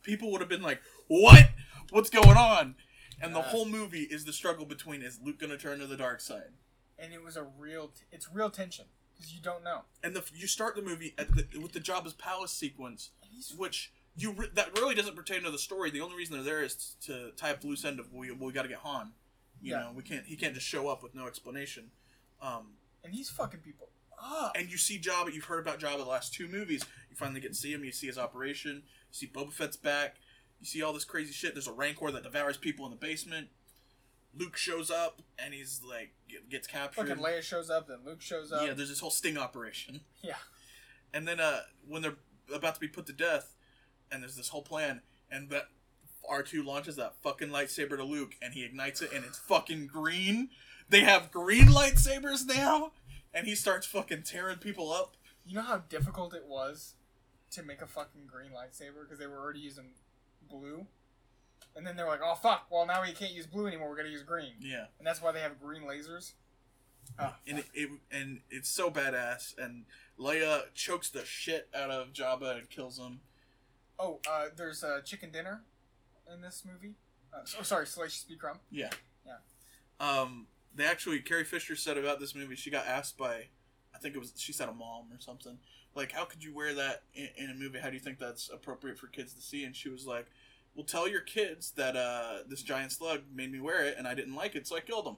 People 0.07 0.31
would 0.33 0.41
have 0.41 0.49
been 0.49 0.63
like, 0.63 0.81
"What? 1.09 1.51
What's 1.91 2.09
going 2.11 2.37
on?" 2.39 2.77
And 3.21 3.35
the 3.35 3.43
whole 3.43 3.65
movie 3.67 4.03
is 4.05 4.25
the 4.25 4.33
struggle 4.33 4.65
between 4.65 5.03
is 5.03 5.19
Luke 5.23 5.39
gonna 5.39 5.59
turn 5.59 5.81
to 5.81 5.87
the 5.87 5.97
dark 5.97 6.21
side? 6.21 6.53
And 6.99 7.13
it 7.13 7.23
was 7.23 7.37
a 7.37 7.43
real. 7.43 7.89
T- 7.89 8.05
it's 8.13 8.29
real 8.33 8.49
tension 8.51 8.87
because 9.15 9.35
you 9.35 9.41
don't 9.43 9.65
know. 9.65 9.83
and 10.03 10.15
the 10.15 10.23
you 10.35 10.47
start 10.47 10.77
the 10.77 10.83
movie 10.83 11.15
at 11.19 11.29
the, 11.35 11.59
with 11.59 11.73
the 11.73 11.81
Jabba's 11.81 12.15
palace 12.15 12.53
sequence, 12.53 13.11
which 13.57 13.93
you 14.17 14.33
re- 14.33 14.51
that 14.55 14.79
really 14.79 14.95
doesn't 14.95 15.17
pertain 15.17 15.43
to 15.43 15.51
the 15.51 15.59
story. 15.59 15.91
The 15.91 16.01
only 16.01 16.17
reason 16.17 16.35
they're 16.37 16.45
there 16.45 16.63
is 16.63 16.97
to 17.03 17.33
tie 17.37 17.51
up 17.51 17.61
the 17.61 17.67
loose 17.67 17.85
end 17.85 17.99
of 18.01 18.13
we 18.13 18.31
we 18.31 18.53
got 18.53 18.63
to 18.63 18.69
get 18.69 18.79
Han. 18.79 19.13
You 19.61 19.73
Yeah. 19.73 19.81
know, 19.81 19.93
we 19.95 20.03
can't 20.03 20.25
he 20.27 20.37
can't 20.37 20.55
just 20.55 20.67
show 20.67 20.89
up 20.89 21.03
with 21.03 21.15
no 21.15 21.27
explanation. 21.27 21.91
Um, 22.41 22.75
and 23.03 23.15
he's 23.15 23.29
fucking 23.31 23.61
people 23.61 23.89
up. 24.23 24.53
and 24.57 24.71
you 24.71 24.77
see 24.77 24.99
Jabba. 24.99 25.33
You've 25.33 25.45
heard 25.45 25.61
about 25.61 25.79
Jabba 25.81 25.99
the 25.99 26.05
last 26.05 26.35
two 26.35 26.49
movies. 26.49 26.85
You 27.11 27.17
finally 27.17 27.41
get 27.41 27.53
to 27.53 27.59
see 27.59 27.73
him. 27.73 27.85
You 27.85 27.93
see 27.93 28.07
his 28.07 28.19
operation. 28.19 28.83
You 28.85 29.13
see 29.13 29.27
Boba 29.27 29.53
Fett's 29.53 29.77
back. 29.77 30.17
You 30.61 30.67
see 30.67 30.83
all 30.83 30.93
this 30.93 31.05
crazy 31.05 31.33
shit. 31.33 31.55
There's 31.55 31.69
a 31.69 31.73
Rancor 31.73 32.11
that 32.13 32.23
devours 32.23 32.57
people 32.57 32.85
in 32.87 32.91
the 32.91 32.97
basement. 32.97 33.49
Luke 34.39 34.57
shows 34.57 34.91
up 34.91 35.23
and 35.43 35.55
he's 35.55 35.81
like 35.89 36.13
gets 36.51 36.67
captured. 36.67 37.09
Fucking 37.09 37.23
Leia 37.23 37.43
shows 37.43 37.71
up, 37.71 37.89
then 37.89 37.99
Luke 38.05 38.21
shows 38.21 38.53
up. 38.53 38.67
yeah, 38.67 38.75
there's 38.75 38.89
this 38.91 39.01
whole 39.01 39.11
sting 39.11 39.39
operation. 39.39 40.01
Yeah. 40.23 40.35
And 41.15 41.27
then 41.27 41.41
uh, 41.41 41.61
when 41.89 42.03
they're 42.03 42.17
about 42.53 42.75
to 42.75 42.81
be 42.81 42.89
put 42.89 43.07
to 43.07 43.13
death, 43.13 43.55
and 44.13 44.23
there's 44.23 44.37
this 44.37 44.49
whole 44.49 44.61
plan, 44.63 45.01
and 45.31 45.49
that 45.51 45.69
R2 46.31 46.65
launches 46.65 46.97
that 46.97 47.15
fucking 47.23 47.49
lightsaber 47.49 47.97
to 47.97 48.03
Luke, 48.05 48.35
and 48.43 48.53
he 48.55 48.65
ignites 48.65 49.01
it, 49.01 49.13
and 49.15 49.25
it's 49.25 49.39
fucking 49.39 49.87
green. 49.87 50.51
They 50.89 51.01
have 51.01 51.31
green 51.31 51.67
lightsabers 51.69 52.45
now, 52.47 52.93
and 53.37 53.47
he 53.47 53.55
starts 53.55 53.87
fucking 53.87 54.23
tearing 54.23 54.57
people 54.59 54.93
up. 54.93 55.17
You 55.45 55.55
know 55.57 55.63
how 55.63 55.79
difficult 55.89 56.35
it 56.35 56.47
was 56.47 56.95
to 57.53 57.63
make 57.63 57.83
a 57.83 57.87
fucking 57.87 58.23
green 58.27 58.51
lightsaber 58.51 59.03
because 59.05 59.19
they 59.19 59.27
were 59.27 59.39
already 59.39 59.61
using 59.61 59.91
blue, 60.49 60.87
and 61.77 61.87
then 61.87 61.97
they're 61.97 62.07
like, 62.07 62.21
"Oh 62.23 62.35
fuck! 62.35 62.67
Well, 62.71 62.87
now 62.87 63.03
we 63.03 63.13
can't 63.13 63.33
use 63.33 63.47
blue 63.47 63.67
anymore. 63.67 63.89
We're 63.91 63.97
gonna 63.97 64.09
use 64.09 64.23
green," 64.23 64.55
Yeah, 64.61 64.87
and 64.99 65.07
that's 65.07 65.23
why 65.23 65.33
they 65.33 65.41
have 65.41 65.61
green 65.61 65.83
lasers. 65.83 66.33
Oh, 67.21 67.35
and 67.47 67.61
it, 67.61 67.67
it 67.73 67.91
and 68.11 68.41
it's 68.51 68.69
so 68.69 68.91
badass. 68.91 69.57
And 69.57 69.85
Leia 70.19 70.63
chokes 70.75 71.09
the 71.11 71.25
shit 71.25 71.69
out 71.75 71.91
of 71.91 72.13
Jabba 72.13 72.59
and 72.59 72.69
kills 72.69 72.99
him. 72.99 73.21
oh, 73.99 74.19
uh, 74.29 74.47
there's 74.57 74.83
a 74.83 75.03
chicken 75.05 75.31
dinner 75.31 75.63
in 76.33 76.41
this 76.41 76.65
movie. 76.67 76.95
Uh, 77.33 77.43
oh, 77.61 77.63
sorry, 77.63 77.87
Salacious 77.87 78.25
B. 78.25 78.35
Crumb. 78.37 78.59
Yeah. 78.71 78.91
Yeah. 79.25 79.39
Um, 80.01 80.47
they 80.77 80.85
actually 80.87 81.21
Carrie 81.21 81.45
Fisher 81.45 81.77
said 81.77 81.99
about 81.99 82.21
this 82.21 82.35
movie. 82.35 82.57
She 82.57 82.71
got 82.71 82.87
asked 82.87 83.17
by, 83.19 83.47
I 83.95 83.99
think 84.01 84.15
it 84.15 84.19
was 84.19 84.33
she 84.37 84.53
said 84.53 84.69
a 84.69 84.73
mom 84.73 85.07
or 85.13 85.19
something. 85.21 85.59
Like, 85.95 86.13
how 86.13 86.25
could 86.25 86.45
you 86.45 86.55
wear 86.55 86.75
that 86.75 87.03
in, 87.15 87.29
in 87.37 87.51
a 87.51 87.55
movie? 87.55 87.79
How 87.79 87.89
do 87.89 87.95
you 87.95 88.01
think 88.01 88.19
that's 88.19 88.51
appropriate 88.53 88.99
for 88.99 89.07
kids 89.07 89.33
to 89.35 89.41
see? 89.41 89.65
And 89.65 89.75
she 89.75 89.89
was 89.89 90.07
like, 90.07 90.27
"Well, 90.75 90.85
tell 90.85 91.09
your 91.09 91.23
kids 91.23 91.73
that 91.77 91.97
uh, 91.97 92.39
this 92.49 92.63
giant 92.63 92.93
slug 92.93 93.23
made 93.35 93.51
me 93.51 93.61
wear 93.61 93.85
it, 93.85 93.97
and 93.97 94.07
I 94.07 94.15
didn't 94.15 94.35
like 94.35 94.55
it, 94.55 94.67
so 94.67 94.77
I 94.77 94.81
killed 94.81 95.07
him." 95.07 95.17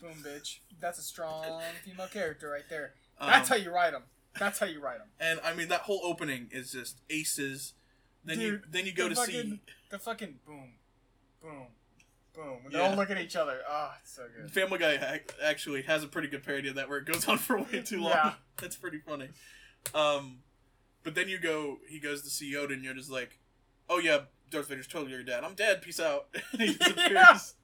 Boom, 0.00 0.22
bitch. 0.24 0.58
That's 0.80 0.98
a 0.98 1.02
strong 1.02 1.60
female 1.84 2.06
character 2.08 2.50
right 2.50 2.68
there. 2.68 2.94
Um, 3.18 3.30
That's 3.30 3.48
how 3.48 3.56
you 3.56 3.70
write 3.72 3.92
them. 3.92 4.02
That's 4.38 4.58
how 4.58 4.66
you 4.66 4.80
write 4.80 4.98
them. 4.98 5.08
and 5.20 5.40
I 5.44 5.54
mean 5.54 5.68
that 5.68 5.82
whole 5.82 6.00
opening 6.04 6.48
is 6.50 6.72
just 6.72 6.98
aces. 7.08 7.74
Then 8.24 8.40
you 8.40 8.60
then 8.68 8.86
you 8.86 8.92
go 8.92 9.08
to 9.08 9.14
fucking, 9.14 9.32
see 9.32 9.60
the 9.90 9.98
fucking 9.98 10.36
boom, 10.46 10.72
boom, 11.42 11.66
boom. 12.34 12.58
They 12.70 12.78
Yeah. 12.78 12.90
all 12.90 12.96
look 12.96 13.10
at 13.10 13.18
each 13.18 13.36
other. 13.36 13.60
Oh, 13.68 13.92
it's 14.00 14.12
so 14.12 14.24
good. 14.36 14.50
Family 14.50 14.78
Guy 14.78 15.20
actually 15.42 15.82
has 15.82 16.02
a 16.02 16.08
pretty 16.08 16.28
good 16.28 16.42
parody 16.44 16.68
of 16.68 16.74
that 16.76 16.88
where 16.88 16.98
it 16.98 17.04
goes 17.06 17.26
on 17.28 17.38
for 17.38 17.58
way 17.58 17.82
too 17.84 18.00
long. 18.00 18.10
Yeah. 18.12 18.34
That's 18.58 18.76
pretty 18.76 18.98
funny. 18.98 19.28
Um, 19.94 20.38
but 21.02 21.14
then 21.14 21.28
you 21.28 21.38
go, 21.38 21.78
he 21.88 21.98
goes 21.98 22.22
to 22.22 22.30
see 22.30 22.52
Yoda, 22.52 22.72
and 22.72 22.84
Yoda's 22.84 23.10
like, 23.10 23.38
"Oh 23.90 23.98
yeah, 23.98 24.20
Darth 24.50 24.68
Vader's 24.68 24.86
totally 24.86 25.12
your 25.12 25.22
dad. 25.22 25.44
I'm 25.44 25.54
dead. 25.54 25.82
Peace 25.82 26.00
out." 26.00 26.26
He 26.52 26.72
disappears. 26.74 27.54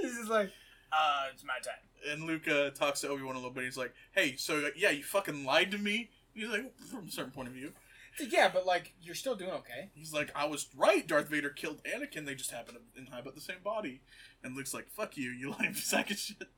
He's 0.00 0.16
just 0.16 0.30
like, 0.30 0.50
uh, 0.92 1.26
it's 1.32 1.44
my 1.44 1.54
time. 1.64 1.80
And 2.10 2.48
uh, 2.48 2.70
talks 2.70 3.00
to 3.00 3.08
Obi 3.08 3.22
Wan 3.22 3.34
a 3.34 3.38
little 3.38 3.50
bit. 3.50 3.64
He's 3.64 3.78
like, 3.78 3.94
"Hey, 4.12 4.36
so 4.36 4.68
yeah, 4.76 4.90
you 4.90 5.02
fucking 5.02 5.44
lied 5.44 5.70
to 5.70 5.78
me." 5.78 6.10
He's 6.34 6.48
like, 6.48 6.76
from 6.90 7.06
a 7.08 7.10
certain 7.10 7.30
point 7.32 7.48
of 7.48 7.54
view, 7.54 7.72
Yeah, 8.20 8.50
but 8.52 8.64
like, 8.66 8.94
you're 9.00 9.14
still 9.14 9.34
doing 9.34 9.50
okay. 9.52 9.90
he's 9.94 10.12
like, 10.12 10.30
"I 10.34 10.44
was 10.46 10.68
right. 10.76 11.06
Darth 11.06 11.28
Vader 11.28 11.50
killed 11.50 11.82
Anakin. 11.84 12.26
They 12.26 12.34
just 12.34 12.50
happen 12.50 12.74
to 12.74 12.80
inhabit 13.00 13.34
the 13.34 13.40
same 13.40 13.62
body." 13.64 14.00
And 14.42 14.56
Luke's 14.56 14.74
like, 14.74 14.88
"Fuck 14.90 15.16
you, 15.16 15.30
you 15.30 15.50
lying 15.52 15.74
sack 15.74 16.10
of 16.10 16.18
shit." 16.18 16.48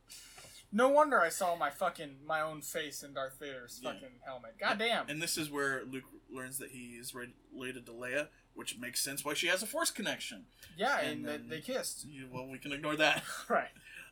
No 0.73 0.89
wonder 0.89 1.21
I 1.21 1.29
saw 1.29 1.55
my 1.57 1.71
fucking 1.71 2.17
my 2.27 2.41
own 2.41 2.61
face 2.61 3.03
in 3.03 3.15
Darth 3.15 3.39
Vader's 3.39 3.81
Yeah. 3.83 3.93
fucking 3.93 4.17
helmet. 4.25 4.57
God 4.59 4.79
damn. 4.79 5.09
And 5.09 5.23
this 5.23 5.39
is 5.39 5.51
where 5.51 5.85
Luke 5.85 6.05
learns 6.31 6.59
that 6.59 6.71
he 6.73 6.97
is 7.01 7.15
related 7.15 7.87
to 7.87 7.93
Leia, 7.93 8.29
which 8.55 8.77
makes 8.79 9.03
sense 9.03 9.25
why 9.25 9.35
she 9.35 9.47
has 9.47 9.63
a 9.63 9.67
Force 9.67 9.91
connection. 9.91 10.47
yeah, 10.77 10.99
and 11.01 11.25
and, 11.27 11.49
they, 11.51 11.57
they 11.57 11.61
kissed. 11.63 12.05
You- 12.07 12.29
Well, 12.33 12.49
we 12.49 12.59
can 12.59 12.73
ignore 12.73 12.97
that. 12.97 13.23
Right. 13.49 13.69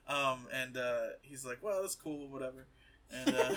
Um, 0.07 0.47
and 0.53 0.77
uh, 0.77 1.01
he's 1.23 1.45
like, 1.45 1.59
"Well, 1.63 1.81
that's 1.83 1.95
cool, 1.97 2.29
whatever." 2.29 2.67
And 3.11 3.35
uh, 3.35 3.55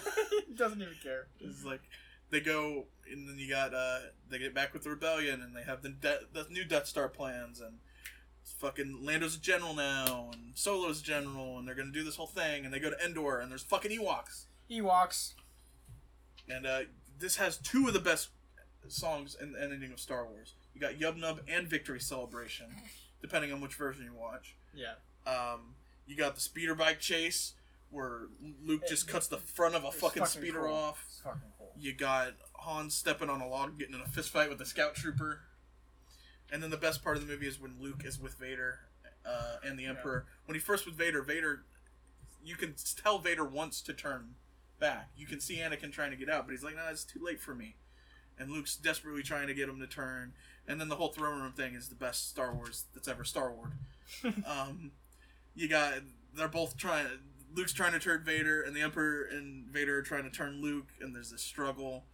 he 0.47 0.53
doesn't 0.55 0.81
even 0.81 0.95
care. 1.03 1.27
it's 1.39 1.63
like 1.65 1.81
they 2.29 2.39
go, 2.39 2.85
and 3.11 3.27
then 3.27 3.37
you 3.37 3.49
got 3.49 3.73
uh, 3.73 3.99
they 4.29 4.39
get 4.39 4.53
back 4.53 4.73
with 4.73 4.83
the 4.83 4.89
rebellion, 4.89 5.41
and 5.41 5.55
they 5.55 5.63
have 5.63 5.81
the 5.81 5.89
de- 5.89 6.21
the 6.33 6.45
new 6.49 6.63
Death 6.65 6.87
Star 6.87 7.07
plans, 7.09 7.59
and 7.61 7.79
fucking 8.59 8.99
Lando's 9.03 9.35
a 9.35 9.39
general 9.39 9.73
now, 9.73 10.29
and 10.33 10.51
Solo's 10.55 11.01
a 11.01 11.03
general, 11.03 11.57
and 11.59 11.67
they're 11.67 11.75
gonna 11.75 11.91
do 11.91 12.03
this 12.03 12.15
whole 12.15 12.27
thing, 12.27 12.65
and 12.65 12.73
they 12.73 12.79
go 12.79 12.89
to 12.89 13.05
Endor, 13.05 13.39
and 13.39 13.51
there's 13.51 13.63
fucking 13.63 13.91
Ewoks, 13.91 14.45
Ewoks. 14.71 15.33
and 16.49 16.65
uh, 16.65 16.79
this 17.19 17.37
has 17.37 17.57
two 17.57 17.87
of 17.87 17.93
the 17.93 17.99
best 17.99 18.29
songs 18.87 19.35
in 19.39 19.51
the 19.53 19.61
ending 19.61 19.91
of 19.91 19.99
Star 19.99 20.25
Wars. 20.25 20.53
You 20.73 20.81
got 20.81 20.93
Yub 20.99 21.17
Nub 21.17 21.41
and 21.47 21.67
Victory 21.67 21.99
Celebration, 21.99 22.67
depending 23.21 23.51
on 23.51 23.61
which 23.61 23.75
version 23.75 24.05
you 24.05 24.13
watch. 24.13 24.55
Yeah. 24.73 24.93
Um, 25.25 25.75
you 26.05 26.15
got 26.15 26.35
the 26.35 26.41
speeder 26.41 26.73
bike 26.75 26.99
chase 26.99 27.53
where 27.89 28.27
Luke 28.65 28.83
just 28.87 29.07
cuts 29.07 29.27
the 29.27 29.37
front 29.37 29.73
of 29.75 29.83
a 29.83 29.87
It's 29.87 29.97
fucking, 29.97 30.25
speeder 30.25 30.61
cool. 30.65 30.73
off. 30.73 31.03
It's 31.09 31.19
fucking. 31.21 31.41
You 31.79 31.93
got 31.93 32.33
Han 32.55 32.89
stepping 32.89 33.29
on 33.29 33.41
a 33.41 33.47
log, 33.47 33.77
getting 33.77 33.95
in 33.95 34.01
a 34.01 34.07
fist 34.07 34.29
fight 34.29 34.49
with 34.49 34.61
a 34.61 34.65
scout 34.65 34.95
trooper. 34.95 35.41
And 36.51 36.63
then 36.63 36.69
the 36.69 36.77
best 36.77 37.03
part 37.03 37.17
of 37.17 37.25
the 37.25 37.31
movie 37.31 37.47
is 37.47 37.59
when 37.59 37.75
Luke 37.79 38.03
is 38.05 38.19
with 38.19 38.35
Vader 38.35 38.79
uh, 39.25 39.57
and 39.63 39.77
the 39.77 39.83
Yeah. 39.83 39.89
Emperor. 39.89 40.25
When 40.45 40.55
he 40.55 40.59
first 40.61 40.85
with 40.85 40.95
Vader, 40.95 41.21
Vader, 41.21 41.63
you 42.43 42.55
can 42.55 42.75
tell 43.01 43.19
Vader 43.19 43.43
wants 43.43 43.81
to 43.81 43.93
turn 43.93 44.35
back. 44.79 45.09
You 45.17 45.25
can 45.25 45.39
see 45.39 45.57
Anakin 45.57 45.91
trying 45.91 46.11
to 46.11 46.17
get 46.17 46.29
out, 46.29 46.45
but 46.45 46.51
he's 46.51 46.63
like, 46.63 46.75
"No, 46.75 46.87
it's 46.89 47.03
too 47.03 47.19
late 47.21 47.41
for 47.41 47.53
me." 47.53 47.75
And 48.39 48.51
Luke's 48.51 48.75
desperately 48.77 49.23
trying 49.23 49.47
to 49.47 49.53
get 49.53 49.67
him 49.67 49.79
to 49.79 49.87
turn. 49.87 50.33
And 50.67 50.79
then 50.79 50.89
the 50.89 50.95
whole 50.95 51.09
throne 51.09 51.41
room 51.41 51.51
thing 51.53 51.73
is 51.75 51.89
the 51.89 51.95
best 51.95 52.29
Star 52.29 52.53
Wars 52.53 52.85
that's 52.93 53.07
ever 53.07 53.23
Star 53.23 53.51
Wars. 53.51 53.73
um, 54.45 54.91
you 55.55 55.67
got 55.67 55.95
they're 56.33 56.47
both 56.47 56.77
trying. 56.77 57.07
Luke's 57.55 57.73
trying 57.73 57.93
to 57.93 57.99
turn 57.99 58.23
Vader, 58.23 58.61
and 58.61 58.75
the 58.75 58.81
Emperor 58.81 59.23
and 59.31 59.65
Vader 59.67 59.97
are 59.99 60.01
trying 60.03 60.23
to 60.23 60.29
turn 60.29 60.61
Luke, 60.61 60.87
and 61.01 61.15
there's 61.15 61.31
this 61.31 61.41
struggle. 61.41 62.05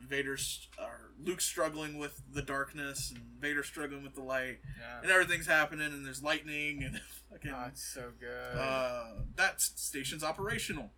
Vader's 0.00 0.68
or 0.78 1.10
Luke's 1.22 1.44
struggling 1.44 1.98
with 1.98 2.22
the 2.32 2.40
darkness, 2.42 3.10
and 3.10 3.20
Vader's 3.38 3.66
struggling 3.66 4.02
with 4.02 4.14
the 4.14 4.22
light, 4.22 4.58
Yeah. 4.78 5.00
and 5.02 5.10
everything's 5.10 5.46
happening, 5.46 5.86
and 5.92 6.04
there's 6.06 6.22
lightning, 6.22 6.82
and 6.82 7.00
fucking 7.30 7.50
Oh, 7.54 7.64
it's 7.68 7.82
so 7.84 8.10
good. 8.18 8.58
uh, 8.58 9.04
that 9.36 9.60
station's 9.60 10.24
operational, 10.24 10.90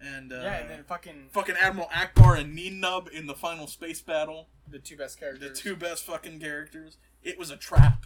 and 0.00 0.32
uh, 0.32 0.36
yeah, 0.36 0.54
and 0.58 0.70
then 0.70 0.84
fucking 0.84 1.28
fucking 1.32 1.56
Admiral 1.58 1.88
Ackbar 1.88 2.38
and 2.40 2.54
Nien 2.54 2.80
Nunb 2.80 3.08
in 3.08 3.26
the 3.26 3.34
final 3.34 3.66
space 3.66 4.02
battle, 4.02 4.48
the 4.68 4.78
two 4.78 4.96
best 4.98 5.18
characters. 5.18 5.48
the 5.48 5.54
two 5.56 5.74
best 5.74 6.04
fucking 6.04 6.38
characters. 6.38 6.98
It 7.22 7.38
was 7.38 7.50
a 7.50 7.56
trap. 7.56 8.04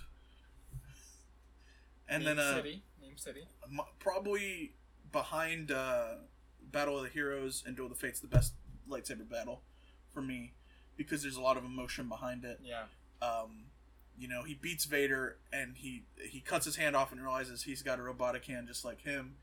And 2.08 2.24
Name 2.24 2.36
then 2.36 2.46
uh, 2.46 2.54
City. 2.56 2.82
Name 3.02 3.16
City. 3.16 3.48
probably 3.98 4.74
behind 5.16 5.70
uh, 5.70 6.16
Battle 6.70 6.98
of 6.98 7.04
the 7.04 7.08
Heroes 7.08 7.62
and 7.66 7.74
Duel 7.74 7.86
of 7.86 7.92
the 7.92 7.98
Fates, 7.98 8.20
the 8.20 8.26
best 8.26 8.52
lightsaber 8.86 9.26
battle 9.28 9.62
for 10.12 10.20
me 10.20 10.52
because 10.94 11.22
there's 11.22 11.36
a 11.36 11.40
lot 11.40 11.56
of 11.56 11.64
emotion 11.64 12.06
behind 12.06 12.44
it. 12.44 12.60
Yeah. 12.62 12.82
Um, 13.22 13.64
you 14.18 14.28
know, 14.28 14.42
he 14.42 14.52
beats 14.52 14.84
Vader 14.84 15.38
and 15.50 15.74
he 15.78 16.02
he 16.22 16.40
cuts 16.40 16.66
his 16.66 16.76
hand 16.76 16.94
off 16.94 17.12
and 17.12 17.22
realizes 17.22 17.62
he's 17.62 17.82
got 17.82 17.98
a 17.98 18.02
robotic 18.02 18.44
hand 18.44 18.68
just 18.68 18.84
like 18.84 19.00
him, 19.00 19.36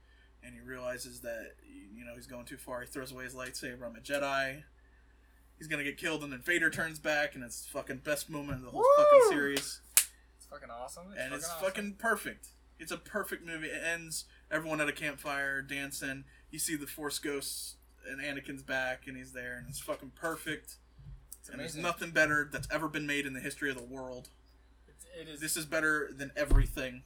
and 0.44 0.54
he 0.54 0.60
realizes 0.62 1.22
that 1.22 1.54
you 1.66 2.06
know 2.06 2.14
he's 2.16 2.28
going 2.28 2.46
too 2.46 2.58
far. 2.58 2.82
He 2.82 2.88
throws 2.88 3.12
away 3.12 3.24
his 3.24 3.34
lightsaber. 3.34 3.84
I'm 3.84 3.96
a 3.96 4.00
Jedi. 4.00 4.62
He's 5.58 5.68
gonna 5.68 5.84
get 5.84 5.98
killed, 5.98 6.24
and 6.24 6.32
then 6.32 6.42
Vader 6.42 6.70
turns 6.70 7.00
back, 7.00 7.34
and 7.34 7.44
it's 7.44 7.66
fucking 7.66 8.02
best 8.04 8.30
moment 8.30 8.60
of 8.60 8.66
the 8.66 8.70
whole 8.70 8.82
Woo! 8.82 9.04
fucking 9.04 9.30
series 9.30 9.82
It's 10.38 10.46
fucking 10.52 10.70
awesome. 10.70 11.06
It's 11.12 11.20
and 11.20 11.30
fucking 11.30 11.38
it's 11.38 11.50
awesome. 11.50 11.66
fucking 11.66 11.94
perfect. 11.98 12.48
It's 12.80 12.92
a 12.92 12.98
perfect 12.98 13.46
movie. 13.46 13.68
It 13.68 13.82
ends 13.84 14.26
everyone 14.54 14.80
at 14.80 14.88
a 14.88 14.94
campfire 14.94 15.62
dancing. 15.62 16.24
You 16.52 16.60
see 16.60 16.76
the 16.76 16.88
Force 16.88 17.20
ghosts, 17.20 17.76
and 18.08 18.22
Anakin's 18.22 18.64
back, 18.64 19.08
and 19.08 19.18
he's 19.18 19.34
there, 19.34 19.58
and 19.58 19.68
it's 19.68 19.80
fucking 19.80 20.12
perfect. 20.16 20.76
It's 21.40 21.50
And 21.50 21.60
there's 21.60 21.76
nothing 21.76 22.12
better 22.12 22.48
that's 22.50 22.68
ever 22.72 22.88
been 22.88 23.08
made 23.08 23.26
in 23.26 23.34
the 23.34 23.40
history 23.40 23.70
of 23.70 23.76
the 23.76 23.84
world. 23.84 24.30
It's, 24.88 25.06
it 25.20 25.28
is. 25.34 25.40
This 25.42 25.58
is 25.58 25.66
better 25.66 26.10
than 26.16 26.32
everything. 26.38 27.04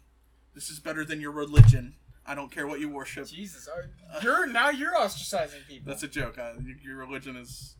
This 0.53 0.69
is 0.69 0.79
better 0.79 1.05
than 1.05 1.21
your 1.21 1.31
religion. 1.31 1.95
I 2.25 2.35
don't 2.35 2.51
care 2.51 2.67
what 2.67 2.81
you 2.81 2.89
worship. 2.89 3.27
Jesus, 3.27 3.69
are, 3.69 3.89
you're 4.21 4.45
now 4.45 4.69
you're 4.69 4.93
ostracizing 4.93 5.65
people. 5.67 5.87
That's 5.87 6.03
a 6.03 6.09
joke. 6.09 6.37
Uh, 6.37 6.53
your 6.83 6.97
religion 6.97 7.37
is 7.37 7.75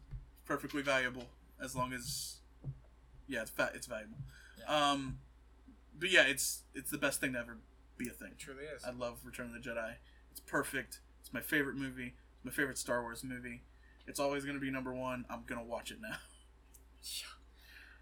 perfectly 0.45 0.81
valuable 0.81 1.25
as 1.61 1.75
long 1.75 1.91
as, 1.91 2.37
yeah, 3.27 3.41
it's 3.41 3.51
it's 3.75 3.87
valuable. 3.87 4.17
Yeah. 4.59 4.91
Um, 4.91 5.17
but 5.99 6.11
yeah, 6.11 6.23
it's 6.27 6.61
it's 6.73 6.91
the 6.91 6.97
best 6.97 7.19
thing 7.19 7.33
to 7.33 7.39
ever 7.39 7.57
be 7.97 8.07
a 8.07 8.11
thing. 8.11 8.29
It 8.31 8.39
truly 8.39 8.63
is. 8.63 8.83
I 8.83 8.91
love 8.91 9.19
Return 9.23 9.47
of 9.47 9.53
the 9.53 9.69
Jedi. 9.69 9.93
It's 10.31 10.39
perfect. 10.39 10.99
It's 11.21 11.33
my 11.33 11.41
favorite 11.41 11.75
movie. 11.75 12.13
It's 12.35 12.45
my 12.45 12.51
favorite 12.51 12.77
Star 12.77 13.01
Wars 13.01 13.23
movie. 13.23 13.61
It's 14.07 14.19
always 14.19 14.43
going 14.45 14.55
to 14.55 14.61
be 14.61 14.71
number 14.71 14.93
one. 14.93 15.25
I'm 15.29 15.43
going 15.45 15.59
to 15.59 15.65
watch 15.67 15.91
it 15.91 15.97
now. 16.01 16.15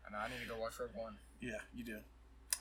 I 0.08 0.12
know. 0.12 0.18
I 0.20 0.28
need 0.28 0.42
to 0.48 0.54
go 0.54 0.60
watch 0.60 0.80
Rogue 0.80 0.92
One. 0.96 1.16
Yeah, 1.42 1.60
you 1.74 1.84
do. 1.84 1.98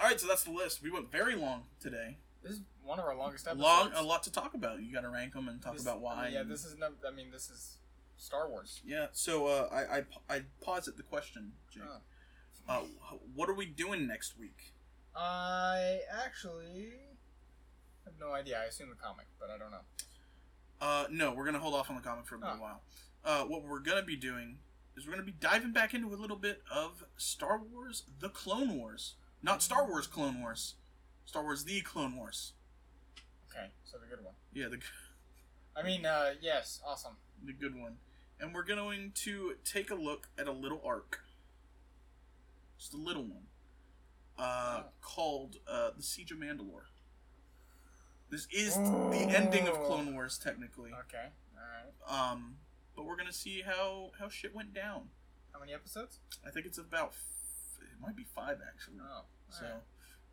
All 0.01 0.06
right, 0.06 0.19
so 0.19 0.27
that's 0.27 0.44
the 0.44 0.51
list. 0.51 0.82
We 0.82 0.90
went 0.90 1.11
very 1.12 1.36
long 1.36 1.65
today. 1.81 2.19
This 2.43 2.52
is 2.52 2.61
one 2.82 2.98
of 2.98 3.05
our 3.06 3.15
longest 3.16 3.47
episodes. 3.47 3.62
Long, 3.65 3.93
a 3.94 4.02
lot 4.02 4.23
to 4.24 4.32
talk 4.32 4.55
about. 4.55 4.82
You 4.82 4.93
got 4.93 5.02
to 5.02 5.09
rank 5.09 5.32
them 5.35 5.48
and 5.48 5.61
talk 5.62 5.74
This- 5.74 5.82
about 5.82 5.97
I 5.98 6.01
why. 6.01 6.24
mean, 6.24 6.32
yeah, 6.35 6.40
and- 6.40 6.51
this 6.51 6.65
is. 6.65 6.77
I 6.82 7.11
mean, 7.15 7.31
this 7.31 7.48
is 7.51 7.77
Star 8.16 8.48
Wars. 8.48 8.81
Yeah. 8.85 9.06
So 9.12 9.47
uh, 9.47 9.69
I, 9.73 9.98
I 9.98 10.36
I 10.36 10.43
posit 10.62 10.97
the 10.97 11.02
question, 11.02 11.52
Jake. 11.70 11.82
Oh. 11.89 12.01
Uh, 12.66 12.81
what 13.35 13.48
are 13.51 13.55
we 13.55 13.66
doing 13.66 14.06
next 14.06 14.39
week? 14.39 14.73
I 15.15 16.01
actually 16.24 16.93
have 18.05 18.14
no 18.20 18.32
idea. 18.32 18.60
I 18.60 18.64
assume 18.64 18.90
the 18.90 18.97
comic, 18.97 19.26
but 19.39 19.51
I 19.51 19.59
don't 19.59 19.70
know. 19.70 19.81
Uh, 20.81 21.06
no, 21.10 21.32
we're 21.32 21.44
gonna 21.44 21.59
hold 21.59 21.74
off 21.74 21.89
on 21.90 21.97
the 21.97 22.02
comic 22.02 22.26
for 22.26 22.35
a 22.36 22.39
little 22.39 22.56
Oh. 22.56 22.60
while. 22.60 22.82
Uh, 23.24 23.44
what 23.44 23.62
we're 23.62 23.78
gonna 23.81 24.02
be 24.02 24.16
doing 24.16 24.59
is 24.97 25.06
we're 25.06 25.12
gonna 25.12 25.22
be 25.24 25.32
diving 25.32 25.72
back 25.72 25.94
into 25.94 26.09
a 26.09 26.16
little 26.16 26.36
bit 26.36 26.62
of 26.70 27.05
Star 27.16 27.59
Wars: 27.59 28.05
The 28.18 28.28
Clone 28.28 28.76
Wars, 28.78 29.14
not 29.43 29.62
Star 29.62 29.86
Wars 29.86 30.06
Clone 30.06 30.40
Wars, 30.40 30.74
Star 31.24 31.43
Wars: 31.43 31.64
The 31.64 31.81
Clone 31.82 32.16
Wars. 32.16 32.52
Okay, 33.51 33.70
so 33.85 33.98
the 33.98 34.06
good 34.06 34.22
one. 34.24 34.35
Yeah, 34.52 34.68
the 34.68 34.81
I 35.76 35.82
mean, 35.82 36.05
uh, 36.06 36.35
yes, 36.40 36.81
awesome. 36.85 37.16
the 37.43 37.52
good 37.52 37.74
one, 37.74 37.98
and 38.39 38.52
we're 38.55 38.62
going 38.64 39.12
to 39.12 39.56
take 39.64 39.90
a 39.90 39.94
look 39.94 40.28
at 40.39 40.47
a 40.47 40.52
little 40.52 40.81
arc, 40.85 41.20
just 42.78 42.93
a 42.94 42.97
little 42.97 43.24
one, 43.24 43.47
uh, 44.39 44.82
Oh. 44.85 44.89
called 45.01 45.56
uh, 45.66 45.90
the 45.97 46.02
Siege 46.02 46.31
of 46.32 46.39
Mandalore. 46.39 46.86
This 48.30 48.46
is 48.51 48.74
the 48.76 49.26
ending 49.28 49.68
of 49.68 49.74
Oh. 49.76 49.86
Clone 49.86 50.14
Wars, 50.14 50.38
technically. 50.38 50.92
Okay, 50.92 51.28
all 51.56 51.62
right. 51.62 52.30
Um, 52.32 52.56
but 52.96 53.05
we're 53.05 53.16
gonna 53.16 53.32
see 53.32 53.62
how 53.62 54.12
how 54.18 54.28
shit 54.28 54.55
went 54.55 54.72
down. 54.74 55.10
How 55.52 55.60
many 55.60 55.72
episodes? 55.72 56.18
I 56.46 56.51
think 56.51 56.66
it's 56.66 56.78
about 56.78 57.10
f- 57.10 57.78
it 57.82 58.01
might 58.01 58.16
be 58.16 58.24
five 58.24 58.60
actually. 58.66 58.98
Oh, 59.01 59.22
so 59.51 59.64
alright. 59.64 59.80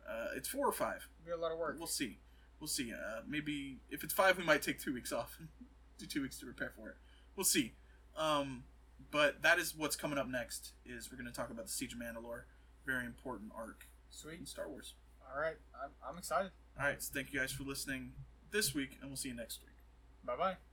uh, 0.08 0.36
it's 0.36 0.48
four 0.48 0.66
or 0.66 0.72
five. 0.72 1.08
be 1.24 1.30
a 1.30 1.36
lot 1.36 1.52
of 1.52 1.58
work. 1.58 1.76
We'll 1.78 1.86
see. 1.86 2.18
We'll 2.60 2.68
see. 2.68 2.92
Uh, 2.92 3.20
maybe 3.26 3.80
if 3.90 4.02
it's 4.04 4.14
five, 4.14 4.36
we 4.38 4.44
might 4.44 4.62
take 4.62 4.80
two 4.80 4.92
weeks 4.92 5.12
off. 5.12 5.38
Do 5.98 6.06
two 6.06 6.22
weeks 6.22 6.38
to 6.40 6.44
prepare 6.46 6.72
for 6.76 6.88
it. 6.90 6.96
We'll 7.36 7.44
see. 7.44 7.74
Um, 8.16 8.64
but 9.12 9.42
that 9.42 9.58
is 9.58 9.76
what's 9.76 9.94
coming 9.96 10.18
up 10.18 10.26
next. 10.28 10.72
Is 10.84 11.10
we're 11.10 11.18
gonna 11.18 11.30
talk 11.30 11.50
about 11.50 11.66
the 11.66 11.72
Siege 11.72 11.92
of 11.92 12.00
Mandalore, 12.00 12.42
very 12.84 13.04
important 13.06 13.52
arc 13.54 13.86
in 14.10 14.16
Sweet. 14.16 14.48
Star 14.48 14.68
Wars. 14.68 14.94
All 15.32 15.40
right, 15.40 15.56
I'm, 15.82 15.90
I'm 16.08 16.18
excited. 16.18 16.50
All 16.78 16.86
right. 16.86 17.02
So 17.02 17.12
thank 17.14 17.32
you 17.32 17.40
guys 17.40 17.52
for 17.52 17.64
listening 17.64 18.12
this 18.50 18.74
week, 18.74 18.98
and 19.00 19.10
we'll 19.10 19.16
see 19.16 19.28
you 19.28 19.36
next 19.36 19.60
week. 19.62 19.76
Bye 20.24 20.36
bye. 20.36 20.71